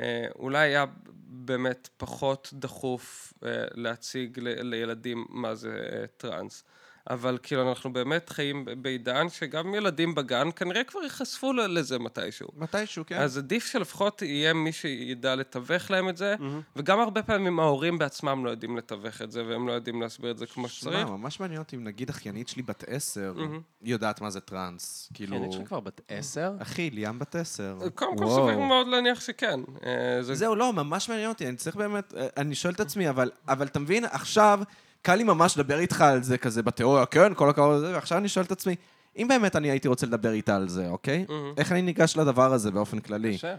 אה, 0.00 0.26
אולי 0.38 0.58
היה 0.68 0.84
באמת 1.28 1.88
פחות 1.96 2.50
דחוף 2.52 3.32
אה, 3.44 3.64
להציג 3.74 4.38
ל- 4.40 4.62
לילדים 4.74 5.26
מה 5.28 5.54
זה 5.54 5.88
אה, 5.92 6.06
טראנס. 6.16 6.64
אבל 7.10 7.38
כאילו 7.42 7.68
אנחנו 7.68 7.92
באמת 7.92 8.28
חיים 8.28 8.64
בעידן 8.82 9.28
שגם 9.28 9.74
ילדים 9.74 10.14
בגן 10.14 10.48
כנראה 10.56 10.84
כבר 10.84 11.00
ייחשפו 11.02 11.52
לזה 11.52 11.98
מתישהו. 11.98 12.48
מתישהו, 12.56 13.04
כן. 13.06 13.16
אז 13.16 13.38
עדיף 13.38 13.66
שלפחות 13.66 14.22
יהיה 14.22 14.52
מי 14.52 14.72
שידע 14.72 15.34
לתווך 15.34 15.90
להם 15.90 16.08
את 16.08 16.16
זה, 16.16 16.34
וגם 16.76 17.00
הרבה 17.00 17.22
פעמים 17.22 17.60
ההורים 17.60 17.98
בעצמם 17.98 18.44
לא 18.44 18.50
יודעים 18.50 18.76
לתווך 18.76 19.22
את 19.22 19.32
זה, 19.32 19.44
והם 19.46 19.68
לא 19.68 19.72
יודעים 19.72 20.02
להסביר 20.02 20.30
את 20.30 20.38
זה 20.38 20.46
כמו 20.46 20.68
שמע, 20.68 20.90
שצריך. 20.90 21.08
ממש 21.08 21.40
מעניין 21.40 21.58
אותי 21.60 21.76
אם 21.76 21.84
נגיד 21.84 22.10
אחיינית 22.10 22.48
שלי 22.48 22.62
בת 22.62 22.84
עשר, 22.86 23.34
היא 23.82 23.92
יודעת 23.92 24.20
מה 24.20 24.30
זה 24.30 24.40
טראנס. 24.40 25.10
כאילו... 25.14 25.46
יש 25.50 25.56
לך 25.56 25.68
כבר 25.68 25.80
בת 25.80 26.00
עשר? 26.08 26.52
אחי, 26.62 26.90
ליאם 26.90 27.18
בת 27.18 27.34
עשר. 27.34 27.78
קודם 27.94 28.16
כל. 28.18 28.26
סביר 28.26 28.58
מאוד 28.58 28.86
להניח 28.86 29.20
שכן. 29.20 29.60
אה, 29.86 30.22
זה 30.22 30.34
זהו, 30.34 30.54
לא, 30.54 30.72
ממש 30.72 31.08
מעניין 31.08 31.28
אותי, 31.28 31.48
אני 31.48 31.56
צריך 31.56 31.76
באמת, 31.76 32.14
אה, 32.16 32.26
אני 32.36 32.54
שואל 32.54 32.74
את 32.74 32.80
עצמי, 32.80 33.08
אבל, 33.08 33.30
אבל 33.48 33.66
אתה 33.66 33.78
מבין, 33.78 34.04
עכשיו, 34.04 34.60
קל 35.02 35.14
לי 35.14 35.24
ממש 35.24 35.58
לדבר 35.58 35.78
איתך 35.78 36.00
על 36.00 36.22
זה 36.22 36.38
כזה 36.38 36.62
בתיאוריה, 36.62 37.06
כן, 37.06 37.34
כל 37.34 37.50
הכבוד 37.50 37.76
לזה, 37.76 37.92
ועכשיו 37.92 38.18
אני 38.18 38.28
שואל 38.28 38.44
את 38.44 38.52
עצמי, 38.52 38.74
אם 39.16 39.28
באמת 39.28 39.56
אני 39.56 39.70
הייתי 39.70 39.88
רוצה 39.88 40.06
לדבר 40.06 40.32
איתה 40.32 40.56
על 40.56 40.68
זה, 40.68 40.88
אוקיי? 40.88 41.24
מהמם. 41.28 41.52
איך 41.56 41.72
אני 41.72 41.82
ניגש 41.82 42.16
לדבר 42.16 42.52
הזה 42.52 42.70
באופן 42.70 42.98
כללי? 42.98 43.34
קשה. 43.34 43.56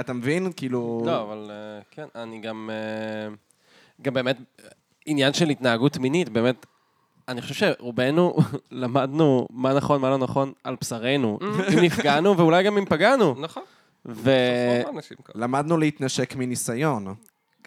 אתה 0.00 0.12
מבין? 0.12 0.52
כאילו... 0.56 1.02
לא, 1.06 1.22
אבל 1.22 1.50
אה, 1.50 1.82
כן, 1.90 2.06
אני 2.14 2.40
גם... 2.40 2.70
אה, 2.72 3.34
גם 4.02 4.14
באמת, 4.14 4.36
אה, 4.36 4.68
עניין 5.06 5.32
של 5.32 5.48
התנהגות 5.48 5.98
מינית, 5.98 6.28
באמת, 6.28 6.66
אני 7.28 7.42
חושב 7.42 7.54
שרובנו 7.54 8.36
למדנו 8.70 9.46
מה 9.50 9.74
נכון, 9.74 10.00
מה 10.00 10.10
לא 10.10 10.18
נכון 10.18 10.52
על 10.64 10.76
בשרנו. 10.80 11.38
אם 11.74 11.78
נפגענו 11.78 12.36
ואולי 12.38 12.64
גם 12.64 12.78
אם 12.78 12.84
פגענו. 12.84 13.34
נכון, 13.40 13.62
ו... 14.06 14.30
למדנו 15.34 15.76
להתנשק 15.76 16.36
מניסיון. 16.36 17.14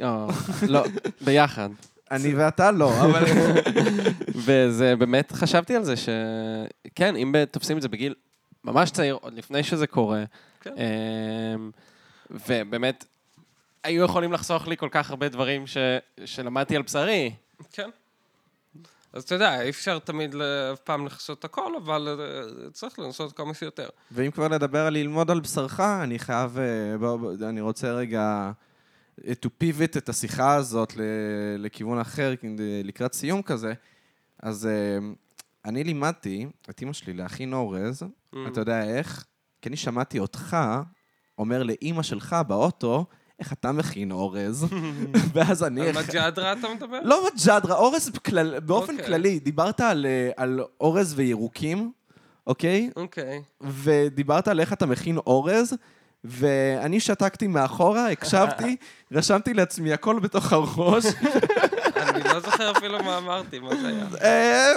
אה, 0.02 0.28
לא, 0.68 0.84
ביחד. 1.22 1.70
אני 2.12 2.36
ואתה 2.36 2.72
לא, 2.72 3.02
אבל... 3.06 3.24
וזה 4.46 4.96
באמת, 4.96 5.32
חשבתי 5.32 5.76
על 5.76 5.84
זה 5.84 5.94
שכן, 5.98 7.16
אם 7.16 7.32
ב- 7.32 7.46
תופסים 7.46 7.78
את 7.78 7.82
זה 7.82 7.88
בגיל 7.90 8.14
ממש 8.64 8.92
צעיר, 8.92 9.18
עוד 9.22 9.34
לפני 9.34 9.64
שזה 9.64 9.88
קורה, 9.88 10.24
כן. 10.62 10.74
אמ, 10.78 11.72
ובאמת, 12.32 13.06
היו 13.84 14.04
יכולים 14.06 14.34
לחסוך 14.34 14.68
לי 14.68 14.78
כל 14.78 14.90
כך 14.92 15.10
הרבה 15.10 15.30
דברים 15.30 15.68
ש... 15.68 15.78
שלמדתי 16.26 16.76
על 16.76 16.82
בשרי. 16.82 17.32
כן. 17.72 17.90
אז 19.14 19.24
אתה 19.24 19.36
יודע, 19.36 19.62
אי 19.62 19.70
אפשר 19.70 20.00
תמיד 20.00 20.36
אף 20.74 20.80
פעם 20.80 21.06
לכסות 21.06 21.46
הכל, 21.46 21.76
אבל 21.84 22.20
אה, 22.20 22.70
צריך 22.72 23.00
לנסות 23.00 23.38
כמה 23.38 23.54
שיותר. 23.54 23.90
ואם 24.12 24.32
כבר 24.32 24.48
לדבר 24.48 24.86
על 24.86 24.94
ללמוד 24.94 25.32
על 25.32 25.40
בשרך, 25.40 25.80
אני 25.80 26.20
חייב, 26.20 26.58
אה, 26.58 26.98
בוא, 26.98 27.16
בוא, 27.16 27.34
אני 27.50 27.62
רוצה 27.62 27.92
רגע 27.92 28.52
to 29.22 29.48
pivot 29.64 29.98
את 29.98 30.10
השיחה 30.10 30.56
הזאת 30.56 30.94
לכיוון 31.58 32.00
אחר, 32.00 32.34
לקראת 32.84 33.14
סיום 33.14 33.42
כזה. 33.42 33.74
אז 34.44 34.66
אה, 34.66 34.98
אני 35.66 35.84
לימדתי 35.84 36.48
את 36.70 36.82
אימא 36.82 36.94
שלי 36.94 37.14
להכין 37.14 37.54
אורז, 37.54 38.04
Mm. 38.36 38.38
אתה 38.48 38.62
יודע 38.62 38.84
איך? 38.84 39.26
כי 39.62 39.70
אני 39.70 39.78
שמעתי 39.78 40.20
אותך 40.20 40.58
אומר 41.38 41.64
לאימא 41.64 42.04
שלך 42.04 42.36
באוטו, 42.48 43.06
איך 43.40 43.54
אתה 43.54 43.72
מכין 43.72 44.12
אורז, 44.12 44.66
ואז 45.34 45.64
אני... 45.64 45.82
על 45.82 45.96
מג'דרה 45.96 46.54
אתה 46.54 46.68
מדבר? 46.76 47.00
לא 47.04 47.28
מג'דרה, 47.28 47.76
אורז 47.76 48.10
בכלל, 48.10 48.60
באופן 48.60 48.94
אוקיי. 48.94 49.06
כללי. 49.06 49.40
דיברת 49.40 49.80
על, 49.80 50.06
אה, 50.06 50.32
על 50.38 50.60
אורז 50.80 51.14
וירוקים, 51.18 51.92
אוקיי? 52.48 52.90
אוקיי. 52.96 53.42
ודיברת 53.62 54.48
על 54.48 54.60
איך 54.60 54.74
אתה 54.74 54.86
מכין 54.86 55.18
אורז, 55.18 55.74
ואני 56.28 57.00
שתקתי 57.00 57.48
מאחורה, 57.48 58.12
הקשבתי, 58.12 58.76
רשמתי 59.12 59.54
לעצמי 59.54 59.94
הכל 59.94 60.20
בתוך 60.20 60.54
הראש. 60.54 61.06
אני 61.98 62.24
לא 62.24 62.40
זוכר 62.40 62.72
אפילו 62.72 63.04
מה 63.04 63.18
אמרתי, 63.18 63.60
מה 63.60 63.76
זה 63.76 63.88
היה. 63.88 64.06
אה, 64.22 64.74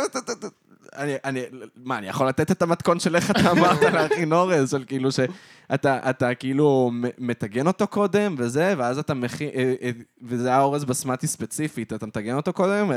אני, 0.96 1.14
אני, 1.24 1.40
מה, 1.76 1.98
אני 1.98 2.08
יכול 2.08 2.28
לתת 2.28 2.50
את 2.50 2.62
המתכון 2.62 3.00
של 3.00 3.16
איך 3.16 3.30
אתה 3.30 3.50
אמרת 3.50 3.82
להכין 3.82 4.32
אורז, 4.32 4.70
של 4.70 4.84
כאילו 4.86 5.10
שאתה 5.12 6.10
אתה 6.10 6.34
כאילו 6.34 6.90
מטגן 7.18 7.66
אותו 7.66 7.86
קודם 7.86 8.34
וזה, 8.38 8.74
ואז 8.78 8.98
אתה 8.98 9.14
מכין, 9.14 9.50
אה, 9.54 9.74
אה, 9.82 9.90
וזה 10.22 10.48
היה 10.48 10.60
אורז 10.60 10.84
בסמטי 10.84 11.26
ספציפית, 11.26 11.92
אתה 11.92 12.06
מטגן 12.06 12.34
אותו 12.34 12.52
קודם, 12.52 12.90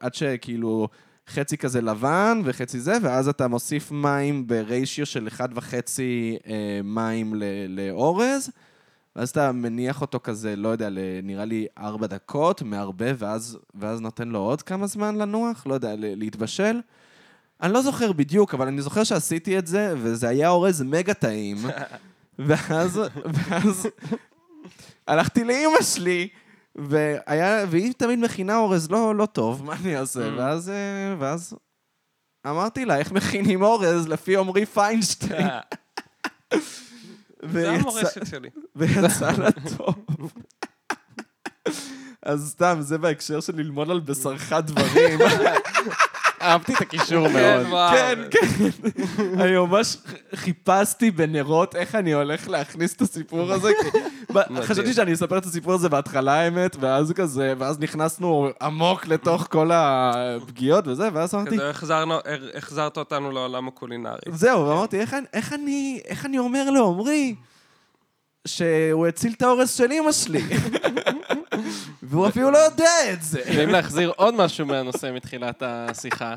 עד 0.00 0.14
שכאילו 0.14 0.88
חצי 1.28 1.56
כזה 1.56 1.80
לבן 1.80 2.40
וחצי 2.44 2.80
זה, 2.80 2.96
ואז 3.02 3.28
אתה 3.28 3.48
מוסיף 3.48 3.90
מים 3.92 4.46
בריישיו 4.46 5.06
של 5.06 5.28
1.5 5.38 5.40
אה, 6.46 6.80
מים 6.84 7.34
ל- 7.34 7.44
לאורז. 7.68 8.50
ואז 9.16 9.28
אתה 9.30 9.52
מניח 9.52 10.00
אותו 10.00 10.20
כזה, 10.22 10.56
לא 10.56 10.68
יודע, 10.68 10.88
נראה 11.22 11.44
לי 11.44 11.66
ארבע 11.78 12.06
דקות, 12.06 12.62
מערבב, 12.62 13.16
ואז, 13.18 13.58
ואז 13.74 14.00
נותן 14.00 14.28
לו 14.28 14.38
עוד 14.38 14.62
כמה 14.62 14.86
זמן 14.86 15.16
לנוח, 15.16 15.66
לא 15.66 15.74
יודע, 15.74 15.94
להתבשל. 15.98 16.80
אני 17.62 17.72
לא 17.72 17.82
זוכר 17.82 18.12
בדיוק, 18.12 18.54
אבל 18.54 18.66
אני 18.66 18.82
זוכר 18.82 19.04
שעשיתי 19.04 19.58
את 19.58 19.66
זה, 19.66 19.94
וזה 19.96 20.28
היה 20.28 20.48
אורז 20.48 20.82
מגה 20.82 21.14
טעים. 21.14 21.56
ואז, 22.38 23.00
ואז 23.24 23.88
הלכתי 25.06 25.44
לאימא 25.44 25.82
שלי, 25.82 26.28
והיה, 26.78 27.66
והיא 27.70 27.92
תמיד 27.92 28.18
מכינה 28.18 28.56
אורז 28.56 28.90
לא, 28.90 29.14
לא 29.14 29.26
טוב, 29.26 29.64
מה 29.64 29.74
אני 29.82 29.98
אעשה? 29.98 30.30
ואז, 30.36 30.70
אה, 30.70 31.14
ואז 31.18 31.54
אמרתי 32.46 32.84
לה, 32.84 32.98
איך 32.98 33.12
מכינים 33.12 33.62
אורז 33.62 34.08
לפי 34.08 34.36
עמרי 34.36 34.66
פיינשטיין? 34.66 35.48
זה 37.52 37.70
המורשת 37.70 38.26
שלי. 38.26 38.48
ויצא 38.76 39.30
לה 39.30 39.48
טוב. 39.76 40.04
אז 42.22 42.50
סתם, 42.50 42.76
זה 42.80 42.98
בהקשר 42.98 43.40
של 43.40 43.56
ללמוד 43.56 43.90
על 43.90 44.00
בשרך 44.00 44.52
דברים. 44.52 45.18
אהבתי 46.42 46.74
את 46.74 46.80
הקישור 46.80 47.28
כן, 47.28 47.62
מאוד. 47.68 47.90
כן, 47.92 48.18
כן. 48.30 48.46
אני 49.40 49.56
ממש 49.56 49.96
חיפשתי 50.34 51.10
בנרות 51.10 51.76
איך 51.76 51.94
אני 51.94 52.12
הולך 52.14 52.48
להכניס 52.48 52.94
את 52.96 53.00
הסיפור 53.00 53.52
הזה. 53.52 53.70
כי- 53.82 53.98
חשבתי 54.62 54.92
שאני 54.92 55.12
אספר 55.12 55.38
את 55.38 55.44
הסיפור 55.46 55.72
הזה 55.72 55.88
בהתחלה, 55.88 56.32
האמת, 56.40 56.76
ואז 56.80 57.12
כזה, 57.12 57.54
ואז 57.58 57.78
נכנסנו 57.78 58.48
עמוק 58.62 59.06
לתוך 59.06 59.46
כל 59.50 59.70
הפגיעות 59.74 60.88
וזה, 60.88 61.08
ואז 61.12 61.34
אמרתי, 61.34 61.56
כזה 61.74 61.94
החזרת 62.54 62.96
אותנו 62.96 63.30
לעולם 63.32 63.68
הקולינרי. 63.68 64.18
זהו, 64.32 64.66
ואמרתי, 64.66 65.00
איך 65.00 65.14
אני- 65.14 65.98
אומר 66.38 66.70
לעומרי 66.70 67.34
שהוא 68.46 69.06
הציל 69.06 69.32
את 69.36 69.42
האורז 69.42 69.70
של 69.70 69.92
אמא 69.92 70.12
שלי? 70.12 70.42
והוא 72.02 72.28
אפילו 72.28 72.50
לא 72.50 72.58
יודע 72.58 72.90
את 73.12 73.22
זה. 73.22 73.40
ואם 73.56 73.68
להחזיר 73.68 74.12
עוד 74.16 74.34
משהו 74.34 74.66
מהנושא 74.66 75.10
מתחילת 75.14 75.62
השיחה, 75.66 76.34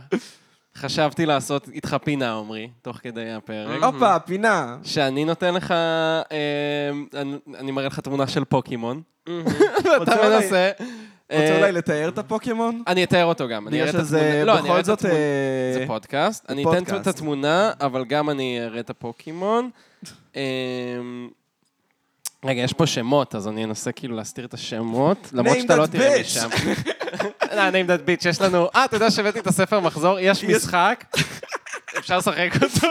חשבתי 0.78 1.26
לעשות 1.26 1.68
איתך 1.70 1.96
פינה, 2.04 2.34
עמרי, 2.38 2.70
תוך 2.82 2.98
כדי 2.98 3.32
הפרק. 3.32 3.84
הופה, 3.84 4.20
פינה. 4.20 4.78
שאני 4.84 5.26
נותן 5.26 5.54
לך, 5.54 5.72
אה, 5.72 6.28
אני- 7.22 7.38
אני 7.60 7.72
מראה 7.72 7.88
לך 7.88 8.00
תמונה 8.00 8.28
של 8.28 8.46
פוקימון, 8.46 9.02
רוצה 9.30 9.50
ואתה 10.00 10.26
אולי- 10.26 10.36
מנסה... 10.36 10.70
רוצה 11.32 11.44
אה, 11.54 11.58
אולי 11.58 11.72
לתאר 11.72 12.10
את 12.10 12.18
הפוקימון? 12.18 12.84
אני 12.88 13.04
אתאר 13.04 13.26
אותו 13.26 13.48
גם. 13.48 13.68
אני 13.68 13.78
בגלל 13.82 13.90
את 13.90 13.94
שזה 14.06 14.18
התמונה- 14.20 14.44
לא, 14.44 14.52
אני 14.52 14.70
אראה 14.70 14.70
בכל 14.72 14.80
את 14.80 14.86
זאת... 14.86 15.00
התמונה- 15.00 15.16
אה, 15.16 15.74
זה 15.74 15.84
פודקאסט. 15.88 16.46
אני 16.50 16.64
פודקאסט. 16.64 16.88
אתן 16.90 17.02
את 17.02 17.08
התמונה, 17.08 17.72
אבל 17.82 18.06
גם 18.06 18.30
אני 18.30 18.60
אראה 18.66 18.80
את 18.80 18.90
הפוקימון. 18.90 19.70
אמ, 20.36 21.30
רגע, 22.46 22.62
יש 22.62 22.74
פה 22.74 22.88
שמות, 22.88 23.36
אז 23.36 23.48
אני 23.48 23.64
אנסה 23.64 23.92
כאילו 23.92 24.16
להסתיר 24.16 24.46
את 24.46 24.54
השמות, 24.54 25.30
למרות 25.34 25.58
שאתה 25.62 25.76
לא 25.76 25.86
תראה 25.86 26.16
bitch. 26.18 26.22
משם. 26.22 26.50
לא, 27.56 27.70
name 27.70 27.88
that 27.88 28.08
bitch, 28.08 28.30
יש 28.30 28.42
לנו... 28.42 28.70
אה, 28.76 28.86
אתה 28.86 28.96
יודע 28.96 29.12
שהבאתי 29.12 29.40
את 29.40 29.48
הספר 29.48 29.80
מחזור? 29.80 30.20
יש 30.20 30.44
משחק, 30.44 31.06
אפשר 31.98 32.18
לשחק 32.18 32.50
אותו. 32.64 32.88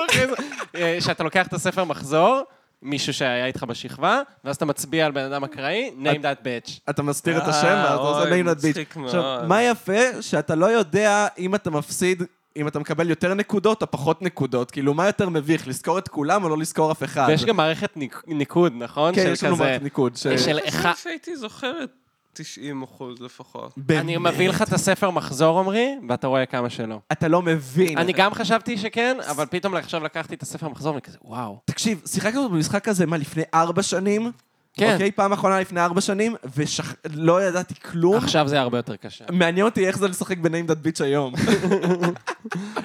אה, 0.74 0.96
שאתה 1.00 1.24
לוקח 1.24 1.46
את 1.46 1.52
הספר 1.52 1.84
מחזור, 1.84 2.42
מישהו 2.82 3.14
שהיה 3.14 3.46
איתך 3.46 3.64
בשכבה, 3.68 4.20
ואז 4.44 4.56
אתה 4.56 4.64
מצביע 4.64 5.06
על 5.06 5.12
בן 5.12 5.32
אדם 5.32 5.44
אקראי, 5.44 5.90
name 6.02 6.22
that 6.22 6.44
bitch. 6.44 6.70
אתה 6.90 7.02
מסתיר 7.02 7.38
את 7.38 7.42
אה, 7.42 7.48
השם, 7.48 7.66
ואז 7.66 7.94
אתה 7.94 8.02
עושה 8.02 8.30
name 8.30 8.46
that 8.46 8.60
bitch. 8.62 9.04
עכשיו. 9.04 9.40
מה 9.46 9.62
יפה? 9.62 10.22
שאתה 10.22 10.54
לא 10.54 10.66
יודע 10.66 11.26
אם 11.38 11.54
אתה 11.54 11.70
מפסיד, 11.70 12.22
אם 12.56 12.68
אתה 12.68 12.78
מקבל 12.78 13.10
יותר 13.10 13.34
נקודות 13.34 13.82
או 13.82 13.90
פחות 13.90 14.22
נקודות. 14.22 14.70
כאילו, 14.70 14.94
מה 14.94 15.06
יותר 15.06 15.28
מביך, 15.28 15.68
לזכור 15.68 15.98
את 15.98 16.08
כולם 16.08 16.44
או 16.44 16.48
לא 16.48 16.58
לזכור 16.58 16.92
אף 16.92 17.02
אחד? 17.02 17.26
ויש 17.28 17.44
גם 17.44 17.56
מערכת 17.56 17.96
ניק- 17.96 18.22
ניקוד, 18.26 18.72
נכון? 18.76 19.14
כן, 19.14 19.30
יש 19.32 19.44
לנו 19.44 19.54
כזה- 19.54 19.64
מערכת 19.64 19.82
ניקוד. 19.82 20.16
ש- 20.16 20.22
של 20.26 20.58
אני 20.58 20.68
אחד... 20.68 20.92
חושב 20.92 21.04
שהייתי 21.04 21.36
זוכר 21.36 21.84
את 21.84 21.90
90 22.32 22.82
אחוז 22.82 23.20
לפחות. 23.20 23.72
אני 23.78 23.84
באמת? 24.18 24.34
מביא 24.34 24.48
לך 24.48 24.62
את 24.62 24.72
הספר 24.72 25.10
מחזור, 25.10 25.58
עמרי, 25.58 25.94
ואתה 26.08 26.26
רואה 26.26 26.46
כמה 26.46 26.70
שלא. 26.70 26.98
אתה 27.12 27.28
לא 27.28 27.42
מבין. 27.42 27.98
אני 27.98 28.12
גם 28.12 28.34
חשבתי 28.34 28.78
שכן, 28.78 29.16
אבל 29.30 29.46
פתאום 29.50 29.74
עכשיו 29.74 30.04
לקחתי 30.04 30.34
את 30.34 30.42
הספר 30.42 30.68
מחזור 30.68 30.94
וכזה, 30.98 31.18
וואו. 31.24 31.58
תקשיב, 31.64 32.02
שיחקנו 32.06 32.48
במשחק 32.48 32.88
הזה, 32.88 33.06
מה, 33.06 33.16
לפני 33.16 33.42
ארבע 33.54 33.82
שנים? 33.82 34.32
כן. 34.80 34.92
אוקיי, 34.92 35.12
פעם 35.12 35.32
אחרונה 35.32 35.60
לפני 35.60 35.80
ארבע 35.80 36.00
שנים, 36.00 36.34
ולא 36.54 37.42
ידעתי 37.42 37.74
כלום. 37.74 38.16
עכשיו 38.16 38.48
זה 38.48 38.60
הרבה 38.60 38.78
יותר 38.78 38.96
קשה. 38.96 39.24
מעניין 39.32 39.66
אותי 39.66 39.86
איך 39.86 39.98
זה 39.98 40.08
לשחק 40.08 40.38
בניים 40.38 40.66
דאט 40.66 40.76
ביץ' 40.76 41.00
היום. 41.00 41.34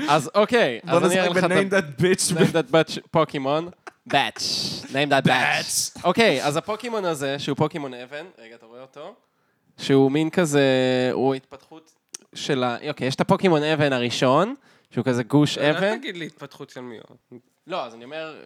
אז 0.10 0.32
אוקיי, 0.36 0.80
בוא 0.84 0.94
אז 0.94 1.06
אני 1.06 1.20
אראה 1.20 1.30
נשחק 1.30 1.38
לך 1.38 1.44
את 1.44 1.50
בניים 1.50 1.70
דאט 1.70 1.86
ביץ'. 2.00 2.32
name 2.32 2.54
that 2.54 2.72
batch 2.72 3.00
פוקימון. 3.12 3.70
Batch. 4.10 4.42
name 4.84 5.10
that 5.10 5.28
batch. 5.28 6.02
אוקיי, 6.04 6.44
אז 6.44 6.58
הפוקימון 6.58 7.06
הזה, 7.06 7.40
שהוא 7.40 7.58
פוקימון 7.58 7.94
אבן, 7.94 8.26
רגע, 8.40 8.56
אתה 8.56 8.66
רואה 8.66 8.82
אותו? 8.82 9.16
שהוא 9.78 10.12
מין 10.12 10.30
כזה, 10.30 10.62
הוא 11.14 11.36
התפתחות 11.36 11.94
של 12.36 12.64
ה... 12.64 12.78
אוקיי, 12.88 13.08
יש 13.08 13.16
את 13.16 13.22
הפוקימון 13.22 13.64
אבן 13.64 13.94
הראשון, 13.94 14.56
שהוא 14.92 15.06
כזה 15.06 15.24
גוש 15.24 15.58
אל 15.58 15.76
אבן. 15.76 15.98
תגיד 15.98 16.18
לי 16.18 16.26
התפתחות 16.26 16.70
של 16.70 16.82
מיו. 16.82 17.02
לא, 17.68 17.86
אז 17.86 17.94
אני 17.94 18.06
אומר... 18.06 18.44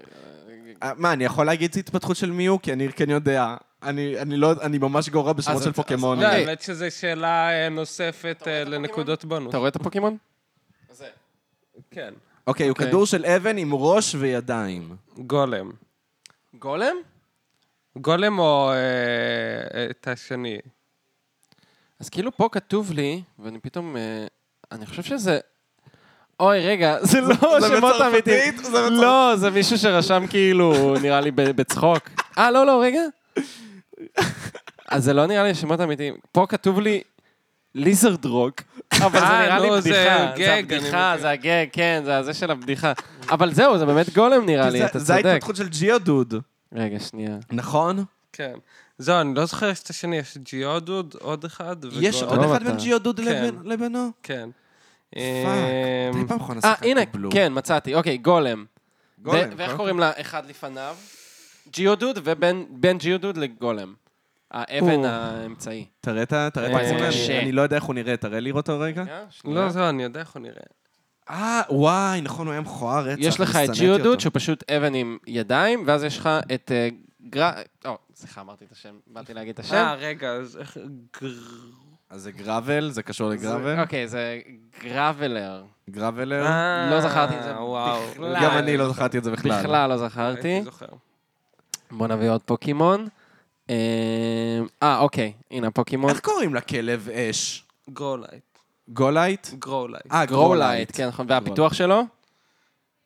אה, 0.83 0.93
מה, 0.97 1.13
אני 1.13 1.23
יכול 1.23 1.45
להגיד 1.45 1.75
התפתחות 1.77 2.17
של 2.17 2.31
מיו? 2.31 2.61
כי 2.61 2.73
אני 2.73 2.93
כן 2.93 3.09
יודע. 3.09 3.55
אני 3.83 4.19
אני 4.19 4.37
לא, 4.37 4.51
אני 4.61 4.77
ממש 4.77 5.09
גרוע 5.09 5.33
בשמות 5.33 5.63
של 5.63 5.71
פוקימון. 5.71 6.19
לא. 6.19 6.25
האמת 6.27 6.61
שזו 6.61 6.85
שאלה 6.89 7.49
אה, 7.51 7.69
נוספת 7.69 8.43
אה? 8.47 8.63
לנקודות 8.63 9.25
בונוס. 9.25 9.49
אתה 9.49 9.57
רואה 9.57 9.69
את 9.69 9.75
הפוקימון? 9.75 10.17
זה. 10.89 11.09
כן. 11.91 12.13
אוקיי, 12.47 12.67
הוא 12.67 12.73
אוקיי. 12.73 12.87
כדור 12.87 13.05
של 13.05 13.25
אבן 13.25 13.57
עם 13.57 13.73
ראש 13.73 14.15
וידיים. 14.15 14.95
גולם. 15.17 15.71
גולם? 16.53 16.95
גולם 17.97 18.39
או 18.39 18.71
אה, 18.71 19.87
את 19.89 20.07
השני? 20.07 20.57
אז 21.99 22.09
כאילו 22.09 22.37
פה 22.37 22.49
כתוב 22.51 22.91
לי, 22.91 23.21
ואני 23.39 23.59
פתאום... 23.59 23.97
אה, 23.97 24.25
אני 24.71 24.85
חושב 24.85 25.03
שזה... 25.03 25.39
אוי, 26.39 26.59
רגע, 26.67 26.97
זה 27.01 27.21
לא 27.21 27.59
זה 27.59 27.67
שמות? 27.67 27.95
אמיתיים. 28.01 28.57
זה 28.57 28.61
בצרפתית? 28.61 28.91
לא, 28.91 29.33
זה 29.35 29.49
מישהו 29.49 29.77
שרשם 29.77 30.23
כאילו, 30.29 30.95
נראה 31.01 31.21
לי 31.21 31.31
ב- 31.31 31.41
בצחוק. 31.41 32.09
אה, 32.37 32.51
לא, 32.51 32.65
לא, 32.65 32.81
רגע. 32.83 33.01
אז 34.87 35.03
זה 35.03 35.13
לא 35.13 35.25
נראה 35.25 35.43
לי 35.43 35.55
שמות 35.55 35.81
אמיתיים. 35.81 36.13
פה 36.31 36.45
כתוב 36.49 36.79
לי 36.79 37.01
ליזרד 37.75 38.25
רוק, 38.25 38.61
אבל 38.93 39.19
זה 39.19 39.25
אה, 39.25 39.41
נראה 39.45 39.59
לי 39.59 39.81
זה 39.81 39.89
בדיחה. 39.89 40.27
זה 40.37 40.53
הבדיחה. 40.55 41.15
זה 41.21 41.29
הגג, 41.29 41.65
כן, 41.71 42.01
זה 42.05 42.17
הזה 42.17 42.33
של 42.33 42.51
הבדיחה. 42.51 42.93
אבל 43.29 43.53
זהו, 43.53 43.77
זה 43.77 43.85
באמת 43.85 44.13
גולם 44.15 44.45
נראה 44.45 44.69
לי, 44.69 44.79
זה- 44.79 44.85
אתה 44.85 44.99
זה 44.99 45.13
צודק. 45.13 45.25
ההתפתחות 45.25 45.55
של 45.55 45.67
ג'יודוד. 45.67 46.33
רגע, 46.75 46.99
שנייה. 46.99 47.37
נכון? 47.51 48.03
כן. 48.33 48.53
זהו, 48.97 49.21
אני 49.21 49.35
לא 49.35 49.45
זוכר 49.45 49.71
את 49.71 49.89
השני, 49.89 50.17
יש 50.17 50.37
ג'יודוד, 50.37 51.15
עוד 51.21 51.45
אחד. 51.45 51.75
יש 52.01 52.23
עוד 52.23 52.43
אחד. 52.43 52.63
בין 52.63 52.77
ג'יודוד 52.77 53.19
כן. 53.25 53.49
לבינו? 53.63 54.09
כן. 54.23 54.49
Fuck. 55.15 55.21
אמ, 56.13 56.19
מתי 56.19 56.27
פעם 56.27 56.39
אחרונה 56.39 56.59
אה, 56.63 56.73
הנה, 56.81 57.01
בלו? 57.13 57.29
כן, 57.31 57.51
מצאתי. 57.55 57.95
אוקיי, 57.95 58.17
גולם. 58.17 58.65
גולם, 59.21 59.49
ו- 59.51 59.57
ואיך 59.57 59.75
קוראים 59.75 59.99
לאחד 59.99 60.45
לפניו? 60.45 60.95
ג'יודוד 61.71 62.19
ובין 62.23 62.97
ג'יודוד 62.97 63.37
לגולם. 63.37 63.93
האבן. 64.51 65.05
האמצעי. 65.05 65.85
תראה 66.01 66.23
את 66.23 66.33
ה... 66.33 66.49
אני- 67.29 67.51
לא 67.51 67.61
יודע 67.61 67.75
איך 67.75 67.83
הוא 67.83 67.95
נראה, 67.95 68.17
תראה 68.17 68.39
לראות 68.39 68.69
אותו 68.69 68.79
רגע. 68.81 69.03
לא, 69.45 69.69
זהו, 69.69 69.89
אני 69.89 70.03
יודע 70.03 70.19
איך 70.19 70.31
הוא 70.35 70.41
נראה. 70.41 70.63
אה, 71.29 71.61
וואי, 71.69 72.21
נכון, 72.21 72.47
הוא 72.47 72.51
היה 72.51 72.61
מכוער 72.61 73.05
רצח. 73.05 73.19
יש 73.21 73.39
לך 73.39 73.55
את 73.55 73.69
ג'יודוד. 73.69 74.19
שהוא 74.19 74.31
פשוט 74.33 74.71
אבן 74.71 74.93
עם 74.93 75.17
ידיים, 75.27 75.83
ואז 75.85 76.03
יש 76.03 76.17
לך 76.17 76.29
את 76.53 76.71
אה, 76.71 76.89
גר... 77.29 77.51
או, 77.85 77.97
סליחה, 78.15 78.41
אמרתי 78.41 78.65
את 78.65 78.71
השם, 78.71 78.95
באתי 79.07 79.33
להגיד 79.33 79.53
את 79.53 79.59
השם. 79.59 79.75
אה, 79.75 79.95
רגע, 79.95 80.29
אז 80.31 80.57
איך... 80.57 80.77
אז 82.09 82.21
זה 82.21 82.31
גראבל, 82.31 82.89
זה 82.91 83.03
קשור 83.03 83.29
לגראבל? 83.29 83.79
אוקיי, 83.81 84.07
זה 84.07 84.39
גראבלר. 84.83 85.63
גראבלר? 85.89 86.45
אה, 86.45 86.89
לא 86.91 87.01
זכרתי 87.01 87.37
את 87.37 87.43
זה. 87.43 87.53
בכלל. 87.53 88.35
גם 88.43 88.57
אני 88.57 88.77
לא 88.77 88.89
זכרתי 88.89 89.17
את 89.17 89.23
זה 89.23 89.31
בכלל. 89.31 89.59
בכלל 89.59 89.89
לא 89.89 89.97
זכרתי. 89.97 90.61
בוא 91.91 92.07
נביא 92.07 92.29
עוד 92.29 92.41
פוקימון. 92.43 93.07
אה, 93.69 93.75
אה, 94.83 94.99
אוקיי, 94.99 95.33
הנה 95.51 95.67
הפוקימון. 95.67 96.09
איך 96.09 96.19
קוראים 96.19 96.55
לכלב 96.55 97.09
אש? 97.09 97.65
גרולייט. 97.89 98.43
גולייט? 98.87 99.47
גרולייט. 99.53 100.11
אה, 100.11 100.25
גרולייט, 100.25 100.91
כן, 100.93 101.07
נכון. 101.07 101.25
והפיתוח 101.29 101.73
שלו? 101.73 102.01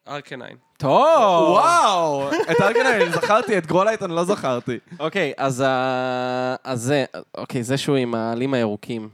ארקניין. 0.07 0.57
טוב! 0.83 1.49
וואו! 1.49 2.29
את 2.51 2.61
ארקניין, 2.61 3.11
זכרתי, 3.11 3.57
את 3.57 3.65
גרולייט 3.67 4.03
אני 4.03 4.13
לא 4.15 4.23
זכרתי. 4.23 4.79
אוקיי, 4.99 5.33
אז 5.37 5.63
ה- 5.67 6.55
אז 6.63 6.81
זה, 6.81 7.05
אוקיי, 7.37 7.63
זה 7.63 7.77
שהוא 7.77 7.95
עם 7.97 8.15
העלים 8.15 8.53
הירוקים. 8.53 9.09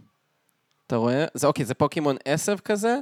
אתה 0.87 0.95
רואה? 0.95 1.25
זה 1.33 1.47
אוקיי, 1.47 1.65
זה 1.65 1.73
פוקימון 1.73 2.15
עשב 2.25 2.57
כזה, 2.65 2.97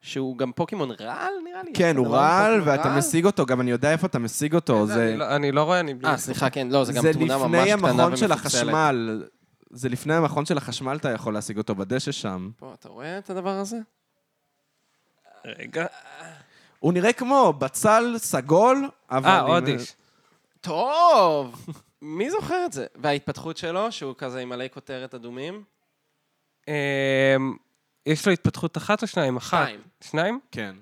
שהוא 0.00 0.38
גם 0.38 0.52
פוקימון 0.52 0.90
רעל, 0.90 1.32
נראה 1.44 1.62
לי. 1.62 1.70
כן, 1.74 1.96
הוא 1.96 2.06
דבר, 2.06 2.16
רעל, 2.16 2.60
ואתה? 2.64 2.96
משיג 2.98 3.26
אותו, 3.26 3.46
גם 3.46 3.60
אני 3.60 3.70
יודע 3.70 3.92
איפה 3.92 4.06
אתה 4.06 4.18
משיג 4.18 4.54
אותו. 4.54 4.86
זה 4.86 5.08
אני 5.08 5.16
לא- 5.16 5.36
אני 5.36 5.52
לא 5.52 5.62
רואה, 5.62 5.80
אני 5.80 5.94
בלי... 5.94 6.08
אה, 6.10 6.16
סליחה, 6.16 6.50
כן, 6.50 6.68
לא, 6.70 6.84
זה 6.84 6.92
גם 6.92 7.02
זה 7.02 7.12
תמונה 7.12 7.38
ממש 7.38 7.58
לפני 7.58 7.76
קטנה 7.76 7.88
המכון 7.88 8.16
של 8.16 8.26
ומפוצלת. 8.26 8.46
החשמל. 8.46 9.24
זה 9.70 9.88
לפני 9.88 10.14
המכון 10.14 10.46
של 10.46 10.58
החשמל, 10.58 10.96
אתה 10.96 11.10
יכול 11.10 11.34
להשיג 11.34 11.58
אותו 11.58 11.74
בדשא 11.74 12.12
שם. 12.12 12.50
פה, 12.56 12.72
אתה 12.80 12.88
רואה 12.88 13.18
את 13.18 13.30
הדבר 13.30 13.50
הזה? 13.50 13.76
רגע. 15.46 15.86
הוא 16.86 16.92
נראה 16.92 17.12
כמו 17.12 17.52
בצל 17.58 18.14
סגול, 18.18 18.88
אבל... 19.10 19.28
אה, 19.28 19.40
עם- 19.40 19.46
עוד 19.46 19.66
איש. 19.68 19.94
טוב! 20.60 21.66
מי 22.02 22.30
זוכר 22.30 22.62
את 22.66 22.72
זה? 22.72 22.86
וההתפתחות 22.96 23.56
שלו, 23.56 23.92
שהוא 23.92 24.14
כזה 24.18 24.40
עם 24.40 24.48
מלא 24.48 24.64
כותרת 24.74 25.14
אדומים? 25.14 25.64
אמ, 26.68 26.74
יש 28.06 28.26
לו 28.26 28.32
התפתחות 28.32 28.76
אחת 28.76 29.02
או 29.02 29.06
שניים? 29.06 29.36
אחת. 29.36 29.62
שתיים. 29.66 29.80
שניים? 30.00 30.40
כן. 30.52 30.76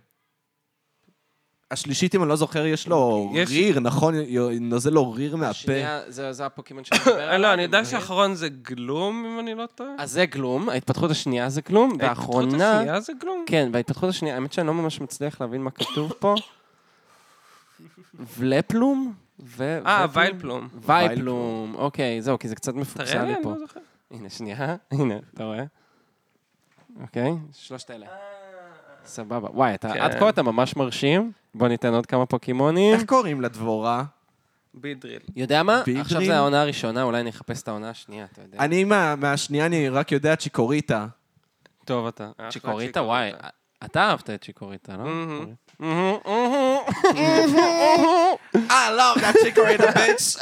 השלישית, 1.71 2.15
אם 2.15 2.23
אני 2.23 2.29
לא 2.29 2.37
זוכר, 2.37 2.67
יש 2.67 2.89
לו 2.89 3.31
יש- 3.35 3.51
ריר, 3.51 3.81
נכון? 3.81 4.15
נוזל 4.61 4.91
לו 4.91 5.13
ריר 5.13 5.37
מהפה. 5.37 5.51
השנייה, 5.51 6.01
זה 6.09 6.33
זה 6.33 6.47
הפוקימון 6.47 6.85
שאני 6.85 7.01
מדבר 7.07 7.19
אה, 7.19 7.25
עליו. 7.35 7.39
לא, 7.49 7.55
אני 7.55 7.63
יודע 7.63 7.85
שהאחרון 7.85 8.35
זה 8.35 8.49
גלום, 8.49 9.25
אם 9.27 9.41
אני 9.41 9.55
לא 9.55 9.67
טועה. 9.75 9.91
אז 9.99 10.11
זה 10.13 10.27
גלום, 10.27 10.69
ההתפתחות 10.69 11.11
השנייה 11.11 11.49
זה 11.49 11.61
גלום, 11.61 11.91
ההתפתחות 11.91 12.07
והאחרונה... 12.35 12.73
השנייה 12.79 13.01
זה 13.01 13.13
גלום? 13.21 13.45
כן, 13.47 13.71
וההתפתחות 13.73 14.09
השנייה, 14.09 14.35
האמת 14.35 14.53
שאני 14.53 14.67
לא 14.67 14.75
ממש 14.75 15.01
מצליח 15.01 15.41
להבין 15.41 15.63
מה 15.63 15.71
כתוב 15.71 16.13
פה. 16.19 16.35
ולפלום? 18.39 19.15
ו- 19.41 19.79
אה, 19.87 20.07
ופלום? 20.11 20.21
ויילפלום. 20.21 20.69
וייפלום, 20.87 21.75
אוקיי, 21.75 22.23
זהו, 22.23 22.39
כי 22.39 22.49
זה 22.49 22.55
קצת 22.55 22.75
מפוצל 22.75 23.05
תראה 23.07 23.25
לי, 23.25 23.35
פה. 23.43 23.51
לא 23.53 23.59
זוכר. 23.59 23.81
הנה, 24.11 24.31
שנייה, 24.31 24.77
הנה, 24.93 25.15
אתה 25.35 25.45
רואה? 25.45 25.65
אוקיי, 27.03 27.33
שלושת 27.53 27.91
אלה. 27.91 28.07
סבבה. 29.07 29.49
וואי, 29.53 29.75
אתה- 29.75 29.93
כן. 29.93 30.01
עד 30.01 30.19
כה 30.19 30.29
אתה 30.29 30.43
ממש 30.43 30.77
מרשים. 30.77 31.33
בוא 31.55 31.69
ניתן 31.69 31.95
עוד 31.95 32.07
כמה 32.07 32.27
פוקימונים. 32.27 32.95
איך 32.95 33.05
קוראים 33.05 33.41
לדבורה? 33.41 34.05
בידריל. 34.75 35.21
יודע 35.37 35.63
מה? 35.63 35.83
ביג 35.87 35.99
עכשיו? 35.99 36.25
זה 36.25 36.37
העונה 36.37 36.63
הראשונה, 36.63 37.03
אולי 37.03 37.21
אני 37.21 37.31
אחפש 37.31 37.63
את 37.63 37.69
העונה 37.69 37.91
השנייה, 37.91 38.27
אתה 38.33 38.41
יודע. 38.43 38.59
אני 38.59 38.85
מה- 38.85 39.17
מהשנייה, 39.17 39.67
אני 39.67 39.89
רק 39.89 40.13
יודע 40.13 40.37
צ'יקוריטה. 40.37 41.07
טוב 41.85 42.07
אתה. 42.07 42.31
צ'יקוריטה, 42.51 43.03
וואי. 43.03 43.31
אתה 43.85 44.01
אהבת 44.03 44.31
את 44.31 44.45
צ'יקוריטה, 44.45 44.97
לא? 44.97 45.05
I 48.55 48.91
love 48.99 49.19
that 49.21 49.43
צ'יקוריטה, 49.43 49.85
ביץ'. 49.95 50.37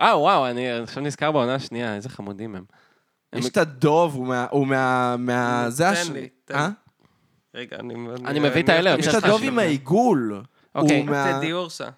אה, 0.00 0.18
וואו, 0.18 0.46
אני 0.46 0.70
עכשיו 0.72 1.02
נזכר 1.02 1.32
בעונה 1.32 1.54
השנייה, 1.54 1.94
איזה 1.94 2.08
חמודים 2.08 2.54
הם. 2.56 2.64
יש 3.32 3.48
את 3.48 3.56
הדוב, 3.56 4.14
הוא 4.50 4.66
מה... 4.66 5.66
זה 5.68 5.84
תן 5.84 5.90
הש... 5.90 6.10
לי, 6.10 6.28
תן 6.44 6.54
אה? 6.54 6.68
רגע, 7.54 7.76
אני... 7.80 7.94
אני 8.24 8.40
מביא 8.40 8.62
את 8.62 8.68
האלה, 8.68 8.94
יש 8.98 9.08
את 9.08 9.14
הדוב. 9.14 9.40
עם 9.44 9.58
העיגול. 9.58 10.42
אוקיי. 10.74 11.06
טדי 11.36 11.52
אורסה. 11.52 11.88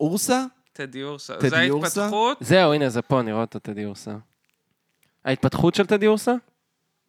אורסה? 0.00 0.44
טדי 0.72 1.02
אורסה. 1.02 1.36
טדי 1.36 1.48
זה? 1.50 1.56
ההתפתחות. 1.56 2.38
זהו, 2.40 2.72
הנה, 2.72 2.88
זה 2.88 3.02
פה, 3.02 3.22
נראה 3.22 3.40
אותו, 3.40 3.58
טדי 3.58 3.84
אורסה. 3.84 4.16
ההתפתחות 5.24 5.74
של 5.74 5.86
טדי 5.86 6.06
אורסה? 6.06 6.34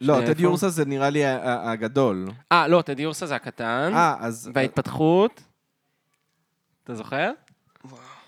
לא, 0.01 0.17
טדי? 0.25 0.45
אורסה 0.45 0.69
זה 0.69 0.85
נראה 0.85 1.09
לי 1.09 1.21
הגדול. 1.43 2.27
אה, 2.51 2.67
לא, 2.67 2.81
טדי 2.81 3.05
אורסה 3.05 3.25
זה 3.25 3.35
הקטן. 3.35 3.91
אה, 3.93 4.15
אז... 4.19 4.51
וההתפתחות? 4.53 5.43
אתה 6.83 6.95
זוכר? 6.95 7.31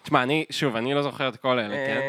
תשמע, 0.03 0.23
אני, 0.23 0.45
שוב, 0.49 0.75
אני 0.75 0.93
לא 0.93 1.03
זוכר 1.03 1.29
את 1.29 1.35
כל 1.35 1.59
אלה, 1.59 1.75
כן? 1.75 1.99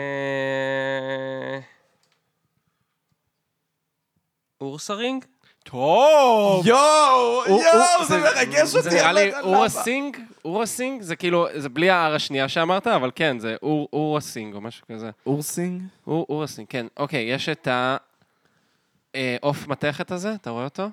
אה, 4.63 4.67
אורסרינג? 4.67 5.25
טוב! 5.65 6.67
יואו, 6.67 7.43
יואו, 7.49 8.05
זה 8.09 8.19
מרגש 8.19 8.75
אותי. 8.77 8.91
זה 8.91 8.97
נראה 8.97 9.13
לי 9.13 9.21
יודע 9.21 9.41
אורה 9.41 9.59
למה. 9.59 9.69
סינג, 9.69 10.17
אורה 10.45 10.67
סינג 10.67 11.03
זה 11.03 11.17
כאילו, 11.17 11.47
זה 11.57 11.69
בלי 11.69 11.91
ה-R 11.91 12.17
השנייה 12.17 12.49
שאמרת, 12.49 12.87
אבל 12.87 13.11
כן, 13.15 13.39
זה 13.39 13.57
אור- 13.63 13.89
אורה 13.93 14.21
סינג 14.21 14.55
או 14.55 14.61
משהו 14.61 14.87
כזה. 14.93 15.11
אורסינג? 15.27 15.83
אור- 16.07 16.27
אורה 16.29 16.47
סינג, 16.47 16.67
כן. 16.69 16.87
אוקיי, 16.97 17.23
יש 17.23 17.49
את 17.49 17.69
העוף 19.15 19.67
מתכת 19.69 20.11
הזה, 20.11 20.35
אתה 20.35 20.51
רואה 20.51 20.65
אותו? 20.65 20.87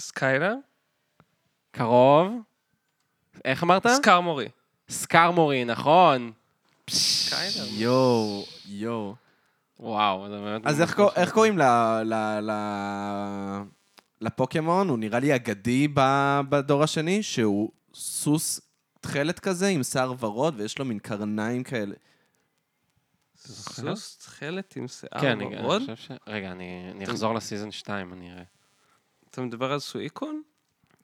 סקיילר? 0.00 0.54
קרוב. 1.70 2.32
איך 3.44 3.62
אמרת? 3.62 3.86
סקרמורי. 3.86 4.48
סקרמורי, 4.88 5.64
נכון. 5.64 6.32
סקיילר. 6.90 7.66
יואו, 7.72 8.44
יואו. 8.68 9.14
וואו, 9.84 10.28
זה 10.28 10.40
באמת... 10.40 10.66
אז 10.66 10.80
איך 10.80 10.94
קור- 10.94 11.10
איך 11.16 11.32
קוראים 11.32 11.58
ל- 11.58 11.62
ל- 12.04 12.40
ל- 12.50 13.62
לפוקימון? 14.20 14.88
הוא 14.88 14.98
נראה 14.98 15.18
לי 15.18 15.34
אגדי 15.36 15.88
ב- 15.94 16.40
בדור 16.48 16.82
השני, 16.82 17.22
שהוא 17.22 17.70
סוס 17.94 18.60
תכלת 19.00 19.38
כזה 19.38 19.66
עם 19.68 19.82
שיער 19.82 20.12
ורוד, 20.20 20.54
ויש 20.56 20.78
לו 20.78 20.84
מין 20.84 20.98
קרניים 20.98 21.62
כאלה. 21.62 21.94
סוס 23.36 24.16
תכלת 24.18 24.76
עם 24.76 24.88
שיער 24.88 25.20
כן, 25.20 25.30
אני 25.30 25.56
ורוד? 25.60 25.82
אני 25.88 25.96
חושב 25.96 26.14
ש... 26.14 26.18
רגע, 26.26 26.52
אני 26.52 26.90
אני 26.94 27.04
אחזור 27.04 27.34
לסיזון 27.34 27.70
2, 27.70 28.12
אני 28.12 28.32
אראה. 28.32 28.42
אתה 29.30 29.40
מדבר 29.42 29.72
על 29.72 29.78
סואיקון? 29.78 30.42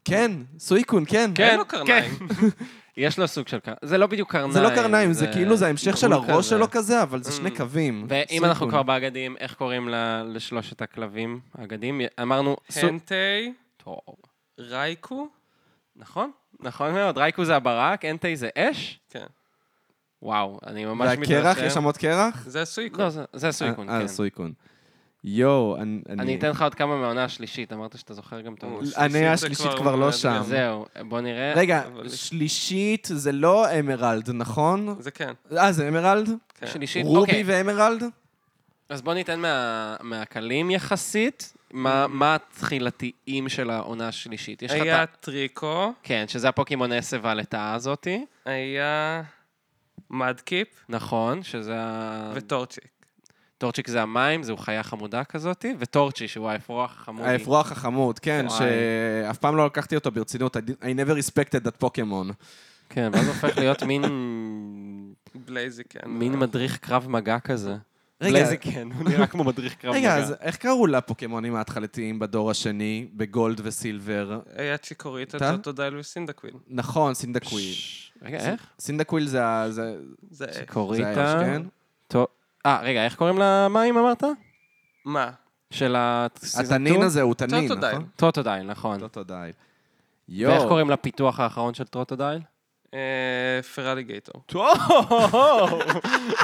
כן, 0.05 0.33
סויקון, 0.59 1.05
כן. 1.09 1.31
אין 1.39 1.59
לו 1.59 1.65
קרניים. 1.65 2.19
יש 2.97 3.19
לו 3.19 3.29
סוג 3.29 3.49
של 3.49 3.59
קרניים. 3.61 3.79
זה 3.83 3.99
לא 3.99 4.07
בדיוק 4.07 4.33
קרניים. 4.33 4.53
זה 4.53 4.61
לא 4.61 4.69
קרניים, 4.71 5.13
זה 5.13 5.27
כאילו, 5.27 5.57
זה 5.57 5.67
ההמשך 5.67 5.97
של 5.97 6.13
הראש. 6.13 6.49
שלו 6.49 6.71
כזה, 6.71 7.03
אבל 7.03 7.23
זה 7.23 7.33
שני 7.33 7.49
Mm. 7.49 7.57
קווים. 7.57 8.07
ואם 8.09 8.45
אנחנו. 8.45 8.69
כבר 8.69 8.83
באגדים, 8.83 9.37
איך 9.37 9.55
קוראים 9.55 9.89
ל- 9.89 10.23
לשלושת 10.35 10.83
הכלבים 10.83 11.41
האגדים? 11.55 12.01
אמרנו... 12.23 12.57
הנטי, 12.77 13.53
טוב. 13.85 13.97
רייקו, 14.61 15.29
נכון, 15.97 16.31
נכון 16.61 16.93
מאוד. 16.95 17.19
רייקו 17.19 17.45
זה 17.45 17.57
הברק, 17.57 18.05
אנטי 18.05 18.37
זה 18.37 18.49
אש? 18.59 19.01
כן. 19.11 19.27
וואו, 20.23 20.59
אני 20.67 20.85
ממש 20.85 21.09
והקרח, 21.19 21.59
יש 21.59 21.73
שם 21.75 21.85
עוד 21.85 21.97
קרח? 21.97 22.45
זה 22.47 22.63
הסויקו. 22.63 23.03
לא, 23.03 23.11
זה- 23.11 23.25
זה 23.33 23.49
הסויקון, 23.49 23.89
אה, 23.89 23.99
כן. 23.99 24.03
יואו, 25.25 25.77
אני... 25.77 26.01
אני 26.09 26.37
אתן 26.37 26.51
לך 26.51 26.63
עוד 26.63 26.75
כמה 26.75 26.97
מהעונה 26.97 27.25
השלישית, 27.25 27.73
אמרת 27.73 27.99
שאתה 27.99 28.15
זוכר 28.15 28.41
גם 28.41 28.55
את 28.55 28.63
העונה 28.63 28.79
השלישית. 28.79 28.99
אני 28.99 29.09
זה 29.13 29.33
השלישית 29.33 29.71
כבר 29.77 29.97
לא. 29.97 30.13
שם. 30.13 30.41
זהו, 30.45 30.87
בוא 31.09 31.21
נראה. 31.21 31.53
רגע, 31.57 31.83
שלישית 32.15 33.09
זה 33.11 33.33
לא 33.33 33.79
אמרלד, 33.81 34.31
נכון? 34.31 34.97
זה 34.99 35.11
כן. 35.11 35.33
אה, 35.57 35.73
זה 35.73 35.89
אמרלד? 35.89 36.31
כן. 36.55 36.67
שלישית, 36.67 37.07
רובי 37.07 37.21
אוקיי. 37.21 37.43
ואמרלד? 37.47 38.03
אז 38.89 39.03
בוא 39.03 39.15
ניתן 39.15 39.41
מה- 39.41 39.97
מהקלים 40.01 40.71
יחסית, 40.71 41.53
מה 41.73 42.07
מה 42.07 42.35
התחילתיים 42.35 43.49
של 43.49 43.71
העונה 43.71 44.09
השלישית. 44.09 44.63
היה. 44.69 45.07
טריקו, 45.07 45.93
כן, 46.03 46.25
שזה 46.29 46.49
הפוקימון 46.49 46.93
עשב 46.93 47.27
הלטאה 47.27 47.75
הזאתי. 47.75 48.25
היה 48.45 49.23
מדקיפ 50.11 50.69
נכון, 50.89 51.43
שזה 51.43 51.75
ה... 51.79 52.33
וטורצ'יק. 52.35 52.85
טורצ'יק 53.61 53.89
זה 53.89 54.03
המים, 54.03 54.43
זהו 54.43 54.57
חיה 54.57 54.83
חמודה 54.83 55.25
כזאתי, 55.25 55.75
וטורצ'י, 55.79 56.29
שהוא 56.29 56.49
האפרוח 56.51 56.93
החמודי. 57.01 57.29
האפרוח 57.29 57.73
החמוד, 57.73 58.19
כן. 58.19 58.47
שאף 58.49 59.39
פעם 59.39 59.57
לא 59.57 59.67
לקחתי 59.67 59.95
אותו 59.95 60.11
ברצינות. 60.11 60.57
I 60.57 60.61
never 60.83 61.11
respected 61.19 61.67
that 61.67 61.71
פוקימון. 61.79 62.31
כן, 62.89 63.11
ואז 63.13 63.29
הופך 63.29 63.59
להיות 63.59 63.83
מין... 63.83 64.05
בלייזיקן. 65.35 66.01
מין 66.11 66.39
מדריך 66.39 66.77
קרב 66.79 67.09
מגע 67.09 67.39
כזה. 67.39 67.71
רגע, 68.21 68.31
בלייזיקן, 68.33 68.93
הוא 68.93 69.05
נראה 69.09 69.27
כמו 69.27 69.45
מדריך 69.45 69.75
קרב 69.75 69.91
מגע. 69.95 70.01
רגע, 70.01 70.17
אז 70.17 70.35
איך 70.41 70.57
קראו 70.57 70.87
לפוקימונים 70.87 71.55
ההתחלתיים 71.55 72.19
בדור 72.19 72.51
השני, 72.51 73.09
בגולד 73.15 73.61
וסילבר? 73.65 74.41
היה 74.57 74.77
צ'יקוריטה, 74.79 75.37
אתה? 75.37 75.53
טוטודייל 75.57 75.97
וסינדקוויל. 75.97 76.55
נכון, 76.69 77.15
סינדקוויל. 77.15 77.75
רגע, 78.23 78.39
איך? 78.39 78.67
סינדקוויל 78.81 79.27
זה 79.27 79.45
ה... 79.47 79.71
זה- 79.71 79.97
זה 80.31 80.47
אה, 82.67 82.81
רגע, 82.83 83.05
איך 83.05 83.17
קוראים 83.17 83.39
למים 83.39 83.99
אמרת? 83.99 84.25
מה? 85.05 85.31
של 85.71 85.97
התנין 85.99 87.03
הזה 87.03 87.23
הוא 87.23 87.35
תנין, 87.35 87.69
טוטודייל. 87.69 87.95
נכון? 87.97 88.09
טוטודייל, 88.17 88.67
נכון. 88.67 89.01
טוטודייל. 89.01 89.53
ואיך 90.29 90.59
יואו. 90.59 90.69
קוראים 90.69 90.91
לפיתוח 90.91 91.41
האחרון 91.41 91.75
של 91.75 91.85
טרוטודייל? 91.85 92.41
אה, 92.95 92.99
פרליגייטור. 93.75 94.43
טוב, 94.47 94.69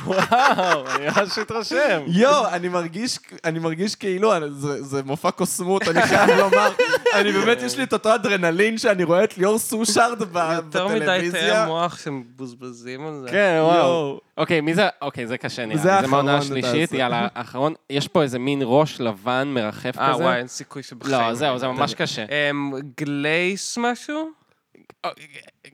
וואו, 0.04 0.84
אני 0.96 1.06
ממש 1.06 1.38
מתרשם. 1.38 2.02
יואו, 2.06 2.48
אני 2.48 2.68
מרגיש, 2.68 3.18
אני 3.44 3.58
מרגיש 3.58 3.94
כאילו, 3.94 4.32
זה, 4.50 4.82
זה 4.82 5.02
מופע 5.02 5.30
קוסמות, 5.30 5.88
אני 5.88 6.02
חייב 6.02 6.30
לומר. 6.38 6.68
אני 7.14 7.32
באמת, 7.32 7.62
יש 7.62 7.76
לי 7.76 7.82
את 7.82 7.92
אותו 7.92 8.14
אדרנלין 8.14 8.78
שאני 8.78 9.04
רואה 9.04 9.24
את 9.24 9.38
ליאור 9.38 9.58
סושארד 9.58 10.22
ב- 10.32 10.52
יותר 10.56 10.88
מדי 10.88 10.98
תאי 10.98 11.18
בטלוויזיה. 11.18 11.62
המוח 11.64 11.98
שמבוזבזים 12.04 13.06
על 13.06 13.20
זה. 13.22 13.30
כן, 13.30 13.58
וואו. 13.62 14.20
אוקיי, 14.38 14.60
מי 14.60 14.74
זה? 14.74 14.88
אוקיי, 15.02 15.26
זה 15.26 15.38
קשה 15.38 15.66
נראה 15.66 15.78
זה 15.78 15.90
לי. 15.92 16.00
זה 16.00 16.06
מהעונה 16.06 16.34
האחרון, 16.34 16.58
השלישית. 16.58 16.92
יאללה, 16.92 17.28
האחרון. 17.34 17.74
יש 17.90 18.08
פה 18.08 18.22
איזה 18.22 18.38
מין 18.38 18.60
ראש 18.64 19.00
לבן 19.00 19.48
מרחף 19.54 19.98
אה, 19.98 20.12
כזה. 20.14 20.22
וואי, 20.22 20.36
אין 20.38 20.46
סיכוי 20.46 20.82
שבחיים. 20.82 21.20
לא, 21.28 21.34
זהו, 21.34 21.58
זה 21.58 21.68
ממש 21.68 21.94
קשה. 21.94 22.24
אמ, 22.50 22.72
גלייס 23.00 23.78
משהו? 23.80 24.45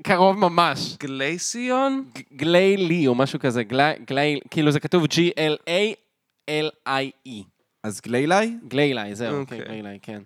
קרוב 0.02 0.38
ממש. 0.38 0.96
גלייסיון? 1.00 2.04
גליילי 2.36 3.06
או 3.06 3.14
משהו 3.14 3.38
כזה, 3.38 3.62
גלי, 3.62 3.92
גלי, 4.06 4.40
כאילו 4.50 4.70
זה 4.70 4.80
כתוב 4.80 5.04
G-L-A-L-I-E. 5.04 5.92
אז 7.82 8.00
גליילי? 8.00 8.56
גליילי, 8.68 9.14
זהו, 9.14 9.40
אוקיי. 9.40 9.58
אוקיי, 9.60 9.68
גליילי, 9.68 9.98
כן. 10.02 10.22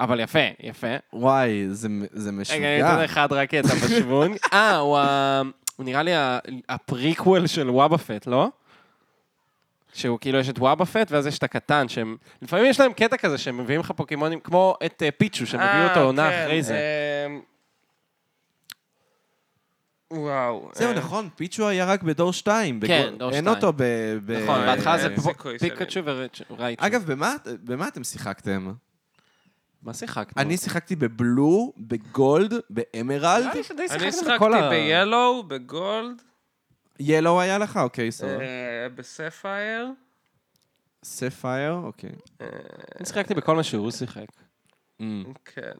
אבל 0.00 0.20
יפה, 0.20 0.38
יפה. 0.60 0.96
וואי, 1.12 1.68
זה, 1.68 1.88
זה 2.12 2.30
רגע, 2.30 2.36
אני 2.36 2.40
משוגע. 2.40 2.94
אתן 2.94 3.04
אחד 3.04 3.32
רק 3.32 3.54
את 3.54 3.64
הבשוון. 3.64 4.34
אה, 4.52 4.76
הוא 4.76 4.98
נראה 5.78 6.02
לי 6.02 6.12
הפריקוול 6.68 7.46
של 7.46 7.70
וואבאפט, 7.70 8.26
לא? 8.26 8.48
שהוא 9.92 10.18
כאילו 10.20 10.38
יש 10.38 10.48
את 10.48 10.58
וואבאפט, 10.58 11.10
ואז 11.10 11.26
יש 11.26 11.38
את 11.38 11.42
הקטן, 11.42 11.88
שהם... 11.88 12.16
לפעמים 12.42 12.66
יש 12.66 12.80
להם 12.80 12.92
קטע 12.92 13.16
כזה 13.16 13.38
שהם 13.38 13.58
מביאים 13.58 13.80
לך 13.80 13.90
פוקימונים, 13.96 14.40
כמו 14.40 14.74
את 14.86 15.02
אה, 15.02 15.10
פיצ'ו, 15.10 15.46
שהם 15.46 15.60
הביאו 15.60 15.88
אותו 15.88 16.00
עונה 16.00 16.30
כן, 16.30 16.42
אחרי 16.44 16.62
זה. 16.62 16.78
וואו. 20.12 20.70
זהו, 20.74 20.88
אה, 20.92 20.98
נכון, 20.98 21.28
פיצ'ו 21.36 21.68
היה 21.68 21.84
רק 21.84 22.02
בדור 22.02 22.32
2. 22.32 22.80
כן, 22.86 23.14
דור 23.18 23.30
אין 23.32 23.40
שתיים. 23.44 23.56
אותו 23.56 23.72
ב... 23.76 23.82
נכון, 24.42 24.60
אה, 24.60 24.66
בהתחלה 24.76 24.98
זה 24.98 25.06
אין 25.08 25.20
שאני- 25.20 25.58
פיקצ'ו 25.58 26.00
ורייצ'ו. 26.04 26.44
אגב, 26.78 27.04
במה, 27.12 27.34
במה 27.64 27.88
אתם 27.88 28.04
שיחקתם? 28.04 28.72
מה 29.82 29.94
שיחקת? 29.94 30.38
אני 30.38 30.56
שיחקתי 30.56 30.96
בבלו, 30.96 31.72
בגולד, 31.78 32.54
באמרלד. 32.70 33.46
אני 33.54 33.62
שיחקנו 33.62 34.12
שיחקתי 34.12 34.36
ב-Yellow, 34.70 35.42
בגולד, 35.46 36.22
ילו 37.00 37.40
היה 37.40 37.58
לך? 37.58 37.76
אוקיי, 37.76 38.12
סבבה. 38.12 38.40
אה, 38.40 38.88
בספייר. 38.94 39.88
ספייר, 41.04 41.72
אוקיי. 41.72 42.10
אני 42.40 43.06
שיחקתי 43.06 43.34
בכל 43.34 43.56
מה 43.56 43.62
שהוא 43.62 43.90
שיחק. 43.90 44.26
כן. 45.44 45.72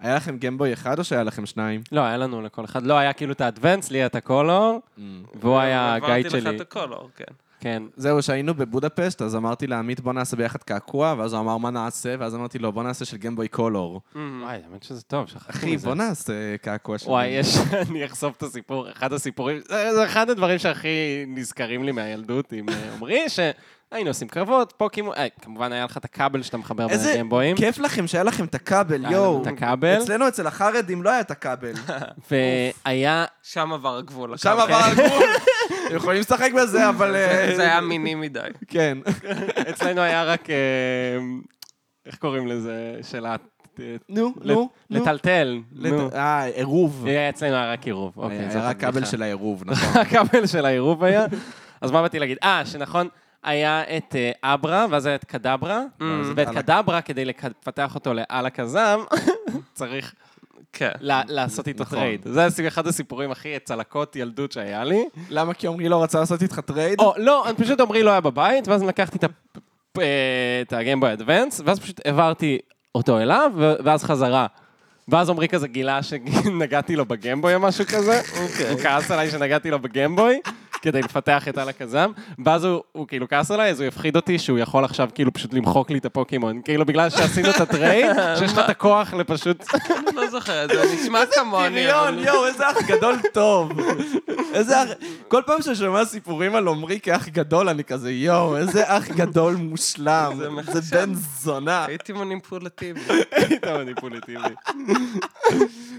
היה 0.00 0.14
לכם 0.16 0.38
גמבוי 0.38 0.72
אחד 0.72 0.98
או 0.98 1.04
שהיה 1.04 1.22
לכם 1.22 1.46
שניים? 1.46 1.80
לא, 1.92 2.00
היה 2.00 2.16
לנו 2.16 2.42
לכל 2.42 2.64
אחד. 2.64 2.82
לא, 2.82 2.98
היה 2.98 3.12
כאילו 3.12 3.32
את 3.32 3.40
האדוונס, 3.40 3.90
לי 3.90 3.98
היה 3.98 4.06
את 4.06 4.14
הקולור, 4.14 4.80
והוא 5.34 5.58
היה 5.58 5.94
הגייד 5.94 6.26
עברתי 6.26 6.40
שלי. 6.42 6.50
לך 6.50 6.56
את 6.56 6.60
הקולור, 6.60 7.10
כן. 7.16 7.34
כן. 7.60 7.82
זהו, 7.96 8.22
שהיינו 8.22 8.54
בבודפשט, 8.54 9.22
אז 9.22 9.36
אמרתי 9.36 9.66
לעמית, 9.66 10.00
בוא 10.00 10.12
נעשה 10.12 10.36
ביחד 10.36 10.62
קעקוע, 10.62 11.14
ואז 11.18 11.32
הוא 11.32 11.40
אמר, 11.40 11.56
מה 11.56 11.70
נעשה? 11.70 12.14
ואז 12.18 12.34
אמרתי 12.34 12.58
לו, 12.58 12.72
בוא 12.72 12.82
נעשה 12.82 13.04
של 13.04 13.16
גמבוי 13.16 13.48
קולור. 13.48 14.00
וואי, 14.14 14.58
האמת 14.70 14.82
שזה 14.82 15.02
טוב, 15.02 15.26
שכחתי 15.26 15.50
אחי, 15.50 15.74
מזה. 15.74 15.86
בוא 15.86 15.94
נעשה 15.94 16.56
קעקוע 16.62 16.98
של... 16.98 17.10
וואי, 17.10 17.26
יש, 17.26 17.56
אני 17.90 18.04
אחשוף 18.04 18.36
את 18.36 18.42
הסיפור, 18.42 18.90
אחד 18.90 19.12
הסיפורים, 19.12 19.60
זה 19.68 19.94
זה 19.94 20.04
אחד 20.04 20.30
הדברים 20.30 20.58
שהכי 20.58 21.24
נזכרים 21.26 21.84
לי 21.84 21.92
מהילדות 21.92 22.52
עם 22.52 22.68
אה, 22.68 22.74
עמרי, 22.94 23.28
שהיינו 23.90 24.10
עושים 24.10 24.28
קרבות, 24.28 24.74
פוקימון, 24.76 25.14
אה, 25.16 25.26
כמובן 25.42 25.72
היה 25.72 25.84
לך 25.84 25.96
את 25.96 26.04
הכבל 26.04 26.42
שאתה 26.42 26.56
מחבר 26.56 26.86
בין 26.86 26.96
איזה 26.96 27.10
הגיימבויים, 27.10 27.56
כיף 27.56 27.78
לכם 27.78 28.06
שהיה 28.06 28.24
לכם 28.24 28.44
את 28.44 28.54
הכבל, 28.54 29.04
יואו. 29.10 29.42
את 29.42 29.46
הכבל. 29.46 29.98
אצלנו, 30.02 30.28
אצל 30.28 30.46
החרדים, 30.46 31.02
לא 31.02 31.10
היה 31.10 31.20
את 31.20 31.30
הכבל. 31.30 31.72
והיה, 32.86 33.24
שם 33.42 33.72
עבר 33.72 33.96
הגבול. 33.96 34.36
שם. 34.36 34.48
עבר 34.50 34.74
הגבול. 34.90 35.26
יכולים 35.90 36.20
לשחק 36.20 36.50
בזה, 36.56 36.88
אבל... 36.88 37.12
זה 37.56 37.62
אה, 37.62 37.70
היה 37.70 37.80
מיני 37.80 38.14
מדי. 38.14 38.40
כן. 38.68 38.98
אצלנו 39.70 40.00
היה 40.00 40.24
רק, 40.24 40.50
אה, 40.50 40.56
איך 42.06 42.16
קוראים 42.16 42.46
לזה, 42.46 42.98
של 43.02 43.26
ה... 43.26 43.36
נו, 44.08 44.34
נו, 44.42 44.68
נו. 44.90 45.00
לטלטל, 45.00 45.60
אה, 46.14 46.44
עירוב. 46.44 47.06
אצלנו 47.28 47.56
היה 47.56 47.72
רק 47.72 47.86
עירוב, 47.86 48.12
אוקיי, 48.16 48.38
היה 48.38 48.68
רק 48.68 48.80
כבל. 48.80 49.04
של 49.04 49.22
העירוב, 49.22 49.62
נכון. 49.66 50.00
הכבל 50.00 50.46
של 50.46 50.66
העירוב 50.66 51.04
היה. 51.04 51.26
אז 51.80 51.90
מה 51.90 52.02
באתי 52.02 52.18
להגיד? 52.18 52.38
אה, 52.42 52.62
שנכון, 52.66 53.08
היה 53.44 53.82
את 53.96 54.16
אה, 54.16 54.54
אברה, 54.54 54.86
ואז 54.90 55.06
היה 55.06 55.14
את 55.14 55.24
קדברה, 55.24 55.82
ואת 56.36 56.48
על 56.48 56.56
ה- 56.58 56.62
קדברה, 56.62 57.00
כדי 57.00 57.24
לפתח 57.24 57.94
אותו 57.94 58.14
ל 58.14 58.46
Alakazam, 58.46 59.00
צריך 59.74 60.14
כן. 60.72 60.90
לעשות 61.00 61.68
איתו 61.68 61.82
נכון. 61.82 61.98
trade. 61.98 62.20
זה 62.24 62.48
אחד 62.68 62.86
הסיפורים 62.86 63.30
הכי 63.30 63.54
צלקות 63.64 64.16
ילדות 64.16 64.52
שהיה 64.52 64.84
לי. 64.84 65.04
למה? 65.30 65.54
כי 65.54 65.66
עמרי 65.66 65.88
לא 65.88 66.02
רצה 66.02 66.20
לעשות 66.20 66.42
איתך 66.42 66.60
trade? 66.60 67.00
או, 67.00 67.14
לא, 67.16 67.48
אני 67.48 67.56
פשוט 67.56 67.80
עמרי 67.80 68.02
לא 68.02 68.10
היה 68.10 68.20
בבית, 68.20 68.68
ואז 68.68 68.82
לקחתי 68.82 69.18
את 69.18 69.24
ה- 69.24 69.28
פ- 69.92 69.98
אה, 69.98 70.04
את 70.62 70.72
ה 70.72 70.77
Game 70.77 70.97
Boy 70.97 71.12
Advance, 71.12 71.60
ואז 71.64 71.80
פשוט 71.80 72.00
העברתי 72.06 72.58
אותו 72.94 73.18
אליו, 73.18 73.52
ו- 73.56 73.74
ואז 73.84 74.04
חזרה. 74.04 74.46
ואז 75.08 75.30
עמרי 75.30 75.48
כזה 75.48 75.68
גילה 75.68 76.02
שנגעתי 76.02 76.96
לו 76.96 77.06
ב 77.06 77.12
Game 77.12 77.36
Boy 77.36 77.54
או 77.54 77.60
משהו 77.60 77.84
כזה, 77.86 78.20
הוא 78.70 78.78
כעס 78.82 79.10
עליי 79.10 79.30
שנגעתי 79.30 79.70
לו 79.70 79.78
ב 79.78 79.85
Game 79.85 80.12
Boy, 80.12 80.40
כדי 80.82 81.00
לפתח 81.02 81.48
את 81.48 81.58
Alakazam, 81.58 82.10
ואז 82.44 82.64
הוא, 82.64 82.82
הוא 82.92 83.08
כאילו 83.08 83.28
כעס 83.28 83.50
עליי, 83.50 83.70
אז 83.70 83.80
הוא 83.80 83.88
הפחיד 83.88 84.16
אותי 84.16 84.38
שהוא 84.38 84.58
יכול 84.58 84.84
עכשיו 84.84 85.08
כאילו 85.14 85.32
פשוט 85.32 85.54
למחוק 85.54 85.90
לי 85.90 85.98
את 85.98 86.04
הפוקימון, 86.04 86.60
כאילו 86.64 86.86
בגלל 86.86 87.10
שעשינו 87.10 87.50
את 87.50 87.60
ה 87.60 87.67
trade, 87.67 88.06
שיש 88.38 88.52
לך 88.52 88.58
את 88.58 88.68
הכוח 88.70 89.14
לפשוט... 89.14 89.64
אני 89.74 90.16
לא 90.16 90.30
זוכר 90.30 90.64
את 90.64 90.70
זה, 90.70 90.82
נשמע 91.02 91.20
כמוני. 91.34 91.68
פריון, 91.86 92.08
אבל- 92.14 92.24
יואו, 92.24 92.46
איזה 92.46 92.70
אח 92.70 92.76
גדול 92.86 93.14
טוב. 93.32 93.72
איזה 94.54 94.82
אח... 94.82 94.88
כל 95.28 95.42
פעם 95.46 95.62
שאני 95.62 95.76
שומע 95.76 96.04
סיפורים 96.04 96.54
על 96.54 96.68
עמרי 96.68 97.00
כאח 97.00 97.28
גדול, 97.28 97.68
אני 97.68 97.84
כזה, 97.84 98.10
יואו, 98.12 98.56
איזה 98.56 98.82
אח 98.86 99.08
גדול 99.08 99.54
מושלם. 99.54 100.32
זה. 100.64 100.96
בן 100.96 101.14
זונה. 101.14 101.84
הייתי 101.84 102.12
מניפולטיבי. 102.12 103.00
היית 103.32 103.64
מניפולטיבי. 103.64 104.38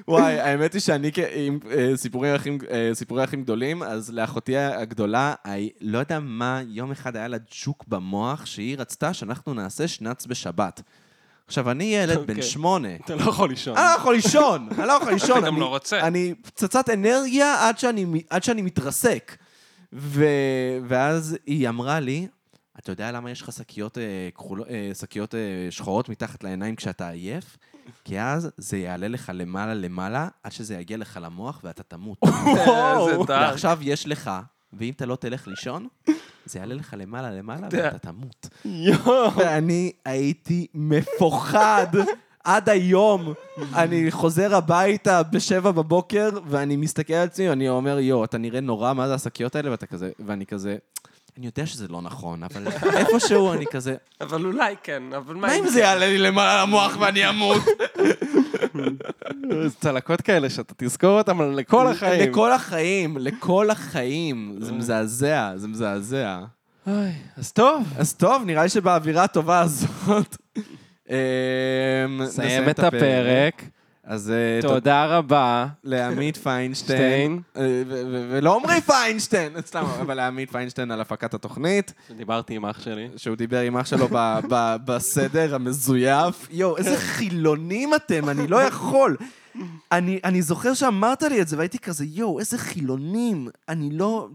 וואי, 0.07 0.39
האמת 0.39 0.73
היא 0.73 0.81
שאני, 0.81 1.11
עם 1.35 1.59
אה, 1.71 1.91
סיפורי 1.97 2.35
אחים, 2.35 2.57
אה, 2.71 2.89
סיפורי 2.93 3.23
אחים 3.23 3.43
גדולים, 3.43 3.83
אז 3.83 4.09
לאחותי 4.13 4.57
הגדולה, 4.57 5.33
לא 5.81 5.97
יודע 5.97 6.19
מה, 6.19 6.61
יום 6.67 6.91
אחד 6.91 7.15
היה 7.15 7.27
לה 7.27 7.37
ג'וק 7.65 7.83
במוח, 7.87 8.45
שהיא 8.45 8.77
רצתה 8.77 9.13
שאנחנו 9.13 9.53
נעשה 9.53 9.87
שנץ 9.87 10.25
בשבת. 10.25 10.81
עכשיו, 11.47 11.71
אני 11.71 11.83
ילד 11.83 12.17
בן 12.17 12.29
אוקיי. 12.29 12.41
שמונה. 12.43 12.95
אתה 12.95 13.15
לא 13.15 13.21
יכול 13.21 13.49
לישון. 13.49 13.77
אני 13.77 13.85
לא 13.85 13.95
יכול 13.97 14.15
לישון, 14.15 14.67
אני 14.79 14.87
לא 14.87 14.93
יכול 14.93 15.13
לישון. 15.19 15.37
גם 15.41 15.53
אני- 15.53 15.59
לא 15.59 15.65
רוצה. 15.65 15.99
אני 16.07 16.33
פצצת 16.41 16.89
אנרגיה 16.89 17.67
עד 17.69 17.77
שאני, 18.43 18.61
מתרסק. 18.61 19.37
ואז 20.87 21.37
היא 21.45 21.69
אמרה 21.69 21.99
לי, 21.99 22.27
אתה 22.79 22.91
יודע 22.91 23.11
למה 23.11 23.31
יש 23.31 23.41
לך 23.41 23.51
שקיות, 23.51 23.97
אה, 23.97 24.29
שקיות 24.99 25.35
שחורות 25.69 26.09
מתחת 26.09 26.43
לעיניים 26.43 26.75
כשאתה 26.75 27.09
עייף? 27.09 27.57
כי 28.03 28.21
אז 28.21 28.49
זה 28.57 28.77
יעלה 28.77 29.07
לך 29.07 29.31
למעלה 29.33 29.73
למעלה, 29.73 30.27
עד 30.43 30.51
שזה 30.51 30.75
יגיע 30.75 30.97
לך 30.97 31.19
למוח 31.21 31.61
ואתה 31.63 31.83
תמות. 31.83 32.17
איזה. 32.27 33.19
ועכשיו 33.27 33.79
יש 33.81 34.07
לך, 34.07 34.31
ואם 34.73 34.93
אתה 34.95 35.05
לא 35.05 35.15
תלך 35.15 35.47
לישון, 35.47 35.87
זה 36.45 36.59
יעלה 36.59 36.75
לך 36.75 36.95
למעלה 36.97 37.31
למעלה 37.31 37.67
ואתה 37.71 37.99
תמות. 37.99 38.49
יואו. 38.65 39.33
ואני 39.35 39.91
הייתי 40.05 40.67
מפוחד 40.73 41.87
עד 42.43 42.69
היום. 42.69 43.33
אני 43.75 44.11
חוזר 44.11 44.55
הביתה 44.55 45.23
בשבע 45.23 45.71
בבוקר, 45.71 46.29
ואני 46.45 46.75
מסתכל 46.75 47.13
על 47.13 47.27
עצמי, 47.27 47.49
ואני 47.49 47.69
אומר, 47.69 47.99
יואו, 47.99 48.23
אתה 48.23 48.37
נראה 48.37 48.61
נורא, 48.61 48.93
מה 48.93 49.07
זה 49.07 49.13
השקיות 49.13 49.55
האלה? 49.55 49.71
ואתה 49.71 49.85
כזה, 49.85 50.11
ואני 50.19 50.45
כזה, 50.45 50.77
אני 51.37 51.45
יודע 51.45 51.65
שזה 51.65 51.87
לא 51.87 52.01
נכון, 52.01 52.43
אבל 52.43 52.67
איפשהו 52.97 53.53
אני 53.53 53.65
כזה, 53.71 53.95
אבל 54.21 54.45
אולי 54.45 54.75
כן, 54.83 55.03
אבל 55.17 55.35
מה 55.35 55.47
מה 55.47 55.55
אם 55.55 55.67
זה 55.67 55.79
יעלה 55.79 56.07
לי 56.07 56.17
למעלה 56.17 56.61
למוח 56.61 56.97
ואני 56.99 57.29
אמות? 57.29 57.61
זה 59.49 59.69
צלקות 59.81 60.21
כאלה 60.21 60.49
שאתה 60.49 60.73
תזכור 60.77 61.17
אותם 61.17 61.41
לכל 61.51 61.87
החיים. 61.87 62.29
לכל 62.29 62.51
החיים, 62.51 63.17
לכל 63.17 63.69
החיים. 63.69 64.55
זה 64.59 64.71
מזעזע, 64.71 65.51
זה 65.55 65.67
מזעזע. 65.67 66.39
אוי, 66.87 67.11
אז 67.37 67.51
טוב. 67.51 67.93
אז 67.97 68.13
טוב, 68.13 68.43
נראה 68.45 68.63
לי 68.63 68.69
שבאווירה 68.69 69.23
הטובה 69.23 69.59
הזאת... 69.59 70.37
אמ, 71.09 71.15
נסיים 72.21 72.69
את 72.69 72.79
הפרק. 72.79 73.63
אז 74.09 74.31
אה, 74.31 74.59
תודה 74.61 75.05
רבה. 75.05 75.67
לעמית 75.83 76.37
פיינשטיין. 76.43 76.97
שטיין. 76.97 77.41
אה, 77.57 77.83
ולא 78.29 78.55
עמרי 78.55 78.81
פיינשטיין, 78.81 79.61
סתם, 79.67 79.83
אבל 80.01 80.13
לעמית 80.13 80.51
פיינשטיין 80.51 80.91
על 80.91 81.01
הפקת 81.01 81.33
התוכנית, 81.33 81.93
דיברתי 82.17 82.55
עם 82.55 82.65
אח 82.65 82.81
שלי. 82.81 83.07
שהוא 83.17 83.35
דיבר 83.35 83.59
עם 83.59 83.77
אח 83.77 83.85
שלו 83.85 84.07
בסדר 84.85 85.55
המזויף. 85.55 86.47
יואו, 86.51 86.77
איזה 86.77 86.97
חילונים 86.97 87.95
אתם, 87.95 88.29
אני 88.29 88.47
לא 88.47 88.63
יכול. 88.63 89.17
אני, 89.91 90.19
אני 90.23 90.41
זוכר 90.41 90.73
שאמרת 90.73 91.23
לי 91.23 91.41
את 91.41 91.47
זה, 91.47 91.57
והייתי 91.57 91.79
כזה, 91.79 92.05
יואו, 92.05 92.39
איזה 92.39 92.57
חילונים. 92.57 93.47
אני 93.67 93.89
לא... 93.91 94.27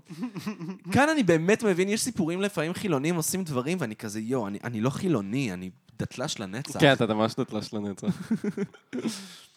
כאן 0.93 1.09
אני 1.09 1.23
באמת 1.23 1.63
מבין, 1.63 1.89
יש 1.89 2.03
סיפורים 2.03 2.41
לפעמים 2.41 2.75
חילונים 2.75 3.15
עושים 3.15 3.45
דברים, 3.45 3.79
ואני 3.81 3.97
כזה, 3.97 4.21
יואו, 4.21 4.47
אני, 4.47 4.59
אני 4.65 4.81
לא 4.81 4.91
חילוני, 4.91 5.53
אני 5.53 5.71
דתל"ש 5.99 6.39
לנצח. 6.41 6.81
כן, 6.81 6.93
אתה 6.93 7.07
ממש 7.07 7.39
נתלש 7.39 7.75
לנצח. 7.75 8.09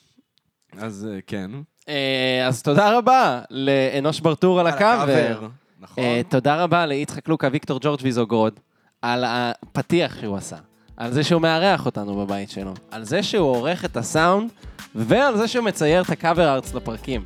אז 0.79 1.07
אה, 1.11 1.19
כן. 1.27 1.51
אה, 1.89 2.47
אז 2.47 2.61
תודה 2.61 2.97
רבה 2.97 3.41
לאנוש 3.49 4.19
ברטור 4.19 4.59
על 4.59 4.67
הקאבר. 4.67 5.47
נכון. 5.79 6.03
אה, 6.03 6.21
תודה 6.29 6.63
רבה 6.63 6.85
ליצחק 6.85 7.29
לוקה, 7.29 7.49
ויקטור 7.51 7.79
ג'ורג' 7.81 7.99
ויזוגרוד, 8.03 8.59
על 9.01 9.23
הפתיח 9.27 10.19
שהוא 10.19 10.37
עשה, 10.37 10.55
על 10.97 11.11
זה 11.11 11.23
שהוא 11.23 11.41
מארח 11.41 11.85
אותנו 11.85 12.25
בבית 12.25 12.49
שלו, 12.49 12.73
על 12.91 13.03
זה 13.03 13.23
שהוא 13.23 13.49
עורך 13.49 13.85
את 13.85 13.97
הסאונד, 13.97 14.49
ועל 14.95 15.37
זה 15.37 15.47
שהוא 15.47 15.65
מצייר 15.65 16.01
את 16.01 16.09
הקאבר 16.09 16.53
ארץ 16.53 16.73
לפרקים. 16.73 17.25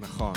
נכון. 0.00 0.32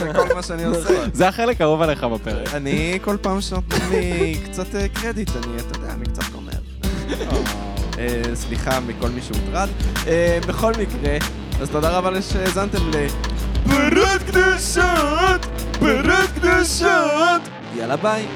זה 0.00 0.12
כל 0.14 0.34
מה 0.34 0.42
שאני 0.42 0.64
עושה. 0.64 1.04
זה 1.12 1.28
החלק 1.28 1.60
האהוב 1.60 1.82
עליך 1.82 2.04
בפרק. 2.04 2.54
אני, 2.54 2.98
כל 3.02 3.16
פעם 3.22 3.40
שנותנים 3.40 3.90
לי 3.90 4.40
קצת 4.44 4.66
קרדיט, 4.94 5.30
אני, 5.30 5.56
אתה 5.56 5.78
יודע, 5.78 5.94
אני 5.94 6.04
קצת 6.04 6.34
אומר. 6.34 6.52
אה, 7.98 8.22
סליחה 8.34 8.80
מכל 8.80 9.08
מי 9.08 9.22
שהוטרד. 9.22 9.68
אה, 10.06 10.38
בכל 10.48 10.72
מקרה, 10.72 11.16
אז 11.60 11.70
תודה 11.70 11.98
רבה 11.98 12.22
שהאזנתם 12.22 12.90
ל... 12.90 13.06
פרות 13.64 14.22
קדושות! 14.26 15.46
פרות 15.78 16.30
קדושות! 16.34 17.42
יאללה 17.76 17.96
ביי. 17.96 18.26